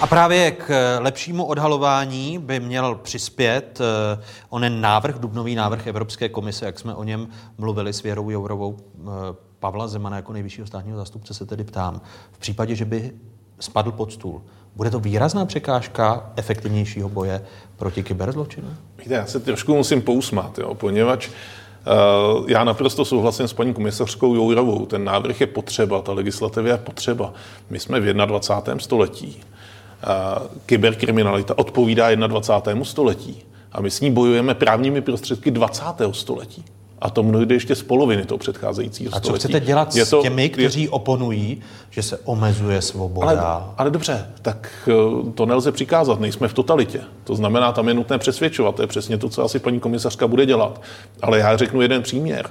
A 0.00 0.06
právě 0.06 0.50
k 0.50 0.98
lepšímu 1.00 1.44
odhalování 1.44 2.38
by 2.38 2.60
měl 2.60 2.94
přispět 2.94 3.80
eh, 3.80 4.24
onen 4.48 4.80
návrh, 4.80 5.18
dubnový 5.18 5.54
návrh 5.54 5.86
Evropské 5.86 6.28
komise, 6.28 6.66
jak 6.66 6.78
jsme 6.78 6.94
o 6.94 7.04
něm 7.04 7.28
mluvili 7.58 7.92
s 7.92 8.02
Věrou 8.02 8.30
Jourovou 8.30 8.76
eh, 8.78 9.43
Pavla 9.60 9.88
Zemana 9.88 10.16
jako 10.16 10.32
nejvyššího 10.32 10.66
státního 10.66 10.98
zástupce 10.98 11.34
se 11.34 11.46
tedy 11.46 11.64
ptám, 11.64 12.00
v 12.32 12.38
případě, 12.38 12.74
že 12.74 12.84
by 12.84 13.12
spadl 13.60 13.92
pod 13.92 14.12
stůl, 14.12 14.42
bude 14.76 14.90
to 14.90 15.00
výrazná 15.00 15.46
překážka 15.46 16.32
efektivnějšího 16.36 17.08
boje 17.08 17.44
proti 17.76 18.02
kyberzločinu? 18.02 18.68
Víte, 18.98 19.14
já 19.14 19.26
se 19.26 19.40
trošku 19.40 19.74
musím 19.74 20.02
pousmát, 20.02 20.58
jo, 20.58 20.74
poněvadž 20.74 21.28
uh, 21.28 22.50
já 22.50 22.64
naprosto 22.64 23.04
souhlasím 23.04 23.48
s 23.48 23.52
paní 23.52 23.74
komisařskou 23.74 24.34
Jourovou. 24.34 24.86
Ten 24.86 25.04
návrh 25.04 25.40
je 25.40 25.46
potřeba, 25.46 26.02
ta 26.02 26.12
legislativa 26.12 26.68
je 26.68 26.78
potřeba. 26.78 27.32
My 27.70 27.80
jsme 27.80 28.00
v 28.00 28.12
21. 28.12 28.78
století. 28.78 29.36
Uh, 29.36 30.46
kyberkriminalita 30.66 31.58
odpovídá 31.58 32.14
21. 32.14 32.84
století. 32.84 33.42
A 33.72 33.80
my 33.80 33.90
s 33.90 34.00
ní 34.00 34.10
bojujeme 34.10 34.54
právními 34.54 35.00
prostředky 35.00 35.50
20. 35.50 35.84
století. 36.12 36.64
A 36.98 37.10
to 37.10 37.22
mnohdy 37.22 37.54
ještě 37.54 37.74
z 37.74 37.82
poloviny 37.82 38.24
toho 38.24 38.38
předcházejícího 38.38 39.10
A 39.14 39.20
co 39.20 39.24
století. 39.24 39.40
chcete 39.40 39.60
dělat 39.60 39.96
je 39.96 40.04
s 40.04 40.10
to, 40.10 40.22
těmi, 40.22 40.48
kteří 40.48 40.88
oponují, 40.88 41.60
že 41.90 42.02
se 42.02 42.18
omezuje 42.24 42.82
svoboda? 42.82 43.26
Ale, 43.28 43.64
ale 43.78 43.90
dobře, 43.90 44.26
tak 44.42 44.88
eh, 44.88 45.32
to 45.32 45.46
nelze 45.46 45.72
přikázat, 45.72 46.20
nejsme 46.20 46.48
v 46.48 46.52
totalitě. 46.54 47.00
To 47.24 47.34
znamená, 47.34 47.72
tam 47.72 47.88
je 47.88 47.94
nutné 47.94 48.18
přesvědčovat, 48.18 48.74
to 48.74 48.82
je 48.82 48.86
přesně 48.88 49.18
to, 49.18 49.28
co 49.28 49.44
asi 49.44 49.58
paní 49.58 49.80
komisařka 49.80 50.26
bude 50.26 50.46
dělat. 50.46 50.82
Ale 51.22 51.38
já 51.38 51.56
řeknu 51.56 51.80
jeden 51.80 52.02
příměr. 52.02 52.50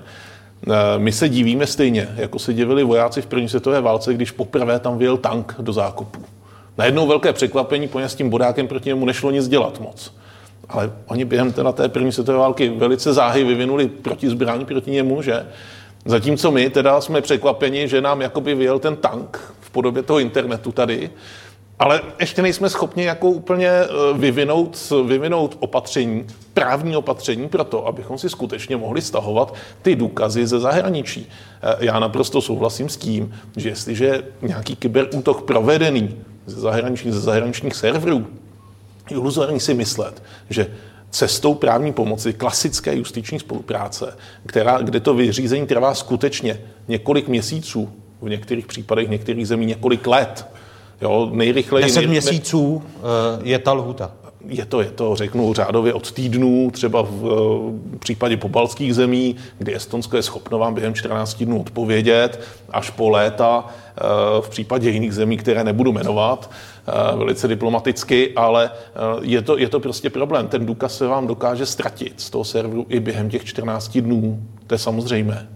Eh, 0.68 0.72
My 0.98 1.12
se 1.12 1.30
divíme 1.30 1.68
stejně, 1.68 2.08
jako 2.16 2.40
se 2.40 2.54
divili 2.54 2.84
vojáci 2.84 3.22
v 3.22 3.26
první 3.26 3.50
světové 3.50 3.82
válce, 3.82 4.14
když 4.14 4.32
poprvé 4.32 4.80
tam 4.80 4.98
vyjel 4.98 5.18
tank 5.18 5.56
do 5.60 5.74
zákopu. 5.74 6.20
Najednou 6.78 7.08
velké 7.08 7.34
překvapení, 7.34 7.88
poněvadž 7.88 8.12
s 8.12 8.16
tím 8.16 8.30
bodákem 8.30 8.68
proti 8.68 8.90
němu 8.90 9.06
nešlo 9.06 9.32
nic 9.32 9.48
dělat 9.48 9.80
moc. 9.80 10.14
Ale 10.70 10.92
oni 11.06 11.26
během 11.26 11.52
teda 11.54 11.72
té 11.72 11.90
první 11.90 12.12
světové 12.12 12.38
války 12.38 12.70
velice 12.70 13.14
záhy 13.14 13.44
vyvinuli 13.44 13.88
proti 13.88 14.30
zbraní 14.30 14.66
proti 14.66 14.92
němu, 14.92 15.22
že? 15.22 15.46
Zatímco 16.06 16.52
my 16.52 16.70
teda 16.70 17.02
jsme 17.02 17.22
překvapeni, 17.22 17.88
že 17.88 18.02
nám 18.02 18.22
jakoby 18.22 18.56
vyjel 18.56 18.80
ten 18.80 18.96
tank 18.96 19.54
v 19.60 19.70
podobě 19.70 20.04
toho 20.04 20.20
internetu 20.20 20.72
tady, 20.72 21.10
ale 21.80 22.02
ještě 22.20 22.42
nejsme 22.42 22.70
schopni 22.70 23.04
jako 23.04 23.30
úplně 23.30 23.70
eh, 23.70 23.88
vyvinout, 24.14 24.94
vyvinout 25.06 25.58
opatření, 25.60 26.26
právní 26.54 26.96
opatření 26.96 27.50
pro 27.50 27.64
to, 27.64 27.88
abychom 27.88 28.18
si 28.18 28.30
skutečně 28.30 28.78
mohli 28.78 29.02
stahovat 29.02 29.54
ty 29.82 29.96
důkazy 29.96 30.48
ze 30.48 30.60
zahraničí. 30.60 31.30
Eh, 31.62 31.86
Já 31.86 32.00
naprosto 32.00 32.42
souhlasím 32.42 32.90
s 32.90 32.98
tím, 32.98 33.34
že 33.58 33.70
jestliže 33.70 34.06
je 34.06 34.24
nějaký 34.42 34.76
kyberútok 34.76 35.42
provedený 35.42 36.16
ze 36.46 36.62
zahraničních, 36.62 37.14
ze 37.14 37.22
zahraničních 37.22 37.76
serverů, 37.76 38.28
iluzorní 39.10 39.60
si 39.60 39.74
myslet, 39.74 40.24
že 40.50 40.68
cestou 41.10 41.54
právní 41.54 41.94
pomoci, 41.94 42.34
klasické 42.34 42.96
justiční 42.96 43.40
spolupráce, 43.40 44.18
která, 44.46 44.78
kde 44.82 45.00
to 45.00 45.14
vyřízení 45.14 45.68
trvá 45.68 45.94
skutečně 45.94 46.62
několik 46.88 47.28
měsíců, 47.28 47.90
v 48.22 48.30
některých 48.30 48.68
případech, 48.68 49.08
v 49.08 49.12
některých 49.12 49.48
zemí 49.48 49.66
několik 49.66 50.08
let, 50.08 50.48
jo, 51.02 51.30
nejrychleji... 51.34 51.86
Deset 51.86 52.00
nej- 52.00 52.10
měsíců 52.10 52.84
eh, 52.88 53.02
je 53.44 53.60
ta 53.60 53.74
lhuta. 53.74 54.12
Je 54.48 54.66
to, 54.66 54.82
je 54.82 54.92
to, 54.92 55.16
řeknu, 55.16 55.54
řádově 55.54 55.94
od 55.94 56.12
týdnů, 56.12 56.72
třeba 56.72 57.02
v, 57.02 57.08
v 57.08 57.98
případě 58.00 58.38
pobalských 58.38 58.96
zemí, 58.96 59.36
kdy 59.58 59.76
Estonsko 59.76 60.18
je 60.18 60.24
schopno 60.24 60.60
vám 60.60 60.74
během 60.74 60.94
14 60.94 61.44
dnů 61.44 61.62
odpovědět, 61.62 62.42
až 62.70 62.90
po 62.90 63.10
léta 63.10 63.66
eh, 63.68 64.02
v 64.42 64.50
případě 64.50 64.90
jiných 64.90 65.14
zemí, 65.14 65.38
které 65.38 65.64
nebudu 65.64 65.92
jmenovat, 65.92 66.52
eh, 66.88 67.18
velice 67.18 67.48
diplomaticky, 67.48 68.34
ale 68.36 68.72
eh, 68.74 69.00
je 69.22 69.42
to, 69.42 69.58
je 69.58 69.70
to 69.70 69.80
prostě 69.80 70.10
problém. 70.10 70.48
Ten 70.48 70.66
důkaz 70.66 70.98
se 70.98 71.08
vám 71.08 71.28
dokáže 71.28 71.66
ztratit 71.66 72.22
z 72.22 72.30
toho 72.30 72.44
serveru 72.44 72.86
i 72.90 73.00
během 73.00 73.30
těch 73.30 73.46
14 73.46 73.98
dnů. 73.98 74.40
To 74.68 74.76
je 74.76 74.80
samozřejmé. 74.80 75.48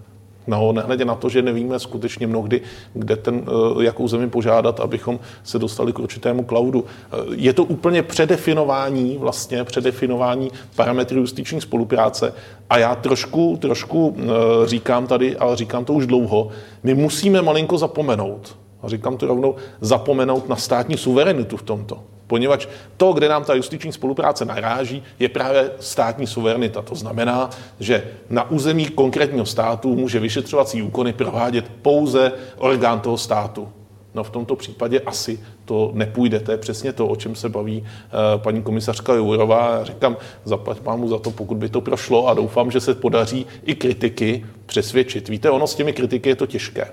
No, 0.48 0.72
nehledě 0.72 1.06
na 1.06 1.15
to, 1.15 1.30
že 1.30 1.41
nevíme 1.41 1.80
skutečně 1.80 2.28
mnohdy, 2.28 2.61
kde 2.94 3.15
ten, 3.15 3.45
eh, 3.48 3.84
jakou 3.84 4.07
zemi 4.07 4.30
požádat, 4.30 4.80
abychom 4.80 5.19
se 5.44 5.60
dostali 5.60 5.94
k 5.94 5.99
určitému 5.99 6.44
cloudu. 6.44 6.86
Eh, 6.86 7.15
je 7.36 7.53
to 7.53 7.64
úplně 7.64 8.03
předefinování, 8.03 9.18
vlastně 9.18 9.64
předefinování 9.64 10.52
parametrů 10.76 11.19
justiční 11.19 11.61
spolupráce 11.61 12.34
a 12.69 12.78
já 12.78 12.95
trošku, 12.95 13.57
trošku 13.61 14.15
eh, 14.19 14.26
říkám 14.65 15.07
tady, 15.07 15.38
ale 15.38 15.56
říkám 15.56 15.86
to 15.86 15.94
už 15.94 16.07
dlouho, 16.07 16.49
my 16.84 16.94
musíme 16.94 17.41
malinko 17.41 17.78
zapomenout, 17.78 18.57
a 18.82 18.90
říkám 18.90 19.18
to 19.18 19.28
rovnou, 19.28 19.56
zapomenout 19.82 20.49
na 20.49 20.56
státní 20.56 20.98
suverenitu 20.98 21.57
v 21.57 21.64
tomto 21.64 22.16
poněvadž 22.28 22.68
to, 22.98 23.14
kde 23.14 23.30
nám 23.30 23.44
ta 23.44 23.54
justiční 23.54 23.91
spolupráce 23.91 24.45
naráží, 24.45 25.04
je 25.20 25.30
právě 25.30 25.72
státní 25.80 26.28
suverenita. 26.28 26.82
To 26.82 26.95
znamená, 26.95 27.49
že 27.80 28.08
na 28.30 28.52
území 28.52 28.86
konkrétního 28.86 29.45
státu 29.45 29.95
může 29.95 30.20
vyšetřovací 30.20 30.82
úkony 30.82 31.14
provádět 31.14 31.72
pouze 31.82 32.32
orgán 32.58 32.99
toho 32.99 33.18
státu. 33.18 33.70
No 34.16 34.24
v 34.24 34.30
tomto 34.30 34.56
případě 34.56 34.99
asi 34.99 35.40
to 35.66 35.91
nepůjde. 35.94 36.40
To 36.40 36.52
je 36.52 36.58
přesně 36.58 36.94
to, 36.94 37.08
o 37.08 37.16
čem 37.16 37.36
se 37.36 37.49
baví 37.49 37.82
uh, 37.82 38.41
paní 38.41 38.62
komisařka 38.62 39.14
Jourová. 39.14 39.84
Říkám, 39.84 40.18
zaplať 40.44 40.80
pánu 40.80 41.08
za 41.08 41.20
to, 41.20 41.32
pokud 41.32 41.58
by 41.58 41.70
to 41.70 41.82
prošlo 41.82 42.28
a 42.28 42.34
doufám, 42.34 42.72
že 42.72 42.80
se 42.80 42.95
podaří 42.95 43.45
i 43.64 43.76
kritiky 43.76 44.45
přesvědčit. 44.66 45.30
Víte, 45.30 45.49
ono 45.49 45.68
s 45.68 45.76
těmi 45.76 45.94
kritiky 45.94 46.30
je 46.30 46.36
to 46.36 46.45
těžké. 46.45 46.91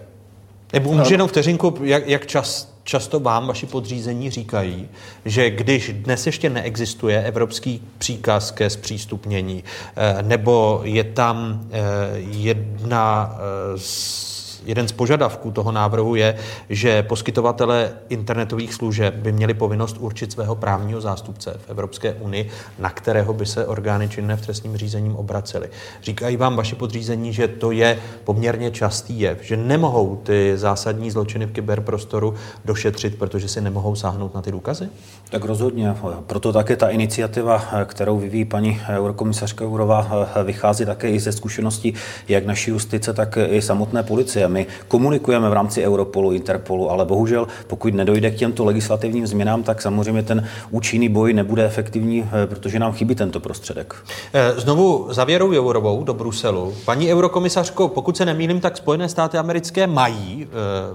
Nebo 0.72 0.92
můžu 0.92 1.12
jenom 1.12 1.28
vteřinku, 1.28 1.74
jak, 1.82 2.08
jak 2.08 2.26
čas, 2.26 2.73
často 2.84 3.20
vám 3.20 3.46
vaši 3.46 3.66
podřízení 3.66 4.30
říkají, 4.30 4.88
že 5.24 5.50
když 5.50 5.92
dnes 5.92 6.26
ještě 6.26 6.50
neexistuje 6.50 7.22
evropský 7.22 7.82
příkaz 7.98 8.50
ke 8.50 8.70
zpřístupnění, 8.70 9.64
eh, 9.96 10.22
nebo 10.22 10.80
je 10.84 11.04
tam 11.04 11.68
eh, 11.70 11.80
jedna 12.18 13.38
z 13.76 14.33
jeden 14.66 14.88
z 14.88 14.92
požadavků 14.92 15.50
toho 15.50 15.72
návrhu 15.72 16.14
je, 16.14 16.36
že 16.68 17.02
poskytovatele 17.02 17.92
internetových 18.08 18.74
služeb 18.74 19.14
by 19.14 19.32
měli 19.32 19.54
povinnost 19.54 19.96
určit 20.00 20.32
svého 20.32 20.54
právního 20.54 21.00
zástupce 21.00 21.56
v 21.66 21.70
Evropské 21.70 22.12
unii, 22.14 22.48
na 22.78 22.90
kterého 22.90 23.32
by 23.32 23.46
se 23.46 23.66
orgány 23.66 24.08
činné 24.08 24.36
v 24.36 24.40
trestním 24.40 24.76
řízením 24.76 25.16
obracely. 25.16 25.68
Říkají 26.02 26.36
vám 26.36 26.56
vaši 26.56 26.74
podřízení, 26.74 27.32
že 27.32 27.48
to 27.48 27.70
je 27.70 27.98
poměrně 28.24 28.70
častý 28.70 29.20
jev, 29.20 29.42
že 29.42 29.56
nemohou 29.56 30.16
ty 30.16 30.52
zásadní 30.56 31.10
zločiny 31.10 31.46
v 31.46 31.52
kyberprostoru 31.52 32.34
došetřit, 32.64 33.18
protože 33.18 33.48
si 33.48 33.60
nemohou 33.60 33.94
sáhnout 33.94 34.34
na 34.34 34.42
ty 34.42 34.50
důkazy? 34.52 34.88
Tak 35.30 35.44
rozhodně. 35.44 35.94
Proto 36.26 36.52
také 36.52 36.76
ta 36.76 36.88
iniciativa, 36.88 37.62
kterou 37.84 38.18
vyvíjí 38.18 38.44
paní 38.44 38.80
eurokomisařka 38.88 39.64
Jourová, 39.64 40.28
vychází 40.44 40.86
také 40.86 41.10
i 41.10 41.20
ze 41.20 41.32
zkušeností 41.32 41.94
jak 42.28 42.46
naší 42.46 42.70
justice, 42.70 43.12
tak 43.12 43.38
i 43.48 43.62
samotné 43.62 44.02
policie. 44.02 44.48
My 44.54 44.66
komunikujeme 44.88 45.50
v 45.50 45.52
rámci 45.52 45.84
Europolu, 45.84 46.32
Interpolu, 46.32 46.90
ale 46.90 47.04
bohužel, 47.04 47.46
pokud 47.66 47.94
nedojde 47.94 48.30
k 48.30 48.34
těmto 48.34 48.64
legislativním 48.64 49.26
změnám, 49.26 49.62
tak 49.62 49.82
samozřejmě 49.82 50.22
ten 50.22 50.46
účinný 50.70 51.08
boj 51.08 51.32
nebude 51.32 51.64
efektivní, 51.64 52.28
protože 52.46 52.78
nám 52.78 52.92
chybí 52.92 53.14
tento 53.14 53.40
prostředek. 53.40 53.94
Eh, 54.32 54.60
znovu 54.60 55.06
zavěrou 55.10 55.52
Jourovou 55.52 56.04
do 56.04 56.14
Bruselu. 56.14 56.74
Paní 56.84 57.12
eurokomisařko, 57.12 57.88
pokud 57.88 58.16
se 58.16 58.24
nemýlím, 58.24 58.60
tak 58.60 58.76
Spojené 58.76 59.08
státy 59.08 59.38
americké 59.38 59.86
mají 59.86 60.46
eh, 60.46 60.48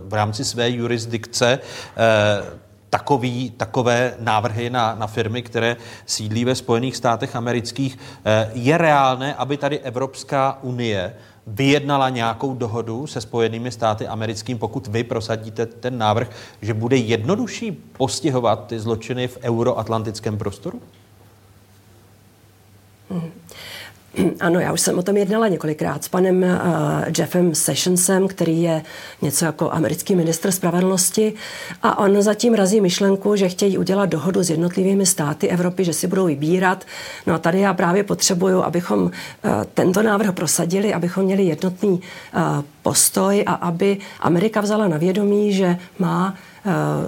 v 0.07 0.13
rámci 0.13 0.45
své 0.45 0.69
jurisdikce 0.69 1.59
eh, 1.97 2.59
takový, 2.89 3.49
takové 3.49 4.13
návrhy 4.19 4.69
na, 4.69 4.95
na 4.95 5.07
firmy, 5.07 5.41
které 5.41 5.77
sídlí 6.05 6.45
ve 6.45 6.55
Spojených 6.55 6.95
státech 6.95 7.35
amerických. 7.35 7.97
Eh, 8.25 8.49
je 8.53 8.77
reálné, 8.77 9.35
aby 9.35 9.57
tady 9.57 9.79
Evropská 9.79 10.57
unie 10.61 11.13
vyjednala 11.53 12.09
nějakou 12.09 12.53
dohodu 12.53 13.07
se 13.07 13.21
Spojenými 13.21 13.71
státy 13.71 14.07
americkým, 14.07 14.57
pokud 14.57 14.87
vy 14.87 15.03
prosadíte 15.03 15.65
ten 15.65 15.97
návrh, 15.97 16.29
že 16.61 16.73
bude 16.73 16.97
jednodušší 16.97 17.71
postihovat 17.71 18.67
ty 18.67 18.79
zločiny 18.79 19.27
v 19.27 19.37
euroatlantickém 19.41 20.37
prostoru? 20.37 20.81
Hmm. 23.09 23.31
Ano, 24.39 24.59
já 24.59 24.73
už 24.73 24.81
jsem 24.81 24.99
o 24.99 25.03
tom 25.03 25.17
jednala 25.17 25.47
několikrát 25.47 26.03
s 26.03 26.07
panem 26.07 26.43
uh, 26.43 26.49
Jeffem 27.17 27.55
Sessionsem, 27.55 28.27
který 28.27 28.61
je 28.61 28.83
něco 29.21 29.45
jako 29.45 29.71
americký 29.71 30.15
ministr 30.15 30.51
spravedlnosti 30.51 31.33
a 31.83 31.97
on 31.97 32.21
zatím 32.21 32.53
razí 32.53 32.81
myšlenku, 32.81 33.35
že 33.35 33.49
chtějí 33.49 33.77
udělat 33.77 34.05
dohodu 34.05 34.43
s 34.43 34.49
jednotlivými 34.49 35.05
státy 35.05 35.47
Evropy, 35.47 35.85
že 35.85 35.93
si 35.93 36.07
budou 36.07 36.25
vybírat. 36.25 36.85
No 37.27 37.33
a 37.33 37.37
tady 37.37 37.59
já 37.59 37.73
právě 37.73 38.03
potřebuju, 38.03 38.63
abychom 38.63 39.01
uh, 39.01 39.11
tento 39.73 40.01
návrh 40.01 40.31
prosadili, 40.31 40.93
abychom 40.93 41.23
měli 41.23 41.43
jednotný 41.43 41.91
uh, 41.91 42.41
postoj 42.81 43.43
a 43.47 43.53
aby 43.53 43.97
Amerika 44.19 44.61
vzala 44.61 44.87
na 44.87 44.97
vědomí, 44.97 45.53
že 45.53 45.77
má 45.99 46.35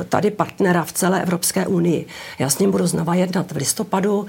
tady 0.10 0.32
partnera 0.32 0.84
v 0.84 0.92
celé 0.92 1.22
Evropské 1.22 1.68
unii. 1.68 2.06
Já 2.40 2.50
s 2.50 2.60
ním 2.60 2.72
budu 2.72 2.88
znova 2.88 3.16
jednat 3.16 3.52
v 3.52 3.56
listopadu 3.56 4.26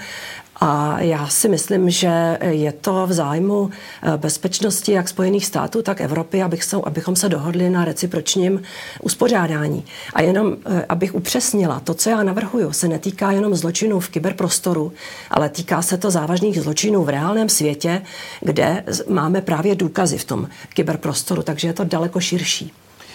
a 0.64 1.00
já 1.00 1.28
si 1.28 1.48
myslím, 1.48 1.90
že 1.90 2.38
je 2.40 2.72
to 2.72 3.06
v 3.06 3.12
zájmu 3.12 3.70
eh, 4.02 4.16
bezpečnosti 4.16 4.92
jak 4.92 5.08
Spojených 5.08 5.46
států, 5.46 5.82
tak 5.82 6.00
Evropy, 6.00 6.42
abych 6.42 6.64
se, 6.64 6.76
abychom 6.84 7.16
se 7.16 7.28
dohodli 7.28 7.70
na 7.70 7.84
recipročním 7.84 8.62
uspořádání. 9.02 9.84
A 10.14 10.22
jenom, 10.22 10.56
eh, 10.66 10.84
abych 10.88 11.14
upřesnila, 11.14 11.80
to, 11.80 11.94
co 11.94 12.10
já 12.10 12.22
navrhuju, 12.22 12.72
se 12.72 12.88
netýká 12.88 13.30
jenom 13.30 13.54
zločinů 13.54 14.00
v 14.00 14.08
kyberprostoru, 14.08 14.92
ale 15.30 15.48
týká 15.48 15.82
se 15.82 15.96
to 15.96 16.10
závažných 16.10 16.60
zločinů 16.62 17.04
v 17.04 17.08
reálném 17.08 17.48
světě, 17.48 18.02
kde 18.40 18.84
máme 19.08 19.40
právě 19.40 19.74
důkazy 19.74 20.18
v 20.18 20.24
tom 20.24 20.48
kyberprostoru, 20.74 21.42
takže 21.42 21.68
je 21.68 21.72
to 21.72 21.84
daleko 21.84 22.20
širší. 22.20 22.72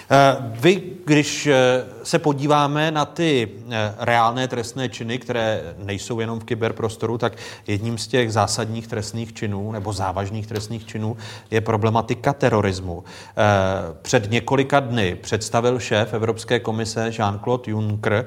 Eh, 0.10 0.36
vy, 0.40 0.84
když 1.06 1.48
eh, 1.48 1.86
se 2.04 2.20
podíváme 2.20 2.92
na 2.92 3.06
ty 3.06 3.50
eh, 3.70 3.94
reálné 4.00 4.48
trestné 4.48 4.90
činy, 4.90 5.20
které 5.20 5.62
nejsou 5.78 6.20
jenom 6.20 6.40
v 6.40 6.44
kyberprostoru, 6.44 7.18
tak 7.18 7.34
jedním 7.68 7.98
z 7.98 8.08
těch 8.08 8.34
zásadních 8.34 8.88
trestných 8.88 9.34
činů 9.34 9.72
nebo 9.72 9.94
závažných 9.94 10.48
trestných 10.48 10.86
činů 10.86 11.18
je 11.52 11.62
problematika 11.62 12.34
terorismu. 12.34 13.04
Před 14.02 14.32
několika 14.32 14.80
dny 14.80 15.16
představil 15.22 15.80
šéf 15.80 16.14
Evropské 16.14 16.60
komise 16.60 17.10
Jean-Claude 17.10 17.70
Juncker 17.70 18.26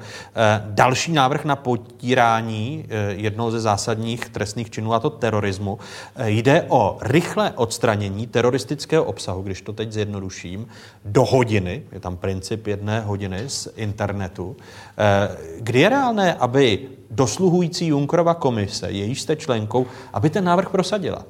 další 0.65 1.11
návrh 1.11 1.45
na 1.45 1.55
potírání 1.55 2.85
jednoho 3.09 3.51
ze 3.51 3.59
zásadních 3.59 4.29
trestných 4.29 4.69
činů, 4.69 4.93
a 4.93 4.99
to 4.99 5.09
terorismu. 5.09 5.79
Jde 6.25 6.65
o 6.67 6.97
rychlé 7.01 7.51
odstranění 7.55 8.27
teroristického 8.27 9.03
obsahu, 9.03 9.41
když 9.41 9.61
to 9.61 9.73
teď 9.73 9.91
zjednoduším, 9.91 10.67
do 11.05 11.25
hodiny 11.25 11.70
hodiny, 11.71 11.83
je 11.91 11.99
tam 11.99 12.17
princip 12.17 12.67
jedné 12.67 13.01
hodiny 13.01 13.43
z 13.47 13.67
internetu. 13.75 14.55
Eh, 14.97 15.37
kdy 15.59 15.79
je 15.79 15.89
reálné, 15.89 16.33
aby 16.33 16.89
dosluhující 17.11 17.87
Junkerova 17.87 18.33
komise, 18.33 18.91
jejíž 18.91 19.21
jste 19.21 19.35
členkou, 19.35 19.85
aby 20.13 20.29
ten 20.29 20.43
návrh 20.43 20.69
prosadila? 20.69 21.25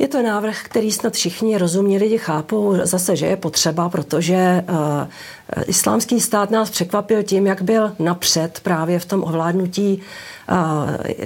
Je 0.00 0.08
to 0.08 0.22
návrh, 0.22 0.62
který 0.64 0.92
snad 0.92 1.12
všichni 1.12 1.58
rozumní 1.58 1.98
lidi 1.98 2.18
chápou 2.18 2.76
zase, 2.82 3.16
že 3.16 3.26
je 3.26 3.36
potřeba, 3.36 3.88
protože 3.88 4.64
uh, 4.64 5.66
islámský 5.66 6.20
stát 6.20 6.50
nás 6.50 6.70
překvapil 6.70 7.22
tím, 7.22 7.46
jak 7.46 7.62
byl 7.62 7.92
napřed 7.98 8.60
právě 8.60 8.98
v 8.98 9.04
tom 9.04 9.24
ovládnutí 9.24 10.00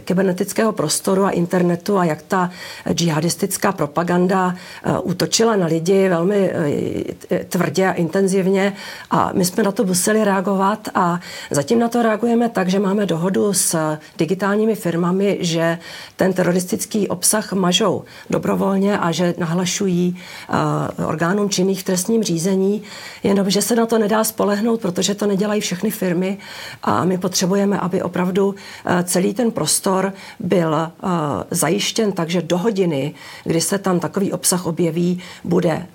kybernetického 0.05 0.72
prostoru 0.72 1.24
a 1.24 1.30
internetu 1.30 1.98
a 1.98 2.05
jak 2.05 2.22
ta 2.22 2.51
džihadistická 2.92 3.72
propaganda 3.72 4.55
útočila 5.02 5.56
na 5.56 5.66
lidi 5.66 6.09
velmi 6.09 6.51
e, 7.30 7.44
tvrdě 7.44 7.88
a 7.88 7.92
intenzivně. 7.92 8.72
A 9.10 9.30
my 9.34 9.44
jsme 9.44 9.62
na 9.62 9.72
to 9.72 9.84
museli 9.84 10.24
reagovat 10.24 10.88
a 10.94 11.20
zatím 11.51 11.78
na 11.78 11.88
to 11.88 12.02
reagujeme 12.02 12.48
tak, 12.48 12.68
že 12.68 12.78
máme 12.78 13.06
dohodu 13.06 13.52
s 13.52 13.96
digitálními 14.18 14.74
firmami, 14.74 15.38
že 15.40 15.78
ten 16.16 16.32
teroristický 16.32 17.09
obsah 17.09 17.52
mažou 17.52 18.05
dobrovolně 18.30 18.98
a 18.98 19.12
že 19.12 19.34
nahlašují 19.38 20.16
orgánům 21.06 21.51
činných 21.51 21.80
v 21.80 21.84
trestním 21.84 22.22
řízení, 22.22 22.82
jenomže 23.22 23.62
se 23.62 23.76
na 23.76 23.86
to 23.86 23.98
nedá 23.98 24.24
spolehnout, 24.24 24.80
protože 24.80 25.14
to 25.14 25.26
nedělají 25.26 25.60
všechny 25.60 25.90
firmy 25.90 26.38
a 26.82 27.05
my 27.05 27.18
potřebujeme, 27.18 27.78
aby 27.78 28.02
opravdu 28.02 28.55
celý 29.14 29.34
ten 29.34 29.50
prostor 29.50 30.12
byl 30.40 30.92
zajištěn 31.50 32.12
takže 32.12 32.42
do 32.42 32.58
hodiny, 32.58 33.14
kdy 33.44 33.60
se 33.60 33.78
tam 33.78 34.00
takový 34.00 34.32
obsah 34.32 34.66
objeví, 34.66 35.22
bude 35.44 35.86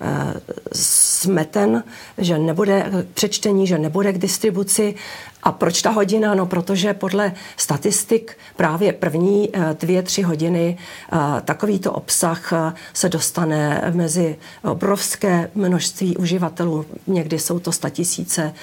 smeten, 0.74 1.84
že 2.18 2.38
nebude 2.38 2.92
přečtení, 3.14 3.68
že 3.68 3.78
nebude 3.78 4.14
k 4.14 4.18
distribuci 4.18 4.96
a 5.44 5.52
proč 5.52 5.82
ta 5.82 5.90
hodina? 5.90 6.36
No, 6.36 6.46
protože 6.46 6.94
podle 6.94 7.34
statistik 7.58 8.38
právě 8.56 8.94
první 8.94 9.50
eh, 9.54 9.76
dvě, 9.80 10.04
tři 10.04 10.22
hodiny 10.22 10.78
eh, 10.78 11.18
takovýto 11.42 11.94
obsah 11.94 12.54
eh, 12.54 12.74
se 12.94 13.10
dostane 13.10 13.92
mezi 13.96 14.38
obrovské 14.64 15.52
množství 15.56 16.18
uživatelů. 16.18 16.86
Někdy 17.08 17.40
jsou 17.40 17.60
to 17.60 17.72
statisíce 17.72 18.54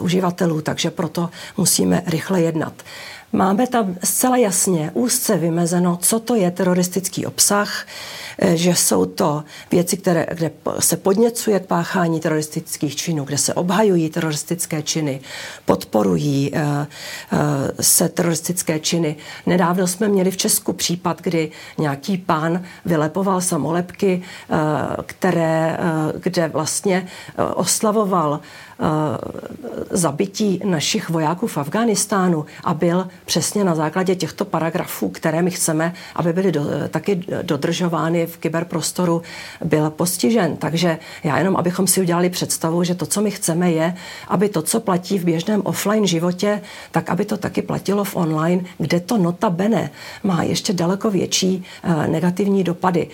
uživatelů, 0.00 0.60
takže 0.60 0.90
proto 0.90 1.30
musíme 1.56 2.02
rychle 2.06 2.40
jednat. 2.40 2.72
Máme 3.32 3.66
tam 3.66 3.96
zcela 4.04 4.36
jasně, 4.36 4.90
úzce 4.94 5.36
vymezeno, 5.36 5.98
co 6.02 6.20
to 6.20 6.34
je 6.34 6.50
teroristický 6.50 7.26
obsah, 7.26 7.86
eh, 8.38 8.56
že 8.56 8.74
jsou 8.74 9.04
to 9.04 9.44
věci, 9.70 9.96
které, 9.96 10.26
kde 10.34 10.50
se 10.78 10.96
podněcuje 10.96 11.60
k 11.60 11.66
páchání 11.66 12.20
teroristických 12.20 12.96
činů, 12.96 13.24
kde 13.24 13.38
se 13.38 13.54
obhajují 13.54 14.10
teroristické 14.10 14.82
činy, 14.82 15.20
podporují 15.64 16.52
uh, 16.52 16.58
uh, 16.60 17.38
se 17.80 18.08
teroristické 18.08 18.80
činy. 18.80 19.16
Nedávno 19.46 19.86
jsme 19.86 20.08
měli 20.08 20.30
v 20.30 20.36
Česku 20.36 20.72
případ, 20.72 21.22
kdy 21.22 21.50
nějaký 21.78 22.18
pán 22.18 22.64
vylepoval 22.84 23.40
samolepky, 23.40 24.22
které, 25.06 25.78
kde 26.22 26.48
vlastně 26.48 27.06
oslavoval 27.54 28.40
Eh, 28.40 28.67
zabití 29.90 30.60
našich 30.64 31.10
vojáků 31.10 31.46
v 31.46 31.58
Afghánistánu 31.58 32.46
a 32.64 32.74
byl 32.74 33.08
přesně 33.24 33.64
na 33.64 33.74
základě 33.74 34.14
těchto 34.14 34.44
paragrafů, 34.44 35.08
které 35.08 35.42
my 35.42 35.50
chceme, 35.50 35.94
aby 36.14 36.32
byly 36.32 36.52
do, 36.52 36.62
taky 36.88 37.24
dodržovány 37.42 38.26
v 38.26 38.36
kyberprostoru, 38.36 39.22
byl 39.64 39.90
postižen. 39.90 40.56
Takže 40.56 40.98
já 41.24 41.38
jenom, 41.38 41.56
abychom 41.56 41.86
si 41.86 42.00
udělali 42.00 42.30
představu, 42.30 42.84
že 42.84 42.94
to, 42.94 43.06
co 43.06 43.20
my 43.20 43.30
chceme, 43.30 43.72
je, 43.72 43.94
aby 44.28 44.48
to, 44.48 44.62
co 44.62 44.80
platí 44.80 45.18
v 45.18 45.24
běžném 45.24 45.62
offline 45.64 46.06
životě, 46.06 46.62
tak 46.90 47.10
aby 47.10 47.24
to 47.24 47.36
taky 47.36 47.62
platilo 47.62 48.04
v 48.04 48.16
online, 48.16 48.64
kde 48.78 49.00
to 49.00 49.18
nota 49.18 49.50
bene 49.50 49.90
má 50.22 50.42
ještě 50.42 50.72
daleko 50.72 51.10
větší 51.10 51.64
uh, 51.84 52.06
negativní 52.06 52.64
dopady. 52.64 53.08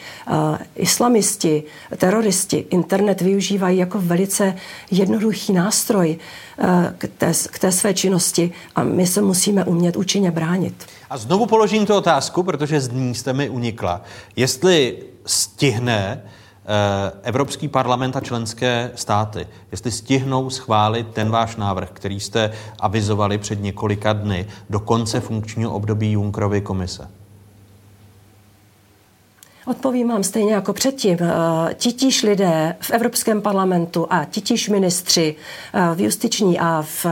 Islamisti, 0.77 1.62
teroristi 1.97 2.66
internet 2.70 3.20
využívají 3.20 3.78
jako 3.78 3.99
velice 4.01 4.55
jednoduchý 4.91 5.53
nástroj 5.55 6.18
eh, 6.59 6.94
k 6.98 7.09
té, 7.18 7.32
k 7.51 7.59
té 7.59 7.72
své 7.72 7.94
činnosti 7.94 8.52
a 8.74 8.82
my 8.82 9.06
se 9.06 9.22
musíme 9.22 9.64
umět 9.64 9.97
účinně 9.97 10.31
bránit. 10.31 10.86
A 11.10 11.18
znovu 11.18 11.47
položím 11.47 11.86
tu 11.86 11.94
otázku, 11.94 12.43
protože 12.43 12.81
z 12.81 12.89
ní 12.89 13.14
jste 13.14 13.32
mi 13.32 13.48
unikla. 13.48 14.02
Jestli 14.36 14.97
stihne 15.26 16.22
eh, 16.22 17.12
Evropský 17.22 17.68
parlament 17.68 18.16
a 18.16 18.20
členské 18.20 18.90
státy, 18.94 19.47
jestli 19.72 19.90
stihnou 19.90 20.51
schválit 20.51 21.06
ten 21.12 21.31
váš 21.31 21.56
návrh, 21.56 21.90
který 21.93 22.20
jste 22.20 22.52
avizovali 22.81 23.39
před 23.39 23.62
několika 23.62 24.12
dny 24.12 24.47
do 24.70 24.81
konce 24.81 25.20
funkčního 25.20 25.72
období 25.72 26.12
Junckerovy 26.12 26.60
komise? 26.60 27.09
Odpovím 29.66 30.09
vám 30.09 30.23
stejně 30.23 30.55
jako 30.55 30.73
předtím. 30.73 31.19
Eh, 31.20 31.74
titíž 31.74 32.23
lidé 32.23 32.77
v 32.81 32.91
Evropském 32.91 33.43
parlamentu 33.43 34.07
a 34.11 34.24
titíž 34.24 34.69
ministři 34.69 35.35
eh, 35.74 35.95
v 35.95 36.01
justiční 36.01 36.59
a 36.59 36.82
v, 36.82 37.07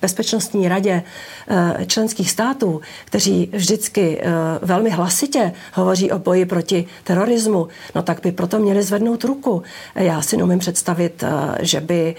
bezpečnostní 0.00 0.68
radě 0.68 1.02
eh, 1.48 1.86
členských 1.86 2.30
států, 2.30 2.80
kteří 3.04 3.50
vždycky 3.52 4.20
velmi 4.62 4.90
hlasitě 4.90 5.52
hovoří 5.74 6.10
o 6.12 6.18
boji 6.18 6.46
proti 6.46 6.86
terorismu, 7.04 7.68
no 7.94 8.02
tak 8.02 8.20
by 8.22 8.32
proto 8.32 8.58
měli 8.58 8.82
zvednout 8.82 9.24
ruku. 9.24 9.62
Já 9.94 10.22
si 10.22 10.36
neumím 10.36 10.58
představit, 10.58 11.24
že, 11.60 11.80
by, 11.80 12.14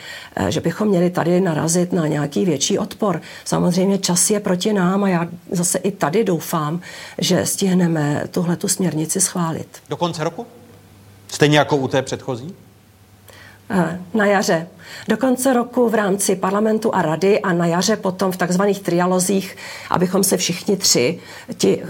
že 0.49 0.61
bychom 0.61 0.87
měli 0.87 1.09
tady 1.09 1.41
narazit 1.41 1.93
na 1.93 2.07
nějaký 2.07 2.45
větší 2.45 2.79
odpor. 2.79 3.21
Samozřejmě 3.45 3.97
čas 3.97 4.29
je 4.29 4.39
proti 4.39 4.73
nám 4.73 5.03
a 5.03 5.09
já 5.09 5.27
zase 5.51 5.77
i 5.77 5.91
tady 5.91 6.23
doufám, 6.23 6.81
že 7.17 7.45
stihneme 7.45 8.23
tuhle 8.31 8.55
tu 8.55 8.67
směrnici 8.67 9.21
schválit. 9.21 9.78
Do 9.89 9.97
konce 9.97 10.23
roku? 10.23 10.47
Stejně 11.27 11.59
jako 11.59 11.77
u 11.77 11.87
té 11.87 12.01
předchozí? 12.01 12.55
Eh, 13.71 13.99
na 14.13 14.25
jaře. 14.25 14.67
Do 15.07 15.17
konce 15.17 15.53
roku 15.53 15.89
v 15.89 15.95
rámci 15.95 16.35
parlamentu 16.35 16.95
a 16.95 17.01
rady 17.01 17.39
a 17.39 17.53
na 17.53 17.65
jaře 17.65 17.95
potom 17.95 18.31
v 18.31 18.37
takzvaných 18.37 18.79
trialozích, 18.79 19.57
abychom 19.89 20.23
se 20.23 20.37
všichni 20.37 20.77
tři, 20.77 21.19
ti 21.57 21.83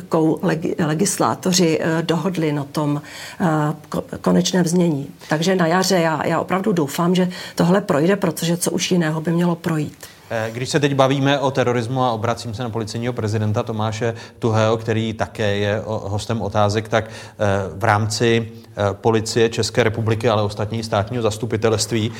legislátoři, 0.79 1.79
eh, 1.81 2.01
dohodli 2.01 2.51
na 2.51 2.63
tom 2.63 3.01
eh, 3.41 4.17
konečném 4.21 4.65
znění. 4.65 5.07
Takže 5.29 5.55
na 5.55 5.67
jaře 5.67 5.95
já, 5.95 6.27
já 6.27 6.39
opravdu 6.39 6.71
doufám, 6.71 7.15
že 7.15 7.29
tohle 7.55 7.81
projde, 7.81 8.15
protože 8.15 8.57
co 8.57 8.71
už 8.71 8.91
jiného 8.91 9.21
by 9.21 9.31
mělo 9.31 9.55
projít. 9.55 10.05
Eh, 10.29 10.49
když 10.51 10.69
se 10.69 10.79
teď 10.79 10.95
bavíme 10.95 11.39
o 11.39 11.51
terorismu 11.51 12.03
a 12.03 12.11
obracím 12.11 12.53
se 12.53 12.63
na 12.63 12.69
policejního 12.69 13.13
prezidenta 13.13 13.63
Tomáše 13.63 14.13
Tuhého, 14.39 14.77
který 14.77 15.13
také 15.13 15.55
je 15.55 15.81
hostem 15.85 16.41
otázek, 16.41 16.87
tak 16.87 17.09
eh, 17.09 17.35
v 17.73 17.83
rámci 17.83 18.51
eh, 18.51 18.73
policie 18.91 19.49
České 19.49 19.83
republiky, 19.83 20.29
ale 20.29 20.43
ostatní 20.43 20.83
státního 20.83 21.23
zastupitelství, 21.23 22.11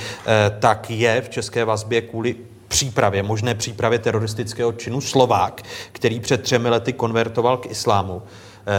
tak 0.60 0.90
je 0.90 1.22
v 1.22 1.30
české 1.30 1.66
vazbě 1.66 2.02
kvůli 2.02 2.36
přípravě, 2.68 3.24
možné 3.24 3.56
přípravě 3.56 4.00
teroristického 4.00 4.72
činu 4.72 5.02
Slovák, 5.02 5.62
který 5.92 6.20
před 6.20 6.42
třemi 6.42 6.70
lety 6.70 6.94
konvertoval 6.94 7.58
k 7.58 7.66
islámu. 7.66 8.22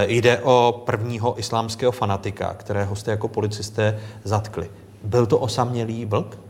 Jde 0.07 0.39
o 0.39 0.83
prvního 0.87 1.39
islámského 1.39 1.93
fanatika, 1.93 2.55
kterého 2.55 2.97
jste 2.97 3.11
jako 3.11 3.29
policisté 3.29 4.01
zatkli. 4.25 4.71
Byl 5.05 5.27
to 5.27 5.39
osamělý 5.39 6.05
vlk? 6.05 6.50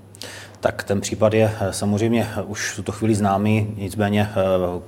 Tak 0.61 0.83
ten 0.83 1.01
případ 1.01 1.35
je 1.35 1.53
eh, 1.61 1.73
samozřejmě 1.73 2.29
eh, 2.37 2.43
už 2.43 2.73
v 2.73 2.77
tuto 2.77 2.93
chvíli 2.93 3.15
známý, 3.15 3.75
nicméně 3.77 4.31
eh, 4.31 4.35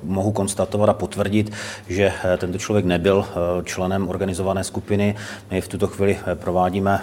mohu 0.03 0.33
konstatovat 0.33 0.89
a 0.89 0.93
potvrdit, 0.93 1.53
že 1.89 2.13
tento 2.39 2.59
člověk 2.59 2.85
nebyl 2.85 3.27
členem 3.65 4.09
organizované 4.09 4.65
skupiny. 4.65 5.15
My 5.51 5.61
v 5.61 5.69
tuto 5.69 5.87
chvíli 5.87 6.19
provádíme 6.35 7.01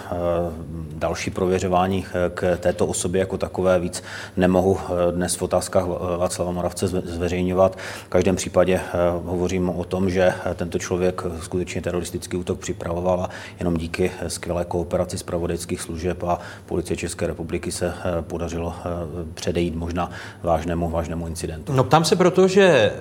další 0.94 1.30
prověřování 1.30 2.06
k 2.34 2.56
této 2.56 2.86
osobě 2.86 3.18
jako 3.18 3.38
takové. 3.38 3.78
Víc 3.78 4.02
nemohu 4.36 4.78
dnes 5.10 5.36
v 5.36 5.42
otázkách 5.42 5.84
Václava 6.18 6.50
Moravce 6.50 6.88
zveřejňovat. 6.88 7.76
V 8.06 8.08
každém 8.08 8.36
případě 8.36 8.80
hovořím 9.24 9.68
o 9.68 9.84
tom, 9.84 10.10
že 10.10 10.32
tento 10.54 10.78
člověk 10.78 11.22
skutečně 11.40 11.82
teroristický 11.82 12.36
útok 12.36 12.58
připravoval 12.58 13.20
a 13.20 13.30
jenom 13.58 13.76
díky 13.76 14.10
skvělé 14.28 14.64
kooperaci 14.64 15.18
zpravodajských 15.18 15.80
služeb 15.80 16.22
a 16.22 16.38
policie 16.66 16.96
České 16.96 17.26
republiky 17.26 17.72
se 17.72 17.94
podařilo 18.20 18.59
podařilo 18.60 18.74
eh, 18.78 19.34
předejít 19.34 19.74
možná 19.74 20.10
vážnému, 20.42 20.90
vážnému 20.90 21.26
incidentu. 21.26 21.72
No 21.72 21.84
ptám 21.84 22.04
se 22.04 22.16
proto, 22.16 22.48
že 22.48 22.62
eh, 22.62 22.94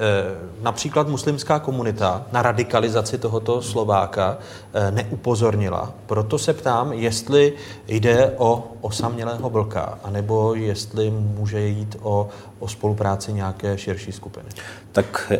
například 0.61 1.07
muslimská 1.07 1.59
komunita 1.59 2.25
na 2.31 2.41
radikalizaci 2.41 3.17
tohoto 3.17 3.61
Slováka 3.61 4.37
eh, 4.73 4.91
neupozornila. 4.91 5.93
Proto 6.05 6.37
se 6.37 6.53
ptám, 6.53 6.93
jestli 6.93 7.53
jde 7.87 8.33
o 8.37 8.71
osamělého 8.81 9.49
vlka, 9.49 9.99
anebo 10.03 10.55
jestli 10.55 11.11
může 11.11 11.61
jít 11.61 11.97
o, 12.01 12.29
o 12.59 12.67
spolupráci 12.67 13.33
nějaké 13.33 13.77
širší 13.77 14.11
skupiny. 14.11 14.45
Tak 14.91 15.31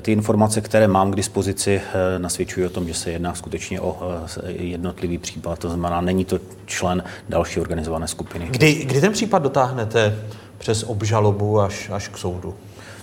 ty 0.00 0.12
informace, 0.12 0.60
které 0.60 0.88
mám 0.88 1.10
k 1.10 1.16
dispozici, 1.16 1.80
nasvědčují 2.18 2.66
o 2.66 2.70
tom, 2.70 2.88
že 2.88 2.94
se 2.94 3.10
jedná 3.10 3.34
skutečně 3.34 3.80
o 3.80 3.98
jednotlivý 4.46 5.18
případ. 5.18 5.58
To 5.58 5.68
znamená, 5.68 6.00
není 6.00 6.24
to 6.24 6.38
člen 6.66 7.04
další 7.28 7.60
organizované 7.60 8.08
skupiny. 8.08 8.46
Kdy, 8.50 8.74
kdy 8.74 9.00
ten 9.00 9.12
případ 9.12 9.42
dotáhnete 9.42 10.18
přes 10.58 10.82
obžalobu 10.82 11.60
až, 11.60 11.90
až 11.90 12.08
k 12.08 12.18
soudu? 12.18 12.54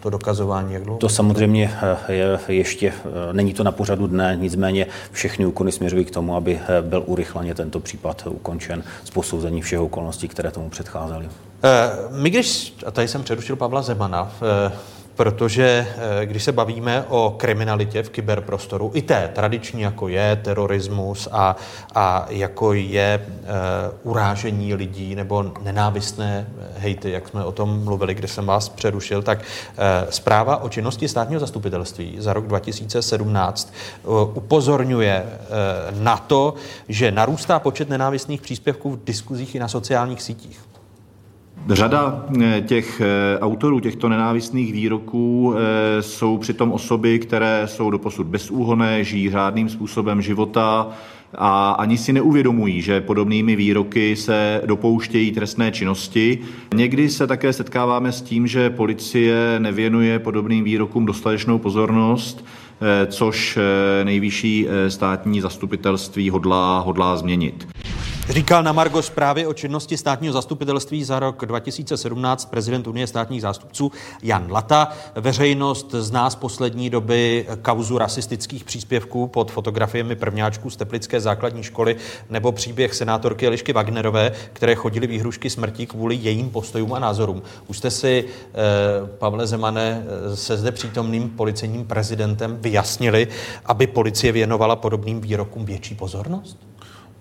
To 0.03 0.09
dokazování, 0.09 0.73
jak 0.73 0.83
dlouho? 0.83 0.99
To 0.99 1.09
samozřejmě 1.09 1.71
eh, 2.07 2.13
je 2.13 2.39
ještě, 2.47 2.87
eh, 2.87 3.33
není 3.33 3.53
to 3.53 3.63
na 3.63 3.71
pořadu 3.71 4.07
dne, 4.07 4.37
nicméně 4.39 4.87
všechny 5.11 5.45
úkony 5.45 5.71
směřují 5.71 6.05
k 6.05 6.11
tomu, 6.11 6.35
aby 6.35 6.59
eh, 6.67 6.81
byl 6.81 7.03
urychleně 7.05 7.55
tento 7.55 7.79
případ 7.79 8.27
ukončen 8.29 8.83
z 9.03 9.09
posouzení 9.09 9.61
všech 9.61 9.79
okolností, 9.79 10.27
které 10.27 10.51
tomu 10.51 10.69
předcházely. 10.69 11.29
My 12.09 12.29
když, 12.29 12.75
a 12.85 12.91
tady 12.91 13.07
jsem 13.07 13.23
přerušil 13.23 13.55
Pavla 13.55 13.81
Zemana, 13.81 14.31
protože 15.15 15.87
eh, 16.21 16.25
když 16.25 16.43
se 16.43 16.51
bavíme 16.51 17.05
o 17.09 17.35
kriminalitě 17.37 18.03
v 18.03 18.09
kyberprostoru, 18.09 18.91
i 18.93 19.01
té 19.01 19.31
tradiční, 19.33 19.81
jako 19.81 20.07
je 20.07 20.35
terorismus 20.35 21.27
a, 21.31 21.55
a 21.95 22.25
jako 22.29 22.73
je 22.73 23.25
uh, 23.27 24.11
urážení 24.11 24.73
lidí 24.73 25.15
nebo 25.15 25.51
nenávistné 25.61 26.47
hejty, 26.77 27.11
jak 27.11 27.27
jsme 27.27 27.45
o 27.45 27.51
tom 27.51 27.83
mluvili, 27.83 28.13
kde 28.13 28.27
jsem 28.27 28.45
vás 28.45 28.69
přerušil, 28.69 29.21
tak 29.21 29.39
uh, 29.39 29.75
zpráva 30.09 30.57
o 30.57 30.69
činnosti 30.69 31.07
státního 31.07 31.39
zastupitelství 31.39 32.15
za 32.19 32.33
rok 32.33 32.47
2017 32.47 33.73
uh, 34.03 34.19
upozorňuje 34.33 35.23
uh, 35.23 35.99
na 35.99 36.17
to, 36.17 36.53
že 36.89 37.11
narůstá 37.11 37.59
počet 37.59 37.89
nenávistných 37.89 38.41
příspěvků 38.41 38.91
v 38.91 39.03
diskuzích 39.03 39.55
i 39.55 39.59
na 39.59 39.67
sociálních 39.67 40.21
sítích. 40.21 40.72
Řada 41.69 42.25
eh, 42.41 42.61
těch 42.61 43.01
eh, 43.01 43.39
autorů 43.39 43.79
těchto 43.79 44.09
nenávistných 44.09 44.73
výroků 44.73 45.55
eh, 45.55 46.01
jsou 46.01 46.37
přitom 46.37 46.71
osoby, 46.71 47.19
které 47.19 47.63
jsou 47.65 47.89
doposud 47.89 48.27
bezúhoné, 48.27 49.03
žijí 49.03 49.29
řádným 49.29 49.69
způsobem 49.69 50.21
života 50.21 50.89
a 51.35 51.71
ani 51.71 51.97
si 51.97 52.13
neuvědomují, 52.13 52.81
že 52.81 53.01
podobnými 53.01 53.55
výroky 53.55 54.15
se 54.15 54.61
dopouštějí 54.65 55.31
trestné 55.31 55.71
činnosti. 55.71 56.39
Někdy 56.75 57.09
se 57.09 57.27
také 57.27 57.53
setkáváme 57.53 58.11
s 58.11 58.21
tím, 58.21 58.47
že 58.47 58.69
policie 58.69 59.55
nevěnuje 59.59 60.19
podobným 60.19 60.63
výrokům 60.63 61.05
dostatečnou 61.05 61.59
pozornost, 61.59 62.45
což 63.07 63.59
nejvyšší 64.03 64.67
státní 64.87 65.41
zastupitelství 65.41 66.29
hodlá, 66.29 66.79
hodlá 66.79 67.17
změnit. 67.17 67.67
Říkal 68.29 68.63
na 68.63 68.71
Margo 68.71 69.01
zprávy 69.01 69.45
o 69.45 69.53
činnosti 69.53 69.97
státního 69.97 70.33
zastupitelství 70.33 71.03
za 71.03 71.19
rok 71.19 71.45
2017 71.45 72.45
prezident 72.45 72.87
Unie 72.87 73.07
státních 73.07 73.41
zástupců 73.41 73.91
Jan 74.21 74.51
Lata. 74.51 74.91
Veřejnost 75.15 75.91
zná 75.91 76.29
z 76.29 76.35
poslední 76.35 76.89
doby 76.89 77.45
kauzu 77.61 77.97
rasistických 77.97 78.63
příspěvků 78.63 79.27
pod 79.27 79.51
fotografiemi 79.51 80.15
prvňáčků 80.15 80.69
z 80.69 80.75
Teplické 80.75 81.21
základní 81.21 81.63
školy 81.63 81.95
nebo 82.29 82.51
příběh 82.51 82.93
senátorky 82.93 83.47
Elišky 83.47 83.73
Wagnerové, 83.73 84.31
které 84.53 84.75
chodily 84.75 85.07
výhrušky 85.07 85.49
smrti 85.49 85.85
kvůli 85.85 86.15
jejím 86.15 86.49
postojům 86.49 86.93
a 86.93 86.99
názorům. 86.99 87.41
Už 87.67 87.77
jste 87.77 87.91
si, 87.91 88.25
eh, 88.27 88.53
Pavle 89.17 89.47
Zemane, 89.47 90.05
eh, 90.05 90.35
se 90.35 90.57
zde 90.57 90.71
přítomným 90.71 91.29
policejním 91.29 91.85
prezidentem 91.85 92.57
vyjasnili, 92.61 93.27
aby 93.65 93.87
policie 93.87 94.31
věnovala 94.31 94.75
podobným 94.75 95.21
výrokům 95.21 95.65
větší 95.65 95.95
pozornost? 95.95 96.57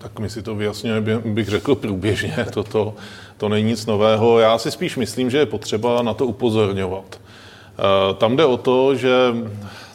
Tak 0.03 0.19
my 0.19 0.29
si 0.29 0.41
to 0.41 0.55
vyjasňujeme, 0.55 1.19
bych 1.19 1.47
řekl 1.47 1.75
průběžně, 1.75 2.45
toto, 2.53 2.95
to 3.37 3.49
není 3.49 3.67
nic 3.67 3.85
nového. 3.85 4.39
Já 4.39 4.57
si 4.57 4.71
spíš 4.71 4.97
myslím, 4.97 5.29
že 5.29 5.37
je 5.37 5.45
potřeba 5.45 6.01
na 6.01 6.13
to 6.13 6.25
upozorňovat. 6.25 7.19
Eh, 7.19 8.13
tam 8.13 8.35
jde 8.35 8.45
o 8.45 8.57
to, 8.57 8.95
že 8.95 9.11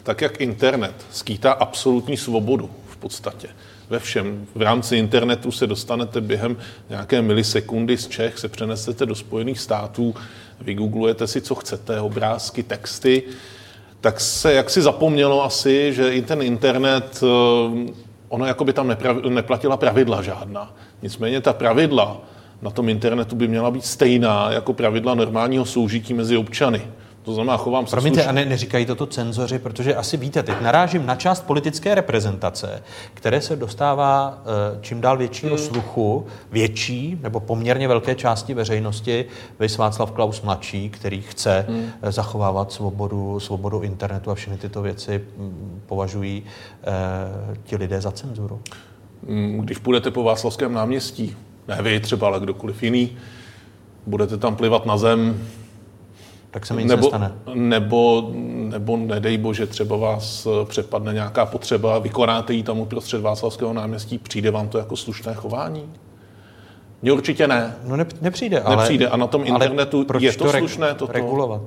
tak 0.03 0.21
jak 0.21 0.41
internet 0.41 0.93
skýtá 1.11 1.51
absolutní 1.51 2.17
svobodu 2.17 2.69
v 2.87 2.97
podstatě, 2.97 3.47
ve 3.89 3.99
všem. 3.99 4.45
V 4.55 4.61
rámci 4.61 4.97
internetu 4.97 5.51
se 5.51 5.67
dostanete 5.67 6.21
během 6.21 6.57
nějaké 6.89 7.21
milisekundy 7.21 7.97
z 7.97 8.07
Čech, 8.07 8.39
se 8.39 8.47
přenesete 8.47 9.05
do 9.05 9.15
Spojených 9.15 9.59
států, 9.59 10.15
vygooglujete 10.61 11.27
si, 11.27 11.41
co 11.41 11.55
chcete, 11.55 12.01
obrázky, 12.01 12.63
texty, 12.63 13.23
tak 14.01 14.19
se 14.19 14.53
jaksi 14.53 14.81
zapomnělo 14.81 15.43
asi, 15.43 15.93
že 15.93 16.15
i 16.15 16.21
ten 16.21 16.41
internet 16.41 17.23
eh, 17.23 18.08
ono 18.29 18.45
jako 18.45 18.65
by 18.65 18.73
tam 18.73 18.87
neprav, 18.87 19.17
neplatila 19.29 19.77
pravidla 19.77 20.21
žádná. 20.21 20.73
Nicméně 21.01 21.41
ta 21.41 21.53
pravidla 21.53 22.17
na 22.61 22.71
tom 22.71 22.89
internetu 22.89 23.35
by 23.35 23.47
měla 23.47 23.71
být 23.71 23.85
stejná 23.85 24.51
jako 24.51 24.73
pravidla 24.73 25.15
normálního 25.15 25.65
soužití 25.65 26.13
mezi 26.13 26.37
občany. 26.37 26.81
To 27.23 27.33
znamená, 27.33 27.57
chovám 27.57 27.87
se 27.87 27.91
Promiňte, 27.91 28.19
slušně. 28.19 28.29
a 28.29 28.31
ne, 28.31 28.45
neříkají 28.45 28.85
toto 28.85 29.05
cenzoři, 29.05 29.59
protože 29.59 29.95
asi 29.95 30.17
víte, 30.17 30.43
teď 30.43 30.61
narážím 30.61 31.05
na 31.05 31.15
část 31.15 31.41
politické 31.41 31.95
reprezentace, 31.95 32.83
které 33.13 33.41
se 33.41 33.55
dostává 33.55 34.29
uh, 34.29 34.81
čím 34.81 35.01
dál 35.01 35.17
většího 35.17 35.55
hmm. 35.55 35.65
sluchu, 35.65 36.27
větší 36.51 37.19
nebo 37.21 37.39
poměrně 37.39 37.87
velké 37.87 38.15
části 38.15 38.53
veřejnosti, 38.53 39.25
vys 39.59 39.77
Václav 39.77 40.11
Klaus 40.11 40.41
mladší, 40.41 40.89
který 40.89 41.21
chce 41.21 41.65
hmm. 41.69 41.89
Eh, 42.01 42.11
zachovávat 42.11 42.71
svobodu, 42.71 43.39
svobodu 43.39 43.81
internetu 43.81 44.31
a 44.31 44.35
všechny 44.35 44.57
tyto 44.57 44.81
věci 44.81 45.21
hm, 45.37 45.81
považují 45.85 46.43
uh, 46.43 47.55
ti 47.63 47.75
lidé 47.75 48.01
za 48.01 48.11
cenzuru. 48.11 48.61
Hmm, 49.27 49.57
když 49.57 49.77
půjdete 49.77 50.11
po 50.11 50.23
Václavském 50.23 50.73
náměstí, 50.73 51.35
ne 51.67 51.81
vy 51.81 51.99
třeba, 51.99 52.27
ale 52.27 52.39
kdokoliv 52.39 52.83
jiný, 52.83 53.17
budete 54.05 54.37
tam 54.37 54.55
plivat 54.55 54.85
na 54.85 54.97
zem, 54.97 55.47
tak 56.51 56.65
se 56.65 56.73
mi 56.73 56.83
nic 56.83 56.89
nebo, 56.89 57.01
nestane. 57.01 57.31
Nebo, 57.53 58.31
nebo 58.69 58.97
nedej 58.97 59.37
bože, 59.37 59.67
třeba 59.67 59.97
vás 59.97 60.47
přepadne 60.65 61.13
nějaká 61.13 61.45
potřeba, 61.45 61.99
vykonáte 61.99 62.53
ji 62.53 62.63
tam 62.63 62.79
uprostřed 62.79 63.21
Václavského 63.21 63.73
náměstí, 63.73 64.17
přijde 64.17 64.51
vám 64.51 64.67
to 64.67 64.77
jako 64.77 64.95
slušné 64.95 65.33
chování? 65.33 65.89
Mně 67.01 67.11
určitě 67.11 67.47
ne. 67.47 67.75
No 67.83 67.95
ne, 67.95 68.05
nepřijde, 68.21 68.61
ale... 68.61 68.75
Nepřijde. 68.75 69.07
A 69.07 69.17
na 69.17 69.27
tom 69.27 69.43
internetu 69.45 70.05
proč 70.05 70.23
je 70.23 70.33
to, 70.33 70.43
to 70.43 70.51
slušné 70.51 70.93
toto? 70.93 71.13
regulovat? 71.13 71.61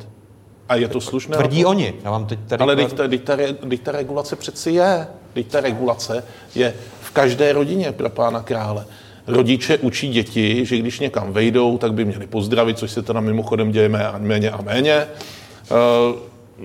A 0.68 0.76
je 0.76 0.88
to 0.88 1.00
slušné? 1.00 1.36
Tvrdí 1.36 1.64
oni. 1.64 1.94
Já 2.04 2.10
vám 2.10 2.26
teď 2.26 2.38
tady 2.46 2.62
Ale 2.62 2.76
teď 2.76 2.92
ta, 2.92 3.08
teď, 3.08 3.24
ta, 3.24 3.36
teď 3.68 3.82
ta 3.82 3.92
regulace 3.92 4.36
přeci 4.36 4.70
je. 4.70 5.06
Teď 5.32 5.46
ta 5.46 5.60
regulace 5.60 6.24
je 6.54 6.74
v 7.00 7.10
každé 7.10 7.52
rodině 7.52 7.92
pro 7.92 8.10
pána 8.10 8.42
krále 8.42 8.86
rodiče 9.26 9.78
učí 9.78 10.08
děti, 10.08 10.66
že 10.66 10.76
když 10.76 11.00
někam 11.00 11.32
vejdou, 11.32 11.78
tak 11.78 11.94
by 11.94 12.04
měli 12.04 12.26
pozdravit, 12.26 12.78
což 12.78 12.90
se 12.90 13.02
teda 13.02 13.20
mimochodem 13.20 13.72
děje 13.72 13.88
méně 14.18 14.50
a 14.50 14.62
méně, 14.62 14.92
eh, 14.92 15.06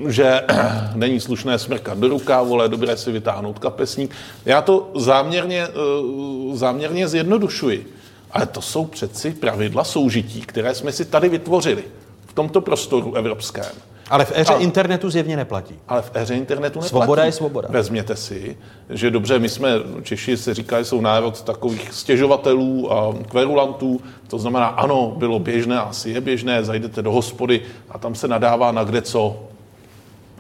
že 0.08 0.42
není 0.96 1.20
slušné 1.20 1.60
smrkat 1.60 1.98
do 1.98 2.08
rukávu, 2.08 2.54
ale 2.54 2.66
je 2.66 2.70
dobré 2.70 2.98
si 2.98 3.12
vytáhnout 3.12 3.60
kapesník. 3.60 4.12
Já 4.46 4.62
to 4.62 4.92
záměrně, 4.96 5.64
eh, 5.64 6.58
záměrně 6.58 7.08
zjednodušuji. 7.08 7.94
Ale 8.32 8.46
to 8.46 8.62
jsou 8.62 8.86
přeci 8.86 9.32
pravidla 9.32 9.84
soužití, 9.84 10.42
které 10.42 10.76
jsme 10.76 10.92
si 10.92 11.06
tady 11.06 11.30
vytvořili 11.30 11.84
v 12.26 12.34
tomto 12.34 12.62
prostoru 12.62 13.16
evropském. 13.16 13.72
Ale 14.10 14.26
v 14.26 14.32
éře 14.36 14.54
a, 14.54 14.58
internetu 14.58 15.10
zjevně 15.10 15.38
neplatí. 15.38 15.80
Ale 15.88 16.02
v 16.02 16.12
éře 16.14 16.36
internetu 16.36 16.80
neplatí. 16.80 16.90
Svoboda 16.90 17.26
je 17.26 17.32
svoboda. 17.32 17.68
Vezměte 17.72 18.16
si, 18.16 18.58
že 18.90 19.12
dobře, 19.12 19.40
my 19.40 19.50
jsme, 19.50 19.70
Češi 20.04 20.38
se 20.38 20.54
říká, 20.54 20.80
že 20.80 20.86
jsou 20.86 21.02
národ 21.02 21.42
takových 21.42 21.94
stěžovatelů 21.94 22.94
a 22.94 23.16
kverulantů, 23.30 24.02
to 24.28 24.40
znamená, 24.40 24.66
ano, 24.66 25.14
bylo 25.18 25.40
běžné, 25.40 25.80
asi 25.80 26.10
je 26.10 26.22
běžné, 26.22 26.64
zajdete 26.64 27.02
do 27.02 27.12
hospody 27.12 27.62
a 27.90 27.98
tam 27.98 28.16
se 28.16 28.28
nadává 28.28 28.72
na 28.72 28.84
kde 28.84 29.02
co. 29.02 29.40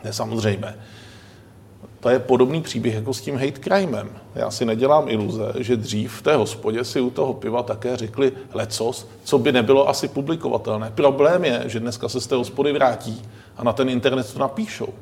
Nesamozřejmé. 0.03 0.75
To 1.99 2.09
je 2.09 2.19
podobný 2.19 2.61
příběh 2.61 2.95
jako 2.95 3.13
s 3.13 3.21
tím 3.21 3.35
hate 3.35 3.59
crimem. 3.63 4.09
Já 4.35 4.51
si 4.51 4.65
nedělám 4.65 5.09
iluze, 5.09 5.53
že 5.59 5.75
dřív 5.75 6.13
v 6.13 6.21
té 6.21 6.35
hospodě 6.35 6.83
si 6.83 7.01
u 7.01 7.09
toho 7.09 7.33
piva 7.33 7.63
také 7.63 7.97
řekli 7.97 8.31
lecos, 8.53 9.07
co 9.23 9.37
by 9.37 9.51
nebylo 9.51 9.89
asi 9.89 10.07
publikovatelné. 10.07 10.91
Problém 10.95 11.45
je, 11.45 11.63
že 11.65 11.79
dneska 11.79 12.09
se 12.09 12.21
z 12.21 12.27
té 12.27 12.35
hospody 12.35 12.73
vrátí 12.73 13.21
a 13.57 13.63
na 13.63 13.73
ten 13.73 13.89
internet 13.89 14.33
to 14.33 14.39
napíšou. 14.39 14.93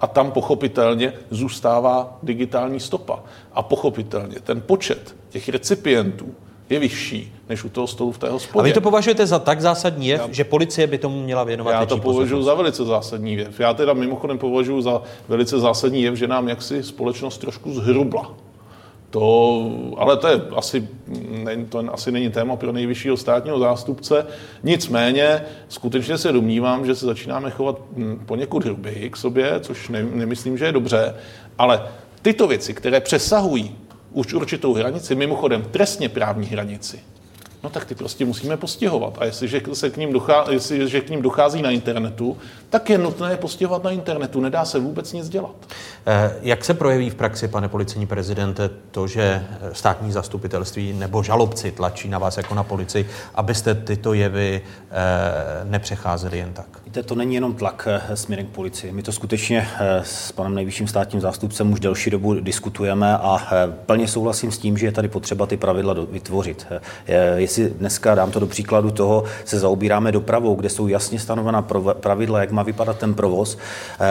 A 0.00 0.06
tam 0.06 0.30
pochopitelně 0.30 1.12
zůstává 1.30 2.18
digitální 2.22 2.80
stopa. 2.80 3.22
A 3.52 3.62
pochopitelně 3.62 4.40
ten 4.40 4.60
počet 4.60 5.16
těch 5.28 5.48
recipientů 5.48 6.34
je 6.70 6.78
vyšší 6.78 7.32
než 7.48 7.64
u 7.64 7.68
toho 7.68 7.86
stolu 7.86 8.12
v 8.12 8.18
té 8.18 8.28
hospodě. 8.28 8.60
A 8.60 8.64
vy 8.64 8.72
to 8.72 8.80
považujete 8.80 9.26
za 9.26 9.38
tak 9.38 9.60
zásadní 9.60 10.08
jev, 10.08 10.20
já, 10.20 10.32
že 10.32 10.44
policie 10.44 10.86
by 10.86 10.98
tomu 10.98 11.22
měla 11.22 11.44
věnovat 11.44 11.72
Já 11.72 11.86
to 11.86 11.98
považuji 11.98 12.42
za 12.42 12.54
velice 12.54 12.84
zásadní 12.84 13.34
jev. 13.34 13.60
Já 13.60 13.74
teda 13.74 13.92
mimochodem 13.92 14.38
považuji 14.38 14.82
za 14.82 15.02
velice 15.28 15.60
zásadní 15.60 16.02
jev, 16.02 16.14
že 16.14 16.26
nám 16.26 16.48
jaksi 16.48 16.82
společnost 16.82 17.38
trošku 17.38 17.74
zhrubla. 17.74 18.34
To, 19.12 19.70
ale 19.96 20.16
to 20.16 20.28
je 20.28 20.40
asi, 20.56 20.88
to 21.68 21.84
asi 21.92 22.12
není 22.12 22.30
téma 22.30 22.56
pro 22.56 22.72
nejvyššího 22.72 23.16
státního 23.16 23.58
zástupce. 23.58 24.26
Nicméně 24.62 25.42
skutečně 25.68 26.18
se 26.18 26.32
domnívám, 26.32 26.86
že 26.86 26.94
se 26.94 27.06
začínáme 27.06 27.50
chovat 27.50 27.80
hm, 27.96 28.22
poněkud 28.26 28.64
hruběji 28.64 29.10
k 29.10 29.16
sobě, 29.16 29.60
což 29.60 29.88
ne, 29.88 30.02
nemyslím, 30.02 30.58
že 30.58 30.64
je 30.64 30.72
dobře, 30.72 31.14
ale 31.58 31.82
tyto 32.22 32.48
věci, 32.48 32.74
které 32.74 33.00
přesahují 33.00 33.76
už 34.12 34.34
určitou 34.34 34.74
hranici, 34.74 35.14
mimochodem 35.14 35.62
trestně 35.70 36.08
právní 36.08 36.46
hranici, 36.46 37.00
no 37.64 37.70
tak 37.70 37.84
ty 37.84 37.94
prostě 37.94 38.24
musíme 38.24 38.56
postihovat. 38.56 39.14
A 39.18 39.24
jestliže, 39.24 39.60
se 39.72 39.90
k 39.90 39.96
ním 39.96 40.12
dochází, 40.12 40.52
jestliže 40.52 41.00
k 41.00 41.10
ním 41.10 41.22
dochází 41.22 41.62
na 41.62 41.70
internetu, 41.70 42.36
tak 42.70 42.90
je 42.90 42.98
nutné 42.98 43.30
je 43.30 43.36
postihovat 43.36 43.84
na 43.84 43.90
internetu. 43.90 44.40
Nedá 44.40 44.64
se 44.64 44.78
vůbec 44.78 45.12
nic 45.12 45.28
dělat. 45.28 45.54
Eh, 46.06 46.32
jak 46.42 46.64
se 46.64 46.74
projeví 46.74 47.10
v 47.10 47.14
praxi, 47.14 47.48
pane 47.48 47.68
policejní 47.68 48.06
prezidente, 48.06 48.70
to, 48.90 49.06
že 49.06 49.22
eh, 49.22 49.70
státní 49.72 50.12
zastupitelství 50.12 50.92
nebo 50.92 51.22
žalobci 51.22 51.72
tlačí 51.72 52.08
na 52.08 52.18
vás 52.18 52.36
jako 52.36 52.54
na 52.54 52.62
policii, 52.62 53.08
abyste 53.34 53.74
tyto 53.74 54.14
jevy 54.14 54.60
eh, 54.90 55.64
nepřecházeli 55.64 56.38
jen 56.38 56.52
tak? 56.52 56.66
Víte, 56.84 57.02
to 57.02 57.14
není 57.14 57.34
jenom 57.34 57.54
tlak 57.54 57.88
směrem 58.14 58.46
k 58.46 58.50
policii. 58.50 58.92
My 58.92 59.02
to 59.02 59.12
skutečně 59.12 59.68
s 60.02 60.32
panem 60.32 60.54
nejvyšším 60.54 60.88
státním 60.88 61.20
zástupcem 61.20 61.72
už 61.72 61.80
delší 61.80 62.10
dobu 62.10 62.34
diskutujeme 62.34 63.18
a 63.18 63.38
plně 63.86 64.08
souhlasím 64.08 64.52
s 64.52 64.58
tím, 64.58 64.78
že 64.78 64.86
je 64.86 64.92
tady 64.92 65.08
potřeba 65.08 65.46
ty 65.46 65.56
pravidla 65.56 65.94
vytvořit. 66.10 66.66
Jestli 67.52 67.74
dneska, 67.78 68.14
dám 68.14 68.30
to 68.30 68.40
do 68.40 68.46
příkladu 68.46 68.90
toho, 68.90 69.24
se 69.44 69.58
zaobíráme 69.58 70.12
dopravou, 70.12 70.54
kde 70.54 70.68
jsou 70.68 70.88
jasně 70.88 71.18
stanovená 71.18 71.62
pravidla, 71.92 72.40
jak 72.40 72.50
má 72.50 72.62
vypadat 72.62 72.98
ten 72.98 73.14
provoz, 73.14 73.58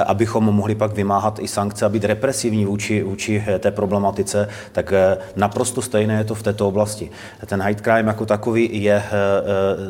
abychom 0.05 0.43
mohli 0.43 0.75
pak 0.75 0.93
vymáhat 0.93 1.39
i 1.39 1.47
sankce 1.47 1.85
a 1.85 1.89
být 1.89 2.05
represivní 2.05 2.65
vůči, 2.65 3.03
vůči 3.03 3.43
eh, 3.47 3.59
té 3.59 3.71
problematice, 3.71 4.49
tak 4.71 4.93
eh, 4.93 5.17
naprosto 5.35 5.81
stejné 5.81 6.17
je 6.17 6.23
to 6.23 6.35
v 6.35 6.43
této 6.43 6.67
oblasti. 6.67 7.09
Ten 7.45 7.61
hate 7.61 7.81
crime 7.81 8.07
jako 8.07 8.25
takový 8.25 8.83
je 8.83 8.95
eh, 8.95 9.11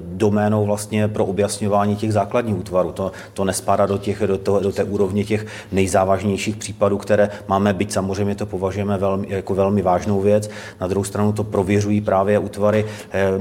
doménou 0.02 0.66
vlastně 0.66 1.08
pro 1.08 1.26
objasňování 1.26 1.96
těch 1.96 2.14
základních 2.14 2.58
útvarů. 2.58 2.92
To, 2.92 3.12
to 3.34 3.44
nespadá 3.44 3.86
do, 3.86 3.98
těch, 3.98 4.22
do, 4.28 4.38
to, 4.38 4.60
do 4.60 4.72
té 4.72 4.84
úrovně 4.84 5.24
těch 5.24 5.46
nejzávažnějších 5.72 6.56
případů, 6.56 6.98
které 6.98 7.30
máme, 7.48 7.74
byť 7.74 7.92
samozřejmě 7.92 8.36
to 8.36 8.46
považujeme 8.46 8.98
velmi, 8.98 9.28
jako 9.30 9.56
velmi 9.56 9.82
vážnou 9.82 10.22
věc. 10.22 10.50
Na 10.82 10.88
druhou 10.88 11.04
stranu 11.04 11.32
to 11.32 11.44
prověřují 11.44 12.02
právě 12.02 12.40
útvary 12.40 12.86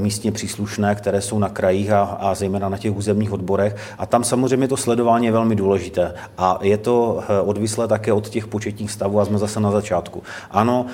místně 0.01 0.33
příslušné, 0.33 0.95
které 0.95 1.21
jsou 1.21 1.39
na 1.39 1.49
krajích 1.49 1.91
a, 1.91 2.03
a 2.03 2.35
zejména 2.35 2.69
na 2.69 2.79
těch 2.79 2.97
územních 2.97 3.33
odborech. 3.33 3.77
A 3.99 4.07
tam 4.07 4.25
samozřejmě 4.25 4.69
to 4.69 4.77
sledování 4.77 5.27
je 5.27 5.33
velmi 5.33 5.57
důležité. 5.57 6.15
A 6.39 6.59
je 6.63 6.79
to 6.79 7.21
odvislé 7.45 7.89
také 7.89 8.13
od 8.13 8.29
těch 8.29 8.47
početních 8.47 8.91
stavů 8.91 9.21
a 9.21 9.25
jsme 9.25 9.39
zase 9.39 9.61
na 9.61 9.71
začátku. 9.71 10.23
Ano, 10.51 10.87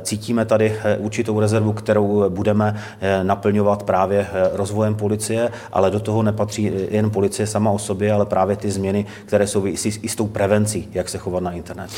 cítíme 0.00 0.44
tady 0.44 0.76
určitou 0.98 1.40
rezervu, 1.40 1.72
kterou 1.72 2.30
budeme 2.30 2.80
naplňovat 3.22 3.82
právě 3.82 4.26
rozvojem 4.52 4.94
policie, 4.94 5.50
ale 5.72 5.90
do 5.90 6.00
toho 6.00 6.22
nepatří 6.22 6.72
jen 6.90 7.10
policie 7.10 7.46
sama 7.46 7.70
o 7.70 7.78
sobě, 7.78 8.12
ale 8.12 8.26
právě 8.26 8.56
ty 8.56 8.70
změny, 8.70 9.06
které 9.26 9.46
jsou 9.46 9.66
i 9.66 10.08
s 10.08 10.16
tou 10.16 10.26
prevencí, 10.26 10.88
jak 10.92 11.08
se 11.08 11.18
chovat 11.18 11.42
na 11.42 11.52
internetu. 11.52 11.92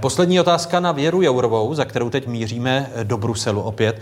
Poslední 0.00 0.40
otázka 0.40 0.80
na 0.80 0.92
Věru 0.92 1.22
Jourovou, 1.22 1.74
za 1.74 1.84
kterou 1.84 2.10
teď 2.10 2.26
míříme 2.26 2.90
do 3.02 3.16
Bruselu 3.16 3.60
opět. 3.62 4.00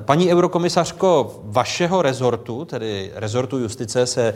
Paní 0.00 0.32
eurokomisařko, 0.32 1.11
vašeho 1.44 2.02
rezortu, 2.02 2.64
tedy 2.64 3.10
rezortu 3.14 3.58
justice, 3.58 4.06
se 4.06 4.34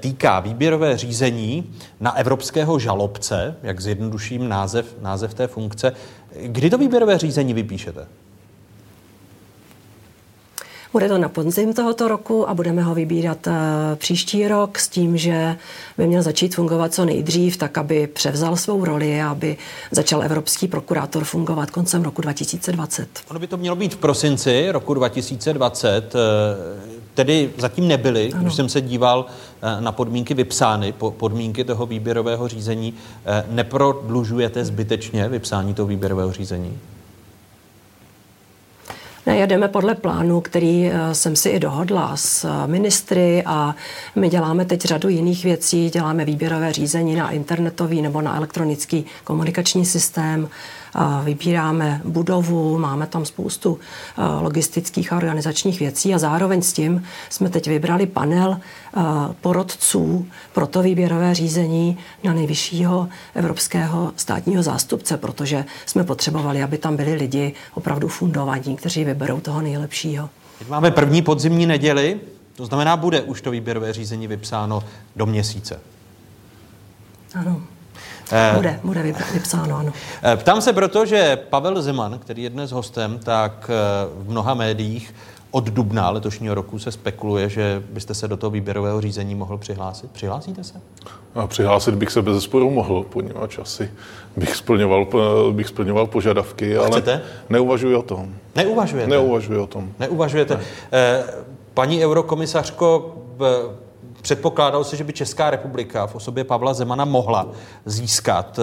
týká 0.00 0.40
výběrové 0.40 0.96
řízení 0.96 1.74
na 2.00 2.16
evropského 2.16 2.78
žalobce, 2.78 3.56
jak 3.62 3.80
zjednoduším 3.80 4.48
název, 4.48 4.94
název 5.00 5.34
té 5.34 5.46
funkce. 5.46 5.92
Kdy 6.42 6.70
to 6.70 6.78
výběrové 6.78 7.18
řízení 7.18 7.54
vypíšete? 7.54 8.06
Bude 10.92 11.08
to 11.08 11.18
na 11.18 11.28
podzim 11.28 11.74
tohoto 11.74 12.08
roku 12.08 12.48
a 12.48 12.54
budeme 12.54 12.82
ho 12.82 12.94
vybírat 12.94 13.46
uh, 13.46 13.52
příští 13.94 14.48
rok 14.48 14.78
s 14.78 14.88
tím, 14.88 15.16
že 15.16 15.56
by 15.98 16.06
měl 16.06 16.22
začít 16.22 16.54
fungovat 16.54 16.94
co 16.94 17.04
nejdřív, 17.04 17.56
tak 17.56 17.78
aby 17.78 18.06
převzal 18.06 18.56
svou 18.56 18.84
roli 18.84 19.22
a 19.22 19.30
aby 19.30 19.56
začal 19.90 20.22
evropský 20.22 20.68
prokurátor 20.68 21.24
fungovat 21.24 21.70
koncem 21.70 22.02
roku 22.02 22.22
2020. 22.22 23.08
Ono 23.30 23.40
by 23.40 23.46
to 23.46 23.56
mělo 23.56 23.76
být 23.76 23.94
v 23.94 23.96
prosinci 23.96 24.72
roku 24.72 24.94
2020, 24.94 26.14
eh, 26.14 26.18
tedy 27.14 27.50
zatím 27.58 27.88
nebyly, 27.88 28.32
ano. 28.32 28.42
když 28.42 28.54
jsem 28.54 28.68
se 28.68 28.80
díval 28.80 29.26
eh, 29.62 29.80
na 29.80 29.92
podmínky 29.92 30.34
vypsány, 30.34 30.92
podmínky 30.92 31.64
toho 31.64 31.86
výběrového 31.86 32.48
řízení. 32.48 32.94
Neprodlužujete 33.50 34.64
zbytečně 34.64 35.28
vypsání 35.28 35.74
toho 35.74 35.86
výběrového 35.86 36.32
řízení? 36.32 36.78
Ne, 39.28 39.36
jedeme 39.36 39.68
podle 39.68 39.94
plánu, 39.94 40.40
který 40.40 40.86
eh, 40.86 41.14
jsem 41.14 41.36
si 41.36 41.48
i 41.48 41.60
dohodla 41.60 42.16
s 42.16 42.44
eh, 42.44 42.66
ministry 42.66 43.42
a 43.46 43.74
my 44.16 44.28
děláme 44.28 44.64
teď 44.64 44.80
řadu 44.80 45.08
jiných 45.08 45.44
věcí. 45.44 45.90
Děláme 45.90 46.24
výběrové 46.24 46.72
řízení 46.72 47.14
na 47.16 47.30
internetový 47.30 48.02
nebo 48.02 48.22
na 48.22 48.36
elektronický 48.36 49.06
komunikační 49.24 49.86
systém 49.86 50.48
vybíráme 51.24 52.00
budovu, 52.04 52.78
máme 52.78 53.06
tam 53.06 53.26
spoustu 53.26 53.78
logistických 54.40 55.12
a 55.12 55.16
organizačních 55.16 55.80
věcí 55.80 56.14
a 56.14 56.18
zároveň 56.18 56.62
s 56.62 56.72
tím 56.72 57.04
jsme 57.30 57.50
teď 57.50 57.68
vybrali 57.68 58.06
panel 58.06 58.60
porodců 59.40 60.26
pro 60.52 60.66
to 60.66 60.82
výběrové 60.82 61.34
řízení 61.34 61.98
na 62.24 62.32
nejvyššího 62.32 63.08
evropského 63.34 64.12
státního 64.16 64.62
zástupce, 64.62 65.16
protože 65.16 65.64
jsme 65.86 66.04
potřebovali, 66.04 66.62
aby 66.62 66.78
tam 66.78 66.96
byli 66.96 67.14
lidi 67.14 67.54
opravdu 67.74 68.08
fundovaní, 68.08 68.76
kteří 68.76 69.04
vyberou 69.04 69.40
toho 69.40 69.60
nejlepšího. 69.60 70.30
Teď 70.58 70.68
máme 70.68 70.90
první 70.90 71.22
podzimní 71.22 71.66
neděli, 71.66 72.20
to 72.56 72.66
znamená, 72.66 72.96
bude 72.96 73.22
už 73.22 73.40
to 73.42 73.50
výběrové 73.50 73.92
řízení 73.92 74.26
vypsáno 74.26 74.82
do 75.16 75.26
měsíce. 75.26 75.80
Ano. 77.34 77.62
Bude, 78.54 78.80
bude 78.84 79.02
vypsáno, 79.32 79.76
ano. 79.76 79.92
Eh, 80.22 80.36
ptám 80.36 80.60
se 80.60 80.72
proto, 80.72 81.06
že 81.06 81.36
Pavel 81.50 81.82
Zeman, 81.82 82.18
který 82.18 82.42
je 82.42 82.50
dnes 82.50 82.70
hostem, 82.70 83.18
tak 83.18 83.70
eh, 83.70 84.08
v 84.22 84.30
mnoha 84.30 84.54
médiích 84.54 85.14
od 85.50 85.64
dubna 85.64 86.10
letošního 86.10 86.54
roku 86.54 86.78
se 86.78 86.92
spekuluje, 86.92 87.48
že 87.48 87.82
byste 87.90 88.14
se 88.14 88.28
do 88.28 88.36
toho 88.36 88.50
výběrového 88.50 89.00
řízení 89.00 89.34
mohl 89.34 89.58
přihlásit. 89.58 90.10
Přihlásíte 90.10 90.64
se? 90.64 90.80
A 91.34 91.46
přihlásit 91.46 91.94
bych 91.94 92.10
se 92.12 92.22
bez 92.22 92.34
zesporu 92.34 92.70
mohl, 92.70 93.02
poněvadž 93.02 93.58
asi 93.58 93.90
bych 94.36 94.56
splňoval, 94.56 95.06
bych 95.52 95.68
splňoval 95.68 96.06
požadavky, 96.06 96.76
ale 96.76 96.88
Chcete? 96.90 97.22
neuvažuji 97.50 97.96
o 97.96 98.02
tom. 98.02 98.34
Neuvažujete? 98.56 99.10
Neuvažuji 99.10 99.58
o 99.58 99.66
tom. 99.66 99.92
Neuvažujete. 99.98 100.54
Ne. 100.54 100.60
Eh, 100.92 101.24
paní 101.74 102.04
eurokomisařko, 102.04 103.14
Předpokládalo 104.22 104.84
se, 104.84 104.96
že 104.96 105.04
by 105.04 105.12
Česká 105.12 105.50
republika 105.50 106.06
v 106.06 106.14
osobě 106.14 106.44
Pavla 106.44 106.74
Zemana 106.74 107.04
mohla 107.04 107.48
získat 107.84 108.58
eh, 108.58 108.62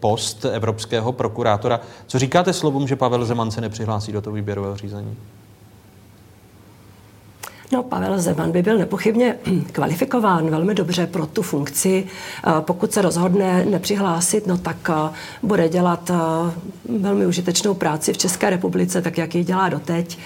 post 0.00 0.44
evropského 0.44 1.12
prokurátora. 1.12 1.80
Co 2.06 2.18
říkáte 2.18 2.52
slovům, 2.52 2.88
že 2.88 2.96
Pavel 2.96 3.24
Zeman 3.24 3.50
se 3.50 3.60
nepřihlásí 3.60 4.12
do 4.12 4.20
toho 4.20 4.34
výběrového 4.34 4.76
řízení? 4.76 5.16
No, 7.72 7.82
Pavel 7.82 8.20
Zeman 8.20 8.52
by 8.52 8.62
byl 8.62 8.78
nepochybně 8.78 9.38
kvalifikován 9.72 10.50
velmi 10.50 10.74
dobře 10.74 11.06
pro 11.06 11.26
tu 11.26 11.42
funkci. 11.42 12.06
Eh, 12.06 12.50
pokud 12.60 12.92
se 12.92 13.02
rozhodne 13.02 13.64
nepřihlásit, 13.64 14.46
no 14.46 14.58
tak 14.58 14.90
eh, 14.90 15.10
bude 15.42 15.68
dělat 15.68 16.10
velmi 17.00 17.26
užitečnou 17.26 17.74
práci 17.74 18.12
v 18.12 18.18
České 18.18 18.50
republice, 18.50 19.02
tak 19.02 19.18
jak 19.18 19.34
ji 19.34 19.44
dělá 19.44 19.68
doteď. 19.68 20.18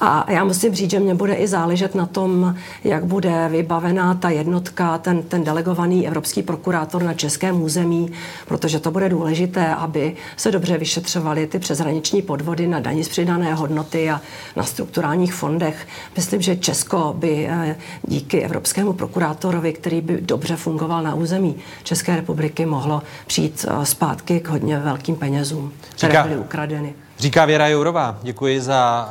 A 0.00 0.32
já 0.32 0.44
musím 0.44 0.74
říct, 0.74 0.90
že 0.90 1.00
mě 1.00 1.14
bude 1.14 1.34
i 1.34 1.48
záležet 1.48 1.94
na 1.94 2.06
tom, 2.06 2.54
jak 2.84 3.04
bude 3.04 3.48
vybavená 3.50 4.14
ta 4.14 4.30
jednotka, 4.30 4.98
ten, 4.98 5.22
ten 5.22 5.44
delegovaný 5.44 6.08
evropský 6.08 6.42
prokurátor 6.42 7.02
na 7.02 7.14
českém 7.14 7.62
území, 7.62 8.12
protože 8.48 8.80
to 8.80 8.90
bude 8.90 9.08
důležité, 9.08 9.74
aby 9.74 10.16
se 10.36 10.50
dobře 10.50 10.78
vyšetřovaly 10.78 11.46
ty 11.46 11.58
přeshraniční 11.58 12.22
podvody 12.22 12.66
na 12.66 12.80
daní 12.80 13.04
z 13.04 13.08
přidané 13.08 13.54
hodnoty 13.54 14.10
a 14.10 14.20
na 14.56 14.62
strukturálních 14.62 15.34
fondech. 15.34 15.86
Myslím, 16.16 16.42
že 16.42 16.56
Česko 16.56 17.14
by 17.18 17.46
eh, 17.50 17.76
díky 18.02 18.40
evropskému 18.40 18.92
prokurátorovi, 18.92 19.72
který 19.72 20.00
by 20.00 20.20
dobře 20.20 20.56
fungoval 20.56 21.02
na 21.02 21.14
území 21.14 21.56
České 21.82 22.16
republiky, 22.16 22.66
mohlo 22.66 23.02
přijít 23.26 23.66
eh, 23.68 23.86
zpátky 23.86 24.40
k 24.40 24.48
hodně 24.48 24.78
velkým 24.78 25.16
penězům, 25.16 25.72
které 25.96 26.22
byly 26.22 26.36
ukradeny. 26.36 26.94
Říká 27.22 27.44
Věra 27.44 27.68
Jourová, 27.68 28.18
děkuji 28.22 28.60
za 28.60 29.08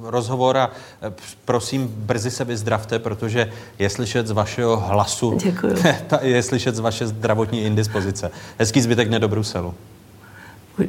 uh, 0.00 0.10
rozhovor 0.10 0.56
a 0.56 0.66
uh, 0.66 1.12
prosím, 1.44 1.94
brzy 1.96 2.30
se 2.30 2.44
vyzdravte, 2.44 2.98
protože 2.98 3.52
je 3.78 3.90
slyšet 3.90 4.26
z 4.26 4.30
vašeho 4.30 4.76
hlasu, 4.76 5.38
ta, 6.06 6.18
je 6.22 6.42
slyšet 6.42 6.74
z 6.74 6.78
vaše 6.78 7.06
zdravotní 7.06 7.62
indispozice. 7.62 8.30
Hezký 8.58 8.80
zbytek 8.80 9.08
dne 9.08 9.18
do 9.18 9.28
Bruselu. 9.28 9.74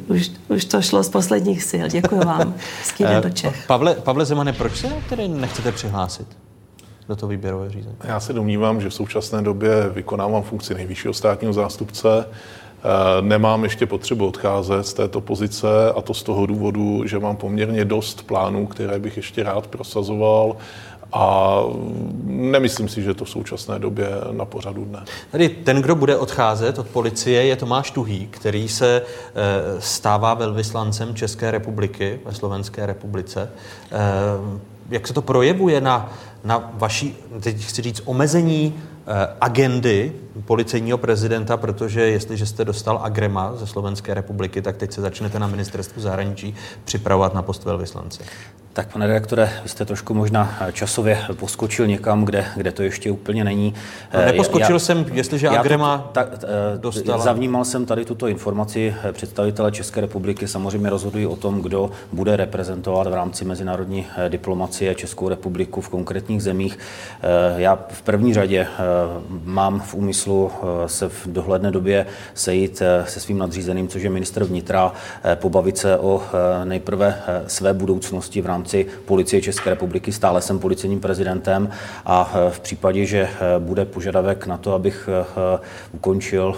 Už, 0.08 0.30
už 0.48 0.64
to 0.64 0.82
šlo 0.82 1.02
z 1.02 1.08
posledních 1.08 1.62
sil. 1.70 1.86
Děkuji 1.88 2.24
vám. 2.24 2.54
Hezký 2.78 3.04
den 3.04 3.22
do 3.22 3.30
Čech. 3.30 3.64
Pavle, 3.66 3.94
Pavle 3.94 4.24
Zemane, 4.24 4.52
proč 4.52 4.76
se 4.76 4.88
tedy 5.08 5.28
nechcete 5.28 5.72
přihlásit? 5.72 6.26
do 7.08 7.16
toho 7.16 7.30
výběrového 7.30 7.70
řízení? 7.70 7.96
Já 8.04 8.20
se 8.20 8.32
domnívám, 8.32 8.80
že 8.80 8.88
v 8.88 8.94
současné 8.94 9.42
době 9.42 9.88
vykonávám 9.88 10.42
funkci 10.42 10.74
nejvyššího 10.74 11.14
státního 11.14 11.52
zástupce. 11.52 12.26
Eh, 12.78 13.22
nemám 13.22 13.64
ještě 13.64 13.86
potřebu 13.86 14.26
odcházet 14.26 14.86
z 14.86 14.94
této 14.94 15.20
pozice 15.20 15.92
a 15.96 16.02
to 16.02 16.14
z 16.14 16.22
toho 16.22 16.46
důvodu, 16.46 17.06
že 17.06 17.18
mám 17.18 17.36
poměrně 17.36 17.84
dost 17.84 18.26
plánů, 18.26 18.66
které 18.66 18.98
bych 18.98 19.16
ještě 19.16 19.42
rád 19.42 19.66
prosazoval 19.66 20.56
a 21.12 21.60
nemyslím 22.24 22.88
si, 22.88 23.02
že 23.02 23.14
to 23.14 23.24
v 23.24 23.30
současné 23.30 23.78
době 23.78 24.08
na 24.32 24.44
pořadu 24.44 24.84
dne. 24.84 25.04
Tady 25.30 25.48
ten, 25.48 25.82
kdo 25.82 25.94
bude 25.94 26.16
odcházet 26.16 26.78
od 26.78 26.86
policie, 26.86 27.44
je 27.44 27.56
Tomáš 27.56 27.90
Tuhý, 27.90 28.26
který 28.26 28.68
se 28.68 29.02
eh, 29.02 29.80
stává 29.80 30.34
velvyslancem 30.34 31.14
České 31.14 31.50
republiky 31.50 32.20
ve 32.24 32.34
Slovenské 32.34 32.86
republice. 32.86 33.50
Eh, 33.92 33.96
jak 34.90 35.06
se 35.06 35.14
to 35.14 35.22
projevuje 35.22 35.80
na, 35.80 36.12
na 36.44 36.70
vaší, 36.74 37.16
teď 37.40 37.64
chci 37.64 37.82
říct, 37.82 38.02
omezení 38.04 38.74
agendy 39.40 40.12
policejního 40.44 40.98
prezidenta, 40.98 41.56
protože 41.56 42.00
jestliže 42.00 42.46
jste 42.46 42.64
dostal 42.64 43.00
agrema 43.02 43.52
ze 43.54 43.66
Slovenské 43.66 44.14
republiky, 44.14 44.62
tak 44.62 44.76
teď 44.76 44.92
se 44.92 45.00
začnete 45.00 45.38
na 45.38 45.46
ministerstvu 45.46 46.02
zahraničí 46.02 46.54
připravovat 46.84 47.34
na 47.34 47.42
post 47.42 47.64
velvyslance. 47.64 48.24
Tak, 48.76 48.92
pane 48.92 49.06
redaktore, 49.06 49.50
vy 49.62 49.68
jste 49.68 49.84
trošku 49.84 50.14
možná 50.14 50.58
časově 50.72 51.18
poskočil 51.34 51.86
někam, 51.86 52.24
kde, 52.24 52.44
kde 52.56 52.72
to 52.72 52.82
ještě 52.82 53.10
úplně 53.10 53.44
není. 53.44 53.74
No, 54.14 54.20
neposkočil 54.24 54.74
já, 54.74 54.78
jsem, 54.78 55.06
jestliže 55.12 55.46
já 55.46 55.60
Agrema 55.60 55.98
to, 55.98 56.08
ta, 56.12 56.20
eh, 56.22 56.78
dostala. 56.78 57.18
Zavnímal 57.18 57.64
jsem 57.64 57.86
tady 57.86 58.04
tuto 58.04 58.28
informaci. 58.28 58.94
Představitele 59.12 59.72
České 59.72 60.00
republiky 60.00 60.48
samozřejmě 60.48 60.90
rozhodují 60.90 61.26
o 61.26 61.36
tom, 61.36 61.62
kdo 61.62 61.90
bude 62.12 62.36
reprezentovat 62.36 63.06
v 63.06 63.14
rámci 63.14 63.44
mezinárodní 63.44 64.06
eh, 64.16 64.28
diplomacie 64.28 64.94
Českou 64.94 65.28
republiku 65.28 65.80
v 65.80 65.88
konkrétních 65.88 66.42
zemích. 66.42 66.78
Eh, 66.78 67.60
já 67.60 67.78
v 67.88 68.02
první 68.02 68.34
řadě 68.34 68.66
mám 69.44 69.80
v 69.80 69.94
úmyslu 69.94 70.25
se 70.86 71.08
v 71.08 71.26
dohledné 71.26 71.70
době 71.70 72.06
sejít 72.34 72.82
se 73.04 73.20
svým 73.20 73.38
nadřízeným, 73.38 73.88
což 73.88 74.02
je 74.02 74.10
minister 74.10 74.44
vnitra, 74.44 74.92
pobavit 75.34 75.78
se 75.78 75.98
o 75.98 76.22
nejprve 76.64 77.22
své 77.46 77.74
budoucnosti 77.74 78.40
v 78.40 78.46
rámci 78.46 78.66
rámci 78.66 78.86
policie 79.04 79.42
České 79.42 79.70
republiky. 79.70 80.12
Stále 80.12 80.42
jsem 80.42 80.58
policejním 80.58 81.00
prezidentem 81.00 81.68
a 82.04 82.32
v 82.50 82.60
případě, 82.60 83.06
že 83.06 83.28
bude 83.58 83.84
požadavek 83.84 84.46
na 84.46 84.56
to, 84.56 84.72
abych 84.72 85.08
ukončil 85.92 86.56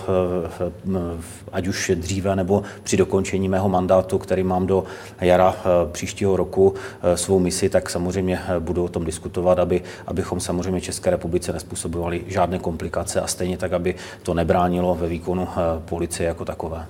ať 1.53 1.67
už 1.67 1.93
dříve 1.95 2.37
nebo 2.37 2.63
při 2.83 2.97
dokončení 2.97 3.49
mého 3.49 3.69
mandátu, 3.69 4.19
který 4.19 4.43
mám 4.43 4.67
do 4.67 4.85
jara 5.21 5.57
příštího 5.93 6.37
roku 6.37 6.75
svou 7.15 7.39
misi, 7.39 7.69
tak 7.69 7.91
samozřejmě 7.91 8.41
budu 8.59 8.85
o 8.85 8.89
tom 8.89 9.05
diskutovat, 9.05 9.59
aby, 9.59 9.83
abychom 10.07 10.41
samozřejmě 10.41 10.81
České 10.81 11.11
republice 11.11 11.53
nespůsobovali 11.53 12.25
žádné 12.27 12.59
komplikace 12.59 13.21
a 13.21 13.27
stejně 13.27 13.58
tak, 13.59 13.73
aby 13.73 13.95
to 14.23 14.35
nebránilo 14.35 14.95
ve 14.95 15.09
výkonu 15.09 15.49
policie 15.85 16.27
jako 16.27 16.45
takové. 16.45 16.87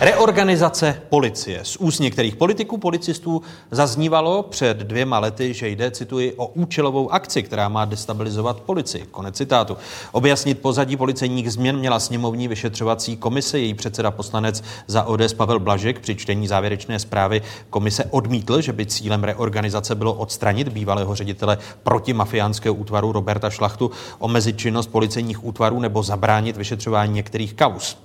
Reorganizace 0.00 1.02
policie. 1.08 1.60
Z 1.62 1.76
úst 1.76 1.98
některých 1.98 2.36
politiků, 2.36 2.78
policistů 2.78 3.42
zaznívalo 3.70 4.42
před 4.42 4.76
dvěma 4.76 5.18
lety, 5.18 5.54
že 5.54 5.68
jde, 5.68 5.90
cituji, 5.90 6.32
o 6.36 6.46
účelovou 6.46 7.12
akci, 7.12 7.42
která 7.42 7.68
má 7.68 7.84
destabilizovat 7.84 8.60
policii. 8.60 9.06
Konec 9.10 9.36
citátu. 9.36 9.76
Objasnit 10.12 10.60
pozadí 10.60 10.96
policejních 10.96 11.52
změn 11.52 11.78
měla 11.78 12.00
sněmovní 12.00 12.48
vyšetřovací 12.48 13.16
komise. 13.16 13.58
Její 13.58 13.74
předseda 13.74 14.10
poslanec 14.10 14.62
za 14.86 15.04
ODS 15.04 15.32
Pavel 15.32 15.58
Blažek 15.58 16.00
při 16.00 16.16
čtení 16.16 16.48
závěrečné 16.48 16.98
zprávy 16.98 17.42
komise 17.70 18.04
odmítl, 18.04 18.60
že 18.60 18.72
by 18.72 18.86
cílem 18.86 19.24
reorganizace 19.24 19.94
bylo 19.94 20.14
odstranit 20.14 20.68
bývalého 20.68 21.14
ředitele 21.14 21.58
protimafiánského 21.82 22.74
útvaru 22.74 23.12
Roberta 23.12 23.50
Šlachtu, 23.50 23.90
omezit 24.18 24.58
činnost 24.58 24.86
policejních 24.86 25.44
útvarů 25.44 25.80
nebo 25.80 26.02
zabránit 26.02 26.56
vyšetřování 26.56 27.12
některých 27.12 27.54
kaus. 27.54 27.98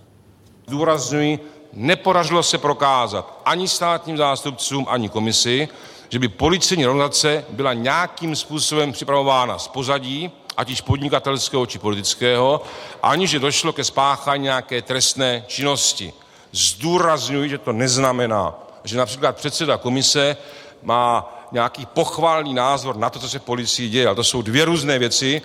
Zdůrazňuji, 0.67 1.39
nepodařilo 1.75 2.43
se 2.43 2.57
prokázat 2.57 3.41
ani 3.45 3.67
státním 3.67 4.17
zástupcům, 4.17 4.85
ani 4.89 5.09
komisi, 5.09 5.67
že 6.09 6.19
by 6.19 6.27
policejní 6.27 6.87
organizace 6.87 7.45
byla 7.49 7.73
nějakým 7.73 8.35
způsobem 8.35 8.91
připravována 8.91 9.57
z 9.57 9.67
pozadí, 9.67 10.31
ať 10.57 10.69
již 10.69 10.81
podnikatelského 10.81 11.65
či 11.65 11.79
politického, 11.79 12.61
ani 13.03 13.27
že 13.27 13.39
došlo 13.39 13.73
ke 13.73 13.83
spáchání 13.83 14.43
nějaké 14.43 14.81
trestné 14.81 15.43
činnosti. 15.47 16.13
Zdůrazňuji, 16.51 17.49
že 17.49 17.57
to 17.57 17.71
neznamená, 17.71 18.53
že 18.83 18.97
například 18.97 19.35
předseda 19.35 19.77
komise 19.77 20.37
má 20.83 21.31
nějaký 21.51 21.85
pochvalný 21.85 22.53
názor 22.53 22.97
na 22.97 23.09
to, 23.09 23.19
co 23.19 23.29
se 23.29 23.39
policii 23.39 23.89
děje. 23.89 24.07
Ale 24.07 24.15
to 24.15 24.23
jsou 24.23 24.41
dvě 24.41 24.65
různé 24.65 24.99
věci. 24.99 25.41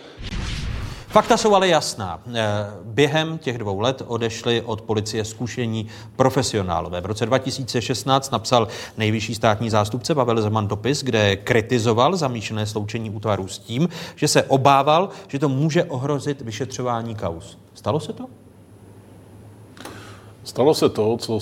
Fakta 1.10 1.36
jsou 1.36 1.54
ale 1.54 1.68
jasná. 1.68 2.20
Eh, 2.34 2.66
během 2.84 3.38
těch 3.38 3.58
dvou 3.58 3.80
let 3.80 4.02
odešli 4.06 4.62
od 4.62 4.80
policie 4.80 5.24
zkušení 5.24 5.86
profesionálové. 6.16 7.00
V 7.00 7.06
roce 7.06 7.26
2016 7.26 8.30
napsal 8.30 8.68
nejvyšší 8.98 9.34
státní 9.34 9.70
zástupce 9.70 10.14
Pavel 10.14 10.42
Zeman 10.42 10.68
dopis, 10.68 11.02
kde 11.02 11.36
kritizoval 11.36 12.16
zamýšlené 12.16 12.66
sloučení 12.66 13.10
útvarů 13.10 13.48
s 13.48 13.58
tím, 13.58 13.88
že 14.16 14.28
se 14.28 14.42
obával, 14.42 15.08
že 15.28 15.38
to 15.38 15.48
může 15.48 15.84
ohrozit 15.84 16.40
vyšetřování 16.40 17.14
kaus. 17.14 17.58
Stalo 17.74 18.00
se 18.00 18.12
to? 18.12 18.26
Stalo 20.44 20.74
se 20.74 20.88
to, 20.88 21.16
co 21.16 21.38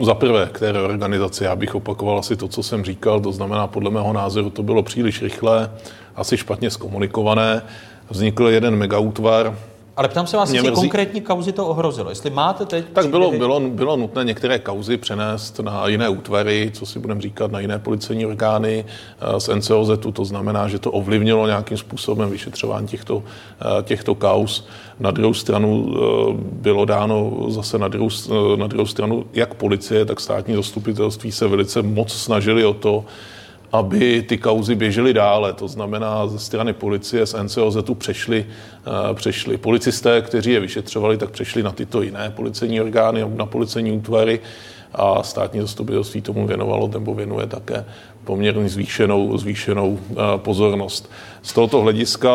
za 0.00 0.14
prvé 0.14 0.48
k 0.52 0.58
té 0.58 0.72
reorganizaci, 0.72 1.44
já 1.44 1.56
bych 1.56 1.74
opakoval 1.74 2.18
asi 2.18 2.36
to, 2.36 2.48
co 2.48 2.62
jsem 2.62 2.84
říkal, 2.84 3.20
to 3.20 3.32
znamená, 3.32 3.66
podle 3.66 3.90
mého 3.90 4.12
názoru 4.12 4.50
to 4.50 4.62
bylo 4.62 4.82
příliš 4.82 5.22
rychlé, 5.22 5.70
asi 6.16 6.36
špatně 6.36 6.70
zkomunikované 6.70 7.62
vznikl 8.10 8.48
jeden 8.48 8.76
megaútvar, 8.76 9.56
ale 10.00 10.08
ptám 10.08 10.26
se 10.26 10.36
vás, 10.36 10.52
jestli 10.52 10.72
konkrétní 10.72 11.20
kauzy 11.20 11.52
to 11.52 11.66
ohrozilo. 11.66 12.10
Jestli 12.10 12.30
máte 12.30 12.66
teď... 12.66 12.84
Tak 12.92 13.08
bylo, 13.08 13.30
bylo, 13.30 13.60
bylo 13.60 13.96
nutné 13.96 14.24
některé 14.24 14.58
kauzy 14.58 14.96
přenést 14.96 15.58
na 15.58 15.88
jiné 15.88 16.08
útvary, 16.08 16.70
co 16.74 16.86
si 16.86 16.98
budeme 16.98 17.20
říkat, 17.20 17.52
na 17.52 17.60
jiné 17.60 17.78
policejní 17.78 18.26
orgány 18.26 18.84
eh, 19.20 19.40
z 19.40 19.48
NCOZ. 19.54 19.90
To 20.12 20.24
znamená, 20.24 20.68
že 20.68 20.78
to 20.78 20.90
ovlivnilo 20.90 21.46
nějakým 21.46 21.76
způsobem 21.76 22.30
vyšetřování 22.30 22.86
těchto, 22.86 23.22
eh, 23.60 23.82
těchto 23.82 24.14
kauz. 24.14 24.66
Na 25.00 25.10
druhou 25.10 25.34
stranu 25.34 25.94
eh, 25.94 26.32
bylo 26.52 26.84
dáno 26.84 27.46
zase 27.48 27.78
na 27.78 27.88
druhou, 27.88 28.08
na 28.56 28.66
druhou 28.66 28.86
stranu, 28.86 29.24
jak 29.32 29.54
policie, 29.54 30.04
tak 30.04 30.20
státní 30.20 30.54
zastupitelství 30.54 31.32
se 31.32 31.48
velice 31.48 31.82
moc 31.82 32.12
snažili 32.12 32.64
o 32.64 32.74
to, 32.74 33.04
aby 33.72 34.22
ty 34.22 34.38
kauzy 34.38 34.74
běžely 34.74 35.14
dále. 35.14 35.52
To 35.52 35.68
znamená, 35.68 36.26
ze 36.26 36.38
strany 36.38 36.72
policie 36.72 37.26
z 37.26 37.34
NCOZ 37.42 37.76
přešli, 37.94 38.46
uh, 38.86 39.16
přešli 39.16 39.56
policisté, 39.56 40.22
kteří 40.22 40.50
je 40.50 40.60
vyšetřovali, 40.60 41.18
tak 41.18 41.30
přešli 41.30 41.62
na 41.62 41.72
tyto 41.72 42.02
jiné 42.02 42.30
policejní 42.36 42.80
orgány, 42.80 43.24
na 43.34 43.46
policejní 43.46 43.92
útvary 43.92 44.40
a 44.94 45.22
státní 45.22 45.60
zastupitelství 45.60 46.20
tomu 46.20 46.46
věnovalo 46.46 46.88
nebo 46.88 47.14
věnuje 47.14 47.46
také 47.46 47.84
poměrně 48.24 48.68
zvýšenou, 48.68 49.38
zvýšenou 49.38 49.88
uh, 49.88 49.98
pozornost. 50.36 51.10
Z 51.42 51.52
tohoto 51.52 51.80
hlediska 51.80 52.30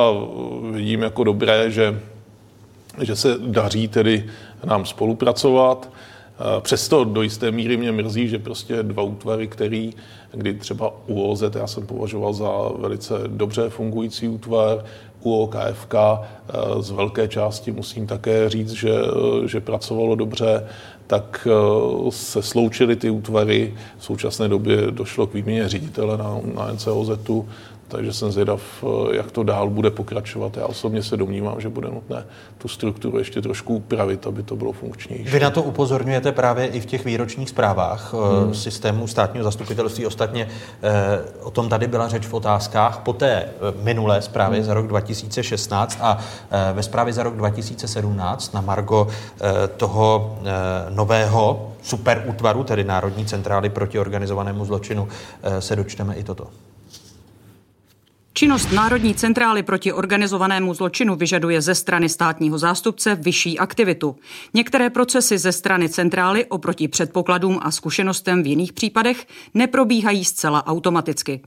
vidím 0.71 1.01
jako 1.01 1.23
dobré, 1.23 1.71
že, 1.71 1.99
že 3.01 3.15
se 3.15 3.35
daří 3.39 3.87
tedy 3.87 4.25
nám 4.65 4.85
spolupracovat. 4.85 5.89
Eh, 6.39 6.61
přesto 6.61 7.03
do 7.03 7.21
jisté 7.21 7.51
míry 7.51 7.77
mě 7.77 7.91
mrzí, 7.91 8.27
že 8.27 8.39
prostě 8.39 8.83
dva 8.83 9.03
útvary, 9.03 9.47
který, 9.47 9.93
kdy 10.31 10.53
třeba 10.53 10.93
UOZ 11.07 11.43
já 11.55 11.67
jsem 11.67 11.87
považoval 11.87 12.33
za 12.33 12.49
velice 12.79 13.13
dobře 13.27 13.69
fungující 13.69 14.27
útvar, 14.27 14.85
UOKFK 15.21 15.95
eh, 15.95 16.57
z 16.79 16.91
velké 16.91 17.27
části 17.27 17.71
musím 17.71 18.07
také 18.07 18.49
říct, 18.49 18.71
že, 18.71 18.91
eh, 18.91 19.47
že 19.47 19.59
pracovalo 19.59 20.15
dobře, 20.15 20.67
tak 21.07 21.47
se 22.09 22.41
sloučily 22.41 22.95
ty 22.95 23.09
útvary. 23.09 23.73
V 23.97 24.03
současné 24.05 24.47
době 24.47 24.77
došlo 24.91 25.27
k 25.27 25.33
výměně 25.33 25.69
ředitele 25.69 26.17
na, 26.17 26.39
na 26.55 26.71
NCOZ, 26.73 27.09
takže 27.87 28.13
jsem 28.13 28.31
zvědav, 28.31 28.61
eh, 28.83 29.15
jak 29.15 29.31
to 29.31 29.43
dál 29.43 29.69
bude 29.69 29.91
pokračovat. 29.91 30.57
Já 30.57 30.65
osobně 30.65 31.03
se 31.03 31.17
domnívám, 31.17 31.61
že 31.61 31.69
bude 31.69 31.87
nutné 31.87 32.25
tu 32.57 32.67
strukturu 32.67 33.17
ještě 33.17 33.41
trošku 33.41 33.75
upravit, 33.75 34.27
aby 34.27 34.43
to 34.43 34.55
bylo 34.55 34.71
funkčnější. 34.71 35.23
Vy 35.23 35.39
na 35.39 35.49
to 35.49 35.63
upozorňujete 35.63 36.31
právě 36.31 36.67
i 36.67 36.79
v 36.79 36.85
těch 36.85 37.05
výročních 37.05 37.49
zprávách 37.49 38.13
eh, 38.13 38.43
hmm. 38.43 38.53
systému 38.53 39.07
státního 39.07 39.43
zastupitelství. 39.43 40.05
Ostatně 40.05 40.47
eh, 40.83 41.19
o 41.41 41.51
tom 41.51 41.69
tady 41.69 41.87
byla 41.87 42.07
řeč 42.07 42.27
v 42.27 42.33
otázkách 42.33 42.99
po 42.99 43.13
té 43.13 43.49
minulé 43.83 44.21
zprávě 44.21 44.59
hmm. 44.59 44.67
za 44.67 44.73
rok 44.73 44.87
2016 44.87 45.97
a 46.01 46.17
ve 46.73 46.83
zprávě 46.83 47.13
za 47.13 47.23
rok 47.23 47.35
2017 47.35 48.53
na 48.53 48.61
Margo 48.61 49.07
toho 49.77 50.39
nového 50.89 51.71
super 51.81 52.23
útvaru, 52.27 52.63
tedy 52.63 52.83
Národní 52.83 53.25
centrály 53.25 53.69
proti 53.69 53.99
organizovanému 53.99 54.65
zločinu, 54.65 55.07
se 55.59 55.75
dočteme 55.75 56.15
i 56.15 56.23
toto. 56.23 56.47
Činnost 58.37 58.71
Národní 58.71 59.15
centrály 59.15 59.63
proti 59.63 59.93
organizovanému 59.93 60.73
zločinu 60.73 61.15
vyžaduje 61.15 61.61
ze 61.61 61.75
strany 61.75 62.09
státního 62.09 62.57
zástupce 62.57 63.15
vyšší 63.15 63.59
aktivitu. 63.59 64.15
Některé 64.53 64.89
procesy 64.89 65.37
ze 65.37 65.51
strany 65.51 65.89
centrály 65.89 66.45
oproti 66.45 66.87
předpokladům 66.87 67.59
a 67.61 67.71
zkušenostem 67.71 68.43
v 68.43 68.47
jiných 68.47 68.73
případech 68.73 69.27
neprobíhají 69.53 70.25
zcela 70.25 70.67
automaticky. 70.67 71.41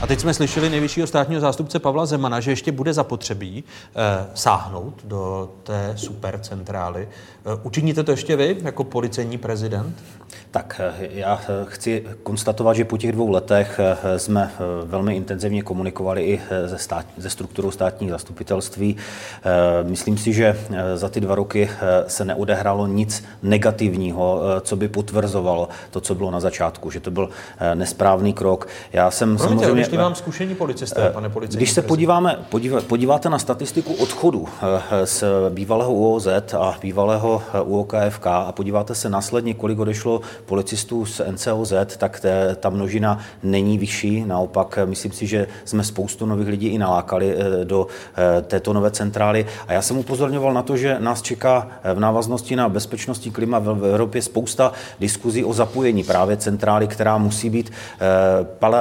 A 0.00 0.06
teď 0.06 0.20
jsme 0.20 0.34
slyšeli 0.34 0.70
nejvyššího 0.70 1.06
státního 1.06 1.40
zástupce 1.40 1.78
Pavla 1.78 2.06
Zemana, 2.06 2.40
že 2.40 2.50
ještě 2.50 2.72
bude 2.72 2.92
zapotřebí 2.92 3.64
eh, 3.64 4.26
sáhnout 4.34 5.00
do 5.04 5.52
té 5.62 5.92
supercentrály. 5.96 7.08
Eh, 7.46 7.60
učiníte 7.62 8.02
to 8.02 8.10
ještě 8.10 8.36
vy 8.36 8.56
jako 8.62 8.84
policejní 8.84 9.38
prezident? 9.38 9.94
Tak 10.50 10.80
eh, 10.84 11.08
já 11.10 11.40
eh, 11.42 11.64
chci 11.68 12.04
konstatovat, 12.22 12.76
že 12.76 12.84
po 12.84 12.96
těch 12.96 13.12
dvou 13.12 13.30
letech 13.30 13.80
jsme 14.16 14.50
velmi 14.84 15.16
intenzivně 15.16 15.62
komunikovali 15.62 16.24
i 16.24 16.40
ze, 16.66 16.78
stát, 16.78 17.06
ze 17.16 17.30
strukturou 17.30 17.70
státních 17.70 18.10
zastupitelství. 18.10 18.96
Myslím 19.82 20.18
si, 20.18 20.32
že 20.32 20.60
za 20.94 21.08
ty 21.08 21.20
dva 21.20 21.34
roky 21.34 21.70
se 22.06 22.24
neodehrálo 22.24 22.86
nic 22.86 23.24
negativního, 23.42 24.42
co 24.60 24.76
by 24.76 24.88
potvrzovalo 24.88 25.68
to, 25.90 26.00
co 26.00 26.14
bylo 26.14 26.30
na 26.30 26.40
začátku, 26.40 26.90
že 26.90 27.00
to 27.00 27.10
byl 27.10 27.28
nesprávný 27.74 28.32
krok. 28.32 28.68
Já 28.92 29.10
jsem 29.10 29.36
Promiňte, 29.36 29.64
samozřejmě... 29.64 29.82
Když 29.82 29.98
vám 29.98 30.14
zkušení 30.14 30.54
policisté, 30.54 31.10
pane 31.10 31.28
policejní 31.28 31.56
Když 31.56 31.70
se 31.70 31.82
podíváme, 31.82 32.38
podívá, 32.50 32.80
podíváte 32.80 33.28
na 33.28 33.38
statistiku 33.38 33.94
odchodu 33.94 34.48
z 35.04 35.24
bývalého 35.50 35.92
UOZ 35.92 36.26
a 36.58 36.78
bývalého 36.82 37.35
UOKFK 37.64 38.26
a 38.26 38.52
podíváte 38.52 38.94
se 38.94 39.08
následně, 39.08 39.54
kolik 39.54 39.78
odešlo 39.78 40.20
policistů 40.46 41.06
z 41.06 41.20
NCOZ, 41.30 41.72
tak 41.96 42.26
ta 42.60 42.70
množina 42.70 43.18
není 43.42 43.78
vyšší. 43.78 44.24
Naopak, 44.26 44.78
myslím 44.84 45.12
si, 45.12 45.26
že 45.26 45.46
jsme 45.64 45.84
spoustu 45.84 46.16
spoustu 46.16 46.26
nových 46.26 46.48
lidí 46.48 46.68
i 46.68 46.78
nalákali 46.78 47.34
eh, 47.34 47.64
do 47.64 47.86
eh, 48.14 48.42
této 48.42 48.72
nové 48.72 48.90
centrály. 48.90 49.46
A 49.68 49.72
já 49.72 49.82
jsem 49.82 49.98
upozorňoval 49.98 50.54
na 50.54 50.62
to, 50.62 50.76
že 50.76 50.96
nás 51.00 51.22
čeká 51.22 51.68
v 51.94 51.98
návaznosti 52.00 52.56
na 52.56 52.68
bezpečnostní 52.68 53.30
klima 53.30 53.58
v 53.58 53.86
Evropě 53.86 54.22
spousta 54.22 54.72
diskuzí 55.00 55.44
o 55.44 55.52
zapojení 55.52 56.04
právě 56.04 56.36
centrály, 56.36 56.86
která 56.86 57.18
musí 57.18 57.50
být 57.50 57.72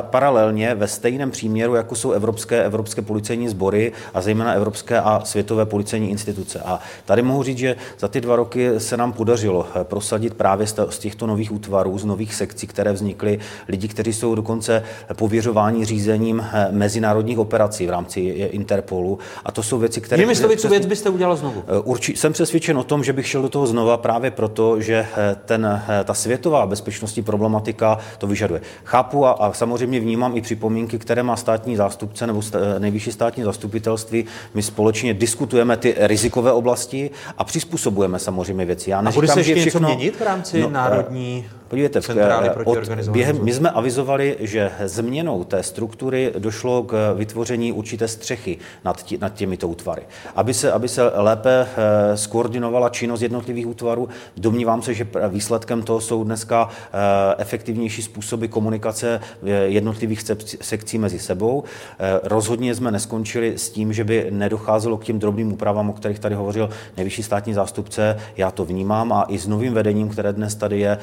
paralelně 0.02 0.76
ve 0.76 0.88
stejném 0.88 1.32
příměru, 1.32 1.76
jako 1.76 1.95
jsou 1.95 2.11
evropské, 2.11 2.64
evropské 2.64 3.02
policejní 3.02 3.49
sbory 3.49 3.91
a 4.14 4.22
zejména 4.22 4.53
evropské 4.53 5.02
a 5.02 5.22
světové 5.23 5.65
policejní 5.65 6.10
instituce. 6.10 6.60
A 6.60 6.80
tady 7.06 7.22
mohu 7.22 7.44
říct, 7.44 7.57
že 7.57 7.76
za 7.99 8.07
ty 8.07 8.22
dva 8.22 8.36
roky 8.36 8.45
se 8.78 8.98
nám 8.98 9.14
podařilo 9.14 9.68
prosadit 9.84 10.34
právě 10.34 10.68
z 10.68 11.00
těchto 11.00 11.28
nových 11.28 11.52
útvarů, 11.52 11.98
z 11.98 12.06
nových 12.06 12.36
sekcí, 12.36 12.68
které 12.68 12.94
vznikly, 12.94 13.40
lidi, 13.68 13.88
kteří 13.88 14.14
jsou 14.14 14.36
dokonce 14.36 14.84
pověřováni 15.16 15.86
řízením 15.86 16.46
eh, 16.54 16.68
mezinárodních 16.72 17.40
operací 17.40 17.88
v 17.88 17.90
rámci 17.90 18.20
Interpolu. 18.20 19.20
A 19.46 19.52
to 19.52 19.64
jsou 19.64 19.80
věci, 19.80 20.02
které... 20.02 20.22
Jinými 20.22 20.36
slovy, 20.36 20.58
tu 20.58 20.70
věc 20.70 20.86
byste 20.86 21.10
udělal 21.10 21.36
znovu? 21.36 21.64
Eh, 21.68 21.80
Urči, 21.80 22.16
jsem 22.16 22.34
přesvědčen 22.34 22.78
o 22.78 22.84
tom, 22.84 23.04
že 23.04 23.14
bych 23.14 23.28
šel 23.28 23.42
do 23.42 23.50
toho 23.50 23.68
znova 23.68 23.98
právě 23.98 24.32
proto, 24.32 24.82
že 24.82 25.08
eh, 25.18 25.36
ten, 25.46 25.82
ta 26.04 26.14
světová 26.14 26.66
bezpečnostní 26.66 27.24
problematika 27.24 27.98
to 28.18 28.28
vyžaduje. 28.28 28.62
Chápu 28.84 29.26
a, 29.26 29.32
a 29.32 29.54
samozřejmě 29.54 30.00
vnímám 30.00 30.38
i 30.38 30.42
připomínky, 30.42 31.00
které 31.00 31.24
má 31.24 31.36
státní 31.36 31.76
zástupce 31.76 32.28
nebo 32.28 32.42
st, 32.42 32.56
nejvyšší 32.80 33.12
státní 33.12 33.44
zastupitelství. 33.44 34.26
My 34.54 34.64
společně 34.64 35.14
diskutujeme 35.14 35.78
ty 35.78 35.96
rizikové 35.98 36.52
oblasti 36.52 37.10
a 37.38 37.44
přizpůsobujeme 37.44 38.20
samozřejmě 38.20 38.35
věci. 38.66 38.90
Já 38.90 39.02
neříkám, 39.02 39.14
a 39.14 39.16
bude 39.16 39.28
se 39.28 39.40
ještě 39.40 39.56
všechno... 39.56 39.80
něco 39.80 39.95
měnit 39.95 40.16
v 40.20 40.22
rámci 40.22 40.62
no, 40.62 40.70
národní 40.70 41.45
Podívejte, 41.68 42.02
centrály 42.02 42.50
proti 42.50 42.70
od, 42.70 43.10
během, 43.10 43.44
my 43.44 43.54
jsme 43.54 43.70
avizovali, 43.70 44.38
že 44.40 44.72
změnou 44.86 45.44
té 45.44 45.64
struktury 45.64 46.34
došlo 46.40 46.84
k 46.84 47.14
vytvoření 47.18 47.72
určité 47.72 48.08
střechy 48.08 48.58
nad, 48.84 49.04
tí, 49.04 49.18
nad 49.18 49.34
těmito 49.34 49.68
útvary. 49.68 50.02
Aby 50.36 50.54
se, 50.54 50.72
aby 50.72 50.88
se 50.88 51.04
lépe 51.16 51.68
eh, 51.78 52.18
skoordinovala 52.18 52.90
činnost 52.90 53.22
jednotlivých 53.22 53.68
útvarů, 53.68 54.10
domnívám 54.38 54.82
se, 54.82 54.94
že 54.94 55.08
výsledkem 55.30 55.84
toho 55.84 56.02
jsou 56.02 56.24
dneska 56.24 56.70
eh, 56.70 57.36
efektivnější 57.38 58.02
způsoby 58.02 58.46
komunikace 58.46 59.22
eh, 59.44 59.50
jednotlivých 59.50 60.24
sekcí 60.62 60.98
mezi 60.98 61.20
sebou. 61.20 61.64
Eh, 62.00 62.20
rozhodně 62.24 62.76
jsme 62.76 62.92
neskončili 62.92 63.58
s 63.58 63.70
tím, 63.70 63.94
že 63.94 64.04
by 64.04 64.28
nedocházelo 64.30 64.98
k 64.98 65.04
těm 65.04 65.20
drobným 65.20 65.54
úpravám, 65.54 65.90
o 65.90 65.94
kterých 65.94 66.20
tady 66.20 66.36
hovořil 66.36 66.70
nejvyšší 66.98 67.24
státní 67.24 67.54
zástupce. 67.54 68.18
Já 68.38 68.52
to 68.52 68.66
vnímám 68.66 69.14
a 69.14 69.26
i 69.28 69.38
s 69.38 69.48
novým 69.48 69.74
vedením, 69.74 70.10
které 70.10 70.34
dnes 70.34 70.56
tady 70.56 70.80
je, 70.80 70.98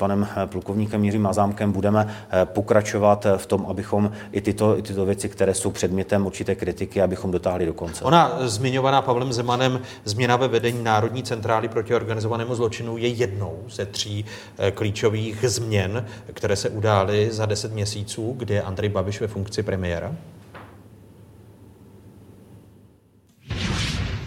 panem 0.00 0.24
eh, 0.24 0.46
plukovníkem 0.46 1.04
Jiřím 1.04 1.22
Mazámkem 1.22 1.72
budeme 1.72 2.08
eh, 2.08 2.46
pokračovat 2.46 3.26
v 3.36 3.46
tom, 3.46 3.66
abychom 3.68 4.12
i 4.32 4.40
tyto, 4.40 4.78
i 4.78 4.82
tyto 4.82 5.04
věci, 5.04 5.28
které 5.28 5.54
jsou 5.54 5.70
předmětem 5.70 6.26
určité 6.26 6.54
kritiky, 6.54 7.02
abychom 7.02 7.30
dotáhli 7.30 7.66
do 7.66 7.72
konce. 7.72 8.04
Ona 8.04 8.38
zmiňovaná 8.40 9.02
Pavlem 9.02 9.32
Zemanem 9.32 9.80
změna 10.04 10.36
ve 10.36 10.48
vedení 10.48 10.84
Národní 10.84 11.22
centrály 11.22 11.68
proti 11.68 11.94
organizovanému 11.94 12.54
zločinu 12.54 12.96
je 12.96 13.08
jednou 13.08 13.58
ze 13.68 13.86
tří 13.86 14.24
eh, 14.58 14.70
klíčových 14.70 15.44
změn, 15.44 16.04
které 16.32 16.56
se 16.56 16.68
udály 16.68 17.28
za 17.32 17.46
deset 17.46 17.74
měsíců, 17.74 18.34
kdy 18.38 18.54
je 18.54 18.62
Andrej 18.62 18.88
Babiš 18.88 19.20
ve 19.20 19.26
funkci 19.26 19.62
premiéra. 19.62 20.12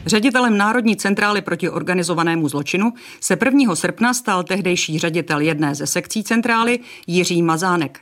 Ředitelem 0.06 0.58
Národní 0.58 0.96
centrály 0.96 1.42
proti 1.42 1.70
organizovanému 1.70 2.50
zločinu 2.50 2.94
se 3.20 3.38
1. 3.46 3.76
srpna 3.76 4.14
stal 4.14 4.44
tehdejší 4.44 5.00
ředitel 5.00 5.40
jedné 5.40 5.76
ze 5.76 5.88
sekcí 5.88 6.24
centrály 6.24 6.80
Jiří 7.08 7.42
Mazánek. 7.42 8.00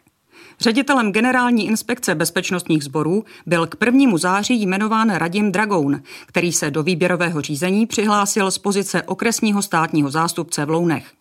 Ředitelem 0.59 1.11
generální 1.11 1.67
inspekce 1.67 2.15
bezpečnostních 2.15 2.83
sborů 2.83 3.23
byl 3.45 3.67
k 3.67 3.75
1. 3.85 4.17
září 4.17 4.61
jmenován 4.61 5.09
Radim 5.09 5.51
Dragoun, 5.51 6.01
který 6.25 6.51
se 6.51 6.71
do 6.71 6.83
výběrového 6.83 7.41
řízení 7.41 7.87
přihlásil 7.87 8.51
z 8.51 8.57
pozice 8.57 9.03
okresního 9.03 9.61
státního 9.61 10.11
zástupce 10.11 10.65
v 10.65 10.69
Lounech. 10.69 11.11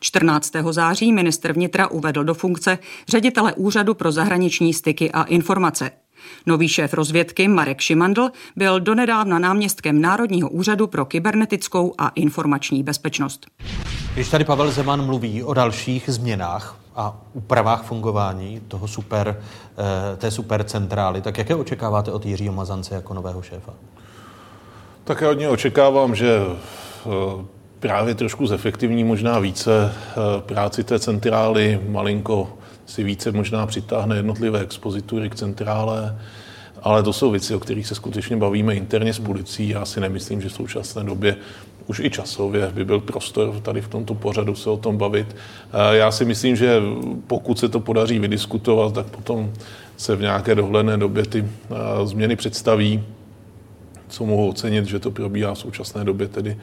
14. 0.00 0.52
září 0.70 1.12
ministr 1.12 1.52
vnitra 1.52 1.88
uvedl 1.88 2.24
do 2.24 2.34
funkce 2.34 2.78
ředitele 3.08 3.52
Úřadu 3.52 3.94
pro 3.94 4.12
zahraniční 4.12 4.74
styky 4.74 5.12
a 5.12 5.22
informace– 5.22 5.90
Nový 6.46 6.68
šéf 6.68 6.94
rozvědky 6.94 7.48
Marek 7.48 7.80
Šimandl 7.80 8.28
byl 8.56 8.80
donedávna 8.80 9.38
náměstkem 9.38 10.00
Národního 10.00 10.50
úřadu 10.50 10.86
pro 10.86 11.04
kybernetickou 11.04 11.94
a 11.98 12.08
informační 12.08 12.82
bezpečnost. 12.82 13.46
Když 14.14 14.28
tady 14.28 14.44
Pavel 14.44 14.70
Zeman 14.70 15.06
mluví 15.06 15.42
o 15.42 15.54
dalších 15.54 16.04
změnách 16.06 16.78
a 16.96 17.16
úpravách 17.32 17.82
fungování 17.84 18.60
toho 18.68 18.88
super, 18.88 19.36
eh, 19.38 20.16
té 20.16 20.30
supercentrály, 20.30 21.20
tak 21.20 21.38
jaké 21.38 21.54
očekáváte 21.54 22.12
od 22.12 22.26
Jiřího 22.26 22.54
Mazance 22.54 22.94
jako 22.94 23.14
nového 23.14 23.42
šéfa? 23.42 23.72
Tak 25.04 25.20
já 25.20 25.30
od 25.30 25.38
něj 25.38 25.48
očekávám, 25.48 26.14
že 26.14 26.38
eh, 26.46 27.44
právě 27.80 28.14
trošku 28.14 28.46
zefektivní 28.46 29.04
možná 29.04 29.38
více 29.38 29.92
eh, 29.92 30.40
práci 30.40 30.84
té 30.84 30.98
centrály, 30.98 31.80
malinko 31.88 32.58
si 32.86 33.04
více 33.04 33.32
možná 33.32 33.66
přitáhne 33.66 34.16
jednotlivé 34.16 34.60
expozitury 34.60 35.30
k 35.30 35.34
centrále, 35.34 36.18
ale 36.82 37.02
to 37.02 37.12
jsou 37.12 37.30
věci, 37.30 37.54
o 37.54 37.60
kterých 37.60 37.86
se 37.86 37.94
skutečně 37.94 38.36
bavíme 38.36 38.74
interně 38.74 39.14
s 39.14 39.18
policií. 39.18 39.68
Já 39.68 39.84
si 39.84 40.00
nemyslím, 40.00 40.40
že 40.40 40.48
v 40.48 40.52
současné 40.52 41.04
době 41.04 41.36
už 41.86 41.98
i 41.98 42.10
časově 42.10 42.70
by 42.74 42.84
byl 42.84 43.00
prostor 43.00 43.60
tady 43.62 43.80
v 43.80 43.88
tomto 43.88 44.14
pořadu 44.14 44.54
se 44.54 44.70
o 44.70 44.76
tom 44.76 44.96
bavit. 44.96 45.36
Já 45.92 46.10
si 46.10 46.24
myslím, 46.24 46.56
že 46.56 46.80
pokud 47.26 47.58
se 47.58 47.68
to 47.68 47.80
podaří 47.80 48.18
vydiskutovat, 48.18 48.94
tak 48.94 49.06
potom 49.06 49.52
se 49.96 50.16
v 50.16 50.20
nějaké 50.20 50.54
dohledné 50.54 50.96
době 50.96 51.26
ty 51.26 51.44
změny 52.04 52.36
představí, 52.36 53.02
co 54.08 54.26
mohu 54.26 54.48
ocenit, 54.48 54.86
že 54.86 54.98
to 54.98 55.10
probíhá 55.10 55.54
v 55.54 55.58
současné 55.58 56.04
době 56.04 56.28
tedy 56.28 56.56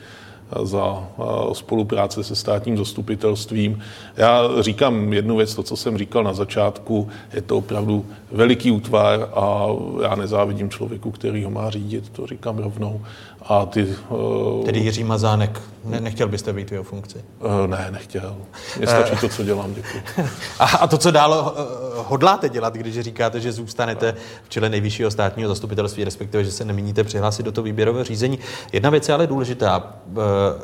za 0.63 1.07
spolupráce 1.53 2.23
se 2.23 2.35
státním 2.35 2.77
zastupitelstvím. 2.77 3.79
Já 4.17 4.49
říkám 4.59 5.13
jednu 5.13 5.37
věc, 5.37 5.55
to, 5.55 5.63
co 5.63 5.75
jsem 5.75 5.97
říkal 5.97 6.23
na 6.23 6.33
začátku, 6.33 7.09
je 7.33 7.41
to 7.41 7.57
opravdu 7.57 8.05
veliký 8.31 8.71
útvar 8.71 9.29
a 9.33 9.67
já 10.03 10.15
nezávidím 10.15 10.69
člověku, 10.69 11.11
který 11.11 11.43
ho 11.43 11.51
má 11.51 11.69
řídit, 11.69 12.09
to 12.09 12.27
říkám 12.27 12.57
rovnou. 12.57 13.01
A 13.45 13.65
ty, 13.65 13.95
uh, 14.09 14.65
Tedy 14.65 14.79
Jiří 14.79 15.03
Mazánek, 15.03 15.61
ne, 15.85 16.01
nechtěl 16.01 16.27
byste 16.27 16.53
být 16.53 16.69
v 16.69 16.71
jeho 16.71 16.83
funkci? 16.83 17.23
Uh, 17.39 17.67
ne, 17.67 17.87
nechtěl. 17.91 18.37
Mně 18.77 18.87
stačí 18.87 19.15
to, 19.21 19.29
co 19.29 19.43
dělám, 19.43 19.73
děkuji. 19.73 20.03
A, 20.59 20.65
a 20.65 20.87
to, 20.87 20.97
co 20.97 21.11
dál 21.11 21.53
uh, 21.55 22.05
hodláte 22.07 22.49
dělat, 22.49 22.73
když 22.73 22.99
říkáte, 22.99 23.39
že 23.39 23.51
zůstanete 23.51 24.15
v 24.43 24.49
čele 24.49 24.69
nejvyššího 24.69 25.11
státního 25.11 25.49
zastupitelství, 25.49 26.03
respektive, 26.03 26.43
že 26.43 26.51
se 26.51 26.65
nemíníte 26.65 27.03
přihlásit 27.03 27.43
do 27.43 27.51
toho 27.51 27.63
výběrového 27.65 28.03
řízení. 28.03 28.39
Jedna 28.73 28.89
věc 28.89 29.07
je 29.07 29.13
ale 29.13 29.27
důležitá, 29.27 29.93
uh, 30.05 30.15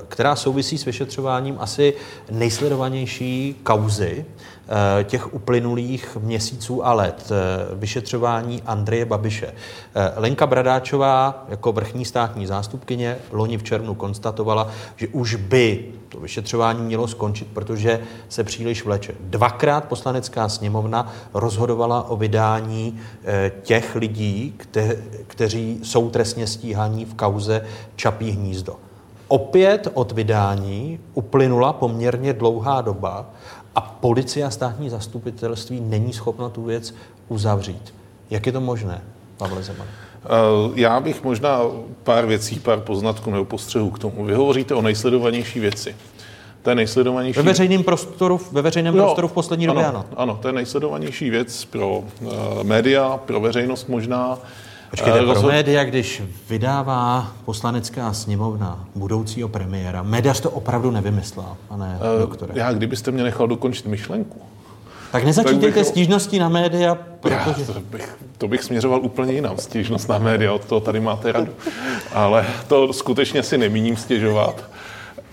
která 0.08 0.36
souvisí 0.36 0.78
s 0.78 0.86
vyšetřováním 0.86 1.56
asi 1.60 1.94
nejsledovanější 2.32 3.56
kauzy, 3.64 4.26
Eh, 4.57 4.57
těch 5.04 5.34
uplynulých 5.34 6.18
měsíců 6.22 6.86
a 6.86 6.94
let 6.94 7.32
eh, 7.32 7.76
vyšetřování 7.76 8.62
Andreje 8.66 9.06
Babiše. 9.06 9.48
Eh, 9.48 10.14
Lenka 10.16 10.48
Bradáčová 10.48 11.46
jako 11.50 11.72
vrchní 11.72 12.06
státní 12.06 12.48
zástupkyně 12.48 13.18
loni 13.32 13.58
v 13.58 13.64
červnu 13.64 13.96
konstatovala, 13.96 14.68
že 14.96 15.08
už 15.08 15.36
by 15.36 15.86
to 16.10 16.20
vyšetřování 16.20 16.82
mělo 16.82 17.08
skončit, 17.08 17.48
protože 17.54 18.00
se 18.30 18.44
příliš 18.44 18.86
vleče. 18.86 19.14
Dvakrát 19.20 19.86
poslanecká 19.86 20.50
sněmovna 20.50 21.14
rozhodovala 21.34 22.10
o 22.10 22.18
vydání 22.18 23.00
těch 23.62 23.96
lidí, 23.96 24.56
kte- 24.58 24.98
kteří 25.28 25.80
jsou 25.84 26.10
trestně 26.10 26.48
stíhaní 26.48 27.06
v 27.06 27.14
kauze 27.14 27.66
Čapí 27.96 28.32
hnízdo. 28.32 28.76
Opět 29.28 29.88
od 29.94 30.12
vydání 30.12 31.00
uplynula 31.14 31.74
poměrně 31.74 32.34
dlouhá 32.34 32.82
doba 32.82 33.26
a 33.78 33.82
policie 33.82 34.46
a 34.46 34.50
státní 34.50 34.90
zastupitelství 34.90 35.82
není 35.82 36.14
schopno 36.14 36.50
tu 36.50 36.64
věc 36.64 36.96
uzavřít. 37.28 37.94
Jak 38.30 38.46
je 38.46 38.52
to 38.52 38.62
možné, 38.62 39.02
Pavle 39.38 39.64
Zeman? 39.64 39.88
Eh, 39.88 40.30
já 40.76 41.00
bych 41.00 41.24
možná 41.24 41.62
pár 42.04 42.26
věcí, 42.26 42.60
pár 42.60 42.80
poznatků 42.80 43.32
nebo 43.32 43.46
postřehů 43.46 43.90
k 43.90 44.00
tomu. 44.00 44.26
Vy 44.26 44.34
hovoříte 44.34 44.76
o 44.76 44.82
nejsledovanější 44.82 45.60
věci. 45.60 45.96
To 46.62 46.70
je 46.70 46.76
nejsledovanější... 46.76 47.40
Ve 47.40 47.44
veřejném 47.44 47.84
prostoru, 47.84 48.42
ve 48.52 48.62
veřejném 48.62 48.96
jo, 48.96 49.04
prostoru 49.04 49.28
v 49.28 49.32
poslední 49.32 49.68
době 49.68 49.86
ano. 49.86 50.06
Ano, 50.16 50.40
to 50.42 50.48
je 50.48 50.54
nejsledovanější 50.54 51.30
věc 51.30 51.66
pro 51.66 51.98
uh, 51.98 52.34
média, 52.64 53.20
pro 53.26 53.40
veřejnost 53.40 53.90
možná. 53.90 54.38
Počkejte, 54.90 55.20
pro 55.26 55.42
média, 55.42 55.84
když 55.84 56.22
vydává 56.50 57.32
poslanecká 57.46 58.14
sněmovna 58.14 58.86
budoucího 58.96 59.50
premiéra, 59.50 60.04
média 60.04 60.34
to 60.34 60.50
opravdu 60.50 60.92
nevymyslela, 60.92 61.58
pane 61.68 62.00
uh, 62.16 62.22
doktore. 62.22 62.54
Já, 62.56 62.74
kdybyste 62.74 63.12
mě 63.12 63.24
nechal 63.24 63.48
dokončit 63.48 63.86
myšlenku. 63.86 64.42
Tak 65.12 65.24
nezačítejte 65.24 65.66
tak 65.66 65.76
bych, 65.76 65.86
stížností 65.88 66.40
na 66.40 66.50
média, 66.50 66.98
protože... 67.20 67.62
Já, 67.68 67.74
to, 67.74 67.80
bych, 67.80 68.18
to 68.38 68.48
bych 68.48 68.64
směřoval 68.64 69.00
úplně 69.04 69.34
jinam, 69.34 69.58
stížnost 69.58 70.10
na 70.10 70.18
média, 70.18 70.54
od 70.54 70.66
toho 70.66 70.82
tady 70.82 71.00
máte 71.00 71.32
radu. 71.32 71.52
Ale 72.14 72.46
to 72.68 72.94
skutečně 72.94 73.44
si 73.44 73.58
nemíním 73.58 73.98
stěžovat. 73.98 74.64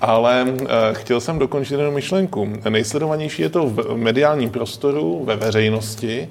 Ale 0.01 0.45
uh, 0.45 0.67
chtěl 0.93 1.21
jsem 1.21 1.39
dokončit 1.39 1.75
jenom 1.75 1.95
myšlenku. 1.95 2.49
Nejsledovanější 2.69 3.43
je 3.43 3.49
to 3.49 3.67
v 3.67 3.97
mediálním 3.97 4.51
prostoru, 4.51 5.25
ve 5.25 5.37
veřejnosti, 5.37 6.29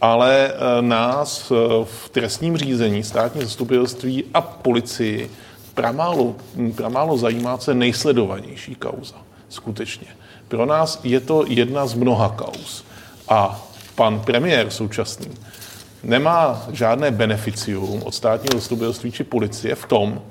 ale 0.00 0.48
eh, 0.48 0.82
nás 0.82 1.50
eh, 1.50 1.54
v 1.84 2.08
trestním 2.08 2.56
řízení, 2.56 3.02
státní 3.02 3.42
zastupitelství 3.42 4.24
a 4.34 4.40
policii 4.40 5.30
pramálo, 5.74 6.36
pramálo 6.76 7.18
zajímá, 7.18 7.58
je 7.68 7.74
nejsledovanější 7.74 8.74
kauza. 8.74 9.16
Skutečně. 9.48 10.06
Pro 10.48 10.66
nás 10.66 11.00
je 11.04 11.20
to 11.20 11.44
jedna 11.48 11.86
z 11.86 11.94
mnoha 11.94 12.28
kauz. 12.28 12.84
A 13.28 13.66
pan 13.94 14.20
premiér 14.20 14.70
současný 14.70 15.28
nemá 16.02 16.66
žádné 16.72 17.10
beneficium 17.10 18.02
od 18.02 18.14
státního 18.14 18.60
zastupitelství 18.60 19.12
či 19.12 19.24
policie 19.24 19.74
v 19.74 19.86
tom, 19.86 20.22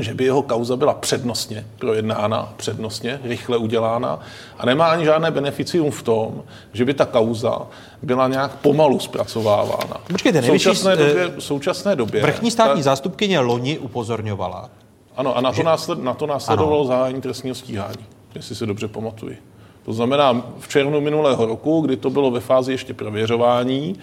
že 0.00 0.14
by 0.14 0.24
jeho 0.24 0.42
kauza 0.42 0.76
byla 0.76 0.94
přednostně 0.94 1.66
projednána, 1.78 2.52
přednostně, 2.56 3.20
rychle 3.24 3.56
udělána 3.56 4.20
a 4.58 4.66
nemá 4.66 4.86
ani 4.86 5.04
žádné 5.04 5.30
beneficium 5.30 5.90
v 5.90 6.02
tom, 6.02 6.42
že 6.72 6.84
by 6.84 6.94
ta 6.94 7.04
kauza 7.04 7.58
byla 8.02 8.28
nějak 8.28 8.56
pomalu 8.56 8.98
zpracovávána. 8.98 9.96
Počkejte, 10.12 10.40
v 10.40 10.46
současné, 10.46 10.96
době, 10.96 11.28
v 11.28 11.40
současné 11.40 11.96
době... 11.96 12.22
Vrchní 12.22 12.50
státní 12.50 12.82
ta, 12.82 12.84
zástupkyně 12.84 13.40
loni 13.40 13.78
upozorňovala. 13.78 14.70
Ano, 15.16 15.36
a 15.36 15.40
na 15.40 15.50
to, 15.50 15.56
že- 15.56 15.62
násled, 15.62 16.02
na 16.02 16.14
to 16.14 16.26
následovalo 16.26 16.84
zahájení 16.84 17.20
trestního 17.20 17.54
stíhání, 17.54 18.06
jestli 18.34 18.54
se 18.54 18.66
dobře 18.66 18.88
pamatuji. 18.88 19.38
To 19.84 19.92
znamená, 19.92 20.42
v 20.58 20.68
červnu 20.68 21.00
minulého 21.00 21.46
roku, 21.46 21.80
kdy 21.80 21.96
to 21.96 22.10
bylo 22.10 22.30
ve 22.30 22.40
fázi 22.40 22.72
ještě 22.72 22.94
prověřování, 22.94 23.96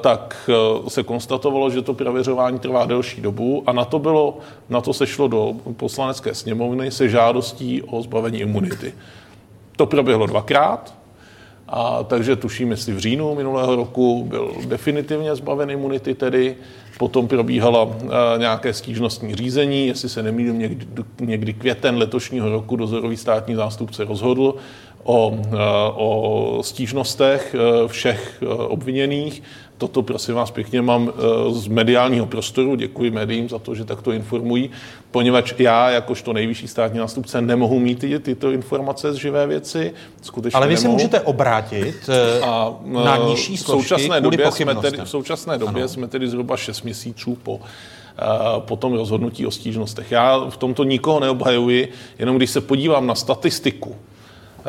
tak 0.00 0.50
eh, 0.50 0.90
se 0.90 1.02
konstatovalo, 1.02 1.70
že 1.70 1.82
to 1.82 1.94
prověřování 1.94 2.58
trvá 2.58 2.86
delší 2.86 3.20
dobu 3.20 3.62
a 3.66 3.72
na 3.72 3.84
to, 3.84 3.98
bylo, 3.98 4.38
na 4.68 4.80
to 4.80 4.92
se 4.92 5.06
šlo 5.06 5.28
do 5.28 5.52
poslanecké 5.76 6.34
sněmovny 6.34 6.90
se 6.90 7.08
žádostí 7.08 7.82
o 7.82 8.02
zbavení 8.02 8.38
imunity. 8.38 8.94
To 9.76 9.86
proběhlo 9.86 10.26
dvakrát, 10.26 10.94
a 11.68 12.02
takže 12.02 12.36
tuším, 12.36 12.70
jestli 12.70 12.92
v 12.92 12.98
říjnu 12.98 13.34
minulého 13.34 13.76
roku 13.76 14.24
byl 14.24 14.52
definitivně 14.66 15.36
zbaven 15.36 15.70
imunity 15.70 16.14
tedy, 16.14 16.56
potom 16.98 17.28
probíhala 17.28 17.88
e, 17.90 18.38
nějaké 18.38 18.72
stížnostní 18.72 19.34
řízení, 19.34 19.86
jestli 19.86 20.08
se 20.08 20.22
nemýlím, 20.22 20.58
někdy, 20.58 20.86
někdy 21.20 21.52
květen 21.52 21.96
letošního 21.96 22.50
roku 22.50 22.76
dozorový 22.76 23.16
státní 23.16 23.54
zástupce 23.54 24.04
rozhodl 24.04 24.54
o, 25.04 25.38
e, 25.52 25.56
o 25.94 26.58
stížnostech 26.62 27.54
e, 27.54 27.88
všech 27.88 28.42
e, 28.42 28.46
obviněných. 28.46 29.42
Toto, 29.78 30.02
prosím 30.02 30.34
vás, 30.34 30.50
pěkně 30.50 30.82
mám 30.82 31.12
z 31.50 31.68
mediálního 31.68 32.26
prostoru. 32.26 32.74
Děkuji 32.74 33.10
médiím 33.10 33.48
za 33.48 33.58
to, 33.58 33.74
že 33.74 33.84
takto 33.84 34.12
informují, 34.12 34.70
poněvadž 35.10 35.54
já, 35.58 35.90
jakožto 35.90 36.32
nejvyšší 36.32 36.68
státní 36.68 36.98
zástupce, 36.98 37.40
nemohu 37.40 37.78
mít 37.78 37.98
ty, 37.98 38.18
tyto 38.18 38.50
informace 38.50 39.12
z 39.12 39.16
živé 39.16 39.46
věci. 39.46 39.92
Skutečně 40.22 40.56
Ale 40.56 40.68
vy 40.68 40.76
se 40.76 40.82
nemohu. 40.82 40.94
můžete 40.94 41.20
obrátit 41.20 41.96
eh, 42.08 42.40
A, 42.40 42.74
na 42.84 43.16
eh, 43.16 43.28
nižší 43.28 43.56
v 43.56 43.60
složky 43.60 43.88
současné 43.88 44.20
kvůli 44.20 44.36
době 44.36 44.52
jsme 44.52 44.74
tedy, 44.74 44.98
V 45.04 45.08
současné 45.10 45.58
době 45.58 45.82
Ano. 45.82 45.88
jsme 45.88 46.08
tedy 46.08 46.28
zhruba 46.28 46.56
6 46.56 46.82
měsíců 46.82 47.38
po, 47.42 47.60
eh, 48.18 48.24
po 48.58 48.76
tom 48.76 48.94
rozhodnutí 48.94 49.46
o 49.46 49.50
stížnostech. 49.50 50.12
Já 50.12 50.38
v 50.50 50.56
tomto 50.56 50.84
nikoho 50.84 51.20
neobhajuji, 51.20 51.92
jenom 52.18 52.36
když 52.36 52.50
se 52.50 52.60
podívám 52.60 53.06
na 53.06 53.14
statistiku, 53.14 53.96
eh, 53.96 54.07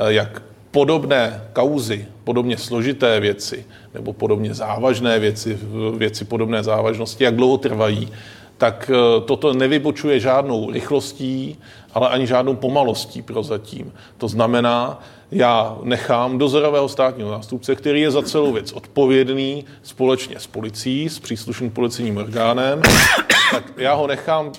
jak 0.07 0.41
podobné 0.71 1.43
kauzy, 1.53 2.07
podobně 2.23 2.57
složité 2.57 3.19
věci 3.19 3.65
nebo 3.93 4.13
podobně 4.13 4.53
závažné 4.53 5.19
věci, 5.19 5.59
věci 5.97 6.26
podobné 6.26 6.63
závažnosti, 6.63 7.23
jak 7.23 7.35
dlouho 7.35 7.57
trvají, 7.57 8.11
tak 8.57 8.91
eh, 8.93 9.21
toto 9.21 9.53
nevybočuje 9.53 10.19
žádnou 10.19 10.71
rychlostí, 10.71 11.57
ale 11.93 12.09
ani 12.09 12.27
žádnou 12.27 12.55
pomalostí 12.55 13.21
prozatím. 13.21 13.93
To 14.17 14.27
znamená, 14.27 14.99
já 15.31 15.77
nechám 15.84 16.38
dozorového 16.38 16.89
státního 16.89 17.30
zástupce, 17.30 17.76
který 17.76 18.01
je 18.01 18.11
za 18.11 18.21
celou 18.21 18.53
věc 18.53 18.73
odpovědný 18.73 19.65
společně 19.84 20.39
s 20.39 20.47
policií, 20.47 21.09
s 21.09 21.19
příslušným 21.19 21.71
policijním 21.71 22.17
orgánem, 22.17 22.81
tak 23.51 23.63
já 23.77 23.93
ho 23.93 24.07
nechám 24.07 24.51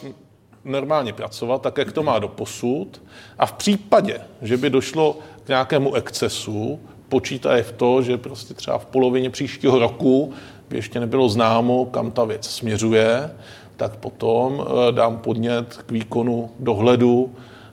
normálně 0.64 1.12
pracovat, 1.12 1.62
tak 1.62 1.78
jak 1.78 1.92
to 1.92 2.02
má 2.02 2.18
do 2.18 2.28
posud. 2.28 3.02
A 3.38 3.46
v 3.46 3.52
případě, 3.52 4.20
že 4.42 4.56
by 4.56 4.70
došlo 4.70 5.18
k 5.44 5.48
nějakému 5.48 5.94
excesu, 5.94 6.80
počítaje 7.08 7.62
v 7.62 7.72
to, 7.72 8.02
že 8.02 8.18
prostě 8.18 8.54
třeba 8.54 8.78
v 8.78 8.86
polovině 8.86 9.30
příštího 9.30 9.78
roku 9.78 10.32
by 10.70 10.76
ještě 10.76 11.00
nebylo 11.00 11.28
známo, 11.28 11.84
kam 11.84 12.10
ta 12.10 12.24
věc 12.24 12.46
směřuje, 12.46 13.30
tak 13.76 13.96
potom 13.96 14.64
eh, 14.66 14.92
dám 14.92 15.18
podnět 15.18 15.80
k 15.86 15.90
výkonu 15.90 16.50
dohledu 16.58 17.30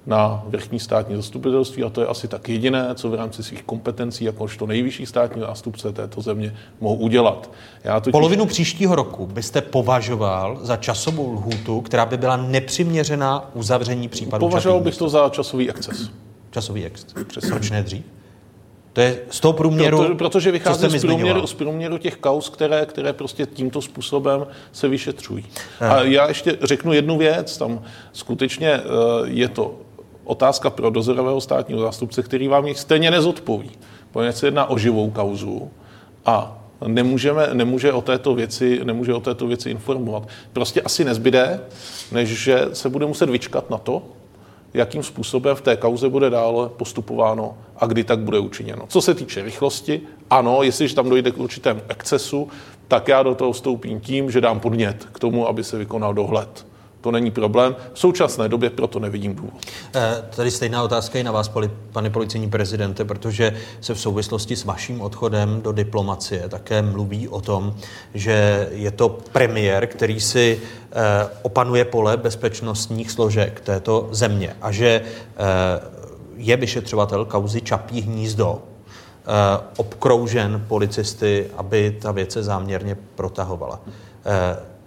na 0.08 0.44
vrchní 0.48 0.80
státní 0.80 1.16
zastupitelství 1.16 1.84
a 1.84 1.90
to 1.90 2.02
je 2.02 2.08
asi 2.08 2.28
tak 2.28 2.50
jediné, 2.50 2.88
co 2.96 3.10
v 3.10 3.14
rámci 3.14 3.44
svých 3.44 3.64
kompetencí, 3.64 4.26
jakožto 4.26 4.68
nejvyšší 4.68 5.06
státní 5.06 5.42
zástupce 5.42 5.94
této 5.94 6.22
země, 6.22 6.56
mohu 6.82 6.96
udělat. 6.96 7.52
Já 7.84 8.00
totiž... 8.00 8.12
Polovinu 8.12 8.46
příštího 8.46 8.96
roku 8.96 9.26
byste 9.26 9.62
považoval 9.62 10.60
za 10.62 10.78
časovou 10.78 11.32
lhůtu, 11.32 11.82
která 11.82 12.06
by 12.06 12.18
byla 12.18 12.38
nepřiměřená 12.38 13.50
uzavření 13.54 14.08
případu 14.10 14.48
Považoval 14.48 14.80
bych 14.80 14.98
to 14.98 15.10
za 15.10 15.30
časový 15.30 15.70
exces. 15.70 16.10
Časový 16.52 16.86
exces. 16.86 17.14
Přesně. 17.28 17.50
Proč 17.50 17.70
ne 17.70 17.84
dřív? 17.84 18.04
To 18.98 19.02
je 19.02 19.20
z 19.30 19.40
toho 19.40 19.54
průměru, 19.54 19.98
Proto, 19.98 20.16
protože 20.16 20.52
vychází 20.52 21.00
z 21.00 21.02
průměru, 21.06 21.48
z 21.48 21.54
průměru 21.54 21.98
těch 21.98 22.18
kaus, 22.18 22.50
které, 22.50 22.86
které 22.86 23.14
prostě 23.14 23.46
tímto 23.46 23.82
způsobem 23.82 24.48
se 24.72 24.88
vyšetřují. 24.88 25.46
Eh. 25.82 25.88
A 25.88 26.04
já 26.04 26.28
ještě 26.28 26.58
řeknu 26.62 26.94
jednu 26.94 27.18
věc. 27.18 27.58
Tam 27.58 27.82
skutečně 28.14 28.70
eh, 28.70 28.82
je 29.24 29.48
to 29.48 29.76
otázka 30.24 30.70
pro 30.70 30.90
dozorového 30.90 31.42
státního 31.42 31.82
zástupce, 31.82 32.24
který 32.24 32.48
vám 32.48 32.68
jich 32.68 32.80
stejně 32.80 33.12
nezodpoví. 33.12 33.72
Poněvadž 34.12 34.36
se 34.36 34.48
jedná 34.48 34.66
o 34.70 34.78
živou 34.78 35.12
kauzu 35.12 35.72
a 36.26 36.58
nemůžeme, 36.88 37.50
nemůže, 37.54 37.94
o 37.94 38.02
této 38.02 38.36
věci, 38.36 38.80
nemůže 38.84 39.14
o 39.14 39.20
této 39.20 39.48
věci 39.48 39.70
informovat. 39.70 40.28
Prostě 40.54 40.82
asi 40.82 41.06
nezbyde, 41.06 41.60
než 42.12 42.30
že 42.30 42.66
se 42.74 42.90
bude 42.90 43.06
muset 43.06 43.30
vyčkat 43.30 43.70
na 43.70 43.78
to, 43.78 44.02
jakým 44.74 45.04
způsobem 45.04 45.56
v 45.56 45.62
té 45.62 45.76
kauze 45.76 46.10
bude 46.10 46.30
dále 46.30 46.70
postupováno 46.70 47.58
a 47.78 47.86
kdy 47.86 48.04
tak 48.04 48.20
bude 48.20 48.40
učiněno. 48.40 48.86
Co 48.88 49.02
se 49.02 49.14
týče 49.14 49.44
rychlosti, 49.44 50.02
ano, 50.30 50.64
jestliže 50.64 50.96
tam 50.96 51.10
dojde 51.10 51.32
k 51.32 51.38
určitému 51.38 51.82
excesu, 51.90 52.50
tak 52.88 53.08
já 53.08 53.24
do 53.24 53.36
toho 53.36 53.52
vstoupím 53.52 54.00
tím, 54.00 54.32
že 54.32 54.42
dám 54.42 54.60
podnět 54.60 55.08
k 55.12 55.20
tomu, 55.20 55.48
aby 55.48 55.64
se 55.64 55.78
vykonal 55.78 56.14
dohled. 56.14 56.66
To 57.08 57.12
není 57.12 57.32
problém. 57.32 57.76
V 57.94 58.00
současné 58.00 58.50
době 58.50 58.70
proto 58.70 59.00
nevidím 59.00 59.36
důvod. 59.36 59.54
Eh, 59.96 60.24
Tady 60.36 60.52
stejná 60.52 60.84
otázka 60.84 61.20
i 61.20 61.24
na 61.24 61.32
vás, 61.32 61.52
pane 61.92 62.10
policejní 62.10 62.50
prezidente, 62.50 63.06
protože 63.06 63.54
se 63.82 63.94
v 63.94 64.00
souvislosti 64.00 64.56
s 64.56 64.66
vaším 64.66 65.02
odchodem 65.02 65.62
do 65.62 65.72
diplomacie 65.72 66.50
také 66.50 66.82
mluví 66.82 67.28
o 67.28 67.42
tom, 67.42 67.76
že 68.14 68.68
je 68.72 68.92
to 68.92 69.10
premiér, 69.32 69.88
který 69.88 70.20
si 70.20 70.62
eh, 70.62 70.96
opanuje 71.42 71.86
pole 71.86 72.18
bezpečnostních 72.18 73.12
složek 73.12 73.60
této 73.60 74.10
země 74.12 74.56
a 74.62 74.72
že 74.72 75.02
eh, 75.02 75.44
je 76.36 76.58
vyšetřovatel 76.58 77.26
kauzy 77.26 77.62
Čapí 77.62 78.02
hnízdo, 78.02 78.62
obkroužen 79.78 80.66
policisty, 80.68 81.48
aby 81.58 81.98
ta 82.02 82.12
věc 82.12 82.34
záměrně 82.34 82.98
protahovala. 83.16 83.80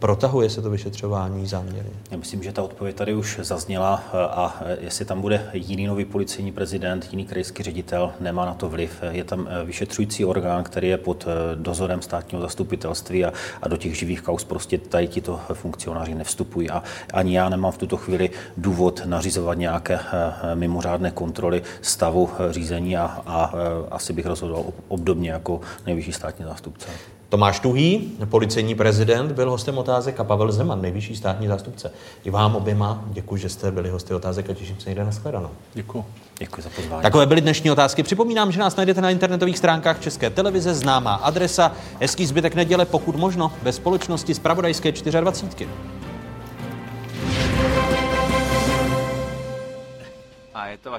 Protahuje 0.00 0.50
se 0.50 0.62
to 0.62 0.70
vyšetřování 0.70 1.46
záměrně? 1.46 1.90
Já 2.10 2.16
myslím, 2.16 2.42
že 2.42 2.52
ta 2.52 2.62
odpověď 2.62 2.96
tady 2.96 3.14
už 3.14 3.40
zazněla 3.42 4.02
eh, 4.06 4.16
a 4.16 4.62
eh, 4.64 4.76
jestli 4.80 5.04
tam 5.04 5.20
bude 5.20 5.50
jiný 5.52 5.86
nový 5.86 6.04
policejní 6.04 6.52
prezident, 6.52 7.08
jiný 7.10 7.26
krajský 7.26 7.62
ředitel, 7.62 8.12
nemá 8.20 8.46
na 8.46 8.54
to 8.54 8.68
vliv. 8.68 9.02
Je 9.10 9.24
tam 9.24 9.48
eh, 9.50 9.64
vyšetřující 9.64 10.24
orgán, 10.24 10.64
který 10.64 10.88
je 10.88 10.98
pod 10.98 11.26
dozorem 11.54 12.02
státního 12.02 12.42
zastupitelství 12.42 13.24
a, 13.24 13.32
a 13.62 13.68
do 13.68 13.76
těch 13.76 13.98
živých 13.98 14.22
kaus 14.22 14.44
prostě 14.44 14.78
tady 14.78 15.08
tito 15.08 15.40
funkcionáři 15.52 16.14
nevstupují. 16.14 16.70
A 16.70 16.82
ani 17.12 17.36
já 17.36 17.48
nemám 17.48 17.72
v 17.72 17.78
tuto 17.78 17.96
chvíli 17.96 18.30
důvod 18.56 19.02
nařizovat 19.04 19.58
nějaké 19.58 20.00
mimořádné 20.54 21.10
kontroly 21.10 21.62
stavu 21.82 22.30
řízení 22.50 22.96
a, 22.96 23.22
a 23.26 23.52
asi 23.90 24.12
bych 24.12 24.26
rozhodoval 24.26 24.64
ob- 24.66 24.84
obdobně 24.88 25.30
jako 25.30 25.60
nejvyšší 25.86 26.12
státní 26.12 26.44
zástupce. 26.44 26.88
Tomáš 27.30 27.60
Tuhý, 27.60 28.12
policejní 28.30 28.74
prezident, 28.74 29.32
byl 29.32 29.50
hostem 29.50 29.78
otázek 29.78 30.20
a 30.20 30.24
Pavel 30.24 30.52
Zeman, 30.52 30.82
nejvyšší 30.82 31.16
státní 31.16 31.46
zástupce. 31.46 31.92
I 32.24 32.30
vám 32.30 32.56
oběma 32.56 33.04
děkuji, 33.06 33.36
že 33.36 33.48
jste 33.48 33.70
byli 33.70 33.90
hosty 33.90 34.14
otázek 34.14 34.50
a 34.50 34.54
těším 34.54 34.80
se 34.80 34.88
někde 34.90 35.04
na 35.04 35.10
shledanou. 35.10 35.50
Děkuji. 35.74 36.04
Děkuji 36.38 36.62
za 36.62 36.70
pozvání. 36.76 37.02
Takové 37.02 37.26
byly 37.26 37.40
dnešní 37.40 37.70
otázky. 37.70 38.02
Připomínám, 38.02 38.52
že 38.52 38.60
nás 38.60 38.76
najdete 38.76 39.00
na 39.00 39.10
internetových 39.10 39.58
stránkách 39.58 40.00
České 40.00 40.30
televize, 40.30 40.74
známá 40.74 41.14
adresa. 41.14 41.72
Hezký 42.00 42.26
zbytek 42.26 42.54
neděle, 42.54 42.84
pokud 42.84 43.16
možno, 43.16 43.52
ve 43.62 43.72
společnosti 43.72 44.34
z 44.34 44.38
Pravodajské 44.38 44.92
24. 44.92 45.70
A 50.54 50.66
je 50.66 50.78
to 50.78 50.90
vaše 50.90 50.98